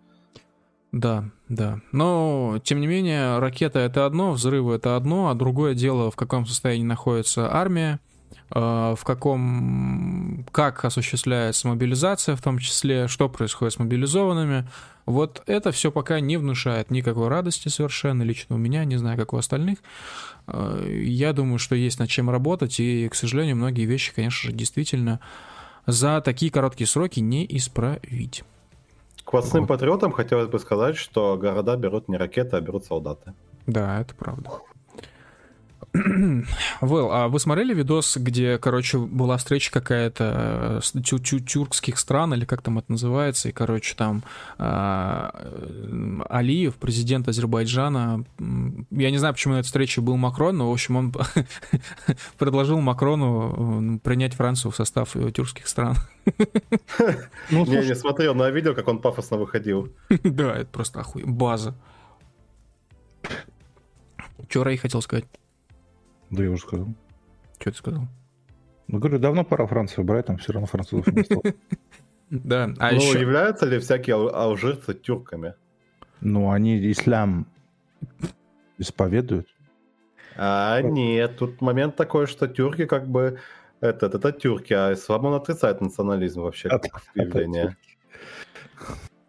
Да, 0.91 1.25
да. 1.49 1.81
Но, 1.91 2.59
тем 2.63 2.81
не 2.81 2.87
менее, 2.87 3.37
ракета— 3.39 3.79
это 3.79 4.05
одно, 4.05 4.31
взрывы— 4.31 4.73
это 4.75 4.95
одно, 4.95 5.29
а 5.29 5.35
другое 5.35 5.75
дело, 5.75 6.09
в 6.09 6.15
каком 6.15 6.47
состоянии 6.47 6.83
находится 6.83 7.53
армия, 7.53 7.99
а, 8.03 8.08
в 8.49 8.99
каком, 9.03 10.45
как 10.51 10.83
осуществляется 10.83 11.67
мобилизация 11.67 12.35
в 12.35 12.41
том 12.41 12.57
числе, 12.57 13.07
что 13.07 13.29
происходит 13.29 13.73
с 13.73 13.79
мобилизованными. 13.79 14.67
Вот 15.05 15.41
это 15.47 15.71
все 15.71 15.91
пока 15.91 16.19
не 16.19 16.37
внушает 16.37 16.91
никакой 16.91 17.29
радости 17.29 17.67
совершенно, 17.67 18.21
лично 18.21 18.55
у 18.55 18.59
меня, 18.59 18.85
не 18.85 18.97
знаю, 18.97 19.17
как 19.17 19.33
у 19.33 19.37
остальных. 19.37 19.79
А, 20.45 20.85
я 20.87 21.33
думаю, 21.33 21.57
что 21.57 21.75
есть 21.75 21.99
над 21.99 22.09
чем 22.09 22.29
работать, 22.29 22.79
и, 22.79 23.07
к 23.09 23.15
сожалению, 23.15 23.55
многие 23.55 23.85
вещи, 23.85 24.13
конечно 24.13 24.49
же, 24.49 24.55
действительно 24.55 25.19
за 25.87 26.21
такие 26.21 26.51
короткие 26.51 26.87
сроки 26.87 27.19
не 27.19 27.45
исправить. 27.57 28.43
К 29.23 29.33
восьмым 29.33 29.63
вот. 29.63 29.69
патриотам 29.69 30.11
хотелось 30.11 30.47
бы 30.47 30.59
сказать, 30.59 30.95
что 30.95 31.37
города 31.37 31.75
берут 31.75 32.07
не 32.07 32.17
ракеты, 32.17 32.57
а 32.57 32.61
берут 32.61 32.85
солдаты. 32.85 33.33
Да, 33.65 34.01
это 34.01 34.13
правда. 34.15 34.51
Вэл, 35.93 37.11
а 37.11 37.27
вы 37.27 37.39
смотрели 37.39 37.73
видос, 37.73 38.17
где, 38.17 38.57
короче, 38.57 38.97
была 38.97 39.37
встреча 39.37 39.71
какая-то 39.71 40.81
э, 40.95 41.01
тю 41.01 41.17
-тю 41.17 41.39
тюркских 41.39 41.97
стран, 41.97 42.33
или 42.33 42.45
как 42.45 42.61
там 42.61 42.77
это 42.77 42.91
называется, 42.91 43.49
и, 43.49 43.51
короче, 43.51 43.95
там 43.95 44.23
э, 44.57 46.23
Алиев, 46.29 46.75
президент 46.75 47.27
Азербайджана, 47.27 48.23
я 48.91 49.11
не 49.11 49.17
знаю, 49.17 49.33
почему 49.33 49.55
на 49.55 49.59
этой 49.59 49.67
встрече 49.67 50.01
был 50.01 50.17
Макрон, 50.17 50.57
но, 50.57 50.69
в 50.69 50.73
общем, 50.73 50.95
он 50.95 51.13
предложил 52.37 52.79
Макрону 52.81 53.95
э, 53.95 53.99
принять 53.99 54.33
Францию 54.35 54.71
в 54.71 54.75
состав 54.75 55.15
тюркских 55.33 55.67
стран. 55.67 55.95
Ну, 57.49 57.65
я 57.65 57.83
не 57.83 57.95
смотрел, 57.95 58.35
но 58.35 58.45
я 58.45 58.51
видел, 58.51 58.75
как 58.75 58.87
он 58.87 58.99
пафосно 58.99 59.37
выходил. 59.37 59.89
Да, 60.23 60.55
это 60.55 60.67
просто 60.67 60.99
охуй, 60.99 61.23
база. 61.23 61.73
Че 64.47 64.63
Рэй 64.63 64.77
хотел 64.77 65.01
сказать? 65.01 65.25
Да 66.29 66.43
я 66.43 66.51
уже 66.51 66.61
сказал. 66.61 66.87
Что 67.59 67.71
ты 67.71 67.77
сказал? 67.77 68.07
Ну, 68.87 68.99
говорю, 68.99 69.19
давно 69.19 69.43
пора 69.43 69.67
Францию 69.67 70.03
брать, 70.03 70.25
там 70.25 70.37
все 70.37 70.53
равно 70.53 70.67
французов 70.67 71.07
не 71.13 71.23
стало. 71.23 71.43
Да, 72.29 72.71
а 72.77 72.93
еще... 72.93 73.13
Ну, 73.13 73.19
являются 73.21 73.65
ли 73.65 73.79
всякие 73.79 74.15
алжирцы 74.15 74.93
тюрками? 74.93 75.55
Ну, 76.21 76.51
они 76.51 76.91
ислам 76.91 77.47
исповедуют. 78.77 79.47
А, 80.35 80.79
нет, 80.81 81.37
тут 81.37 81.59
момент 81.59 81.95
такой, 81.95 82.27
что 82.27 82.47
тюрки 82.47 82.85
как 82.85 83.07
бы... 83.07 83.39
Это, 83.81 84.05
это 84.05 84.31
тюрки, 84.31 84.73
а 84.73 84.93
ислам 84.93 85.25
он 85.25 85.33
отрицает 85.33 85.81
национализм 85.81 86.41
вообще, 86.41 86.69
как 86.69 86.85
явление. 87.15 87.77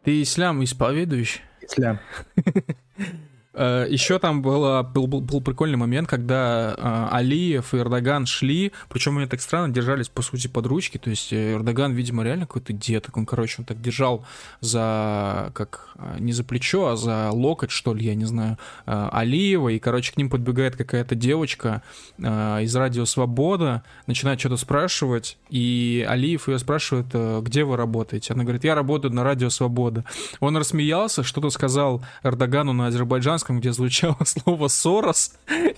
Ты 0.02 0.20
ислам 0.20 0.62
исповедуешь? 0.62 1.40
Ислам. 1.62 2.00
Э, 3.52 3.86
Еще 3.88 4.18
там 4.18 4.42
было, 4.42 4.82
был, 4.82 5.06
был, 5.06 5.20
был 5.20 5.40
прикольный 5.40 5.76
момент, 5.76 6.08
когда 6.08 6.74
э, 6.76 7.16
Алиев 7.16 7.74
и 7.74 7.78
Эрдоган 7.78 8.26
шли, 8.26 8.72
причем 8.88 9.18
они 9.18 9.26
так 9.26 9.40
странно 9.40 9.72
держались, 9.72 10.08
по 10.08 10.22
сути, 10.22 10.46
под 10.46 10.66
ручки, 10.66 10.98
то 10.98 11.10
есть 11.10 11.32
э, 11.32 11.54
Эрдоган, 11.54 11.92
видимо, 11.92 12.22
реально 12.22 12.46
какой-то 12.46 12.72
дед, 12.72 13.08
он, 13.12 13.26
короче, 13.26 13.56
он 13.58 13.64
так 13.64 13.80
держал 13.80 14.24
за, 14.60 15.50
как, 15.54 15.96
не 16.18 16.32
за 16.32 16.44
плечо, 16.44 16.88
а 16.88 16.96
за 16.96 17.30
локоть, 17.30 17.70
что 17.70 17.92
ли, 17.92 18.06
я 18.06 18.14
не 18.14 18.24
знаю, 18.24 18.56
Алиева, 18.86 19.70
и, 19.70 19.78
короче, 19.78 20.12
к 20.12 20.16
ним 20.16 20.30
подбегает 20.30 20.76
какая-то 20.76 21.14
девочка 21.14 21.82
из 22.18 22.76
Радио 22.76 23.04
Свобода, 23.04 23.82
начинает 24.06 24.38
что-то 24.38 24.56
спрашивать, 24.56 25.38
и 25.48 26.06
Алиев 26.08 26.48
ее 26.48 26.58
спрашивает, 26.58 27.06
где 27.44 27.64
вы 27.64 27.76
работаете? 27.76 28.32
Она 28.34 28.44
говорит, 28.44 28.64
я 28.64 28.74
работаю 28.74 29.12
на 29.12 29.24
Радио 29.24 29.50
Свобода. 29.50 30.04
Он 30.38 30.56
рассмеялся, 30.56 31.22
что-то 31.22 31.50
сказал 31.50 32.02
Эрдогану 32.22 32.72
на 32.72 32.88
азербайджанском, 32.88 33.39
испанском, 33.40 33.60
где 33.60 33.72
звучало 33.72 34.18
слово 34.24 34.68
«сорос», 34.68 35.32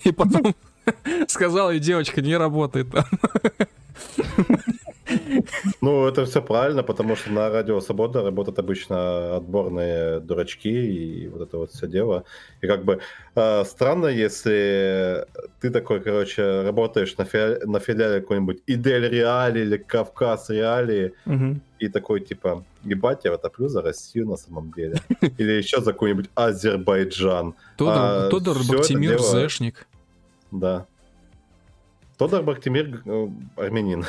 и 0.05 0.13
потом 0.13 0.55
сказала, 1.29 1.71
и 1.71 1.79
девочка 1.79 2.21
не 2.21 2.37
работает 2.37 2.89
там. 2.91 3.05
Ну, 5.81 6.07
это 6.07 6.25
все 6.25 6.41
правильно, 6.41 6.83
потому 6.83 7.17
что 7.17 7.31
на 7.31 7.51
радио 7.51 7.81
Свобода 7.81 8.23
работают 8.23 8.59
обычно 8.59 9.37
отборные 9.37 10.21
дурачки 10.21 10.69
и 10.69 11.29
вот 11.29 11.43
это 11.43 11.59
вот 11.59 11.71
все 11.73 11.87
дело. 11.87 12.25
И 12.63 12.67
как 12.67 12.85
бы 12.85 13.01
э, 13.35 13.65
странно, 13.65 14.07
если 14.07 15.27
ты 15.61 15.71
такой, 15.71 16.01
короче, 16.01 16.63
работаешь 16.63 17.17
на, 17.19 17.25
фи- 17.25 17.67
на 17.67 17.79
филиале 17.79 18.21
какой-нибудь 18.21 18.63
Идель 18.67 19.09
Реали 19.09 19.61
или 19.61 19.77
Кавказ 19.77 20.51
Реали, 20.51 21.13
угу. 21.27 21.61
И 21.83 21.89
такой 21.89 22.21
типа, 22.21 22.65
ебать, 22.85 23.25
я 23.25 23.35
отоплю 23.35 23.69
за 23.69 23.83
Россию 23.83 24.29
на 24.29 24.37
самом 24.37 24.71
деле. 24.73 25.01
Или 25.39 25.53
еще 25.53 25.81
за 25.81 25.93
какой-нибудь 25.93 26.31
Азербайджан. 26.35 27.55
Тодор, 27.77 27.97
а, 27.99 28.29
Тодор 28.31 28.57
Бактимир 28.69 29.17
дело... 29.17 29.31
Зешник. 29.31 29.89
Да. 30.53 30.87
Тодор 32.19 32.43
Бактимир 32.43 33.03
э, 33.05 33.29
армянин. 33.57 34.05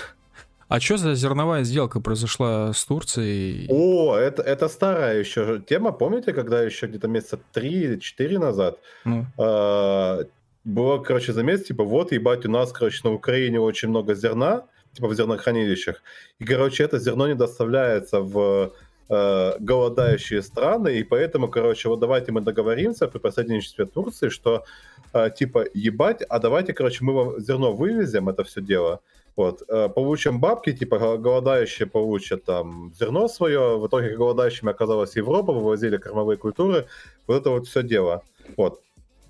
А 0.67 0.79
что 0.79 0.97
за 0.97 1.15
зерновая 1.15 1.63
сделка 1.63 1.99
произошла 1.99 2.73
с 2.73 2.85
Турцией? 2.85 3.67
О, 3.69 4.15
это, 4.15 4.43
это 4.43 4.69
старая 4.69 5.19
еще 5.19 5.59
тема. 5.67 5.91
Помните, 5.91 6.31
когда 6.31 6.61
еще 6.61 6.85
где-то 6.85 7.07
месяца 7.07 7.39
три 7.51 7.71
или 7.71 7.99
четыре 7.99 8.37
назад 8.37 8.77
ну. 9.03 9.25
э, 9.37 10.25
было, 10.63 10.99
короче, 10.99 11.33
замес, 11.33 11.63
типа, 11.63 11.83
вот, 11.83 12.11
ебать, 12.11 12.45
у 12.45 12.51
нас, 12.51 12.71
короче, 12.71 13.01
на 13.03 13.13
Украине 13.13 13.59
очень 13.59 13.89
много 13.89 14.13
зерна, 14.13 14.65
типа 14.93 15.07
в 15.07 15.15
зернохранилищах. 15.15 16.01
И, 16.39 16.45
короче, 16.45 16.83
это 16.83 16.99
зерно 16.99 17.27
не 17.27 17.35
доставляется 17.35 18.21
в 18.21 18.73
э, 19.09 19.53
голодающие 19.59 20.41
страны, 20.41 20.99
и 20.99 21.03
поэтому, 21.03 21.47
короче, 21.47 21.89
вот 21.89 21.99
давайте 21.99 22.31
мы 22.31 22.41
договоримся 22.41 23.07
при 23.07 23.19
посредничестве 23.19 23.85
Турции, 23.85 24.29
что, 24.29 24.63
э, 25.13 25.29
типа, 25.35 25.65
ебать, 25.73 26.21
а 26.29 26.39
давайте, 26.39 26.73
короче, 26.73 27.03
мы 27.03 27.13
вам 27.13 27.39
зерно 27.39 27.73
вывезем, 27.73 28.29
это 28.29 28.43
все 28.43 28.61
дело, 28.61 28.99
вот, 29.35 29.63
э, 29.67 29.89
получим 29.89 30.39
бабки, 30.39 30.73
типа 30.73 31.17
голодающие 31.17 31.87
получат 31.87 32.43
там 32.43 32.93
зерно 32.99 33.27
свое, 33.27 33.79
в 33.79 33.87
итоге 33.87 34.15
голодающими 34.15 34.71
оказалась 34.71 35.15
Европа, 35.15 35.53
вывозили 35.53 35.97
кормовые 35.97 36.37
культуры, 36.37 36.85
вот 37.27 37.41
это 37.41 37.49
вот 37.49 37.67
все 37.67 37.81
дело. 37.81 38.21
Вот. 38.57 38.79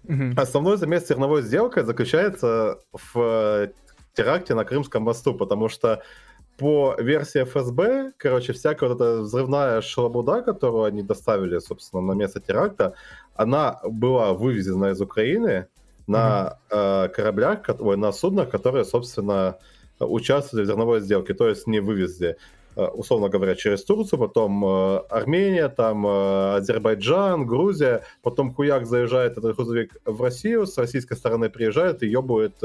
Угу. 0.09 0.33
Основной 0.35 0.77
замес 0.77 1.07
зерновой 1.07 1.41
сделкой 1.41 1.83
заключается 1.83 2.79
в 2.91 3.69
теракте 4.13 4.55
на 4.55 4.65
Крымском 4.65 5.03
мосту, 5.03 5.33
потому 5.33 5.69
что 5.69 6.01
по 6.57 6.95
версии 6.99 7.43
ФСБ, 7.43 8.13
короче, 8.17 8.53
всякая 8.53 8.89
вот 8.89 8.95
эта 9.01 9.21
взрывная 9.21 9.81
шалабуда, 9.81 10.41
которую 10.41 10.85
они 10.85 11.01
доставили, 11.01 11.59
собственно, 11.59 12.01
на 12.01 12.13
место 12.13 12.39
теракта, 12.39 12.93
она 13.35 13.79
была 13.83 14.33
вывезена 14.33 14.91
из 14.91 15.01
Украины 15.01 15.67
на 16.05 16.59
mm-hmm. 16.69 17.05
э, 17.05 17.09
кораблях, 17.09 17.59
ой, 17.79 17.97
на 17.97 18.11
суднах, 18.11 18.49
которые, 18.49 18.85
собственно, 18.85 19.57
участвовали 19.99 20.65
в 20.65 20.67
зерновой 20.67 20.99
сделке, 21.01 21.33
то 21.33 21.47
есть 21.47 21.65
не 21.65 21.79
вывезли, 21.79 22.37
условно 22.75 23.29
говоря, 23.29 23.55
через 23.55 23.83
Турцию, 23.83 24.19
потом 24.19 24.65
э, 24.65 24.97
Армения, 25.09 25.69
там 25.69 26.05
э, 26.05 26.55
Азербайджан, 26.57 27.45
Грузия, 27.45 28.03
потом 28.21 28.53
хуяк 28.53 28.85
заезжает 28.85 29.37
этот 29.37 29.55
грузовик 29.55 29.95
в 30.05 30.21
Россию, 30.21 30.65
с 30.65 30.77
российской 30.77 31.15
стороны 31.15 31.49
приезжает 31.49 32.03
и 32.03 32.07
ебует, 32.07 32.61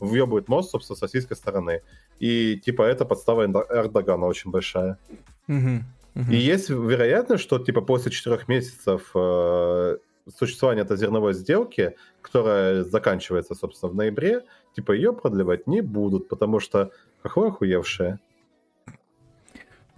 въебывает 0.00 0.48
мост, 0.48 0.70
собственно, 0.70 0.96
с 0.96 1.02
российской 1.02 1.34
стороны. 1.34 1.82
И 2.18 2.56
типа 2.56 2.82
это 2.82 3.04
подстава 3.04 3.44
Эрдогана 3.44 4.26
очень 4.26 4.50
большая. 4.50 4.98
Угу, 5.48 5.84
угу. 6.14 6.30
И 6.30 6.36
есть 6.36 6.70
вероятность, 6.70 7.42
что 7.42 7.58
типа 7.58 7.80
после 7.80 8.10
четырех 8.10 8.48
месяцев 8.48 9.14
существования 10.38 10.82
этой 10.82 10.96
зерновой 10.96 11.34
сделки, 11.34 11.94
которая 12.22 12.84
заканчивается, 12.84 13.54
собственно, 13.54 13.92
в 13.92 13.94
ноябре, 13.94 14.44
типа 14.74 14.92
ее 14.92 15.12
продлевать 15.12 15.66
не 15.66 15.80
будут, 15.80 16.28
потому 16.28 16.60
что 16.60 16.90
какое 17.22 17.48
охуевшее. 17.48 18.18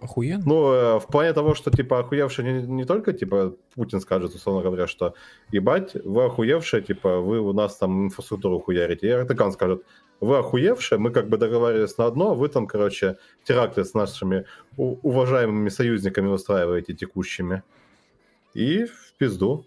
Охуенно? 0.01 0.45
Ну, 0.47 0.73
э, 0.73 0.99
в 1.01 1.07
плане 1.07 1.33
того, 1.33 1.55
что, 1.55 1.70
типа, 1.73 1.99
охуевшие 1.99 2.62
не, 2.62 2.66
не 2.66 2.85
только, 2.85 3.12
типа, 3.12 3.57
Путин 3.75 4.01
скажет, 4.01 4.33
условно 4.33 4.62
говоря, 4.62 4.87
что, 4.87 5.15
ебать, 5.51 5.95
вы 6.05 6.25
охуевшие, 6.25 6.83
типа, 6.83 7.19
вы 7.19 7.41
у 7.41 7.53
нас 7.53 7.77
там 7.77 8.05
инфраструктуру 8.07 8.61
хуярите. 8.61 9.09
И 9.09 9.11
Эрдоган 9.11 9.53
скажет, 9.53 9.83
вы 10.20 10.39
охуевшие, 10.39 10.99
мы 10.99 11.11
как 11.11 11.29
бы 11.29 11.37
договаривались 11.37 11.99
на 11.99 12.07
одно, 12.07 12.31
а 12.31 12.35
вы 12.35 12.49
там, 12.49 12.69
короче, 12.69 13.16
теракты 13.43 13.85
с 13.85 13.93
нашими 13.95 14.45
уважаемыми 14.77 15.69
союзниками 15.69 16.29
устраиваете 16.29 16.95
текущими. 16.95 17.65
И 18.55 18.85
в 18.85 19.15
пизду. 19.19 19.65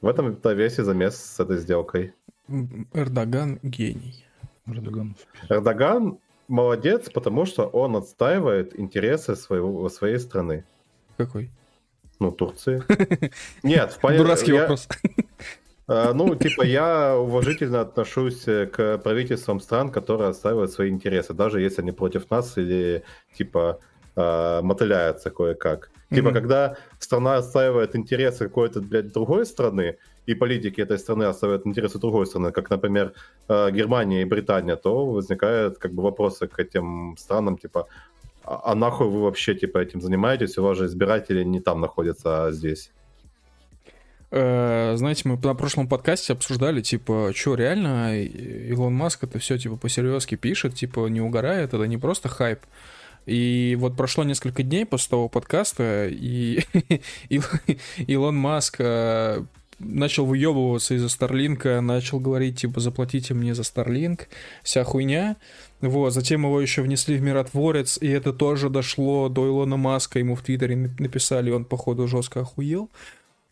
В 0.00 0.06
этом 0.06 0.38
весь 0.44 0.78
и 0.78 0.82
замес 0.82 1.16
с 1.16 1.40
этой 1.40 1.58
сделкой. 1.58 2.14
Эрдоган 2.94 3.58
гений. 3.62 4.24
Эрдоган. 4.66 5.16
Эрдоган 5.50 6.18
молодец, 6.48 7.10
потому 7.10 7.46
что 7.46 7.66
он 7.66 7.96
отстаивает 7.96 8.78
интересы 8.78 9.36
своего, 9.36 9.88
своей 9.88 10.18
страны. 10.18 10.64
Какой? 11.16 11.50
Ну, 12.18 12.32
Турции. 12.32 12.82
Нет, 13.62 13.92
в 13.92 14.00
плане... 14.00 14.18
Дурацкий 14.18 14.52
я... 14.52 14.62
вопрос. 14.62 14.88
А, 15.86 16.12
ну, 16.12 16.34
типа, 16.34 16.62
я 16.62 17.16
уважительно 17.16 17.80
отношусь 17.80 18.42
к 18.44 18.98
правительствам 18.98 19.60
стран, 19.60 19.90
которые 19.90 20.30
отстаивают 20.30 20.70
свои 20.70 20.90
интересы, 20.90 21.32
даже 21.32 21.60
если 21.60 21.82
они 21.82 21.92
против 21.92 22.30
нас 22.30 22.58
или, 22.58 23.04
типа, 23.34 23.80
а, 24.14 24.60
мотыляются 24.62 25.30
кое-как. 25.30 25.90
Типа, 26.10 26.28
mm-hmm. 26.28 26.32
когда 26.32 26.76
страна 26.98 27.36
отстаивает 27.36 27.94
интересы 27.94 28.48
какой-то, 28.48 28.80
блядь, 28.80 29.12
другой 29.12 29.46
страны, 29.46 29.96
и 30.28 30.34
политики 30.34 30.82
этой 30.82 30.98
страны 30.98 31.24
отстаивают 31.24 31.66
интересы 31.66 31.98
другой 31.98 32.26
страны, 32.26 32.52
как, 32.52 32.70
например, 32.70 33.12
э, 33.48 33.70
Германия 33.70 34.22
и 34.22 34.26
Британия, 34.26 34.76
то 34.76 35.06
возникают 35.06 35.78
как 35.78 35.92
бы 35.92 36.02
вопросы 36.02 36.46
к 36.46 36.58
этим 36.60 37.16
странам, 37.18 37.56
типа, 37.56 37.86
а, 38.44 38.72
а 38.72 38.74
нахуй 38.74 39.08
вы 39.08 39.22
вообще, 39.22 39.54
типа, 39.54 39.78
этим 39.78 40.00
занимаетесь, 40.02 40.58
у 40.58 40.62
вас 40.62 40.76
же 40.76 40.84
избиратели 40.84 41.44
не 41.44 41.60
там 41.60 41.80
находятся, 41.80 42.46
а 42.46 42.52
здесь. 42.52 42.90
Э, 44.30 44.96
знаете, 44.96 45.22
мы 45.24 45.38
на 45.42 45.54
прошлом 45.54 45.88
подкасте 45.88 46.34
обсуждали, 46.34 46.82
типа, 46.82 47.32
что 47.34 47.54
реально 47.54 48.22
Илон 48.22 48.92
Маск 48.92 49.24
это 49.24 49.38
все, 49.38 49.56
типа, 49.56 49.76
по-серьезки 49.76 50.34
пишет, 50.34 50.74
типа, 50.74 51.08
не 51.08 51.22
угорает, 51.22 51.72
это 51.72 51.84
не 51.84 51.96
просто 51.96 52.28
хайп. 52.28 52.60
И 53.24 53.76
вот 53.78 53.96
прошло 53.96 54.24
несколько 54.24 54.62
дней 54.62 54.84
после 54.84 55.10
того 55.10 55.28
подкаста, 55.28 56.06
и 56.10 56.60
Илон 58.06 58.36
Маск 58.36 58.76
э, 58.78 59.44
начал 59.78 60.26
выебываться 60.26 60.94
из-за 60.94 61.08
Старлинка, 61.08 61.80
начал 61.80 62.20
говорить, 62.20 62.60
типа, 62.60 62.80
заплатите 62.80 63.34
мне 63.34 63.54
за 63.54 63.62
Старлинк, 63.62 64.28
вся 64.62 64.84
хуйня. 64.84 65.36
Вот, 65.80 66.12
затем 66.12 66.42
его 66.42 66.60
еще 66.60 66.82
внесли 66.82 67.16
в 67.16 67.22
миротворец, 67.22 67.98
и 68.00 68.08
это 68.08 68.32
тоже 68.32 68.68
дошло 68.68 69.28
до 69.28 69.46
Илона 69.46 69.76
Маска, 69.76 70.18
ему 70.18 70.34
в 70.34 70.42
Твиттере 70.42 70.90
написали, 70.98 71.50
он, 71.50 71.64
походу, 71.64 72.08
жестко 72.08 72.40
охуел. 72.40 72.90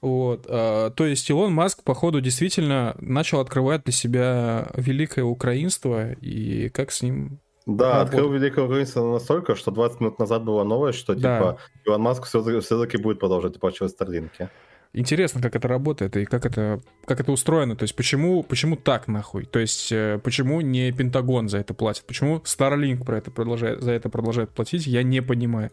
Вот, 0.01 0.47
а, 0.49 0.91
то 0.91 1.07
есть 1.07 1.31
Илон 1.31 1.53
Маск, 1.53 1.83
походу, 1.83 2.21
действительно 2.21 2.97
начал 3.01 3.41
открывать 3.41 3.85
для 3.85 3.93
себя 3.93 4.69
великое 4.75 5.25
украинство, 5.25 6.13
и 6.13 6.69
как 6.71 6.91
с 6.91 7.03
ним 7.03 7.39
да, 7.67 8.01
открыл 8.03 8.31
Великое 8.31 8.65
Украинство 8.65 9.13
настолько, 9.13 9.57
что 9.57 9.73
20 9.73 10.01
минут 10.01 10.19
назад 10.21 10.45
была 10.45 10.63
новость, 10.63 11.01
что 11.01 11.15
да. 11.17 11.39
типа 11.39 11.59
Илон 11.85 12.01
Маск 12.01 12.25
все-таки 12.25 12.97
будет 12.97 13.19
продолжать 13.19 13.57
оплачивать 13.57 13.91
Старлинки. 13.91 14.49
Интересно, 14.97 15.43
как 15.43 15.55
это 15.55 15.69
работает 15.69 16.17
и 16.17 16.25
как 16.25 16.47
это, 16.47 16.81
как 17.05 17.21
это 17.21 17.31
устроено. 17.31 17.77
То 17.77 17.83
есть 17.83 17.95
почему, 17.95 18.43
почему 18.43 18.77
так 18.77 19.09
нахуй? 19.09 19.45
То 19.45 19.59
есть 19.59 19.93
э, 19.93 20.19
почему 20.25 20.63
не 20.63 20.91
Пентагон 20.91 21.51
за 21.51 21.59
это 21.59 21.75
платит? 21.75 22.05
Почему 22.07 22.39
Starlink 22.39 23.05
про 23.05 23.19
это 23.19 23.31
продолжает, 23.31 23.83
за 23.83 23.93
это 23.93 24.09
продолжает 24.09 24.49
платить? 24.49 24.87
Я 24.87 25.03
не 25.03 25.21
понимаю. 25.21 25.71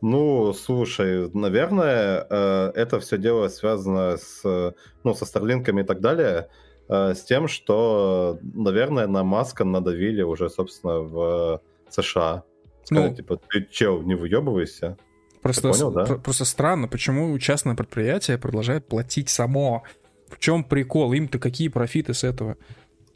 Ну, 0.00 0.52
слушай, 0.52 1.28
наверное, 1.34 2.24
э, 2.30 2.72
это 2.76 3.00
все 3.00 3.18
дело 3.18 3.48
связано 3.48 4.16
с, 4.16 4.74
ну, 5.02 5.14
со 5.14 5.24
Старлинками 5.24 5.80
и 5.80 5.84
так 5.84 6.00
далее, 6.00 6.50
э, 6.88 7.14
с 7.14 7.24
тем, 7.24 7.48
что, 7.48 8.38
наверное, 8.42 9.08
на 9.08 9.24
Маска 9.24 9.64
надавили 9.64 10.22
уже, 10.22 10.50
собственно, 10.50 11.00
в 11.00 11.60
США. 11.88 12.44
Сказали, 12.84 13.08
ну, 13.08 13.16
типа, 13.16 13.40
ты 13.48 13.66
чел, 13.68 14.02
не 14.02 14.14
выебывайся. 14.14 14.96
Просто, 15.44 15.72
понял, 15.72 15.90
да? 15.90 16.04
просто 16.06 16.46
странно, 16.46 16.88
почему 16.88 17.38
частное 17.38 17.74
предприятие 17.74 18.38
продолжает 18.38 18.88
платить 18.88 19.28
само. 19.28 19.82
В 20.30 20.38
чем 20.38 20.64
прикол? 20.64 21.12
Им-то 21.12 21.38
какие 21.38 21.68
профиты 21.68 22.14
с 22.14 22.24
этого? 22.24 22.56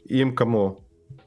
Им 0.05 0.35
кому? 0.35 0.77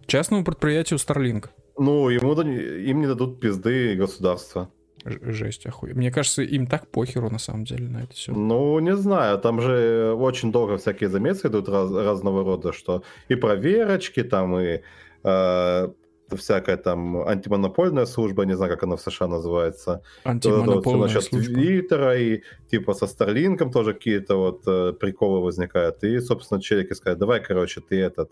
Частному 0.06 0.44
предприятию 0.44 1.00
Starlink. 1.00 1.48
Ну, 1.76 2.08
ему, 2.08 2.40
им 2.40 3.00
не 3.00 3.08
дадут 3.08 3.40
пизды 3.40 3.96
государства. 3.96 4.70
Жесть, 5.04 5.66
охуенно. 5.66 5.98
Мне 5.98 6.12
кажется, 6.12 6.42
им 6.42 6.68
так 6.68 6.86
похеру 6.86 7.30
на 7.30 7.38
самом 7.40 7.64
деле 7.64 7.88
на 7.88 8.04
это 8.04 8.12
все. 8.12 8.32
Ну, 8.32 8.78
не 8.78 8.96
знаю, 8.96 9.40
там 9.40 9.60
же 9.60 10.14
очень 10.16 10.52
долго 10.52 10.76
всякие 10.76 11.08
заметки 11.10 11.48
идут 11.48 11.68
раз, 11.68 11.90
разного 11.90 12.44
рода, 12.44 12.72
что 12.72 13.02
и 13.26 13.34
проверочки 13.34 14.22
там, 14.22 14.56
и 14.56 14.82
э, 15.24 15.88
всякая 16.36 16.76
там 16.76 17.16
антимонопольная 17.26 18.06
служба, 18.06 18.44
не 18.44 18.56
знаю, 18.56 18.72
как 18.72 18.82
она 18.82 18.96
в 18.96 19.00
США 19.00 19.26
называется. 19.26 20.02
Антимонопольная 20.24 21.00
вот, 21.00 21.06
насчет 21.06 21.24
служба. 21.24 21.54
Твиттера, 21.54 22.18
и 22.18 22.42
типа 22.70 22.94
со 22.94 23.06
Старлинком 23.06 23.70
тоже 23.70 23.94
какие-то 23.94 24.36
вот 24.36 24.62
э, 24.66 24.92
приколы 24.92 25.40
возникают. 25.40 26.04
И, 26.04 26.20
собственно, 26.20 26.60
челики 26.60 26.94
сказать, 26.94 27.18
давай, 27.18 27.40
короче, 27.40 27.80
ты 27.80 28.00
этот 28.00 28.30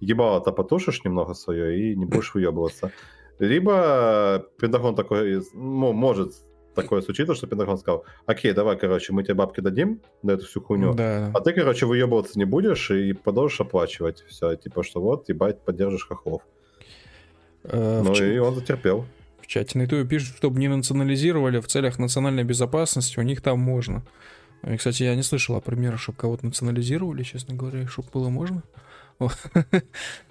ебало-то 0.00 0.52
потушишь 0.52 1.04
немного 1.04 1.34
свое 1.34 1.78
и 1.78 1.96
не 1.96 2.06
будешь 2.06 2.34
выебываться. 2.34 2.92
Либо 3.38 4.46
Пентагон 4.58 4.94
такой, 4.94 5.42
ну, 5.54 5.92
может 5.92 6.32
такое 6.74 7.02
случиться, 7.02 7.34
что 7.34 7.46
Пентагон 7.46 7.78
сказал, 7.78 8.04
окей, 8.26 8.52
давай, 8.52 8.76
короче, 8.76 9.12
мы 9.12 9.22
тебе 9.24 9.34
бабки 9.34 9.60
дадим 9.60 10.00
на 10.22 10.32
эту 10.32 10.46
всю 10.46 10.60
хуйню, 10.60 10.94
да. 10.94 11.30
а 11.34 11.40
ты, 11.40 11.52
короче, 11.52 11.86
выебываться 11.86 12.38
не 12.38 12.44
будешь 12.44 12.90
и 12.90 13.12
продолжишь 13.12 13.60
оплачивать. 13.60 14.24
Все, 14.28 14.54
типа, 14.56 14.82
что 14.82 15.00
вот, 15.00 15.28
ебать, 15.28 15.64
поддержишь 15.64 16.06
хохлов. 16.06 16.42
Э, 17.64 18.02
ну 18.04 18.14
и 18.14 18.38
он 18.38 18.54
затерпел. 18.54 19.06
В 19.40 19.46
чате 19.46 19.78
на 19.78 19.82
YouTube 19.82 20.08
пишут, 20.08 20.36
чтобы 20.36 20.60
не 20.60 20.68
национализировали 20.68 21.60
в 21.60 21.66
целях 21.66 21.98
национальной 21.98 22.44
безопасности, 22.44 23.18
у 23.18 23.22
них 23.22 23.40
там 23.40 23.58
можно. 23.58 24.02
И, 24.66 24.76
кстати, 24.76 25.04
я 25.04 25.14
не 25.14 25.22
слышал 25.22 25.56
о 25.56 25.60
примерах, 25.60 26.00
чтобы 26.00 26.18
кого-то 26.18 26.46
национализировали, 26.46 27.22
честно 27.22 27.54
говоря, 27.54 27.86
чтобы 27.86 28.08
было 28.12 28.28
можно. 28.28 28.62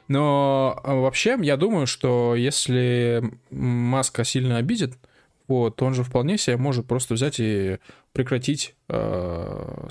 Но 0.07 0.79
а, 0.83 0.95
вообще, 0.95 1.37
я 1.41 1.57
думаю, 1.57 1.87
что 1.87 2.35
если 2.35 3.23
Маска 3.49 4.23
сильно 4.23 4.57
обидит, 4.57 4.93
вот, 5.47 5.81
он 5.81 5.93
же 5.93 6.03
вполне 6.03 6.37
себе 6.37 6.57
может 6.57 6.87
просто 6.87 7.13
взять 7.13 7.39
и 7.39 7.77
прекратить, 8.11 8.75
э, 8.89 9.87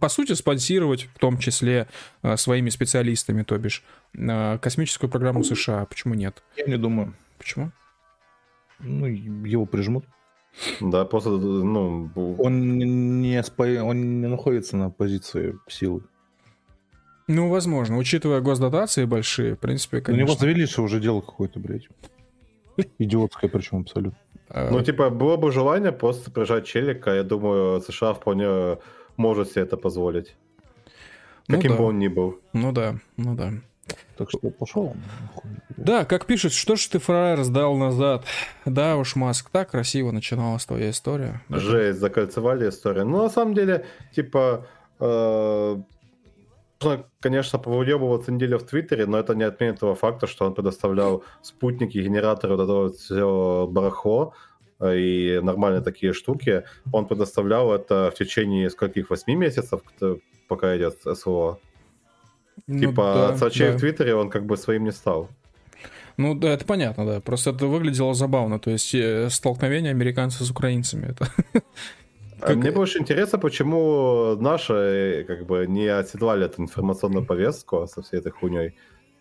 по 0.00 0.08
сути, 0.08 0.34
спонсировать, 0.34 1.08
в 1.14 1.18
том 1.18 1.38
числе 1.38 1.88
э, 2.22 2.36
своими 2.36 2.70
специалистами, 2.70 3.42
то 3.42 3.58
бишь, 3.58 3.82
космическую 4.14 5.10
программу 5.10 5.44
США. 5.44 5.86
Почему 5.86 6.14
нет? 6.14 6.42
Я 6.56 6.66
не 6.66 6.78
думаю. 6.78 7.14
Почему? 7.38 7.72
Ну, 8.80 9.06
его 9.06 9.66
прижмут. 9.66 10.04
Да, 10.80 11.04
просто, 11.04 11.30
ну... 11.30 12.10
Он 12.38 12.78
не, 12.78 13.42
он 13.80 14.20
не 14.20 14.26
находится 14.26 14.76
на 14.76 14.90
позиции 14.90 15.58
силы. 15.68 16.02
Ну, 17.28 17.48
возможно. 17.48 17.96
Учитывая 17.96 18.40
госдотации 18.40 19.04
большие, 19.04 19.54
в 19.54 19.60
принципе, 19.60 20.00
конечно. 20.00 20.24
У 20.24 20.26
него 20.26 20.38
завели, 20.38 20.66
что 20.66 20.82
уже 20.82 21.00
дело 21.00 21.20
какое-то, 21.20 21.60
блядь. 21.60 21.88
Идиотское 22.98 23.48
причем 23.48 23.80
абсолютно. 23.80 24.18
А, 24.48 24.70
ну, 24.70 24.82
типа, 24.82 25.08
было 25.08 25.36
бы 25.36 25.50
желание 25.52 25.92
просто 25.92 26.30
прижать 26.30 26.66
челика, 26.66 27.14
я 27.14 27.22
думаю, 27.22 27.80
США 27.80 28.12
вполне 28.12 28.78
может 29.16 29.50
себе 29.50 29.62
это 29.62 29.76
позволить. 29.76 30.36
Ну, 31.48 31.56
Каким 31.56 31.72
да. 31.72 31.78
бы 31.78 31.84
он 31.84 31.98
ни 31.98 32.08
был. 32.08 32.40
Ну 32.52 32.72
да, 32.72 32.96
ну 33.16 33.34
да. 33.34 33.52
Так 34.16 34.30
что 34.30 34.50
пошел. 34.50 34.94
Да, 35.76 36.04
как 36.04 36.26
пишет, 36.26 36.52
что 36.52 36.76
ж 36.76 36.86
ты 36.86 36.98
фраер 36.98 37.42
сдал 37.42 37.76
назад? 37.76 38.24
Да 38.64 38.96
уж, 38.96 39.16
Маск, 39.16 39.50
так 39.50 39.70
красиво 39.70 40.12
начиналась 40.12 40.64
твоя 40.64 40.90
история. 40.90 41.42
Жесть, 41.48 41.98
закольцевали 41.98 42.68
историю. 42.68 43.06
Ну, 43.06 43.22
на 43.22 43.30
самом 43.30 43.54
деле, 43.54 43.86
типа, 44.14 44.66
э, 45.00 45.82
можно, 46.82 47.04
конечно, 47.20 47.58
повыебываться 47.58 48.32
неделю 48.32 48.58
в 48.58 48.64
Твиттере, 48.64 49.06
но 49.06 49.18
это 49.18 49.34
не 49.34 49.44
отменит 49.44 49.80
того 49.80 49.94
факта, 49.94 50.26
что 50.26 50.46
он 50.46 50.54
предоставлял 50.54 51.24
спутники, 51.42 51.98
генераторы, 51.98 52.56
вот 52.56 52.62
это 52.62 52.72
вот 52.72 52.96
все 52.96 53.66
барахло 53.70 54.34
э, 54.80 54.98
и 54.98 55.40
нормальные 55.40 55.82
такие 55.82 56.12
штуки. 56.12 56.64
Он 56.92 57.06
предоставлял 57.06 57.72
это 57.72 58.10
в 58.14 58.18
течение 58.18 58.70
скольких, 58.70 59.10
восьми 59.10 59.34
месяцев, 59.34 59.80
пока 60.48 60.76
идет 60.76 61.00
СВО. 61.02 61.58
Ну, 62.66 62.78
типа, 62.78 63.12
да, 63.14 63.28
от 63.30 63.38
сочей 63.38 63.70
да. 63.70 63.76
в 63.76 63.80
Твиттере 63.80 64.14
он 64.14 64.30
как 64.30 64.46
бы 64.46 64.56
своим 64.56 64.84
не 64.84 64.92
стал. 64.92 65.28
Ну, 66.16 66.34
да, 66.34 66.50
это 66.50 66.64
понятно, 66.64 67.06
да. 67.06 67.20
Просто 67.20 67.50
это 67.50 67.66
выглядело 67.66 68.14
забавно. 68.14 68.58
То 68.58 68.70
есть 68.70 68.94
э, 68.94 69.28
столкновение 69.30 69.90
американцев 69.90 70.42
с 70.42 70.50
украинцами. 70.50 71.10
Это 71.10 71.28
а 72.40 72.46
как... 72.46 72.56
Мне 72.56 72.70
больше 72.70 72.98
интересно, 72.98 73.38
почему 73.38 74.36
наши 74.36 74.72
э, 74.72 75.24
как 75.24 75.46
бы 75.46 75.66
не 75.66 75.86
оседлали 75.86 76.46
эту 76.46 76.62
информационную 76.62 77.24
повестку 77.24 77.86
со 77.86 78.02
всей 78.02 78.18
этой 78.18 78.32
хуйней 78.32 78.74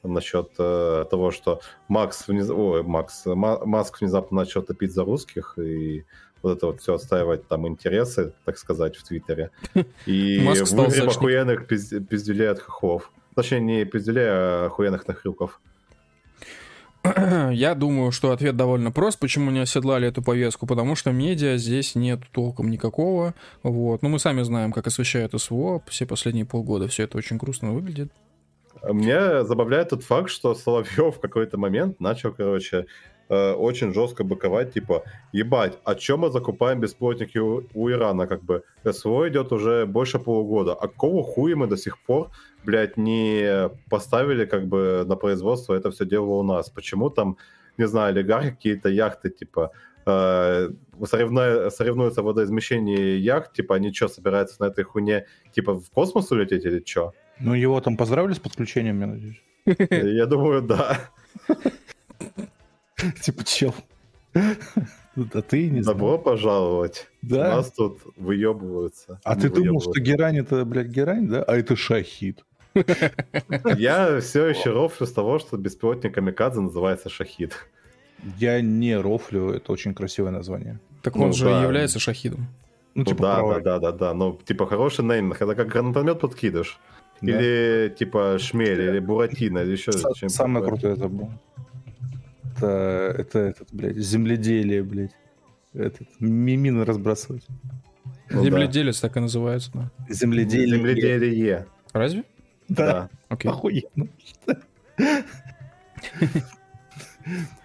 насчет 0.03 0.49
э, 0.57 1.05
того, 1.09 1.31
что 1.31 1.61
Макс, 1.87 2.27
вниз... 2.27 2.49
Ой, 2.49 2.83
Макс, 2.83 3.23
Маск 3.25 4.01
внезапно 4.01 4.37
начал 4.37 4.63
топить 4.63 4.91
за 4.91 5.03
русских 5.03 5.57
и 5.59 6.03
вот 6.41 6.57
это 6.57 6.67
вот 6.67 6.81
все 6.81 6.95
отстаивать 6.95 7.47
там 7.47 7.67
интересы, 7.67 8.33
так 8.45 8.57
сказать, 8.57 8.95
в 8.95 9.03
Твиттере. 9.03 9.51
И 10.07 10.39
выгреб 10.39 11.07
охуенных 11.07 11.67
пиздюлей 11.67 12.49
от 12.49 12.59
хохлов. 12.59 13.11
Точнее, 13.35 13.59
не 13.59 13.85
пиздюлей, 13.85 14.27
а 14.27 14.65
охуенных 14.67 15.07
нахрюков. 15.07 15.61
Я 17.51 17.73
думаю, 17.73 18.11
что 18.11 18.31
ответ 18.31 18.55
довольно 18.55 18.91
прост. 18.91 19.19
Почему 19.19 19.49
не 19.49 19.59
оседлали 19.59 20.07
эту 20.07 20.21
повестку? 20.21 20.67
Потому 20.67 20.95
что 20.95 21.11
медиа 21.11 21.57
здесь 21.57 21.95
нет 21.95 22.21
толком 22.31 22.69
никакого. 22.69 23.33
Вот. 23.63 24.03
Ну, 24.03 24.09
мы 24.09 24.19
сами 24.19 24.43
знаем, 24.43 24.71
как 24.71 24.85
освещают 24.87 25.33
СВО 25.39 25.81
все 25.87 26.05
последние 26.05 26.45
полгода. 26.45 26.87
Все 26.87 27.03
это 27.03 27.17
очень 27.17 27.37
грустно 27.37 27.71
выглядит. 27.71 28.11
Мне 28.83 29.43
забавляет 29.43 29.89
тот 29.89 30.03
факт, 30.03 30.29
что 30.29 30.53
Соловьев 30.55 31.17
в 31.17 31.19
какой-то 31.19 31.57
момент 31.57 31.99
начал, 31.99 32.31
короче, 32.31 32.85
э, 33.31 33.53
очень 33.53 33.93
жестко 33.93 34.23
быковать, 34.23 34.73
типа, 34.73 35.03
ебать, 35.33 35.79
а 35.83 35.95
чем 35.95 36.19
мы 36.19 36.29
закупаем 36.29 36.79
бесплотники 36.79 37.39
у, 37.39 37.63
у 37.73 37.89
Ирана, 37.89 38.27
как 38.27 38.43
бы, 38.43 38.63
СВО 38.83 39.27
идет 39.27 39.51
уже 39.51 39.85
больше 39.85 40.19
полугода, 40.19 40.73
а 40.73 40.87
какого 40.87 41.23
хуя 41.23 41.55
мы 41.55 41.67
до 41.67 41.77
сих 41.77 41.97
пор 41.97 42.29
блядь, 42.63 42.97
не 42.97 43.69
поставили 43.89 44.45
как 44.45 44.67
бы 44.67 45.03
на 45.07 45.15
производство 45.15 45.73
это 45.73 45.91
все 45.91 46.05
дело 46.05 46.31
у 46.31 46.43
нас. 46.43 46.69
Почему 46.69 47.09
там, 47.09 47.37
не 47.77 47.87
знаю, 47.87 48.09
олигархи 48.09 48.51
какие-то 48.51 48.89
яхты, 48.89 49.29
типа, 49.29 49.71
э, 50.05 50.69
соревну... 51.03 51.69
соревнуются 51.69 52.21
в 52.21 52.25
водоизмещении 52.25 53.17
яхт, 53.17 53.53
типа, 53.53 53.75
они 53.75 53.93
что, 53.93 54.07
собираются 54.07 54.61
на 54.61 54.67
этой 54.67 54.83
хуйне, 54.83 55.25
типа, 55.53 55.73
в 55.73 55.89
космос 55.89 56.31
улететь 56.31 56.65
или 56.65 56.83
что? 56.85 57.13
Ну, 57.39 57.53
его 57.53 57.81
там 57.81 57.97
поздравили 57.97 58.33
с 58.33 58.39
подключением, 58.39 58.99
я 59.01 59.07
надеюсь. 59.07 59.41
Я 59.89 60.25
думаю, 60.25 60.61
да. 60.61 60.99
Типа, 63.21 63.43
чел. 63.43 63.73
А 64.35 65.41
ты 65.41 65.69
не. 65.69 65.81
Добро 65.81 66.17
пожаловать. 66.17 67.07
Да. 67.21 67.53
У 67.53 67.55
нас 67.57 67.71
тут 67.71 67.99
выебываются. 68.15 69.19
А 69.23 69.35
ты 69.35 69.49
думал, 69.49 69.81
что 69.81 69.99
герань 69.99 70.37
это, 70.37 70.63
блядь, 70.65 70.87
герань, 70.87 71.27
да? 71.27 71.43
А 71.43 71.57
это 71.57 71.75
шахид. 71.75 72.45
Я 73.77 74.19
все 74.21 74.47
еще 74.47 74.71
рофлю 74.71 75.05
с 75.05 75.11
того, 75.11 75.39
что 75.39 75.57
беспилотник 75.57 76.13
Камикадзе 76.13 76.61
называется 76.61 77.09
Шахид. 77.09 77.53
Я 78.37 78.61
не 78.61 78.95
рофлю, 78.95 79.49
это 79.49 79.73
очень 79.73 79.93
красивое 79.93 80.31
название. 80.31 80.79
Так 81.01 81.15
он 81.17 81.27
ну, 81.27 81.33
же 81.33 81.45
да. 81.45 81.63
является 81.63 81.99
Шахидом. 81.99 82.47
Ну, 82.93 83.03
ну 83.03 83.05
типа 83.05 83.21
да, 83.21 83.41
да, 83.41 83.59
да, 83.59 83.79
да, 83.79 83.91
да. 83.91 84.13
Ну, 84.13 84.39
типа 84.45 84.67
хороший 84.67 85.03
нейминг. 85.03 85.41
Это 85.41 85.55
как 85.55 85.67
гранатомет 85.67 86.19
подкидыш. 86.19 86.79
Да. 87.21 87.31
Или 87.31 87.93
типа 87.97 88.37
шмель, 88.39 88.81
или 88.81 88.99
буратино, 88.99 89.59
или 89.59 89.71
еще 89.71 89.91
что 89.91 90.29
Самое 90.29 90.65
крутое 90.65 90.93
это 90.93 91.07
было. 91.07 91.37
Это, 92.65 93.15
это 93.17 93.39
этот, 93.39 93.67
блядь, 93.71 93.97
земледелие, 93.97 94.83
блядь. 94.83 95.15
Этот, 95.73 96.07
мимины 96.19 96.83
разбрасывать. 96.85 97.45
Ну, 98.29 98.43
Земледелец 98.43 99.01
да. 99.01 99.07
так 99.07 99.17
и 99.17 99.19
называется, 99.21 99.71
да. 99.73 99.91
Земледелие. 100.09 100.77
Земледелие. 100.77 101.67
Разве? 101.93 102.23
Да. 102.67 102.85
да. 102.85 103.09
Окей. 103.29 103.51
Охуенно. 103.51 104.07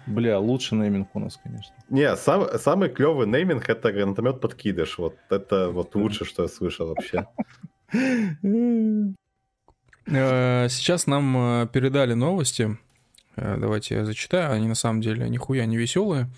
Бля, 0.06 0.38
лучший 0.38 0.78
нейминг 0.78 1.08
у 1.14 1.18
нас, 1.18 1.38
конечно. 1.42 1.74
Не, 1.88 2.14
сам, 2.16 2.46
самый 2.58 2.90
клевый 2.90 3.26
нейминг 3.26 3.68
это 3.68 3.92
гранатомет 3.92 4.40
подкидыш. 4.40 4.98
Вот 4.98 5.16
это 5.30 5.70
вот 5.70 5.94
лучше, 5.94 6.24
что 6.24 6.42
я 6.42 6.48
слышал 6.48 6.88
вообще. 6.88 7.26
Э, 10.08 10.68
сейчас 10.68 11.08
нам 11.08 11.36
э, 11.36 11.66
передали 11.72 12.14
новости. 12.14 12.78
Э, 13.36 13.56
давайте 13.58 13.94
я 13.94 14.04
зачитаю. 14.04 14.52
Они 14.52 14.66
на 14.66 14.74
самом 14.74 15.00
деле 15.00 15.28
нихуя 15.28 15.66
не 15.66 15.76
веселые. 15.76 16.28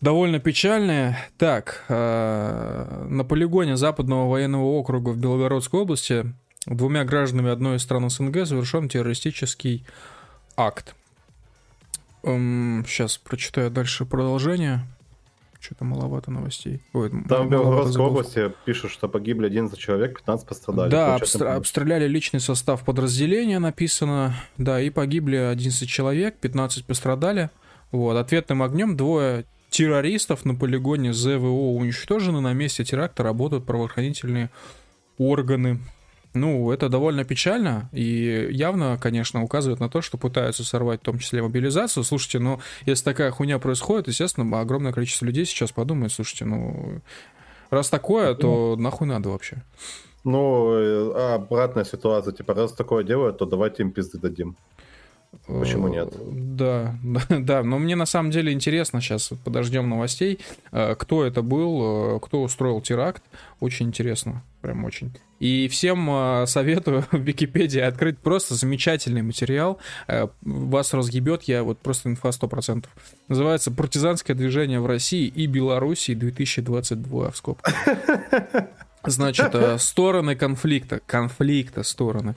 Довольно 0.00 0.40
печальные. 0.40 1.16
Так, 1.38 1.84
на 1.88 3.24
полигоне 3.28 3.76
Западного 3.76 4.28
военного 4.28 4.64
округа 4.64 5.10
в 5.10 5.16
Белгородской 5.16 5.78
области 5.78 6.34
двумя 6.66 7.04
гражданами 7.04 7.50
одной 7.50 7.76
из 7.76 7.82
стран 7.82 8.10
СНГ 8.10 8.46
совершен 8.46 8.88
террористический 8.88 9.86
акт. 10.56 10.94
Сейчас 12.22 13.16
эм, 13.16 13.22
прочитаю 13.24 13.70
дальше 13.70 14.04
продолжение. 14.04 14.86
Что-то 15.62 15.84
маловато 15.84 16.32
новостей. 16.32 16.82
Ой, 16.92 17.08
Там 17.28 17.46
в 17.46 17.50
Белгородской 17.50 18.04
области 18.04 18.52
пишут, 18.64 18.90
что 18.90 19.08
погибли 19.08 19.46
11 19.46 19.78
человек, 19.78 20.18
15 20.18 20.48
пострадали. 20.48 20.90
Да, 20.90 21.14
обстр... 21.14 21.46
обстреляли 21.46 22.08
личный 22.08 22.40
состав 22.40 22.84
подразделения, 22.84 23.60
написано. 23.60 24.34
Да, 24.56 24.80
и 24.80 24.90
погибли 24.90 25.36
11 25.36 25.88
человек, 25.88 26.38
15 26.40 26.84
пострадали. 26.84 27.50
Вот, 27.92 28.16
ответным 28.16 28.60
огнем 28.60 28.96
двое 28.96 29.44
террористов 29.70 30.44
на 30.44 30.56
полигоне 30.56 31.12
ЗВО 31.12 31.76
уничтожены. 31.76 32.40
На 32.40 32.54
месте 32.54 32.84
теракта 32.84 33.22
работают 33.22 33.64
правоохранительные 33.64 34.50
органы. 35.16 35.78
Ну, 36.34 36.70
это 36.72 36.88
довольно 36.88 37.24
печально 37.24 37.90
и 37.92 38.48
явно, 38.50 38.98
конечно, 39.00 39.42
указывает 39.42 39.80
на 39.80 39.90
то, 39.90 40.00
что 40.00 40.16
пытаются 40.16 40.64
сорвать 40.64 41.00
в 41.00 41.04
том 41.04 41.18
числе 41.18 41.42
мобилизацию. 41.42 42.04
Слушайте, 42.04 42.38
ну, 42.38 42.58
если 42.86 43.04
такая 43.04 43.30
хуйня 43.30 43.58
происходит, 43.58 44.08
естественно, 44.08 44.60
огромное 44.60 44.92
количество 44.92 45.26
людей 45.26 45.44
сейчас 45.44 45.72
подумает, 45.72 46.12
слушайте, 46.12 46.46
ну, 46.46 47.00
раз 47.70 47.90
такое, 47.90 48.34
то 48.34 48.76
нахуй 48.76 49.06
надо 49.06 49.28
вообще. 49.28 49.62
Ну, 50.24 51.12
а 51.14 51.34
обратная 51.34 51.84
ситуация, 51.84 52.32
типа, 52.32 52.54
раз 52.54 52.72
такое 52.72 53.04
делают, 53.04 53.38
то 53.38 53.44
давайте 53.44 53.82
им 53.82 53.90
пизды 53.90 54.18
дадим. 54.18 54.56
Почему 55.46 55.88
нет? 55.88 56.12
Да, 56.56 56.96
да, 57.02 57.20
да, 57.28 57.62
но 57.62 57.78
мне 57.78 57.96
на 57.96 58.06
самом 58.06 58.30
деле 58.30 58.52
интересно 58.52 59.00
сейчас, 59.00 59.32
подождем 59.44 59.88
новостей, 59.88 60.38
э, 60.70 60.94
кто 60.96 61.24
это 61.24 61.42
был, 61.42 62.16
э, 62.16 62.20
кто 62.20 62.42
устроил 62.42 62.80
теракт, 62.80 63.22
очень 63.60 63.86
интересно, 63.86 64.42
прям 64.60 64.84
очень. 64.84 65.12
И 65.40 65.66
всем 65.68 66.08
э, 66.10 66.46
советую 66.46 67.04
в 67.10 67.18
Википедии 67.18 67.80
открыть 67.80 68.18
просто 68.18 68.54
замечательный 68.54 69.22
материал, 69.22 69.78
вас 70.42 70.94
разъебет, 70.94 71.44
я 71.44 71.64
вот 71.64 71.78
просто 71.78 72.10
инфа 72.10 72.28
100%. 72.28 72.86
Называется 73.28 73.70
«Партизанское 73.70 74.36
движение 74.36 74.80
в 74.80 74.86
России 74.86 75.26
и 75.26 75.46
Белоруссии 75.46 76.14
2022» 76.14 77.32
в 77.32 77.36
скобках. 77.36 77.74
Значит, 79.04 79.56
стороны 79.80 80.36
конфликта, 80.36 81.00
конфликта 81.04 81.82
стороны. 81.82 82.36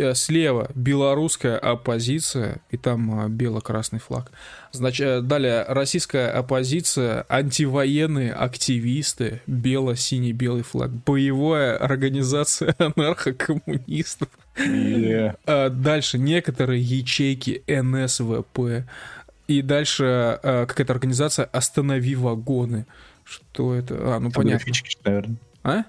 Э, 0.00 0.14
слева 0.14 0.70
белорусская 0.74 1.58
оппозиция, 1.58 2.60
и 2.70 2.76
там 2.78 3.26
э, 3.26 3.28
бело-красный 3.28 3.98
флаг. 3.98 4.30
Значит, 4.72 5.06
э, 5.06 5.20
далее 5.20 5.64
российская 5.68 6.30
оппозиция, 6.30 7.26
антивоенные 7.28 8.32
активисты, 8.32 9.42
бело-синий-белый 9.46 10.62
флаг, 10.62 10.90
боевая 10.90 11.76
организация 11.76 12.74
анархокоммунистов. 12.78 14.28
Yeah. 14.56 15.70
Дальше 15.70 16.18
некоторые 16.18 16.82
ячейки 16.82 17.62
НСВП. 17.66 18.86
И 19.48 19.62
дальше 19.62 20.38
какая-то 20.42 20.92
организация 20.92 21.44
«Останови 21.46 22.14
вагоны». 22.14 22.86
Что 23.24 23.74
это? 23.74 23.96
А, 24.16 24.20
ну 24.20 24.30
понятно. 24.30 24.64
Графички, 24.64 24.98
наверное. 25.04 25.36
А? 25.62 25.84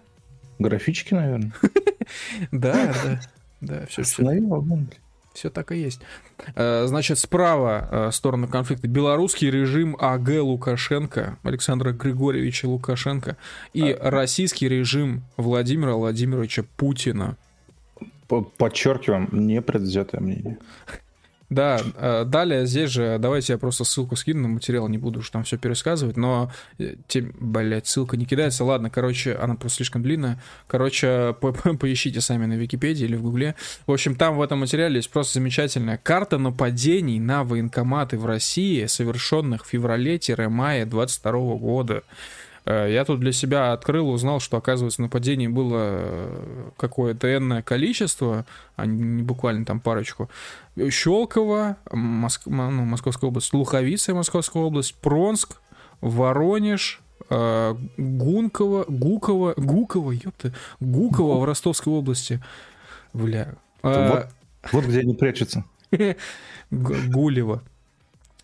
Графички, 0.60 1.14
наверное. 1.14 1.52
Да, 2.52 2.94
да. 3.04 3.22
Да, 3.62 3.86
все, 3.86 4.04
все. 4.04 4.24
Все 5.34 5.50
так 5.50 5.72
и 5.72 5.78
есть. 5.78 6.02
Э, 6.56 6.86
значит, 6.88 7.18
справа 7.18 7.88
э, 7.90 8.12
сторона 8.12 8.48
конфликта 8.48 8.88
белорусский 8.88 9.50
режим 9.50 9.96
АГ 9.98 10.42
Лукашенко, 10.42 11.38
Александра 11.44 11.94
Григорьевича 11.94 12.66
Лукашенко, 12.66 13.38
и 13.74 13.92
а... 13.92 14.12
российский 14.12 14.68
режим 14.68 15.24
Владимира 15.38 15.94
Владимировича 15.94 16.64
Путина. 16.76 17.38
Подчеркиваем, 18.58 19.30
непредвзятое 19.32 20.22
мнение. 20.22 20.58
Да, 21.52 21.82
э, 21.98 22.23
далее 22.26 22.65
здесь 22.65 22.91
же, 22.91 23.18
давайте 23.19 23.52
я 23.52 23.60
просто 23.60 23.84
ссылку 23.84 24.15
скину 24.15 24.44
на 24.44 24.48
материал, 24.48 24.88
не 24.88 24.98
буду 24.98 25.19
уж 25.19 25.30
там 25.32 25.44
все 25.44 25.57
пересказывать, 25.57 26.15
но, 26.15 26.49
э, 26.80 26.95
тем, 27.10 27.34
блядь, 27.41 27.88
ссылка 27.88 28.15
не 28.15 28.26
кидается, 28.26 28.64
ладно, 28.64 28.90
короче, 28.90 29.36
она 29.36 29.56
просто 29.56 29.78
слишком 29.78 30.02
длинная, 30.02 30.41
короче, 30.68 31.36
по 31.41 31.48
-по 31.48 31.78
поищите 31.78 32.22
сами 32.22 32.45
на 32.45 32.53
Википедии 32.53 33.03
или 33.03 33.18
в 33.18 33.23
Гугле. 33.23 33.56
В 33.86 33.91
общем, 33.91 34.15
там 34.15 34.38
в 34.38 34.41
этом 34.41 34.60
материале 34.60 34.95
есть 34.95 35.11
просто 35.11 35.34
замечательная 35.34 35.98
карта 36.02 36.38
нападений 36.38 37.19
на 37.19 37.44
военкоматы 37.44 38.18
в 38.18 38.26
России, 38.26 38.86
совершенных 38.86 39.65
в 39.65 39.68
феврале-мае 39.68 40.86
22 40.86 41.32
года. 41.57 42.03
Э, 42.66 42.88
я 42.90 43.06
тут 43.06 43.20
для 43.20 43.32
себя 43.32 43.74
открыл, 43.74 44.10
узнал, 44.10 44.40
что, 44.40 44.58
оказывается, 44.58 45.02
нападений 45.02 45.48
было 45.48 45.78
э, 45.80 46.70
какое-то 46.78 47.34
энное 47.36 47.62
количество, 47.62 48.46
а 48.76 48.86
не 48.86 49.24
буквально 49.24 49.66
там 49.66 49.80
парочку. 49.80 50.30
Щелково, 50.90 51.78
Моск... 51.92 52.44
ну, 52.46 52.86
Московская 52.86 53.28
область, 53.28 53.54
Луховица, 53.54 54.14
Московская 54.14 54.64
область, 54.64 54.96
Пронск, 54.96 55.62
Воронеж, 56.02 57.02
э, 57.30 57.76
Гунково, 57.98 58.86
Гуково, 58.88 59.54
Гуково, 59.58 60.12
ёпта, 60.12 60.54
Гуково 60.80 61.40
в 61.40 61.46
Ростовской 61.46 61.94
области. 61.94 62.42
Бля. 63.14 63.56
Вот, 63.84 64.28
вот 64.72 64.86
где 64.86 65.00
они 65.00 65.16
прячутся. 65.16 65.66
Гулево. 66.72 67.64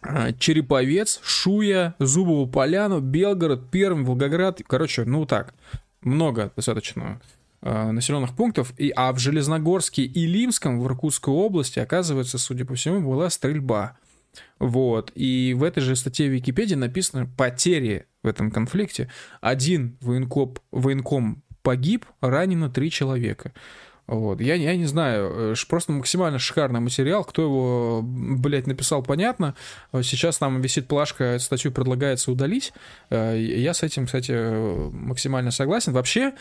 А, 0.10 0.32
Череповец, 0.32 1.20
Шуя, 1.22 1.94
Зубову 2.00 2.48
Поляну, 2.48 3.02
Белгород, 3.02 3.70
Пермь, 3.70 4.06
Волгоград. 4.06 4.62
Короче, 4.66 5.04
ну 5.04 5.26
так, 5.26 5.54
много 6.02 6.54
достаточно 6.56 7.20
э, 7.62 7.92
населенных 7.92 8.34
пунктов. 8.34 8.74
И, 8.78 8.94
а 8.96 9.12
в 9.12 9.20
Железногорске 9.20 10.04
и 10.04 10.26
Лимском, 10.26 10.80
в 10.80 10.88
Иркутской 10.88 11.34
области, 11.34 11.80
оказывается, 11.80 12.38
судя 12.38 12.64
по 12.64 12.76
всему, 12.76 13.02
была 13.02 13.30
стрельба. 13.30 13.98
Вот. 14.60 15.12
И 15.14 15.54
в 15.58 15.64
этой 15.64 15.82
же 15.82 15.98
статье 15.98 16.30
в 16.30 16.34
Википедии 16.34 16.76
написано 16.76 17.26
потери 17.26 18.06
в 18.24 18.28
этом 18.28 18.50
конфликте. 18.50 19.12
Один 19.42 19.98
военкоп, 20.00 20.60
военком 20.72 21.44
погиб, 21.64 22.06
ранено 22.22 22.70
три 22.70 22.90
человека. 22.90 23.52
Вот. 24.08 24.40
Я, 24.40 24.56
я 24.56 24.76
не 24.76 24.86
знаю, 24.86 25.54
э, 25.54 25.56
просто 25.68 25.92
максимально 25.92 26.40
шикарный 26.40 26.80
материал. 26.80 27.24
Кто 27.24 27.42
его, 27.42 28.02
блядь, 28.04 28.66
написал, 28.66 29.04
понятно. 29.04 29.54
Сейчас 29.94 30.38
там 30.38 30.62
висит 30.62 30.88
плашка, 30.88 31.38
статью 31.40 31.72
предлагается 31.72 32.32
удалить. 32.32 32.74
Э, 33.10 33.38
я 33.38 33.74
с 33.74 33.84
этим, 33.84 34.06
кстати, 34.06 34.32
максимально 34.92 35.52
согласен. 35.52 35.92
Вообще, 35.92 36.34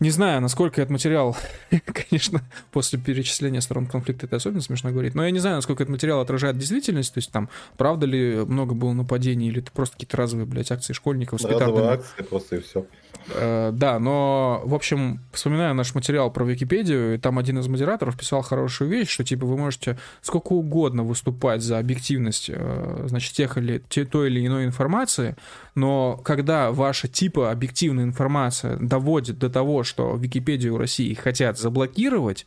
не 0.00 0.08
знаю, 0.08 0.40
насколько 0.40 0.80
этот 0.80 0.90
материал, 0.90 1.36
конечно, 1.84 2.40
после 2.72 2.98
перечисления 2.98 3.60
сторон 3.60 3.86
конфликта 3.86 4.24
это 4.24 4.36
особенно 4.36 4.62
смешно 4.62 4.90
говорить, 4.90 5.14
но 5.14 5.24
я 5.24 5.30
не 5.30 5.40
знаю, 5.40 5.56
насколько 5.56 5.82
этот 5.82 5.92
материал 5.92 6.20
отражает 6.20 6.56
действительность, 6.56 7.12
то 7.12 7.18
есть 7.18 7.30
там 7.30 7.50
правда 7.76 8.06
ли 8.06 8.36
много 8.46 8.74
было 8.74 8.94
нападений, 8.94 9.48
или 9.48 9.60
это 9.60 9.70
просто 9.70 9.96
какие-то 9.96 10.16
разовые, 10.16 10.46
блядь, 10.46 10.72
акции 10.72 10.94
школьников 10.94 11.42
с 11.42 11.44
Разовые 11.44 11.90
акции 11.90 12.22
просто 12.22 12.56
и 12.56 12.60
все. 12.60 12.86
Э, 13.28 13.70
да, 13.72 13.98
но, 13.98 14.62
в 14.64 14.74
общем, 14.74 15.20
вспоминаю 15.32 15.74
наш 15.74 15.94
материал 15.94 16.30
про 16.30 16.44
Википедию, 16.44 17.14
и 17.14 17.18
там 17.18 17.38
один 17.38 17.58
из 17.58 17.68
модераторов 17.68 18.16
писал 18.16 18.42
хорошую 18.42 18.90
вещь, 18.90 19.08
что, 19.08 19.24
типа, 19.24 19.46
вы 19.46 19.56
можете 19.56 19.98
сколько 20.22 20.52
угодно 20.52 21.02
выступать 21.02 21.62
за 21.62 21.78
объективность, 21.78 22.50
э, 22.52 23.04
значит, 23.06 23.34
тех 23.34 23.56
или 23.58 23.82
те, 23.88 24.04
той 24.04 24.28
или 24.28 24.46
иной 24.46 24.64
информации, 24.64 25.36
но 25.74 26.16
когда 26.24 26.72
ваша, 26.72 27.08
типа, 27.08 27.50
объективная 27.50 28.04
информация 28.04 28.76
доводит 28.76 29.38
до 29.38 29.50
того, 29.50 29.84
что 29.84 30.16
Википедию 30.16 30.78
России 30.78 31.14
хотят 31.14 31.58
заблокировать, 31.58 32.46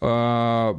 э, 0.00 0.74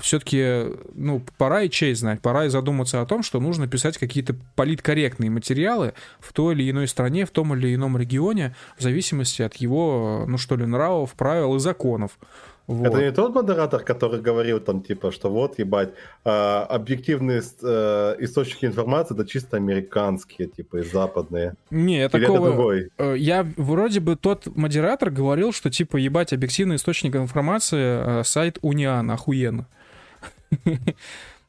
все-таки, 0.00 0.66
ну, 0.94 1.22
пора 1.38 1.62
и 1.62 1.70
честь 1.70 2.00
знать, 2.00 2.20
пора 2.20 2.46
и 2.46 2.48
задуматься 2.48 3.00
о 3.00 3.06
том, 3.06 3.22
что 3.22 3.40
нужно 3.40 3.66
писать 3.66 3.98
какие-то 3.98 4.34
политкорректные 4.54 5.30
материалы 5.30 5.94
в 6.20 6.32
той 6.32 6.54
или 6.54 6.70
иной 6.70 6.88
стране, 6.88 7.26
в 7.26 7.30
том 7.30 7.54
или 7.54 7.74
ином 7.74 7.96
регионе, 7.96 8.54
в 8.76 8.82
зависимости 8.82 9.42
от 9.42 9.56
его, 9.56 10.24
ну 10.26 10.38
что 10.38 10.56
ли, 10.56 10.66
нравов, 10.66 11.14
правил 11.14 11.56
и 11.56 11.60
законов. 11.60 12.18
Вот. 12.66 12.86
Это 12.86 13.02
не 13.02 13.12
тот 13.12 13.34
модератор, 13.34 13.82
который 13.82 14.22
говорил 14.22 14.58
там, 14.58 14.82
типа, 14.82 15.12
что 15.12 15.28
вот, 15.28 15.58
ебать, 15.58 15.90
э, 16.24 16.30
объективные 16.30 17.42
э, 17.62 18.16
источники 18.20 18.64
информации, 18.64 19.14
это 19.14 19.26
чисто 19.26 19.58
американские, 19.58 20.48
типа, 20.48 20.78
и 20.78 20.82
западные. 20.82 21.54
Не, 21.70 22.00
Или 22.00 22.08
такого... 22.08 22.36
это 22.36 22.46
другой? 22.46 22.90
Э, 22.96 23.14
я 23.18 23.46
вроде 23.58 24.00
бы 24.00 24.16
тот 24.16 24.46
модератор 24.56 25.10
говорил, 25.10 25.52
что, 25.52 25.70
типа, 25.70 25.98
ебать, 25.98 26.32
объективный 26.32 26.76
источник 26.76 27.16
информации, 27.16 28.20
э, 28.20 28.24
сайт 28.24 28.58
Униан, 28.62 29.10
охуенно. 29.10 29.66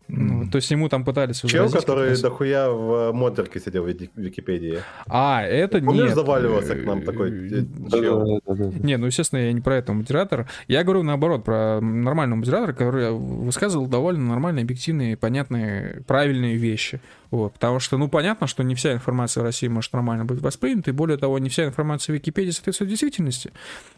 Ну, 0.08 0.48
то 0.50 0.58
есть 0.58 0.70
ему 0.70 0.88
там 0.88 1.04
пытались 1.04 1.42
Чел, 1.42 1.70
который 1.70 2.16
дохуя 2.22 2.70
в 2.70 3.12
модерке 3.12 3.60
сидел 3.60 3.86
в 3.86 3.88
Википедии. 3.88 4.80
А, 5.08 5.42
это 5.42 5.82
не. 5.82 5.88
Помнишь, 5.88 6.14
заваливался 6.14 6.76
к 6.76 6.86
нам 6.86 7.02
такой 7.02 7.32
э, 7.32 7.66
чел? 7.90 8.42
Не, 8.84 8.98
ну, 8.98 9.08
естественно, 9.08 9.40
я 9.40 9.52
не 9.52 9.62
про 9.62 9.78
этого 9.78 9.96
модератора. 9.96 10.48
Я 10.68 10.84
говорю, 10.84 11.02
наоборот, 11.02 11.44
про 11.44 11.82
нормального 11.82 12.38
модератора, 12.38 12.74
который 12.74 13.12
высказывал 13.12 13.88
довольно 13.88 14.28
нормальные, 14.30 14.64
объективные, 14.64 15.18
понятные, 15.18 16.04
правильные 16.06 16.56
вещи. 16.56 17.02
Вот, 17.32 17.54
потому 17.54 17.80
что, 17.80 17.98
ну, 17.98 18.08
понятно, 18.08 18.46
что 18.46 18.64
не 18.64 18.76
вся 18.76 18.94
информация 18.94 19.42
в 19.42 19.44
России 19.44 19.68
может 19.68 19.92
нормально 19.92 20.24
быть 20.24 20.40
воспринята, 20.40 20.92
и 20.92 20.94
более 20.94 21.18
того, 21.18 21.40
не 21.40 21.50
вся 21.50 21.66
информация 21.66 22.14
в 22.14 22.16
Википедии 22.18 22.52
соответствует 22.52 22.92
действительности. 22.92 23.52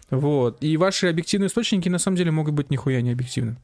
Вот. 0.10 0.58
И 0.62 0.78
ваши 0.78 1.08
объективные 1.08 1.48
источники, 1.48 1.90
на 1.90 2.00
самом 2.00 2.16
деле, 2.16 2.32
могут 2.32 2.54
быть 2.54 2.72
нихуя 2.72 3.02
не 3.02 3.12
объективны. 3.12 3.58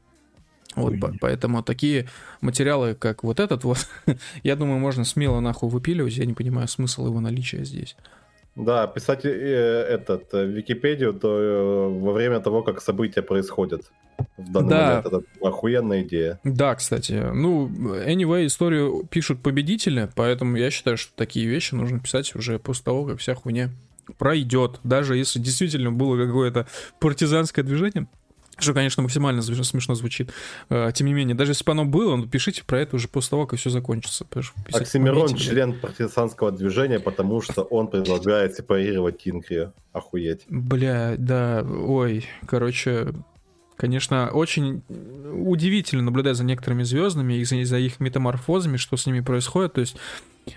Вот, 0.76 1.00
по- 1.00 1.14
поэтому 1.20 1.64
такие 1.64 2.08
материалы, 2.42 2.96
как 2.96 3.24
вот 3.24 3.40
этот 3.40 3.64
вот, 3.64 3.88
я 4.44 4.56
думаю, 4.56 4.80
можно 4.80 5.06
смело 5.06 5.40
нахуй 5.40 5.70
выпиливать, 5.70 6.18
я 6.18 6.26
не 6.26 6.34
понимаю 6.34 6.68
смысл 6.68 7.08
его 7.08 7.20
наличия 7.20 7.64
здесь. 7.64 7.96
Да, 8.56 8.86
писать 8.86 9.26
э, 9.26 9.30
этот 9.30 10.32
э, 10.34 10.46
Википедию 10.46 11.14
то 11.14 11.40
э, 11.40 12.00
во 12.00 12.14
время 12.14 12.40
того, 12.40 12.62
как 12.62 12.82
события 12.82 13.24
происходят. 13.24 13.92
В 14.38 14.52
данный 14.52 14.70
да. 14.70 14.88
момент 14.88 15.06
это 15.08 15.22
охуенная 15.42 16.04
идея. 16.04 16.40
Да, 16.44 16.76
кстати. 16.76 17.14
Ну, 17.34 17.68
anyway, 18.06 18.46
историю 18.46 19.08
пишут 19.10 19.42
победители, 19.42 20.08
поэтому 20.16 20.56
я 20.58 20.70
считаю, 20.70 20.98
что 20.98 21.12
такие 21.16 21.48
вещи 21.48 21.74
нужно 21.74 22.00
писать 22.00 22.36
уже 22.36 22.60
после 22.60 22.84
того, 22.84 23.06
как 23.06 23.20
вся 23.20 23.34
хуйня 23.34 23.72
пройдет. 24.20 24.80
Даже 24.84 25.18
если 25.18 25.40
действительно 25.40 25.92
было 25.92 26.24
какое-то 26.24 26.68
партизанское 27.00 27.64
движение, 27.64 28.08
что, 28.58 28.74
конечно, 28.74 29.04
максимально 29.04 29.42
смешно 29.42 29.96
звучит. 29.96 30.32
Э, 30.70 30.92
тем 30.94 31.08
не 31.08 31.14
менее, 31.14 31.36
даже 31.36 31.52
если 31.52 31.64
бы 31.64 31.72
оно 31.72 31.86
было, 31.86 32.16
ну, 32.16 32.28
пишите 32.28 32.64
про 32.64 32.80
это 32.80 32.96
уже 32.96 33.08
после 33.08 33.32
того, 33.32 33.48
как 33.48 33.60
все 33.60 33.70
закончится. 33.70 34.26
Оксимирон 34.72 35.36
член 35.36 35.80
партизанского 35.80 36.52
движения, 36.52 37.00
потому 37.00 37.42
что 37.42 37.64
он 37.64 37.88
предлагает 37.88 38.56
сепарировать 38.56 39.20
Тингрию. 39.20 39.74
Охуеть. 39.92 40.42
Бля, 40.50 41.14
да, 41.20 41.64
ой, 41.64 42.26
короче, 42.48 43.14
Конечно, 43.76 44.30
очень 44.32 44.84
удивительно 45.34 46.04
наблюдать 46.04 46.38
за 46.38 46.44
некоторыми 46.44 46.84
звездами 46.84 47.34
и 47.34 47.44
за, 47.44 47.64
за 47.66 47.78
их 47.78 48.00
метаморфозами, 48.00 48.78
что 48.78 48.98
с 48.98 49.06
ними 49.06 49.22
происходит. 49.22 49.74
То 49.74 49.82
есть 49.82 49.98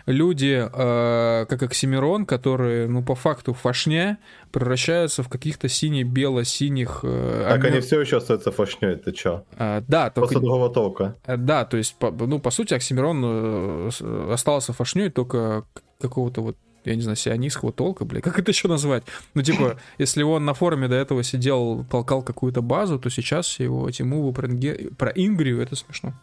люди, 0.06 0.68
э, 0.70 1.46
как 1.46 1.62
Оксимирон, 1.62 2.26
которые, 2.26 2.88
ну, 2.88 3.02
по 3.02 3.14
факту 3.14 3.54
фашня, 3.54 4.18
превращаются 4.52 5.22
в 5.22 5.28
каких-то 5.28 5.68
сине-бело-синих... 5.68 7.00
Э, 7.02 7.46
так 7.48 7.64
они 7.64 7.80
все 7.80 8.00
еще 8.00 8.18
остаются 8.18 8.50
фашней, 8.50 8.96
ты 8.96 9.12
чё? 9.12 9.44
А, 9.56 9.82
да, 9.88 10.10
только... 10.10 10.28
Просто 10.28 10.40
другого 10.40 10.70
толка. 10.70 11.16
Э, 11.26 11.36
да, 11.36 11.64
то 11.64 11.76
есть, 11.76 11.96
по, 11.98 12.10
ну, 12.10 12.38
по 12.38 12.50
сути, 12.50 12.74
Оксимирон 12.74 13.22
э, 13.24 14.32
остался 14.32 14.72
фашней 14.72 15.10
только 15.10 15.64
какого-то 16.00 16.42
вот 16.42 16.56
я 16.90 16.96
не 16.96 17.02
знаю, 17.02 17.16
сионистского 17.16 17.72
толка, 17.72 18.04
бля, 18.04 18.20
как 18.20 18.38
это 18.38 18.50
еще 18.50 18.68
назвать? 18.68 19.04
Ну, 19.34 19.42
типа, 19.42 19.78
если 19.98 20.22
он 20.22 20.44
на 20.44 20.54
форуме 20.54 20.88
до 20.88 20.94
этого 20.94 21.22
сидел, 21.22 21.84
толкал 21.90 22.22
какую-то 22.22 22.62
базу, 22.62 22.98
то 22.98 23.10
сейчас 23.10 23.58
его 23.58 23.88
эти 23.88 24.02
мувы 24.02 24.32
про, 24.32 24.48
про 24.96 25.10
Ингрию, 25.10 25.60
это 25.60 25.76
смешно. 25.76 26.14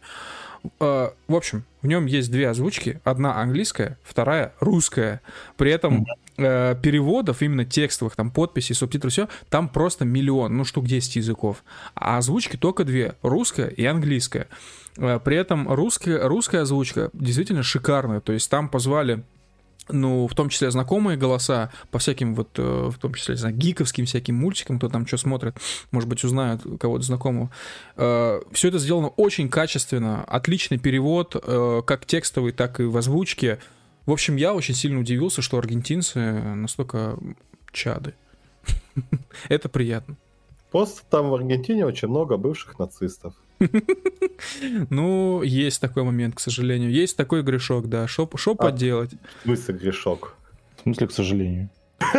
Э, 0.80 1.10
в 1.28 1.34
общем, 1.34 1.64
в 1.82 1.86
нем 1.86 2.06
есть 2.06 2.30
две 2.30 2.48
озвучки, 2.48 3.00
одна 3.04 3.36
английская, 3.40 3.98
вторая 4.02 4.54
русская. 4.60 5.20
При 5.56 5.70
этом 5.70 6.06
э, 6.36 6.76
переводов, 6.80 7.42
именно 7.42 7.64
текстовых, 7.64 8.16
там 8.16 8.30
подписей, 8.30 8.74
субтитров, 8.74 9.12
все, 9.12 9.28
там 9.50 9.68
просто 9.68 10.04
миллион, 10.04 10.56
ну 10.56 10.64
штук 10.64 10.86
10 10.86 11.16
языков. 11.16 11.64
А 11.94 12.18
озвучки 12.18 12.56
только 12.56 12.84
две, 12.84 13.16
русская 13.22 13.68
и 13.68 13.84
английская. 13.84 14.48
Э, 14.96 15.18
при 15.22 15.36
этом 15.36 15.72
русская, 15.72 16.26
русская 16.26 16.62
озвучка 16.62 17.10
действительно 17.12 17.62
шикарная. 17.62 18.20
То 18.20 18.32
есть 18.32 18.50
там 18.50 18.68
позвали 18.68 19.11
ну, 19.88 20.26
в 20.26 20.34
том 20.34 20.48
числе 20.48 20.70
знакомые 20.70 21.16
голоса 21.18 21.70
по 21.90 21.98
всяким 21.98 22.34
вот, 22.34 22.50
э, 22.58 22.90
в 22.90 22.98
том 22.98 23.14
числе, 23.14 23.34
не 23.34 23.40
знаю, 23.40 23.56
гиковским 23.56 24.06
всяким 24.06 24.36
мультикам, 24.36 24.78
кто 24.78 24.88
там 24.88 25.06
что 25.06 25.16
смотрит, 25.16 25.56
может 25.90 26.08
быть, 26.08 26.22
узнают 26.24 26.62
кого-то 26.80 27.04
знакомого. 27.04 27.50
Э, 27.96 28.40
Все 28.52 28.68
это 28.68 28.78
сделано 28.78 29.08
очень 29.08 29.48
качественно, 29.48 30.24
отличный 30.24 30.78
перевод, 30.78 31.34
как 31.86 32.06
текстовый, 32.06 32.52
так 32.52 32.80
и 32.80 32.84
в 32.84 32.96
озвучке. 32.96 33.58
В 34.06 34.12
общем, 34.12 34.36
я 34.36 34.54
очень 34.54 34.74
сильно 34.74 35.00
удивился, 35.00 35.42
что 35.42 35.58
аргентинцы 35.58 36.20
настолько 36.20 37.16
чады. 37.72 38.14
Это 39.48 39.68
приятно. 39.68 40.16
Просто 40.70 41.02
там 41.08 41.28
в 41.28 41.34
Аргентине 41.34 41.84
очень 41.84 42.08
много 42.08 42.36
бывших 42.36 42.78
нацистов. 42.78 43.34
Ну, 44.90 45.42
есть 45.42 45.80
такой 45.80 46.02
момент, 46.02 46.34
к 46.34 46.40
сожалению. 46.40 46.90
Есть 46.90 47.16
такой 47.16 47.42
грешок, 47.42 47.88
да. 47.88 48.06
Шо, 48.06 48.28
шо 48.36 48.52
а, 48.52 48.54
поделать? 48.54 49.10
В 49.40 49.42
смысле 49.44 49.74
грешок? 49.74 50.36
В 50.76 50.82
смысле, 50.82 51.06
к 51.06 51.12
сожалению? 51.12 51.70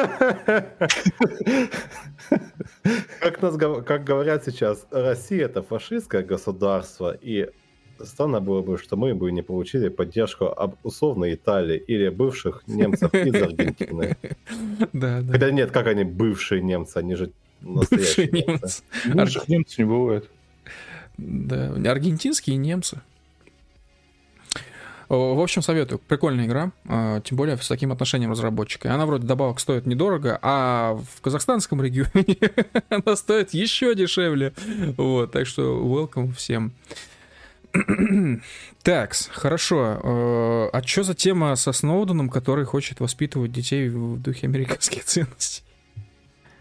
Как, 3.19 3.41
нас, 3.41 3.57
как 3.57 4.03
говорят 4.03 4.45
сейчас, 4.45 4.87
Россия 4.91 5.45
это 5.45 5.61
фашистское 5.61 6.23
государство, 6.23 7.17
и 7.21 7.49
странно 8.01 8.39
было 8.41 8.61
бы, 8.61 8.77
что 8.77 8.95
мы 8.95 9.13
бы 9.13 9.31
не 9.31 9.41
получили 9.41 9.89
поддержку 9.89 10.45
об 10.45 10.75
условной 10.83 11.33
Италии 11.35 11.77
или 11.77 12.09
бывших 12.09 12.63
немцев 12.67 13.13
из 13.13 13.35
Аргентины. 13.41 14.17
Да, 14.93 15.21
да. 15.21 15.31
Хотя 15.31 15.51
нет, 15.51 15.71
как 15.71 15.87
они 15.87 16.03
бывшие 16.03 16.61
немцы, 16.61 16.97
они 16.97 17.15
же 17.15 17.31
настоящие 17.61 18.29
немцы. 18.31 18.83
Бывших 19.13 19.47
немцев 19.47 19.77
не 19.77 19.85
бывает. 19.85 20.29
Да, 21.17 21.73
аргентинские 21.91 22.57
немцы. 22.57 23.01
В 25.09 25.43
общем, 25.43 25.61
советую. 25.61 25.99
Прикольная 25.99 26.45
игра, 26.45 26.71
а, 26.87 27.21
тем 27.21 27.37
более 27.37 27.57
с 27.57 27.67
таким 27.67 27.91
отношением 27.91 28.31
разработчика. 28.31 28.93
Она 28.93 29.05
вроде 29.05 29.27
добавок 29.27 29.59
стоит 29.59 29.85
недорого, 29.85 30.39
а 30.41 30.95
в 30.95 31.21
казахстанском 31.21 31.83
регионе 31.83 32.37
она 32.89 33.15
стоит 33.15 33.53
еще 33.53 33.93
дешевле. 33.93 34.53
Вот, 34.97 35.31
так 35.31 35.45
что 35.45 35.79
welcome 35.81 36.33
всем. 36.33 36.73
Так, 38.83 39.13
хорошо. 39.31 39.99
Э, 40.03 40.69
а 40.73 40.81
что 40.83 41.03
за 41.03 41.15
тема 41.15 41.55
со 41.55 41.71
Сноуденом, 41.71 42.27
который 42.27 42.65
хочет 42.65 42.99
воспитывать 42.99 43.53
детей 43.53 43.87
в 43.87 44.21
духе 44.21 44.47
американских 44.47 45.05
ценностей? 45.05 45.63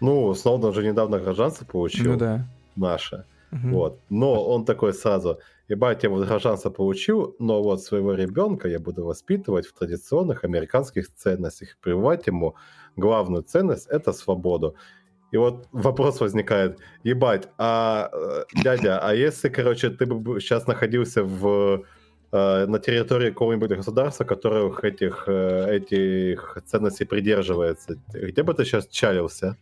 Ну, 0.01 0.33
Сноуден 0.35 0.73
же 0.73 0.85
недавно 0.85 1.19
гражданство 1.19 1.65
получил. 1.65 2.13
Ну 2.13 2.17
да. 2.17 2.47
Наше. 2.77 3.25
Угу. 3.53 3.69
Вот. 3.69 4.01
Но 4.09 4.45
он 4.45 4.65
такой 4.65 4.95
сразу, 4.95 5.39
ебать, 5.69 6.03
я 6.03 6.11
вот 6.11 6.27
гражданство 6.27 6.71
получил, 6.71 7.37
но 7.39 7.63
вот 7.63 7.83
своего 7.83 8.15
ребенка 8.15 8.69
я 8.69 8.79
буду 8.79 9.05
воспитывать 9.05 9.67
в 9.67 9.75
традиционных 9.75 10.45
американских 10.45 11.15
ценностях, 11.15 11.77
прививать 11.81 12.27
ему 12.27 12.55
главную 12.97 13.43
ценность– 13.43 13.87
это 13.91 14.13
свободу. 14.13 14.75
И 15.33 15.39
вот 15.39 15.67
вопрос 15.73 16.21
возникает, 16.21 16.79
ебать, 17.05 17.49
а 17.59 18.11
э, 18.13 18.45
дядя, 18.63 18.99
а 18.99 19.15
если, 19.15 19.49
короче, 19.49 19.89
ты 19.89 20.07
бы 20.07 20.41
сейчас 20.41 20.67
находился 20.67 21.25
в 21.25 21.85
э, 22.33 22.67
на 22.67 22.79
территории 22.79 23.31
какого-нибудь 23.31 23.71
государства, 23.71 24.25
которых 24.25 24.85
этих, 24.85 25.25
э, 25.27 25.77
этих 25.77 26.59
ценностей 26.67 27.07
придерживается, 27.07 27.97
где 28.13 28.43
бы 28.43 28.53
ты 28.53 28.65
сейчас 28.65 28.87
чалился? 28.89 29.57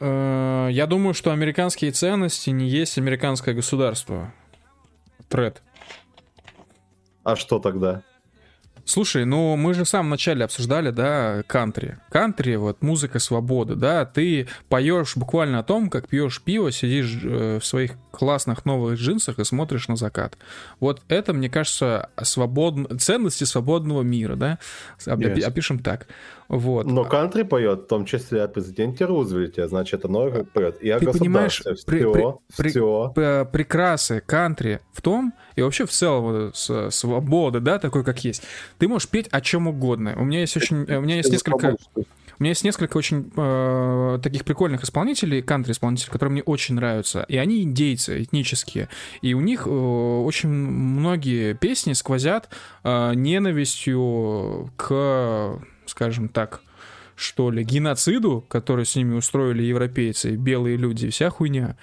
Я 0.00 0.86
думаю, 0.88 1.14
что 1.14 1.30
американские 1.30 1.92
ценности 1.92 2.50
не 2.50 2.68
есть 2.68 2.98
американское 2.98 3.54
государство. 3.54 4.32
Тред. 5.28 5.62
А 7.22 7.36
что 7.36 7.58
тогда? 7.58 8.02
Слушай, 8.86 9.24
ну 9.24 9.56
мы 9.56 9.72
же 9.72 9.84
в 9.84 9.88
самом 9.88 10.10
начале 10.10 10.44
обсуждали, 10.44 10.90
да, 10.90 11.42
кантри. 11.46 11.96
Кантри, 12.10 12.56
вот 12.56 12.82
музыка 12.82 13.18
свободы, 13.18 13.76
да, 13.76 14.04
ты 14.04 14.46
поешь 14.68 15.16
буквально 15.16 15.60
о 15.60 15.62
том, 15.62 15.88
как 15.88 16.08
пьешь 16.08 16.42
пиво, 16.42 16.70
сидишь 16.70 17.18
э, 17.24 17.58
в 17.60 17.64
своих 17.64 17.92
классных 18.10 18.66
новых 18.66 18.98
джинсах 18.98 19.38
и 19.38 19.44
смотришь 19.44 19.88
на 19.88 19.96
закат. 19.96 20.36
Вот 20.80 21.00
это, 21.08 21.32
мне 21.32 21.48
кажется, 21.48 22.10
свобод... 22.22 23.00
ценности 23.00 23.44
свободного 23.44 24.02
мира, 24.02 24.36
да, 24.36 24.58
yes. 25.06 25.44
опишем 25.44 25.78
так. 25.78 26.06
Вот. 26.48 26.86
Но 26.86 27.04
кантри 27.04 27.42
поет, 27.42 27.80
в 27.80 27.86
том 27.86 28.04
числе 28.04 28.42
о 28.42 28.48
президенте 28.48 29.04
Рузвельте, 29.04 29.66
значит, 29.68 30.04
оно 30.04 30.30
поет 30.52 30.82
и 30.82 30.90
о 30.90 30.98
Ты 30.98 31.06
понимаешь, 31.06 31.62
при, 31.86 31.98
все, 31.98 32.40
при, 32.56 32.68
все. 32.68 33.12
При, 33.14 33.44
прекрасы 33.50 34.22
кантри 34.24 34.80
в 34.92 35.02
том, 35.02 35.32
и 35.56 35.62
вообще 35.62 35.86
в 35.86 35.90
целом 35.90 36.52
с, 36.54 36.90
свобода, 36.90 37.60
да, 37.60 37.78
такой, 37.78 38.04
как 38.04 38.24
есть. 38.24 38.42
Ты 38.78 38.88
можешь 38.88 39.08
петь 39.08 39.28
о 39.30 39.40
чем 39.40 39.68
угодно. 39.68 40.14
У 40.16 40.24
меня 40.24 40.40
есть 40.40 40.56
очень, 40.56 40.76
у 40.76 41.00
меня 41.00 41.16
есть 41.16 41.30
несколько... 41.30 41.76
У 42.36 42.42
меня 42.42 42.50
есть 42.50 42.64
несколько 42.64 42.96
очень 42.96 43.30
э, 43.36 44.18
таких 44.20 44.44
прикольных 44.44 44.82
исполнителей, 44.82 45.40
кантри-исполнителей, 45.40 46.10
которые 46.10 46.32
мне 46.32 46.42
очень 46.42 46.74
нравятся. 46.74 47.24
И 47.28 47.36
они 47.36 47.62
индейцы, 47.62 48.24
этнические. 48.24 48.88
И 49.22 49.34
у 49.34 49.40
них 49.40 49.68
э, 49.68 49.70
очень 49.70 50.48
многие 50.48 51.54
песни 51.54 51.92
сквозят 51.92 52.48
э, 52.82 53.12
ненавистью 53.14 54.68
к 54.76 55.60
скажем 55.86 56.28
так, 56.28 56.60
что 57.16 57.50
ли, 57.50 57.62
геноциду, 57.62 58.44
который 58.48 58.84
с 58.84 58.96
ними 58.96 59.14
устроили 59.14 59.62
европейцы, 59.62 60.36
белые 60.36 60.76
люди, 60.76 61.10
вся 61.10 61.30
хуйня. 61.30 61.76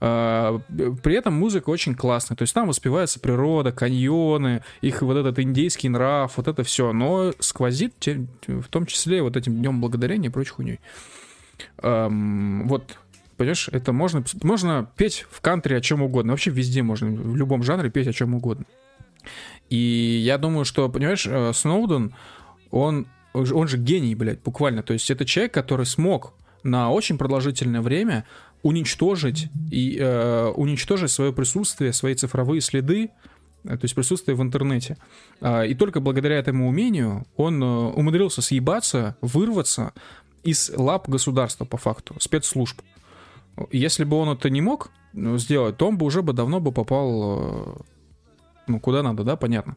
А, 0.00 0.60
при 1.02 1.14
этом 1.14 1.34
музыка 1.34 1.70
очень 1.70 1.94
классная. 1.94 2.36
То 2.36 2.42
есть 2.42 2.54
там 2.54 2.68
воспевается 2.68 3.20
природа, 3.20 3.70
каньоны, 3.70 4.62
их 4.80 5.02
вот 5.02 5.16
этот 5.16 5.38
индейский 5.38 5.88
нрав, 5.88 6.36
вот 6.36 6.48
это 6.48 6.62
все. 6.62 6.92
Но 6.92 7.32
сквозит 7.38 7.94
в 8.46 8.68
том 8.68 8.86
числе 8.86 9.22
вот 9.22 9.36
этим 9.36 9.56
днем 9.56 9.80
благодарения 9.80 10.28
и 10.28 10.32
прочей 10.32 10.52
хуйней. 10.52 10.80
Вот, 11.82 12.98
понимаешь, 13.36 13.68
это 13.70 13.92
можно, 13.92 14.24
можно 14.42 14.90
петь 14.96 15.26
в 15.30 15.40
кантри 15.40 15.74
о 15.74 15.80
чем 15.80 16.02
угодно. 16.02 16.32
Вообще 16.32 16.50
везде 16.50 16.82
можно, 16.82 17.08
в 17.08 17.36
любом 17.36 17.62
жанре 17.62 17.90
петь 17.90 18.08
о 18.08 18.12
чем 18.12 18.34
угодно. 18.34 18.64
И 19.68 19.76
я 20.24 20.38
думаю, 20.38 20.64
что, 20.64 20.88
понимаешь, 20.88 21.26
э, 21.26 21.52
Сноуден, 21.52 22.14
он 22.70 23.06
он 23.40 23.68
же, 23.68 23.78
гений, 23.78 24.14
блядь, 24.14 24.42
буквально. 24.42 24.82
То 24.82 24.92
есть 24.92 25.10
это 25.10 25.24
человек, 25.24 25.52
который 25.54 25.86
смог 25.86 26.34
на 26.62 26.90
очень 26.90 27.18
продолжительное 27.18 27.80
время 27.80 28.24
уничтожить 28.62 29.48
и 29.70 29.96
э, 29.98 30.48
уничтожить 30.56 31.10
свое 31.10 31.32
присутствие, 31.32 31.92
свои 31.92 32.14
цифровые 32.14 32.60
следы, 32.60 33.10
э, 33.64 33.68
то 33.68 33.80
есть 33.82 33.94
присутствие 33.94 34.36
в 34.36 34.42
интернете. 34.42 34.96
А, 35.40 35.62
и 35.62 35.74
только 35.74 36.00
благодаря 36.00 36.36
этому 36.36 36.68
умению 36.68 37.26
он 37.36 37.62
э, 37.62 37.66
умудрился 37.66 38.42
съебаться, 38.42 39.16
вырваться 39.20 39.92
из 40.42 40.70
лап 40.76 41.08
государства 41.08 41.64
по 41.64 41.76
факту, 41.76 42.16
спецслужб. 42.18 42.80
Если 43.70 44.04
бы 44.04 44.16
он 44.16 44.30
это 44.30 44.50
не 44.50 44.60
мог 44.60 44.90
ну, 45.12 45.38
сделать, 45.38 45.76
то 45.76 45.88
он 45.88 45.98
бы 45.98 46.06
уже 46.06 46.22
бы 46.22 46.32
давно 46.32 46.60
бы 46.60 46.72
попал, 46.72 47.84
ну, 48.66 48.80
куда 48.80 49.02
надо, 49.02 49.24
да, 49.24 49.36
понятно. 49.36 49.76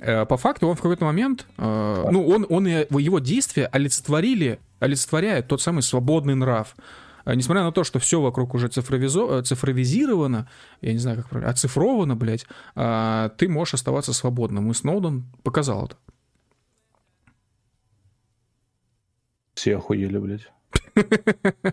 Э, 0.00 0.24
по 0.24 0.36
факту 0.36 0.68
он 0.68 0.76
в 0.76 0.80
какой-то 0.80 1.04
момент, 1.04 1.46
э, 1.58 2.04
ну, 2.10 2.26
он, 2.26 2.46
он 2.48 2.66
и 2.66 2.86
его 2.90 3.18
действия 3.18 3.66
олицетворили, 3.66 4.58
олицетворяют 4.80 5.48
тот 5.48 5.60
самый 5.60 5.82
свободный 5.82 6.34
нрав. 6.34 6.74
Э, 7.24 7.34
несмотря 7.34 7.62
на 7.62 7.72
то, 7.72 7.84
что 7.84 7.98
все 7.98 8.20
вокруг 8.20 8.54
уже 8.54 8.68
цифровизо, 8.68 9.42
цифровизировано, 9.42 10.48
я 10.80 10.92
не 10.92 10.98
знаю, 10.98 11.18
как 11.18 11.28
правильно, 11.28 11.50
оцифровано, 11.50 12.16
блядь, 12.16 12.46
ты 12.74 13.48
можешь 13.48 13.74
оставаться 13.74 14.12
свободным. 14.12 14.70
И 14.70 14.74
Сноуден 14.74 15.24
показал 15.42 15.86
это. 15.86 15.96
Все 19.54 19.76
охуели, 19.76 20.18
блядь. 20.18 20.50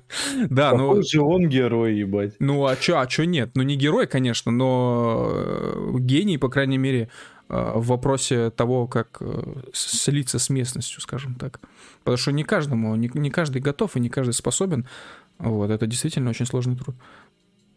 Да, 0.49 0.73
ну... 0.73 1.01
же 1.01 1.21
он 1.21 1.47
герой, 1.47 1.95
ебать. 1.95 2.35
Ну, 2.39 2.65
а 2.65 2.75
чё, 2.75 2.99
а 2.99 3.07
чё 3.07 3.23
нет? 3.23 3.51
Ну, 3.55 3.63
не 3.63 3.77
герой, 3.77 4.07
конечно, 4.07 4.51
но 4.51 5.95
гений, 5.99 6.37
по 6.37 6.49
крайней 6.49 6.77
мере, 6.77 7.09
в 7.49 7.87
вопросе 7.87 8.51
того, 8.51 8.87
как 8.87 9.17
э, 9.21 9.61
слиться 9.73 10.37
с 10.37 10.49
местностью, 10.49 11.01
скажем 11.01 11.35
так. 11.35 11.59
Потому 12.03 12.17
что 12.17 12.31
не 12.31 12.43
каждому, 12.43 12.95
не, 12.95 13.09
не 13.13 13.31
каждый 13.31 13.61
готов 13.61 13.97
и 13.97 13.99
не 13.99 14.09
каждый 14.09 14.33
способен. 14.33 14.85
Вот, 15.39 15.71
это 15.71 15.87
действительно 15.87 16.29
очень 16.29 16.45
сложный 16.45 16.75
труд. 16.75 16.95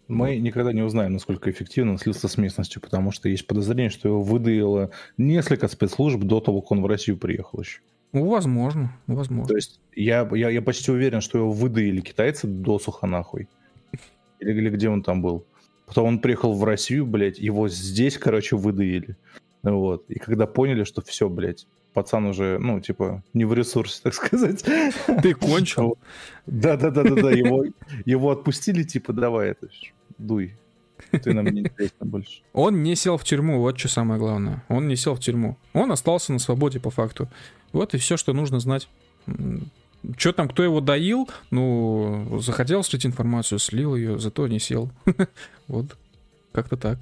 Мы 0.09 0.37
никогда 0.37 0.73
не 0.73 0.83
узнаем, 0.83 1.15
насколько 1.15 1.51
эффективно 1.51 1.93
он 1.93 1.99
слился 1.99 2.29
с 2.29 2.37
местностью, 2.37 2.83
потому 2.83 3.13
что 3.13 3.31
есть 3.31 3.47
подозрение, 3.47 3.89
что 3.89 4.09
его 4.09 4.23
выдаило 4.23 4.91
несколько 5.17 5.69
спецслужб 5.69 6.21
до 6.21 6.41
того, 6.41 6.61
как 6.61 6.73
он 6.73 6.83
в 6.83 6.87
Россию 6.87 7.17
приехал 7.17 7.61
еще. 7.61 7.81
Ну, 8.13 8.29
возможно, 8.29 8.95
возможно. 9.07 9.49
То 9.49 9.57
есть 9.57 9.81
я, 9.97 10.29
я, 10.33 10.51
я 10.51 10.61
почти 10.61 10.91
уверен, 10.91 11.23
что 11.23 11.39
его 11.39 11.51
выдаили 11.51 12.03
китайцы 12.03 12.47
досуха 12.47 13.07
нахуй. 13.07 13.49
Или, 14.39 14.53
или 14.53 14.71
где 14.71 14.91
он 14.91 15.03
там 15.03 15.23
был. 15.23 15.47
Потом 15.87 16.07
он 16.07 16.19
приехал 16.19 16.53
в 16.53 16.63
Россию, 16.65 17.07
блядь, 17.07 17.39
его 17.39 17.69
здесь, 17.69 18.19
короче, 18.19 18.57
выдаили. 18.57 19.17
Вот. 19.63 20.05
И 20.09 20.19
когда 20.19 20.47
поняли, 20.47 20.85
что 20.85 21.03
все, 21.03 21.29
блядь, 21.29 21.67
пацан 21.93 22.27
уже, 22.27 22.59
ну, 22.59 22.81
типа, 22.81 23.23
не 23.33 23.45
в 23.45 23.55
ресурсе, 23.55 24.01
так 24.03 24.15
сказать. 24.15 24.65
Ты 25.23 25.35
кончил? 25.35 25.99
Да-да-да-да-да, 26.47 27.31
его, 27.31 27.65
его 28.05 28.31
отпустили, 28.31 28.83
типа, 28.83 29.13
давай 29.13 29.51
это, 29.51 29.69
дуй. 30.19 30.55
Ты 31.11 31.35
нам 31.35 31.47
не 31.47 31.61
интересно 31.61 32.07
больше. 32.07 32.43
Он 32.53 32.83
не 32.83 32.95
сел 32.97 33.17
в 33.19 33.25
тюрьму, 33.25 33.61
вот 33.61 33.79
что 33.79 33.89
самое 33.89 34.19
главное. 34.19 34.65
Он 34.69 34.89
не 34.89 34.97
сел 34.97 35.15
в 35.15 35.21
тюрьму. 35.21 35.57
Он 35.73 35.93
остался 35.93 36.33
на 36.33 36.39
свободе 36.39 36.81
по 36.81 36.91
факту. 36.91 37.29
Вот 37.73 37.95
и 37.95 37.99
все, 37.99 38.17
что 38.17 38.33
нужно 38.33 38.61
знать. 38.61 38.89
Что 40.17 40.33
там, 40.33 40.49
кто 40.49 40.63
его 40.63 40.81
доил? 40.81 41.29
Ну, 41.51 42.39
захотел 42.41 42.83
слить 42.83 43.07
информацию, 43.07 43.59
слил 43.59 43.95
ее, 43.95 44.19
зато 44.19 44.47
не 44.49 44.59
сел. 44.59 44.91
Вот. 45.69 45.97
Как-то 46.53 46.77
так. 46.77 46.99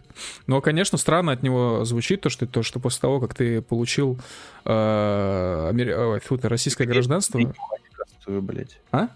Но, 0.46 0.60
конечно, 0.60 0.96
странно 0.96 1.32
от 1.32 1.42
него 1.42 1.84
звучит 1.84 2.20
то, 2.20 2.30
что, 2.30 2.46
то, 2.46 2.62
что 2.62 2.78
после 2.78 3.00
того, 3.00 3.20
как 3.20 3.34
ты 3.34 3.60
получил 3.60 4.18
э, 4.64 5.68
амери... 5.70 5.92
Ой, 5.92 6.20
фу, 6.20 6.38
российское 6.42 6.84
Пригрели 6.84 6.98
гражданство... 6.98 7.40
Очкастую, 7.40 8.42
блядь. 8.42 8.80
А? 8.92 9.08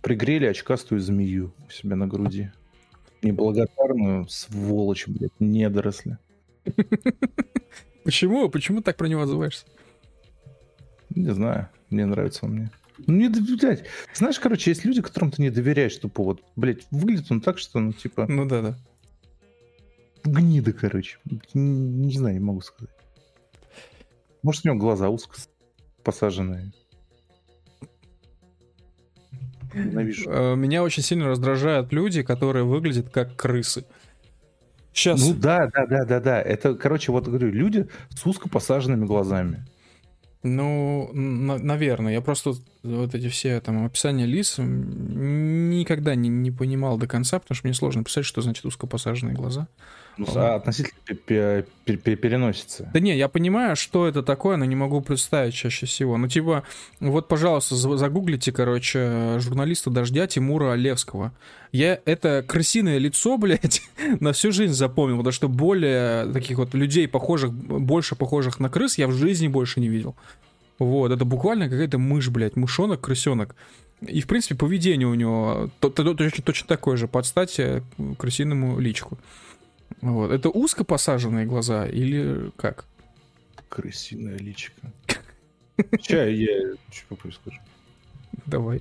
Пригрели 0.00 0.46
очкастую 0.46 1.00
змею 1.00 1.52
у 1.66 1.70
себя 1.70 1.94
на 1.94 2.08
груди. 2.08 2.50
Неблагодарную 3.22 4.28
сволочь, 4.28 5.06
блядь, 5.06 5.38
недоросли. 5.38 6.18
Почему? 8.04 8.48
Почему 8.48 8.82
так 8.82 8.96
про 8.96 9.06
него 9.06 9.22
отзываешься? 9.22 9.64
Не 11.10 11.32
знаю, 11.32 11.68
мне 11.90 12.04
нравится 12.04 12.46
он 12.46 12.52
мне. 12.52 12.70
Ну, 13.06 13.14
не 13.14 13.28
доверять. 13.28 13.84
Знаешь, 14.14 14.40
короче, 14.40 14.70
есть 14.70 14.84
люди, 14.84 15.02
которым 15.02 15.30
ты 15.30 15.42
не 15.42 15.50
доверяешь, 15.50 15.96
тупо 15.96 16.22
вот, 16.24 16.42
блядь, 16.56 16.86
выглядит 16.90 17.30
он 17.30 17.40
так, 17.40 17.58
что, 17.58 17.78
ну, 17.80 17.92
типа... 17.92 18.26
Ну 18.28 18.44
да-да. 18.44 18.76
Гнида, 20.24 20.72
короче. 20.72 21.18
Не, 21.54 22.06
не 22.06 22.16
знаю, 22.16 22.34
не 22.34 22.40
могу 22.40 22.60
сказать. 22.60 22.94
Может, 24.42 24.64
у 24.64 24.68
него 24.68 24.78
глаза 24.78 25.08
узко 25.08 25.36
посаженные. 26.02 26.72
Ненавижу. 29.74 30.30
Э, 30.30 30.54
меня 30.56 30.82
очень 30.82 31.02
сильно 31.02 31.28
раздражают 31.28 31.92
люди, 31.92 32.22
которые 32.22 32.64
выглядят 32.64 33.10
как 33.10 33.36
крысы. 33.36 33.84
Сейчас. 34.92 35.20
Ну 35.20 35.34
да, 35.34 35.70
да, 35.72 35.86
да, 35.86 36.04
да, 36.04 36.20
да. 36.20 36.42
Это, 36.42 36.74
короче, 36.74 37.12
вот 37.12 37.26
говорю, 37.26 37.50
люди 37.50 37.88
с 38.10 38.26
узко 38.26 38.48
посаженными 38.48 39.06
глазами. 39.06 39.64
Ну, 40.42 41.10
на- 41.14 41.58
наверное. 41.58 42.12
Я 42.12 42.20
просто 42.20 42.54
вот 42.82 43.14
эти 43.14 43.28
все 43.28 43.60
там 43.60 43.86
описания 43.86 44.26
лиц 44.26 44.56
никогда 44.58 46.14
не, 46.14 46.28
не 46.28 46.50
понимал 46.50 46.98
до 46.98 47.06
конца, 47.06 47.38
потому 47.38 47.56
что 47.56 47.66
мне 47.66 47.74
сложно 47.74 48.04
писать, 48.04 48.24
что 48.24 48.42
значит 48.42 48.64
узкопосаженные 48.66 49.34
глаза. 49.34 49.68
Ну, 50.18 50.26
а 50.34 50.56
относительно 50.56 51.64
переносится. 51.84 52.90
Да 52.92 53.00
не, 53.00 53.16
я 53.16 53.28
понимаю, 53.28 53.76
что 53.76 54.06
это 54.06 54.22
такое, 54.22 54.56
но 54.56 54.64
не 54.64 54.76
могу 54.76 55.00
представить 55.00 55.54
чаще 55.54 55.86
всего. 55.86 56.16
Ну, 56.18 56.28
типа, 56.28 56.64
вот, 57.00 57.28
пожалуйста, 57.28 57.76
загуглите, 57.76 58.52
короче, 58.52 59.38
журналиста 59.38 59.90
«Дождя» 59.90 60.26
Тимура 60.26 60.72
Олевского. 60.72 61.32
Я 61.72 61.98
это 62.04 62.44
крысиное 62.46 62.98
лицо, 62.98 63.38
блядь, 63.38 63.82
на 64.20 64.32
всю 64.32 64.52
жизнь 64.52 64.74
запомнил, 64.74 65.18
потому 65.18 65.32
что 65.32 65.48
более 65.48 66.30
таких 66.32 66.58
вот 66.58 66.74
людей, 66.74 67.08
похожих, 67.08 67.52
больше 67.52 68.14
похожих 68.14 68.60
на 68.60 68.68
крыс, 68.68 68.98
я 68.98 69.08
в 69.08 69.12
жизни 69.12 69.48
больше 69.48 69.80
не 69.80 69.88
видел. 69.88 70.14
Вот, 70.78 71.12
это 71.12 71.24
буквально 71.24 71.68
какая-то 71.68 71.98
мышь, 71.98 72.28
блядь, 72.28 72.56
мышонок, 72.56 73.00
крысенок. 73.00 73.54
И, 74.06 74.20
в 74.20 74.26
принципе, 74.26 74.56
поведение 74.56 75.06
у 75.06 75.14
него 75.14 75.70
точно, 75.78 76.14
точно 76.42 76.66
такое 76.66 76.96
же, 76.96 77.06
под 77.06 77.24
стать 77.24 77.58
э, 77.60 77.82
крысиному 78.18 78.80
личку. 78.80 79.16
Вот. 80.00 80.30
Это 80.30 80.48
узко 80.48 80.84
посаженные 80.84 81.46
глаза 81.46 81.86
или 81.86 82.50
как? 82.56 82.86
Крысиная 83.68 84.38
личка. 84.38 84.92
Сейчас 85.76 86.28
я 86.28 86.74
чуть 86.90 87.06
попозже 87.06 87.36
скажу. 87.36 87.60
Давай. 88.46 88.80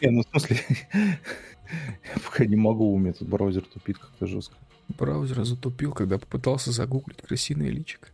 Не, 0.00 0.10
ну 0.10 0.22
в 0.22 0.28
смысле, 0.30 0.60
я 0.92 2.20
пока 2.24 2.44
не 2.44 2.56
могу, 2.56 2.92
у 2.92 2.98
меня 2.98 3.12
тут 3.12 3.28
браузер 3.28 3.62
тупит 3.62 3.98
как-то 3.98 4.26
жестко. 4.26 4.56
Браузер 4.98 5.44
затупил, 5.44 5.92
когда 5.92 6.18
попытался 6.18 6.72
загуглить 6.72 7.22
крысиное 7.22 7.70
личико. 7.70 8.08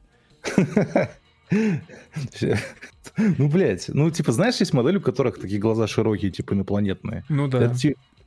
Ну, 3.17 3.49
блядь, 3.49 3.89
ну, 3.89 4.11
типа, 4.11 4.33
знаешь, 4.33 4.57
есть 4.57 4.73
модели, 4.73 4.99
у 4.99 5.01
которых 5.01 5.41
такие 5.41 5.61
глаза 5.61 5.87
широкие, 5.87 6.31
типа, 6.31 6.55
инопланетные. 6.55 7.25
Ну, 7.29 7.49
да. 7.49 7.65
Это, 7.65 7.75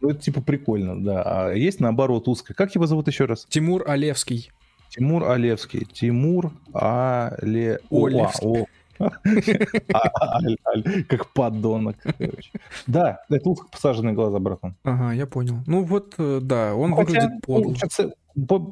ну, 0.02 0.10
это, 0.10 0.20
типа, 0.20 0.42
прикольно, 0.42 1.04
да. 1.04 1.24
А 1.26 1.54
есть, 1.54 1.80
наоборот, 1.80 2.28
узкая. 2.28 2.56
Как 2.56 2.76
его 2.76 2.88
зовут 2.88 3.08
еще 3.08 3.26
раз? 3.26 3.46
Тимур 3.50 3.84
Олевский. 3.88 4.52
Тимур 4.90 5.30
Олевский. 5.30 5.86
Тимур 5.86 6.52
Але... 6.74 7.80
Олевский. 7.92 8.66
Как 11.08 11.34
подонок. 11.34 11.96
Да, 12.86 13.22
это 13.30 13.50
узко 13.50 13.68
посаженные 13.72 14.14
глаза, 14.14 14.40
братан. 14.40 14.76
Ага, 14.84 15.14
я 15.14 15.26
понял. 15.26 15.60
Ну 15.68 15.84
вот, 15.84 16.16
э, 16.18 16.40
да, 16.42 16.76
он 16.76 16.96
выглядит 16.96 17.42
подло 17.42 17.76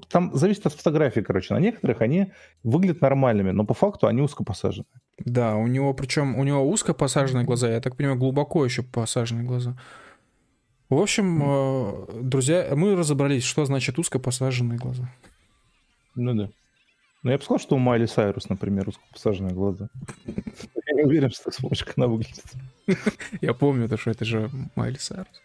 там 0.09 0.31
зависит 0.33 0.65
от 0.65 0.73
фотографии, 0.73 1.21
короче. 1.21 1.53
На 1.53 1.59
некоторых 1.59 2.01
они 2.01 2.31
выглядят 2.63 3.01
нормальными, 3.01 3.51
но 3.51 3.65
по 3.65 3.73
факту 3.73 4.07
они 4.07 4.21
узко 4.21 4.43
посажены. 4.43 4.85
Да, 5.17 5.55
у 5.55 5.67
него, 5.67 5.93
причем 5.93 6.37
у 6.37 6.43
него 6.43 6.67
узко 6.67 6.93
посаженные 6.93 7.45
глаза, 7.45 7.69
я 7.69 7.81
так 7.81 7.95
понимаю, 7.95 8.19
глубоко 8.19 8.63
еще 8.63 8.83
посаженные 8.83 9.45
глаза. 9.45 9.77
В 10.89 10.99
общем, 10.99 11.43
mm. 11.43 12.23
друзья, 12.23 12.69
мы 12.76 12.95
разобрались, 12.95 13.43
что 13.43 13.65
значит 13.65 13.99
узко 13.99 14.19
посаженные 14.19 14.80
глаза. 14.80 15.09
Ну 16.15 16.34
да. 16.34 16.49
Ну, 17.23 17.31
я 17.31 17.38
бы 17.38 17.43
сказал, 17.43 17.59
что 17.59 17.76
у 17.76 17.80
Майли 17.80 18.05
Сайрус, 18.05 18.47
например, 18.47 18.88
узко 18.88 19.03
посаженные 19.11 19.53
глаза. 19.53 19.89
Я 20.26 20.93
не 20.93 21.03
уверен, 21.03 21.30
что 21.30 21.51
сможешь, 21.51 21.84
как 21.84 21.97
она 21.97 22.07
выглядит. 22.07 22.45
Я 23.41 23.53
помню, 23.53 23.89
что 23.97 24.11
это 24.11 24.23
же 24.23 24.49
Майли 24.76 24.97
Сайрус. 24.97 25.41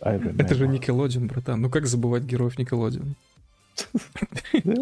Это 0.00 0.54
же 0.54 0.66
Никелодин, 0.66 1.28
братан. 1.28 1.60
Ну 1.60 1.70
как 1.70 1.86
забывать 1.86 2.24
героев 2.24 2.58
Никелодин? 2.58 3.14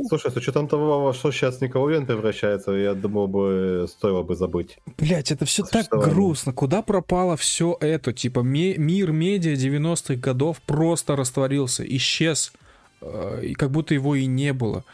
Слушай, 0.08 0.30
с 0.30 0.36
учетом 0.36 0.68
того, 0.68 1.12
что 1.12 1.32
сейчас 1.32 1.60
Николовен 1.60 2.06
превращается, 2.06 2.72
я 2.72 2.94
думал 2.94 3.28
бы, 3.28 3.86
стоило 3.88 4.22
бы 4.22 4.36
забыть. 4.36 4.78
Блять, 4.98 5.30
это 5.30 5.44
все 5.44 5.64
так 5.64 5.88
грустно. 5.90 6.52
Куда 6.52 6.82
пропало 6.82 7.36
все 7.36 7.76
это? 7.80 8.12
Типа 8.12 8.40
мир 8.40 9.12
медиа 9.12 9.54
90-х 9.54 10.14
годов 10.16 10.60
просто 10.62 11.16
растворился, 11.16 11.84
исчез, 11.96 12.52
э, 13.00 13.52
как 13.56 13.70
будто 13.70 13.94
его 13.94 14.14
и 14.14 14.26
не 14.26 14.52
было 14.52 14.84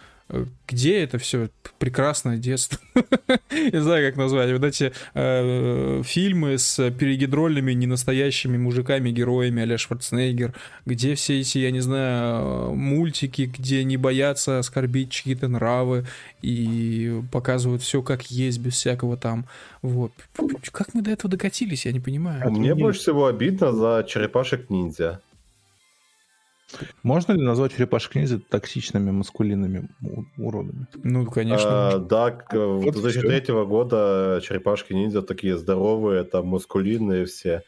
где 0.67 1.03
это 1.03 1.19
все 1.19 1.51
прекрасное 1.79 2.39
детство? 2.39 2.79
Не 3.51 3.81
знаю, 3.81 4.09
как 4.09 4.17
назвать. 4.17 4.51
Вот 4.53 4.65
эти 4.65 4.93
э, 5.15 6.03
фильмы 6.05 6.59
с 6.59 6.91
перегидрольными 6.91 7.73
ненастоящими 7.73 8.57
мужиками-героями 8.57 9.73
а 9.73 9.79
Шварценеггер, 9.79 10.55
где 10.87 11.15
все 11.15 11.41
эти, 11.41 11.59
я 11.59 11.71
не 11.71 11.81
знаю, 11.81 12.75
мультики, 12.75 13.43
где 13.43 13.85
не 13.85 13.97
боятся 13.97 14.59
оскорбить 14.59 15.11
чьи-то 15.11 15.49
нравы 15.49 16.07
и 16.41 17.21
показывают 17.31 17.83
все 17.83 18.03
как 18.03 18.31
есть, 18.31 18.59
без 18.59 18.75
всякого 18.75 19.17
там. 19.17 19.47
Вот. 19.83 20.13
Как 20.71 20.95
мы 20.95 21.03
до 21.03 21.11
этого 21.11 21.31
докатились, 21.31 21.87
я 21.87 21.93
не 21.93 22.01
понимаю. 22.01 22.51
Мне 22.51 22.75
больше 22.75 23.01
всего 23.01 23.27
обидно 23.27 23.73
за 23.73 24.05
черепашек-ниндзя. 24.09 25.21
Можно 27.03 27.33
ли 27.33 27.43
назвать 27.43 27.73
черепашек 27.73 28.15
ниндзя 28.15 28.39
токсичными 28.39 29.11
маскулинными 29.11 29.89
уродами? 30.37 30.87
Ну, 31.03 31.27
конечно. 31.27 31.89
А, 31.89 31.99
да, 31.99 32.39
вот 32.53 32.95
2003 32.95 33.55
года 33.65 34.41
черепашки 34.43 34.93
ниндзя 34.93 35.23
такие 35.23 35.57
здоровые, 35.59 36.25
там 36.25 36.49
маскулинные 36.49 37.27
все, 37.27 37.63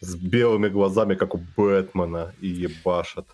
с 0.00 0.16
белыми 0.16 0.68
глазами, 0.68 1.14
как 1.14 1.34
у 1.34 1.40
Бэтмена, 1.56 2.32
и 2.40 2.48
ебашат. 2.48 3.26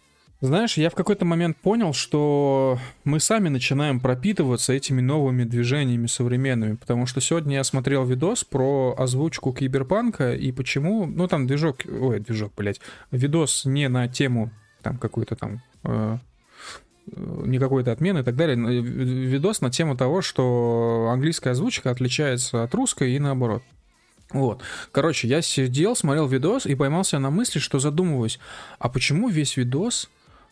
Знаешь, 0.43 0.77
я 0.77 0.90
в 0.90 0.94
какой-то 0.94 1.24
момент 1.24 1.57
понял, 1.57 1.94
что 1.94 2.78
мы 3.05 3.20
сами 3.20 3.48
начинаем 3.48 4.01
пропитываться 4.01 4.74
этими 4.74 5.01
новыми 5.01 5.44
движениями 5.44 6.07
современными, 6.09 6.77
потому 6.77 7.07
что 7.07 7.23
сегодня 7.23 7.57
я 7.57 7.65
смотрел 7.65 8.05
видос 8.05 8.44
про 8.44 8.94
озвучку 8.98 9.55
киберпанка 9.55 10.35
и 10.35 10.53
почему, 10.53 11.07
ну 11.07 11.27
там 11.27 11.47
движок, 11.47 11.78
ой, 11.86 12.20
движок, 12.20 12.53
блядь, 12.55 12.82
видос 13.11 13.65
не 13.65 13.89
на 13.89 14.09
тему 14.09 14.51
там 14.87 14.99
какую-то 14.99 15.35
там 15.35 15.63
э, 15.83 16.19
не 17.17 17.59
какой-то 17.59 17.91
отмены 17.91 18.21
и 18.21 18.23
так 18.23 18.37
далее. 18.37 18.57
Видос 18.57 19.61
на 19.61 19.71
тему 19.71 19.97
того, 19.97 20.23
что 20.23 21.09
английская 21.11 21.51
озвучка 21.51 21.91
отличается 21.91 22.63
от 22.63 22.75
русской 22.75 23.13
и 23.13 23.19
наоборот. 23.19 23.63
Вот. 24.31 24.63
Короче, 24.93 25.29
я 25.29 25.43
сидел, 25.43 25.97
смотрел 25.97 26.27
видос 26.29 26.67
и 26.67 26.75
поймался 26.75 27.19
на 27.19 27.31
мысли, 27.31 27.59
что 27.59 27.79
задумываюсь, 27.79 28.39
а 28.79 28.89
почему 28.89 29.29
весь 29.29 29.57
видос 29.57 30.09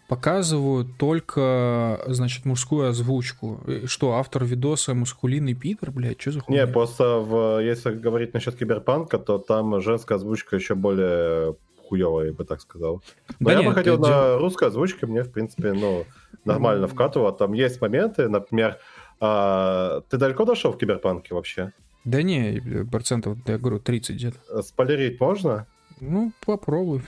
показывают 0.08 0.96
только, 0.98 2.00
значит, 2.06 2.44
мужскую 2.44 2.88
озвучку? 2.88 3.60
Что, 3.86 4.14
автор 4.14 4.44
видоса 4.44 4.94
мускулинный 4.94 5.54
пидор, 5.54 5.90
блядь, 5.90 6.20
что 6.20 6.32
за 6.32 6.40
хуйня? 6.40 6.66
Не, 6.66 6.72
просто 6.72 7.18
в, 7.18 7.60
если 7.62 7.92
говорить 7.92 8.34
насчет 8.34 8.56
киберпанка, 8.56 9.18
то 9.18 9.38
там 9.38 9.80
женская 9.80 10.16
озвучка 10.16 10.56
еще 10.56 10.74
более 10.74 11.56
хуево, 11.88 12.22
я 12.22 12.32
бы 12.32 12.44
так 12.44 12.60
сказал. 12.60 13.02
Но 13.40 13.50
да 13.50 13.52
я 13.52 13.58
нет, 13.58 13.68
бы 13.68 13.74
хотел 13.74 13.98
на 13.98 14.08
дел... 14.08 14.38
русской 14.38 14.68
озвучке, 14.68 15.06
мне, 15.06 15.22
в 15.22 15.30
принципе, 15.30 15.72
ну, 15.72 16.04
нормально 16.44 16.88
вкатывало. 16.88 17.32
Там 17.32 17.52
есть 17.52 17.80
моменты, 17.80 18.28
например, 18.28 18.78
а, 19.20 20.02
ты 20.08 20.16
далеко 20.16 20.44
дошел 20.44 20.72
в 20.72 20.78
киберпанке 20.78 21.34
вообще? 21.34 21.72
Да 22.04 22.22
не, 22.22 22.84
процентов, 22.90 23.38
я 23.46 23.58
говорю, 23.58 23.78
30 23.78 24.16
где-то. 24.16 24.62
Спойлерить 24.62 25.20
можно? 25.20 25.66
Ну, 26.00 26.32
попробуй. 26.44 27.02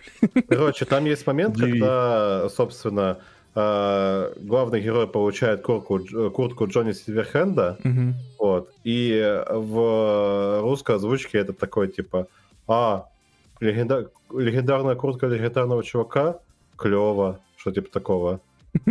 Короче, 0.49 0.85
там 0.85 1.05
есть 1.05 1.27
момент, 1.27 1.59
когда, 1.59 2.49
собственно, 2.49 3.19
а, 3.55 4.33
главный 4.37 4.81
герой 4.81 5.07
получает 5.09 5.63
куртку, 5.63 6.31
куртку 6.31 6.67
Джонни 6.67 6.93
Сильверхенда, 6.93 7.79
угу. 7.85 8.15
вот, 8.39 8.71
и 8.85 9.43
в 9.51 10.61
русской 10.63 10.97
озвучке 10.97 11.39
это 11.39 11.53
такой, 11.53 11.89
типа, 11.89 12.29
а, 12.69 13.09
легенда... 13.61 14.11
легендарная 14.33 14.95
куртка 14.95 15.27
легендарного 15.27 15.83
чувака, 15.83 16.39
клево, 16.77 17.41
что 17.57 17.73
типа 17.73 17.91
такого. 17.91 18.41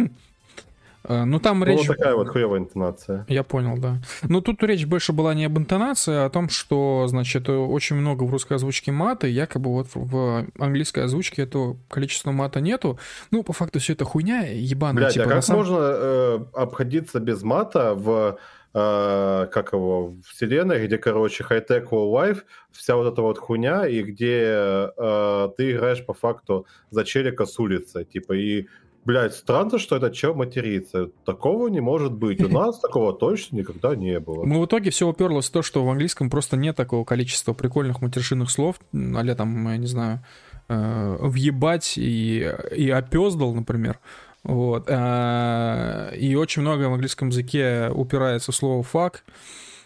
Э, 1.08 1.24
ну, 1.24 1.40
там 1.40 1.60
ну, 1.60 1.66
речь... 1.66 1.86
Такая 1.86 2.16
вот 2.16 2.28
хуевая 2.30 2.62
интонация. 2.62 3.26
Я 3.28 3.44
понял, 3.44 3.78
да. 3.78 3.98
Но 4.24 4.42
тут 4.42 4.64
речь 4.64 4.86
больше 4.86 5.14
была 5.14 5.34
не 5.34 5.46
об 5.46 5.58
интонации, 5.58 6.16
а 6.16 6.26
о 6.26 6.30
том, 6.30 6.50
что, 6.50 7.06
значит, 7.08 7.48
очень 7.50 7.96
много 7.96 8.24
в 8.24 8.32
русской 8.32 8.54
озвучке 8.54 8.92
мата, 8.92 9.28
якобы 9.28 9.72
вот 9.72 9.88
в 9.94 10.48
английской 10.58 11.02
озвучке 11.02 11.44
этого 11.44 11.78
количества 11.90 12.32
мата 12.32 12.60
нету. 12.60 12.98
Ну, 13.32 13.44
по 13.44 13.54
факту 13.54 13.80
все 13.80 13.94
это 13.94 14.06
хуйня 14.06 14.48
ебаная. 14.48 14.96
Блядь, 15.04 15.14
типа, 15.14 15.26
а 15.26 15.30
как 15.30 15.44
сам... 15.44 15.58
можно 15.58 15.78
э, 15.80 16.40
обходиться 16.54 17.20
без 17.20 17.44
мата 17.44 17.94
в 17.94 18.38
э, 18.76 19.48
как 19.52 19.74
его, 19.74 20.14
вселенной, 20.28 20.86
где, 20.86 20.98
короче, 20.98 21.44
хай-тек 21.44 21.92
life, 21.92 22.44
вся 22.72 22.96
вот 22.96 23.12
эта 23.12 23.22
вот 23.22 23.38
хуйня, 23.38 23.88
и 23.88 24.04
где 24.04 24.92
э, 24.98 25.50
ты 25.58 25.72
играешь 25.72 26.06
по 26.06 26.14
факту 26.14 26.68
за 26.92 27.06
челика 27.06 27.46
с 27.46 27.58
улицы, 27.58 28.04
типа, 28.04 28.34
и 28.34 28.68
блядь, 29.06 29.34
странно, 29.34 29.80
что 29.80 29.96
этот 29.96 30.14
чел 30.14 30.36
матерится. 30.36 31.10
Такого 31.26 31.70
не 31.70 31.80
может 31.80 32.12
быть. 32.12 32.44
У 32.44 32.50
нас 32.50 32.80
такого 32.80 33.14
точно 33.14 33.58
никогда 33.58 33.96
не 33.96 34.20
было. 34.20 34.44
Ну, 34.44 34.62
в 34.62 34.66
итоге 34.66 34.90
все 34.90 35.08
уперлось 35.08 35.48
в 35.48 35.52
то, 35.52 35.62
что 35.62 35.86
в 35.86 35.90
английском 35.90 36.30
просто 36.30 36.58
нет 36.58 36.76
такого 36.76 37.06
количества 37.06 37.54
прикольных 37.54 38.02
матершинных 38.02 38.52
слов, 38.52 38.80
а 38.92 39.36
там, 39.36 39.70
я 39.70 39.78
не 39.78 39.88
знаю, 39.88 40.22
э, 40.68 41.18
въебать 41.22 41.94
и, 41.98 42.52
и 42.76 42.90
опездал, 42.90 43.54
например. 43.54 44.00
Вот. 44.46 44.86
Э, 44.88 46.16
и 46.16 46.36
очень 46.36 46.62
много 46.62 46.84
в 46.84 46.94
английском 46.94 47.30
языке 47.30 47.90
упирается 47.94 48.52
в 48.52 48.56
слово 48.56 48.84
fuck. 48.84 49.18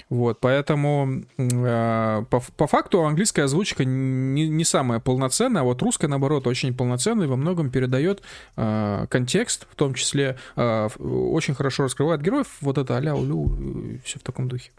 Вот, 0.09 0.39
поэтому 0.39 1.21
э, 1.37 2.23
по, 2.29 2.39
по 2.57 2.67
факту 2.67 3.05
английская 3.05 3.43
озвучка 3.43 3.85
не, 3.85 4.49
не 4.49 4.63
самая 4.63 4.99
полноценная, 4.99 5.61
а 5.61 5.65
вот 5.65 5.83
русская, 5.83 6.07
наоборот, 6.07 6.47
очень 6.47 6.73
полноценная 6.73 7.27
и 7.27 7.29
во 7.29 7.35
многом 7.35 7.69
передает 7.69 8.23
э, 8.57 9.05
контекст, 9.07 9.67
в 9.69 9.75
том 9.75 9.93
числе 9.93 10.37
э, 10.55 10.89
очень 10.97 11.53
хорошо 11.53 11.83
раскрывает 11.83 12.21
героев, 12.23 12.47
вот 12.61 12.79
это 12.79 12.95
аля 12.95 13.13
улю, 13.13 13.99
все 14.03 14.17
в 14.17 14.23
таком 14.23 14.47
духе. 14.47 14.71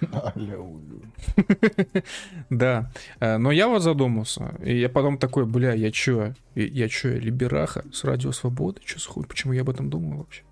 Аля 0.12 0.58
улю. 0.58 1.02
Да, 2.48 2.90
э, 3.20 3.36
но 3.36 3.50
я 3.52 3.68
вот 3.68 3.82
задумался, 3.82 4.54
и 4.64 4.78
я 4.78 4.88
потом 4.88 5.18
такой, 5.18 5.44
бля, 5.44 5.74
я 5.74 5.90
чё, 5.90 6.32
я 6.54 6.88
чё, 6.88 7.18
либераха 7.18 7.84
с 7.92 8.04
радио 8.04 8.32
свободы, 8.32 8.80
чё 8.84 8.98
с 8.98 9.04
хуй, 9.04 9.24
почему 9.26 9.52
я 9.52 9.60
об 9.62 9.70
этом 9.70 9.90
думал 9.90 10.18
вообще? 10.18 10.42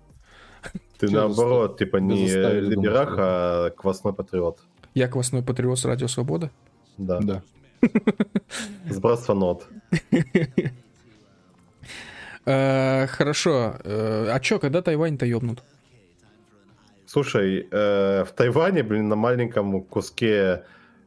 Ты 1.01 1.07
Чего 1.07 1.21
наоборот, 1.21 1.79
типа 1.79 1.97
не 1.97 2.27
либерах, 2.27 3.15
а 3.17 3.69
квасной 3.71 4.13
патриот. 4.13 4.59
Я 4.93 5.07
квасной 5.07 5.41
патриот 5.41 5.79
с 5.79 5.85
Радио 5.85 6.07
Свобода? 6.07 6.51
Да. 6.99 7.19
Да. 7.19 7.41
Сбрасывай 8.87 9.39
нот. 9.39 9.67
Э, 12.43 13.05
хорошо. 13.05 13.75
Э, 13.83 14.31
а 14.31 14.39
чё, 14.39 14.57
когда 14.57 14.81
Тайвань-то 14.81 15.27
ёбнут? 15.27 15.61
Слушай, 17.05 17.67
э, 17.69 18.23
в 18.23 18.31
Тайване, 18.31 18.81
блин, 18.81 19.09
на 19.09 19.15
маленьком 19.15 19.83
куске 19.83 20.63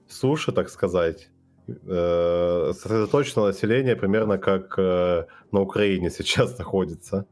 суши, 0.07 0.53
так 0.53 0.69
сказать, 0.71 1.31
сосредоточено 1.67 3.47
население 3.47 3.97
примерно 3.97 4.39
как 4.39 4.79
на 4.79 5.27
Украине 5.61 6.09
сейчас 6.11 6.57
находится. 6.59 7.27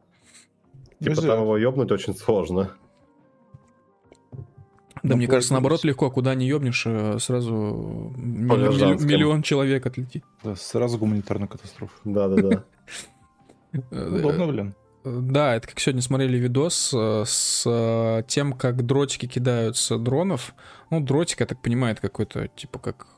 Типа 1.03 1.23
там 1.23 1.41
его 1.43 1.57
ёбнуть 1.57 1.91
очень 1.91 2.15
сложно. 2.15 2.71
Да, 5.03 5.11
Но 5.11 5.17
мне 5.17 5.27
кажется, 5.27 5.53
наоборот, 5.53 5.83
легко. 5.83 6.11
Куда 6.11 6.35
не 6.37 6.47
ёбнешь, 6.47 6.85
э, 6.87 7.19
сразу 7.19 8.13
миллион, 8.17 9.05
миллион 9.05 9.43
человек 9.43 9.85
отлетит. 9.85 10.25
Да, 10.45 10.55
сразу 10.55 10.97
гуманитарная 10.97 11.49
катастрофа. 11.49 11.95
Да-да-да. 12.05 12.65
Удобно, 13.91 14.47
блин. 14.47 14.75
Да, 15.05 15.57
это 15.57 15.67
как 15.67 15.81
сегодня 15.81 16.03
смотрели 16.03 16.37
видос 16.39 16.95
э, 16.95 17.25
с 17.27 17.65
э, 17.67 18.23
тем, 18.29 18.53
как 18.53 18.87
дротики 18.87 19.27
кидаются 19.27 19.99
дронов. 19.99 20.55
Ну, 20.91 21.01
дротик, 21.01 21.41
я 21.41 21.47
так 21.47 21.61
понимаю, 21.61 21.95
это 21.95 22.03
какой-то, 22.03 22.47
типа, 22.47 22.79
как 22.79 23.09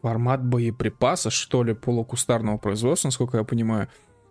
формат 0.00 0.44
боеприпаса, 0.44 1.30
что 1.30 1.64
ли, 1.64 1.74
полукустарного 1.74 2.58
производства, 2.58 3.08
насколько 3.08 3.38
я 3.38 3.44
понимаю. 3.44 3.88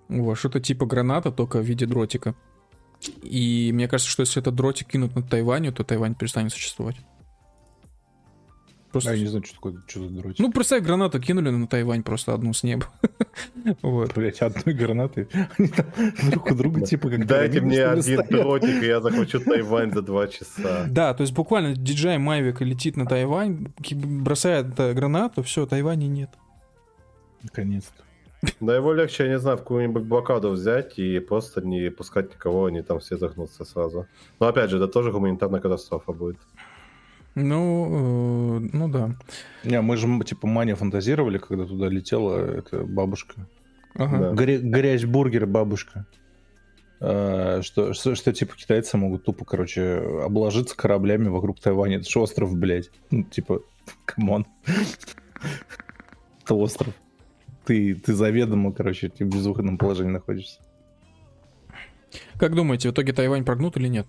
Вот, 0.10 0.38
что-то 0.38 0.60
типа 0.60 0.86
граната, 0.86 1.32
только 1.32 1.60
в 1.60 1.64
виде 1.64 1.86
дротика. 1.86 2.36
И 3.22 3.72
мне 3.74 3.88
кажется, 3.88 4.12
что 4.12 4.22
если 4.22 4.42
этот 4.42 4.56
дротик 4.56 4.88
кинут 4.88 5.16
над 5.16 5.30
Тайванью, 5.30 5.72
то 5.72 5.84
Тайвань 5.84 6.16
перестанет 6.16 6.52
существовать. 6.52 6.98
Просто... 8.92 9.12
А 9.12 9.14
я 9.14 9.22
не 9.22 9.28
знаю, 9.28 9.44
что 9.44 9.56
такое, 9.56 9.76
что 9.86 10.08
за 10.08 10.10
дротик. 10.10 10.40
Ну, 10.40 10.52
представь, 10.52 10.82
гранату 10.82 11.20
кинули 11.20 11.50
на 11.50 11.68
Тайвань 11.68 12.04
просто 12.04 12.34
одну 12.34 12.54
с 12.54 12.64
неба. 12.64 12.88
вот. 13.82 14.16
Блять, 14.16 14.42
одной 14.42 14.74
гранаты. 14.74 15.28
Они 15.58 15.68
там 15.68 15.86
друг 16.32 16.52
у 16.52 16.56
друга 16.56 16.82
типа 16.86 17.10
как 17.10 17.28
Дайте 17.28 17.62
мне 17.62 17.84
один 17.84 18.22
дротик, 18.30 18.82
и 18.82 18.88
я 18.88 19.02
захвачу 19.02 19.42
Тайвань 19.42 19.94
за 19.94 20.02
два 20.02 20.28
часа. 20.28 20.86
Да, 20.90 21.14
то 21.14 21.22
есть 21.22 21.34
буквально 21.34 21.74
DJI 21.74 22.18
Mavic 22.18 22.64
летит 22.64 22.96
на 22.96 23.06
Тайвань, 23.06 23.68
бросает 23.92 24.74
гранату, 24.74 25.44
все, 25.44 25.66
Тайваня 25.66 26.08
нет. 26.08 26.30
Наконец-то. 27.44 28.07
Да 28.60 28.76
его 28.76 28.94
легче, 28.94 29.24
я 29.24 29.30
не 29.30 29.40
знаю, 29.40 29.58
в 29.58 29.62
какую-нибудь 29.62 30.04
блокаду 30.04 30.52
взять 30.52 31.00
и 31.00 31.20
просто 31.20 31.62
не 31.62 31.90
пускать 31.90 32.30
никого, 32.34 32.66
они 32.66 32.82
там 32.82 33.00
все 33.00 33.18
загнутся 33.18 33.66
сразу. 33.66 34.08
Но 34.40 34.48
опять 34.48 34.70
же, 34.70 34.78
это 34.78 34.88
тоже 34.88 35.12
гуманитарная 35.12 35.60
катастрофа 35.60 36.12
будет. 36.14 36.38
Ну, 37.34 38.58
э, 38.58 38.70
ну 38.74 38.90
да. 38.90 39.16
Не, 39.64 39.82
мы 39.82 39.98
же 39.98 40.08
типа 40.24 40.48
мания 40.48 40.76
фантазировали, 40.76 41.38
когда 41.38 41.66
туда 41.66 41.88
летела 41.88 42.38
эта 42.38 42.84
бабушка. 42.84 43.48
Ага. 43.96 44.18
Да. 44.20 44.32
Горя- 44.34 44.60
горяч 44.60 45.06
бургер 45.06 45.46
бабушка. 45.46 46.06
А, 47.00 47.62
что, 47.62 47.94
что, 47.94 48.16
что 48.16 48.34
типа 48.34 48.56
китайцы 48.56 48.98
могут 48.98 49.24
тупо, 49.24 49.46
короче, 49.46 50.22
обложиться 50.24 50.76
кораблями 50.76 51.28
вокруг 51.28 51.60
Тайваня. 51.60 51.98
Это 51.98 52.10
же 52.10 52.20
остров, 52.20 52.56
блядь. 52.56 52.90
Ну, 53.12 53.24
типа, 53.24 53.62
come 54.06 54.29
on. 54.29 54.46
Это 56.44 56.56
остров 56.56 56.94
ты, 57.68 57.96
ты 57.96 58.14
заведомо, 58.14 58.72
короче, 58.72 59.10
ты 59.10 59.26
в 59.26 59.30
безвыходном 59.30 59.78
положении 59.78 60.12
находишься. 60.12 60.60
Как 62.40 62.56
думаете, 62.56 62.90
в 62.90 62.94
итоге 62.94 63.12
Тайвань 63.12 63.44
прогнут 63.44 63.76
или 63.76 63.90
нет? 63.90 64.08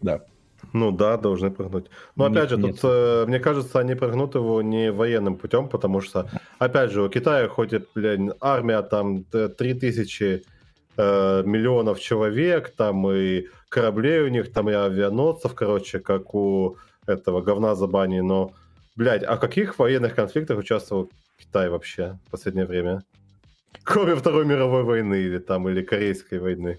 Да. 0.00 0.20
Ну 0.72 0.92
да, 0.92 1.16
должны 1.16 1.50
прогнуть. 1.50 1.86
Но 2.14 2.28
нет, 2.28 2.36
опять 2.36 2.50
же, 2.50 2.56
нет. 2.56 2.76
тут, 2.76 2.80
э, 2.84 3.24
мне 3.26 3.40
кажется, 3.40 3.80
они 3.80 3.94
прогнут 3.96 4.34
его 4.36 4.62
не 4.62 4.92
военным 4.92 5.36
путем, 5.36 5.68
потому 5.68 6.00
что, 6.00 6.30
опять 6.58 6.92
же, 6.92 7.02
у 7.02 7.08
Китая 7.08 7.48
ходит, 7.48 7.88
блядь, 7.94 8.20
армия 8.40 8.82
там 8.82 9.24
3000 9.24 10.44
э, 10.96 11.42
миллионов 11.44 11.98
человек, 11.98 12.70
там 12.76 13.10
и 13.10 13.46
кораблей 13.68 14.20
у 14.20 14.28
них, 14.28 14.52
там 14.52 14.70
и 14.70 14.74
авианосцев, 14.74 15.54
короче, 15.54 15.98
как 15.98 16.34
у 16.34 16.76
этого 17.06 17.40
говна 17.40 17.74
за 17.74 17.86
бани, 17.88 18.20
но, 18.20 18.52
блядь, 18.94 19.24
а 19.24 19.36
в 19.36 19.40
каких 19.40 19.78
военных 19.78 20.14
конфликтах 20.14 20.58
участвовал 20.58 21.10
Китай 21.40 21.68
вообще 21.68 22.18
в 22.26 22.30
последнее 22.30 22.66
время? 22.66 23.02
Кроме 23.82 24.14
Второй 24.14 24.44
мировой 24.44 24.84
войны 24.84 25.14
или 25.14 25.38
там, 25.38 25.68
или 25.68 25.82
Корейской 25.82 26.38
войны. 26.38 26.78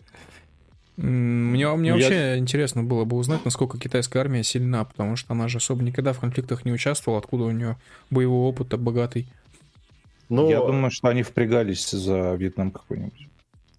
Мне, 0.98 1.68
мне 1.76 1.90
Я... 1.90 1.94
вообще 1.96 2.38
интересно 2.38 2.84
было 2.84 3.06
бы 3.06 3.18
узнать, 3.18 3.44
насколько 3.44 3.80
китайская 3.80 4.20
армия 4.20 4.44
сильна, 4.44 4.84
потому 4.86 5.16
что 5.16 5.34
она 5.34 5.48
же 5.48 5.58
особо 5.58 5.84
никогда 5.84 6.14
в 6.14 6.20
конфликтах 6.20 6.64
не 6.66 6.72
участвовала, 6.72 7.20
откуда 7.20 7.46
у 7.46 7.52
нее 7.52 7.78
боевой 8.10 8.50
опыт 8.50 8.78
богатый. 8.80 9.28
Ну, 10.30 10.50
Я 10.50 10.60
думаю, 10.60 10.92
что 10.92 11.08
они 11.08 11.24
впрягались 11.24 11.90
за 11.90 12.36
Вьетнам 12.36 12.72
какой-нибудь. 12.72 13.28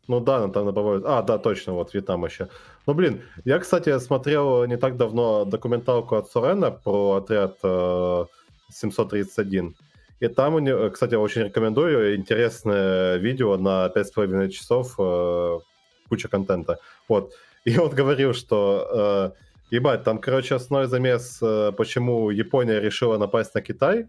Ну 0.09 0.20
да, 0.20 0.48
там 0.48 0.66
добавляют. 0.66 1.04
А, 1.06 1.22
да, 1.22 1.38
точно, 1.38 1.74
вот 1.74 1.94
Вьетнам 1.94 2.24
еще. 2.24 2.48
Ну 2.86 2.94
блин, 2.94 3.22
я, 3.44 3.59
кстати, 3.59 3.96
смотрел 3.98 4.64
не 4.66 4.76
так 4.76 4.96
давно 4.96 5.44
документалку 5.44 6.16
от 6.16 6.28
Сорена 6.30 6.70
про 6.70 7.14
отряд 7.14 7.56
э, 7.62 8.24
731. 8.70 9.76
И 10.23 10.28
там, 10.28 10.55
у 10.55 10.61
него, 10.61 10.89
кстати, 10.90 11.16
очень 11.16 11.43
рекомендую, 11.43 12.15
интересное 12.15 13.16
видео 13.16 13.57
на 13.57 13.89
5,5 13.89 14.51
часов, 14.51 14.94
э, 14.99 15.59
куча 16.09 16.28
контента. 16.28 16.78
Вот. 17.09 17.32
И 17.65 17.77
он 17.77 17.90
говорил, 17.90 18.32
что, 18.32 19.35
э, 19.70 19.74
ебать, 19.74 20.05
там, 20.05 20.19
короче, 20.19 20.55
основной 20.55 20.86
замес, 20.86 21.39
э, 21.43 21.73
почему 21.77 22.31
Япония 22.31 22.81
решила 22.81 23.19
напасть 23.19 23.55
на 23.55 23.62
Китай, 23.62 24.07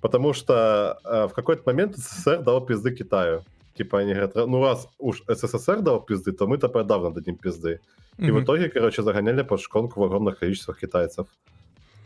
потому 0.00 0.32
что 0.32 0.98
э, 1.04 1.28
в 1.28 1.32
какой-то 1.34 1.62
момент 1.66 1.96
СССР 1.96 2.42
дал 2.42 2.66
пизды 2.66 2.90
Китаю. 2.90 3.44
Типа 3.78 4.00
они 4.00 4.12
говорят, 4.12 4.34
ну 4.34 4.60
раз 4.60 4.88
уж 4.98 5.22
СССР 5.28 5.82
дал 5.82 6.00
пизды, 6.00 6.32
то 6.32 6.48
мы-то 6.48 6.68
подавно 6.68 7.12
дадим 7.12 7.36
пизды. 7.36 7.78
И 8.18 8.22
mm-hmm. 8.22 8.32
в 8.32 8.42
итоге, 8.42 8.68
короче, 8.68 9.02
загоняли 9.02 9.42
под 9.44 9.60
шконку 9.60 10.00
в 10.00 10.04
огромных 10.04 10.40
количествах 10.40 10.80
китайцев. 10.80 11.28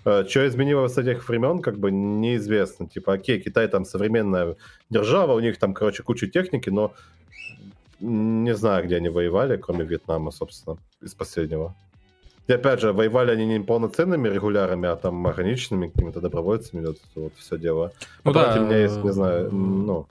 Э, 0.04 0.24
что 0.28 0.46
изменилось 0.46 0.94
с 0.94 0.98
этих 0.98 1.28
времен, 1.28 1.60
как 1.60 1.78
бы 1.78 1.90
неизвестно. 1.90 2.88
Типа, 2.88 3.14
окей, 3.14 3.40
Китай 3.40 3.68
там 3.68 3.84
современная 3.84 4.56
держава, 4.90 5.34
у 5.34 5.40
них 5.40 5.58
там, 5.58 5.74
короче, 5.74 6.02
куча 6.02 6.26
техники, 6.26 6.70
но 6.70 6.94
не 8.00 8.54
знаю, 8.54 8.84
где 8.84 8.96
они 8.96 9.08
воевали, 9.08 9.56
кроме 9.56 9.84
Вьетнама, 9.84 10.30
собственно, 10.30 10.78
из 11.02 11.14
последнего. 11.14 11.74
И 12.46 12.52
опять 12.52 12.80
же, 12.80 12.92
воевали 12.92 13.32
они 13.32 13.44
не 13.44 13.60
полноценными 13.60 14.28
регулярами, 14.28 14.88
а 14.88 14.96
там 14.96 15.26
ограниченными 15.26 15.88
какими-то 15.88 16.20
добровольцами, 16.20 16.86
вот 16.86 16.98
вот 17.14 17.32
все 17.36 17.58
дело. 17.58 17.92
Ну 18.24 18.32
да. 18.32 18.56
У 18.58 18.64
меня 18.64 18.78
есть, 18.78 19.02
не 19.04 19.12
знаю, 19.12 19.52
ну... 19.52 20.06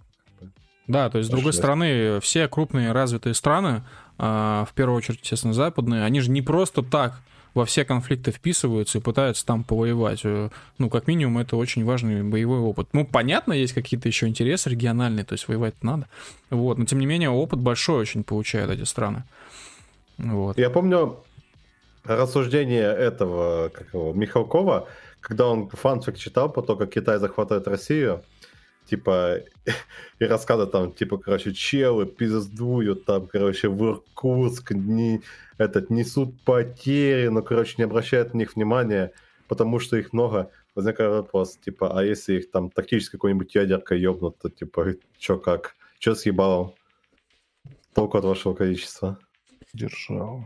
Да, 0.86 1.10
то 1.10 1.18
есть, 1.18 1.30
с 1.30 1.32
другой 1.32 1.52
стороны, 1.52 2.20
все 2.22 2.48
крупные 2.48 2.94
развитые 2.94 3.34
страны, 3.34 3.84
а, 4.18 4.66
в 4.70 4.74
первую 4.74 4.98
очередь, 4.98 5.20
естественно, 5.22 5.54
западные, 5.54 6.06
они 6.06 6.22
же 6.22 6.32
не 6.32 6.42
просто 6.42 6.82
так 6.82 7.20
во 7.58 7.66
все 7.66 7.84
конфликты 7.84 8.32
вписываются 8.32 9.00
и 9.00 9.02
пытаются 9.02 9.46
там 9.46 9.64
повоевать. 9.64 10.22
Э, 10.24 10.50
ну, 10.78 10.90
как 10.90 11.08
минимум, 11.08 11.40
это 11.40 11.58
очень 11.58 11.84
важный 11.84 12.24
боевой 12.24 12.60
опыт. 12.60 12.90
Ну, 12.94 13.04
понятно, 13.04 13.52
есть 13.52 13.74
какие-то 13.74 14.08
еще 14.08 14.28
интересы 14.28 14.70
региональные, 14.70 15.26
то 15.26 15.34
есть 15.34 15.48
воевать 15.48 15.74
надо. 15.82 16.08
Вот, 16.52 16.78
но 16.78 16.86
тем 16.86 17.00
не 17.00 17.08
менее, 17.08 17.32
опыт 17.32 17.60
большой 17.60 18.02
очень 18.02 18.24
получают 18.24 18.72
эти 18.72 18.84
страны. 18.84 19.24
Вот. 20.20 20.58
Я 20.58 20.70
помню 20.70 21.18
рассуждение 22.04 22.94
этого, 22.94 23.70
как 23.70 23.92
его, 23.92 24.14
Михалкова, 24.14 24.88
когда 25.20 25.48
он 25.48 25.68
фанфик 25.68 26.16
читал 26.18 26.50
по 26.50 26.62
то, 26.62 26.76
как 26.76 26.92
Китай 26.92 27.18
захватывает 27.18 27.68
Россию. 27.68 28.22
Типа, 28.88 29.42
и 30.20 30.26
рассказы 30.26 30.66
там, 30.68 30.94
типа, 30.94 31.18
короче, 31.18 31.54
челы 31.54 32.06
пиздуют 32.06 33.06
там, 33.06 33.28
короче, 33.28 33.70
в 33.70 33.84
Иркутск, 33.84 34.72
не, 34.72 35.22
этот, 35.58 35.90
несут 35.90 36.40
потери, 36.42 37.28
но, 37.28 37.42
короче, 37.42 37.76
не 37.78 37.84
обращают 37.84 38.34
на 38.34 38.40
них 38.40 38.56
внимания, 38.56 39.12
потому 39.48 39.80
что 39.80 39.98
их 39.98 40.14
много. 40.14 40.52
Возникает 40.76 41.12
вопрос, 41.12 41.58
типа, 41.58 42.00
а 42.00 42.04
если 42.04 42.36
их 42.36 42.52
там 42.52 42.70
тактически 42.70 43.14
какой-нибудь 43.14 43.56
ядерка 43.56 43.96
ёбнут, 43.96 44.38
то, 44.38 44.50
типа, 44.50 44.96
чё 45.18 45.38
как? 45.38 45.76
Чё 46.00 46.14
съебало? 46.16 46.76
Толку 47.94 48.18
от 48.18 48.26
вашего 48.26 48.54
количества. 48.54 49.18
Держал. 49.74 50.46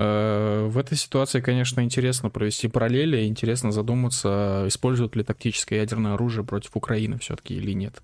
Э, 0.00 0.66
в 0.68 0.78
этой 0.78 0.96
ситуации, 0.96 1.40
конечно, 1.40 1.80
интересно 1.80 2.30
провести 2.30 2.68
параллели, 2.68 3.26
интересно 3.26 3.72
задуматься, 3.72 4.64
используют 4.68 5.16
ли 5.16 5.24
тактическое 5.24 5.80
ядерное 5.80 6.14
оружие 6.14 6.44
против 6.44 6.76
Украины 6.76 7.18
все-таки 7.18 7.54
или 7.54 7.72
нет. 7.72 8.00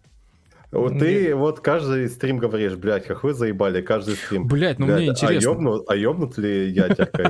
Вот 0.72 0.98
ты 0.98 1.36
вот 1.36 1.60
каждый 1.60 2.08
стрим 2.08 2.38
говоришь, 2.38 2.74
блядь, 2.74 3.06
как 3.06 3.22
вы 3.22 3.32
заебали 3.32 3.80
каждый 3.80 4.16
стрим. 4.16 4.48
Блядь, 4.48 4.80
ну 4.80 4.86
блядь, 4.86 4.98
мне 4.98 5.08
а 5.10 5.12
интересно. 5.12 5.50
А 5.50 5.52
ёбнут, 5.52 5.84
а 5.88 5.94
ёбнут 5.94 6.36
ли 6.36 6.68
ядеркой? 6.70 7.26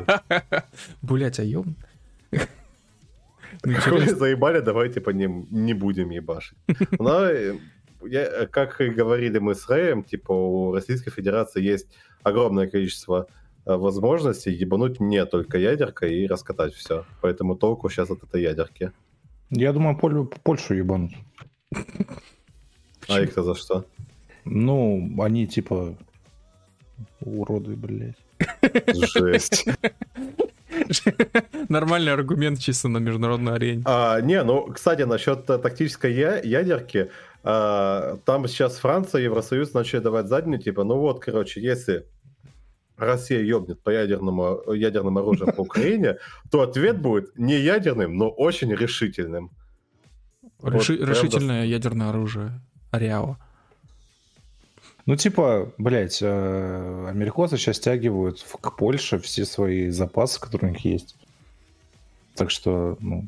Блядь, 1.02 1.38
а 1.38 1.44
ёбнут? 1.44 1.76
Ну, 3.62 3.72
вы 3.96 4.14
заебали, 4.14 4.60
давайте 4.60 5.00
по 5.00 5.10
ним 5.10 5.46
не 5.50 5.72
будем 5.72 6.10
ебашить. 6.10 6.58
Но, 6.98 7.30
я, 8.02 8.46
как 8.50 8.80
и 8.82 8.90
говорили 8.90 9.38
мы 9.38 9.54
с 9.54 9.66
Рэем, 9.68 10.02
типа 10.02 10.32
у 10.32 10.72
Российской 10.72 11.10
Федерации 11.10 11.62
есть 11.62 11.86
огромное 12.22 12.66
количество 12.66 13.26
Э, 13.26 13.43
возможности 13.64 14.48
ебануть 14.48 15.00
не 15.00 15.24
только 15.26 15.58
ядеркой 15.58 16.18
и 16.18 16.26
раскатать 16.26 16.74
все. 16.74 17.04
Поэтому 17.20 17.56
толку 17.56 17.88
сейчас 17.88 18.10
от 18.10 18.22
этой 18.22 18.42
ядерки. 18.42 18.92
Я 19.50 19.72
думаю, 19.72 19.96
Поль... 19.96 20.26
Польшу 20.42 20.74
ебанут. 20.74 21.12
А 23.08 23.20
их-то 23.20 23.42
за 23.42 23.54
что? 23.54 23.84
Ну, 24.44 25.10
они 25.20 25.46
типа 25.46 25.96
уроды, 27.20 27.76
блядь. 27.76 28.16
Жесть. 28.94 29.66
Нормальный 31.68 32.12
аргумент 32.12 32.58
чисто 32.58 32.88
на 32.88 32.98
международной 32.98 33.54
арене. 33.54 33.82
А, 33.86 34.20
не, 34.20 34.42
ну, 34.42 34.66
кстати, 34.72 35.02
насчет 35.02 35.46
тактической 35.46 36.12
ядерки, 36.12 37.10
а, 37.42 38.18
там 38.24 38.48
сейчас 38.48 38.78
Франция, 38.78 39.22
Евросоюз 39.22 39.72
начали 39.72 40.00
давать 40.00 40.26
заднюю, 40.26 40.60
типа, 40.60 40.84
ну 40.84 40.98
вот, 40.98 41.20
короче, 41.20 41.60
если 41.60 42.06
Россия 42.96 43.40
ёбнет 43.40 43.82
по 43.82 43.90
ядерному, 43.90 44.72
ядерным 44.72 45.18
оружием 45.18 45.52
по 45.52 45.62
Украине, 45.62 46.18
то 46.50 46.62
ответ 46.62 47.00
будет 47.00 47.36
не 47.36 47.56
ядерным, 47.56 48.16
но 48.16 48.28
очень 48.28 48.72
решительным. 48.72 49.50
Реши- 50.62 50.98
вот, 50.98 51.08
решительное 51.08 51.60
правда... 51.60 51.64
ядерное 51.64 52.08
оружие. 52.10 52.60
Ариао. 52.90 53.36
Ну, 55.06 55.16
типа, 55.16 55.72
блядь, 55.76 56.22
э, 56.22 57.06
американцы 57.08 57.58
сейчас 57.58 57.76
стягивают 57.76 58.42
к 58.42 58.76
Польше 58.76 59.18
все 59.18 59.44
свои 59.44 59.90
запасы, 59.90 60.40
которые 60.40 60.70
у 60.70 60.74
них 60.74 60.84
есть. 60.84 61.16
Так 62.34 62.50
что, 62.50 62.96
ну, 63.00 63.26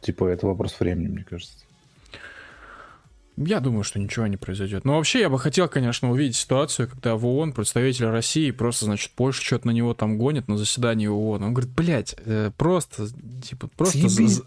типа, 0.00 0.26
это 0.26 0.46
вопрос 0.46 0.78
времени, 0.80 1.08
мне 1.08 1.24
кажется. 1.24 1.64
Я 3.46 3.60
думаю, 3.60 3.84
что 3.84 4.00
ничего 4.00 4.26
не 4.26 4.36
произойдет. 4.36 4.84
Но 4.84 4.96
вообще 4.96 5.20
я 5.20 5.28
бы 5.28 5.38
хотел, 5.38 5.68
конечно, 5.68 6.10
увидеть 6.10 6.36
ситуацию, 6.36 6.88
когда 6.88 7.14
в 7.14 7.24
ООН 7.24 7.52
представитель 7.52 8.06
России 8.06 8.50
просто, 8.50 8.86
значит, 8.86 9.12
Польша 9.14 9.44
что-то 9.44 9.68
на 9.68 9.70
него 9.70 9.94
там 9.94 10.18
гонит 10.18 10.48
на 10.48 10.56
заседании 10.56 11.06
ООН. 11.06 11.44
Он 11.44 11.54
говорит, 11.54 11.72
блядь, 11.72 12.16
э, 12.24 12.50
просто, 12.56 13.06
типа, 13.42 13.68
просто 13.68 14.08
за, 14.08 14.42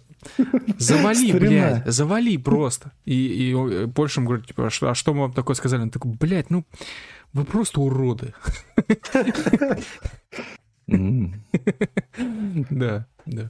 завали, 0.78 1.32
блядь, 1.32 1.88
завали 1.88 2.38
просто. 2.38 2.92
И, 3.06 3.14
и 3.14 3.56
э, 3.56 3.88
Польша 3.88 4.20
ему 4.20 4.30
говорит, 4.30 4.48
типа, 4.48 4.68
а 4.68 4.90
а 4.90 4.96
что 4.96 5.14
мы 5.14 5.22
вам 5.22 5.34
такое 5.34 5.56
сказали? 5.56 5.84
Он 5.84 5.90
такой, 5.90 6.12
блядь, 6.12 6.50
ну, 6.50 6.66
вы 7.34 7.46
просто 7.46 7.80
уроды. 7.82 8.34
Да, 12.70 13.06
да. 13.26 13.50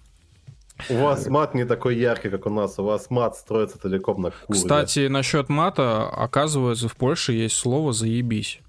У 0.89 0.95
вас 0.95 1.27
мат 1.27 1.53
не 1.53 1.65
такой 1.65 1.97
яркий, 1.97 2.29
как 2.29 2.45
у 2.45 2.49
нас. 2.49 2.79
У 2.79 2.83
вас 2.83 3.09
мат 3.09 3.35
строится 3.35 3.79
целиком 3.79 4.21
на 4.21 4.31
куре. 4.31 4.59
Кстати, 4.59 5.07
насчет 5.07 5.49
мата, 5.49 6.07
оказывается, 6.07 6.87
в 6.87 6.95
Польше 6.95 7.33
есть 7.33 7.55
слово 7.55 7.93
«заебись». 7.93 8.59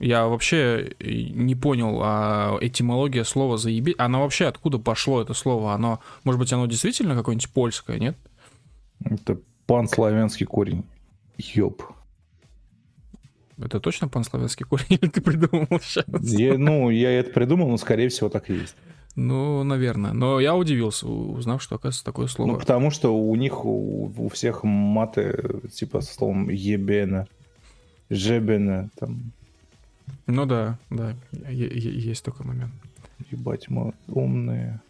Я 0.00 0.26
вообще 0.26 0.92
не 1.00 1.54
понял, 1.54 2.00
а 2.02 2.58
этимология 2.60 3.24
слова 3.24 3.56
«заебись», 3.56 3.94
оно 3.98 4.22
вообще 4.22 4.46
откуда 4.46 4.78
пошло 4.78 5.22
это 5.22 5.34
слово? 5.34 5.72
Оно, 5.72 6.00
может 6.24 6.38
быть, 6.38 6.52
оно 6.52 6.66
действительно 6.66 7.14
какое-нибудь 7.14 7.50
польское, 7.50 7.98
нет? 7.98 8.16
Это 9.04 9.38
панславянский 9.66 10.46
корень. 10.46 10.84
Ёб. 11.38 11.82
Это 13.56 13.80
точно 13.80 14.08
панславянский 14.08 14.66
корень 14.66 14.86
или 15.00 15.08
ты 15.08 15.20
придумал 15.20 15.80
сейчас? 15.80 16.04
Я, 16.20 16.58
ну, 16.58 16.90
я 16.90 17.10
это 17.12 17.30
придумал, 17.30 17.68
но, 17.68 17.76
скорее 17.76 18.08
всего, 18.08 18.28
так 18.28 18.50
и 18.50 18.54
есть. 18.54 18.76
Ну, 19.16 19.62
наверное. 19.62 20.12
Но 20.12 20.40
я 20.40 20.56
удивился, 20.56 21.06
узнав, 21.06 21.62
что, 21.62 21.76
оказывается, 21.76 22.04
такое 22.04 22.26
слово. 22.26 22.52
Ну, 22.52 22.58
потому 22.58 22.90
что 22.90 23.16
у 23.16 23.34
них, 23.36 23.64
у, 23.64 24.12
у 24.16 24.28
всех 24.28 24.64
маты, 24.64 25.60
типа, 25.72 26.00
с 26.00 26.12
словом 26.12 26.48
ебена, 26.48 27.28
жебена, 28.10 28.88
там. 28.98 29.32
Ну 30.26 30.46
да, 30.46 30.78
да, 30.90 31.14
есть 31.48 32.24
такой 32.24 32.44
момент. 32.46 32.72
Ебать, 33.30 33.68
мы 33.68 33.94
умные. 34.08 34.80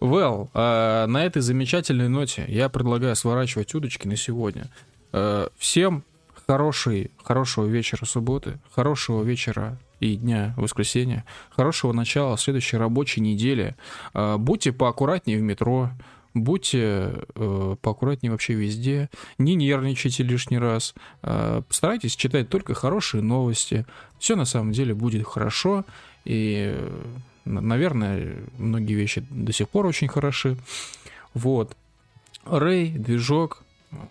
Well, 0.00 0.50
uh, 0.52 1.06
на 1.06 1.24
этой 1.24 1.42
замечательной 1.42 2.08
ноте 2.08 2.44
я 2.48 2.68
предлагаю 2.68 3.14
сворачивать 3.14 3.72
удочки 3.72 4.08
на 4.08 4.16
сегодня. 4.16 4.68
Uh, 5.12 5.52
всем 5.56 6.02
хороший, 6.46 7.12
хорошего 7.22 7.66
вечера 7.66 8.04
субботы, 8.04 8.58
хорошего 8.72 9.22
вечера 9.22 9.78
и 10.02 10.16
дня 10.16 10.52
воскресенья. 10.56 11.24
Хорошего 11.50 11.92
начала 11.92 12.36
следующей 12.36 12.76
рабочей 12.76 13.20
недели. 13.20 13.76
А, 14.14 14.36
будьте 14.36 14.72
поаккуратнее 14.72 15.38
в 15.38 15.42
метро, 15.42 15.90
будьте 16.34 17.12
э, 17.34 17.76
поаккуратнее 17.80 18.32
вообще 18.32 18.54
везде, 18.54 19.10
не 19.38 19.54
нервничайте 19.54 20.24
лишний 20.24 20.58
раз, 20.58 20.94
э, 21.22 21.62
старайтесь 21.68 22.16
читать 22.16 22.48
только 22.48 22.74
хорошие 22.74 23.22
новости. 23.22 23.86
Все 24.18 24.34
на 24.34 24.44
самом 24.44 24.72
деле 24.72 24.92
будет 24.92 25.24
хорошо, 25.24 25.84
и, 26.24 26.76
наверное, 27.44 28.38
многие 28.58 28.94
вещи 28.94 29.24
до 29.30 29.52
сих 29.52 29.68
пор 29.68 29.86
очень 29.86 30.08
хороши. 30.08 30.56
Вот. 31.34 31.76
Рэй, 32.44 32.90
движок, 32.90 33.62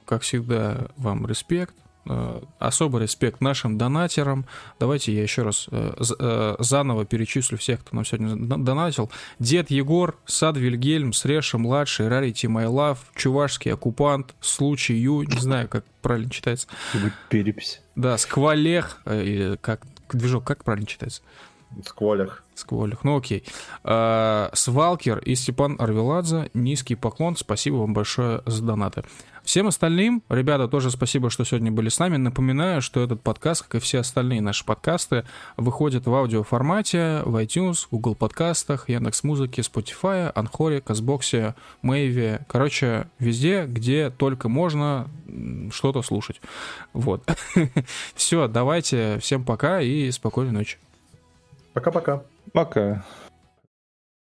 как 0.05 0.21
всегда, 0.21 0.87
вам 0.95 1.25
респект. 1.27 1.75
Э, 2.07 2.41
особый 2.57 3.03
респект 3.03 3.41
нашим 3.41 3.77
донатерам. 3.77 4.45
Давайте 4.79 5.13
я 5.13 5.21
еще 5.21 5.43
раз 5.43 5.67
э, 5.71 5.93
э, 6.19 6.55
заново 6.57 7.05
перечислю 7.05 7.59
всех, 7.59 7.81
кто 7.81 7.95
нам 7.95 8.05
сегодня 8.05 8.35
донатил. 8.35 9.11
Дед 9.37 9.69
Егор, 9.69 10.17
Сад 10.25 10.57
Вильгельм, 10.57 11.13
Среша 11.13 11.59
Младший, 11.59 12.07
Рарити 12.07 12.47
My 12.47 12.65
Love, 12.65 12.97
Чувашский 13.15 13.71
Оккупант, 13.71 14.33
Случай 14.39 14.95
Ю, 14.95 15.21
не 15.21 15.39
знаю, 15.39 15.69
как 15.69 15.85
правильно 16.01 16.31
читается. 16.31 16.67
Перепись. 17.29 17.81
Да, 17.95 18.17
Сквалех, 18.17 19.01
как, 19.61 19.85
движок, 20.11 20.43
как 20.43 20.63
правильно 20.63 20.87
читается? 20.87 21.21
Скволях. 21.85 22.43
Скволях, 22.53 23.03
ну 23.03 23.17
окей. 23.17 23.45
А, 23.83 24.49
Свалкер 24.53 25.19
и 25.19 25.35
Степан 25.35 25.77
Арвеладзе, 25.79 26.49
низкий 26.53 26.95
поклон, 26.95 27.37
спасибо 27.37 27.75
вам 27.75 27.93
большое 27.93 28.41
за 28.45 28.63
донаты. 28.63 29.03
Всем 29.43 29.67
остальным, 29.67 30.23
ребята, 30.29 30.67
тоже 30.67 30.91
спасибо, 30.91 31.29
что 31.29 31.43
сегодня 31.43 31.71
были 31.71 31.89
с 31.89 31.97
нами. 31.99 32.17
Напоминаю, 32.17 32.81
что 32.81 33.01
этот 33.01 33.21
подкаст, 33.21 33.63
как 33.63 33.75
и 33.75 33.79
все 33.79 33.99
остальные 33.99 34.39
наши 34.41 34.63
подкасты, 34.63 35.25
выходит 35.57 36.05
в 36.05 36.13
аудиоформате 36.13 37.21
в 37.25 37.35
iTunes, 37.37 37.87
Google 37.89 38.15
подкастах, 38.15 38.87
Яндекс.Музыке, 38.87 39.61
Spotify, 39.61 40.31
Анхоре, 40.33 40.79
Казбоксе, 40.79 41.55
Мэйве. 41.81 42.45
Короче, 42.47 43.07
везде, 43.17 43.65
где 43.65 44.11
только 44.11 44.47
можно 44.47 45.07
что-то 45.71 46.03
слушать. 46.03 46.39
Вот. 46.93 47.23
Все, 48.15 48.47
давайте. 48.47 49.17
Всем 49.19 49.43
пока 49.43 49.81
и 49.81 50.11
спокойной 50.11 50.51
ночи. 50.51 50.77
Пока-пока. 51.73 52.23
Пока. 52.53 52.79
-пока. 52.79 53.03
пока. 53.03 53.30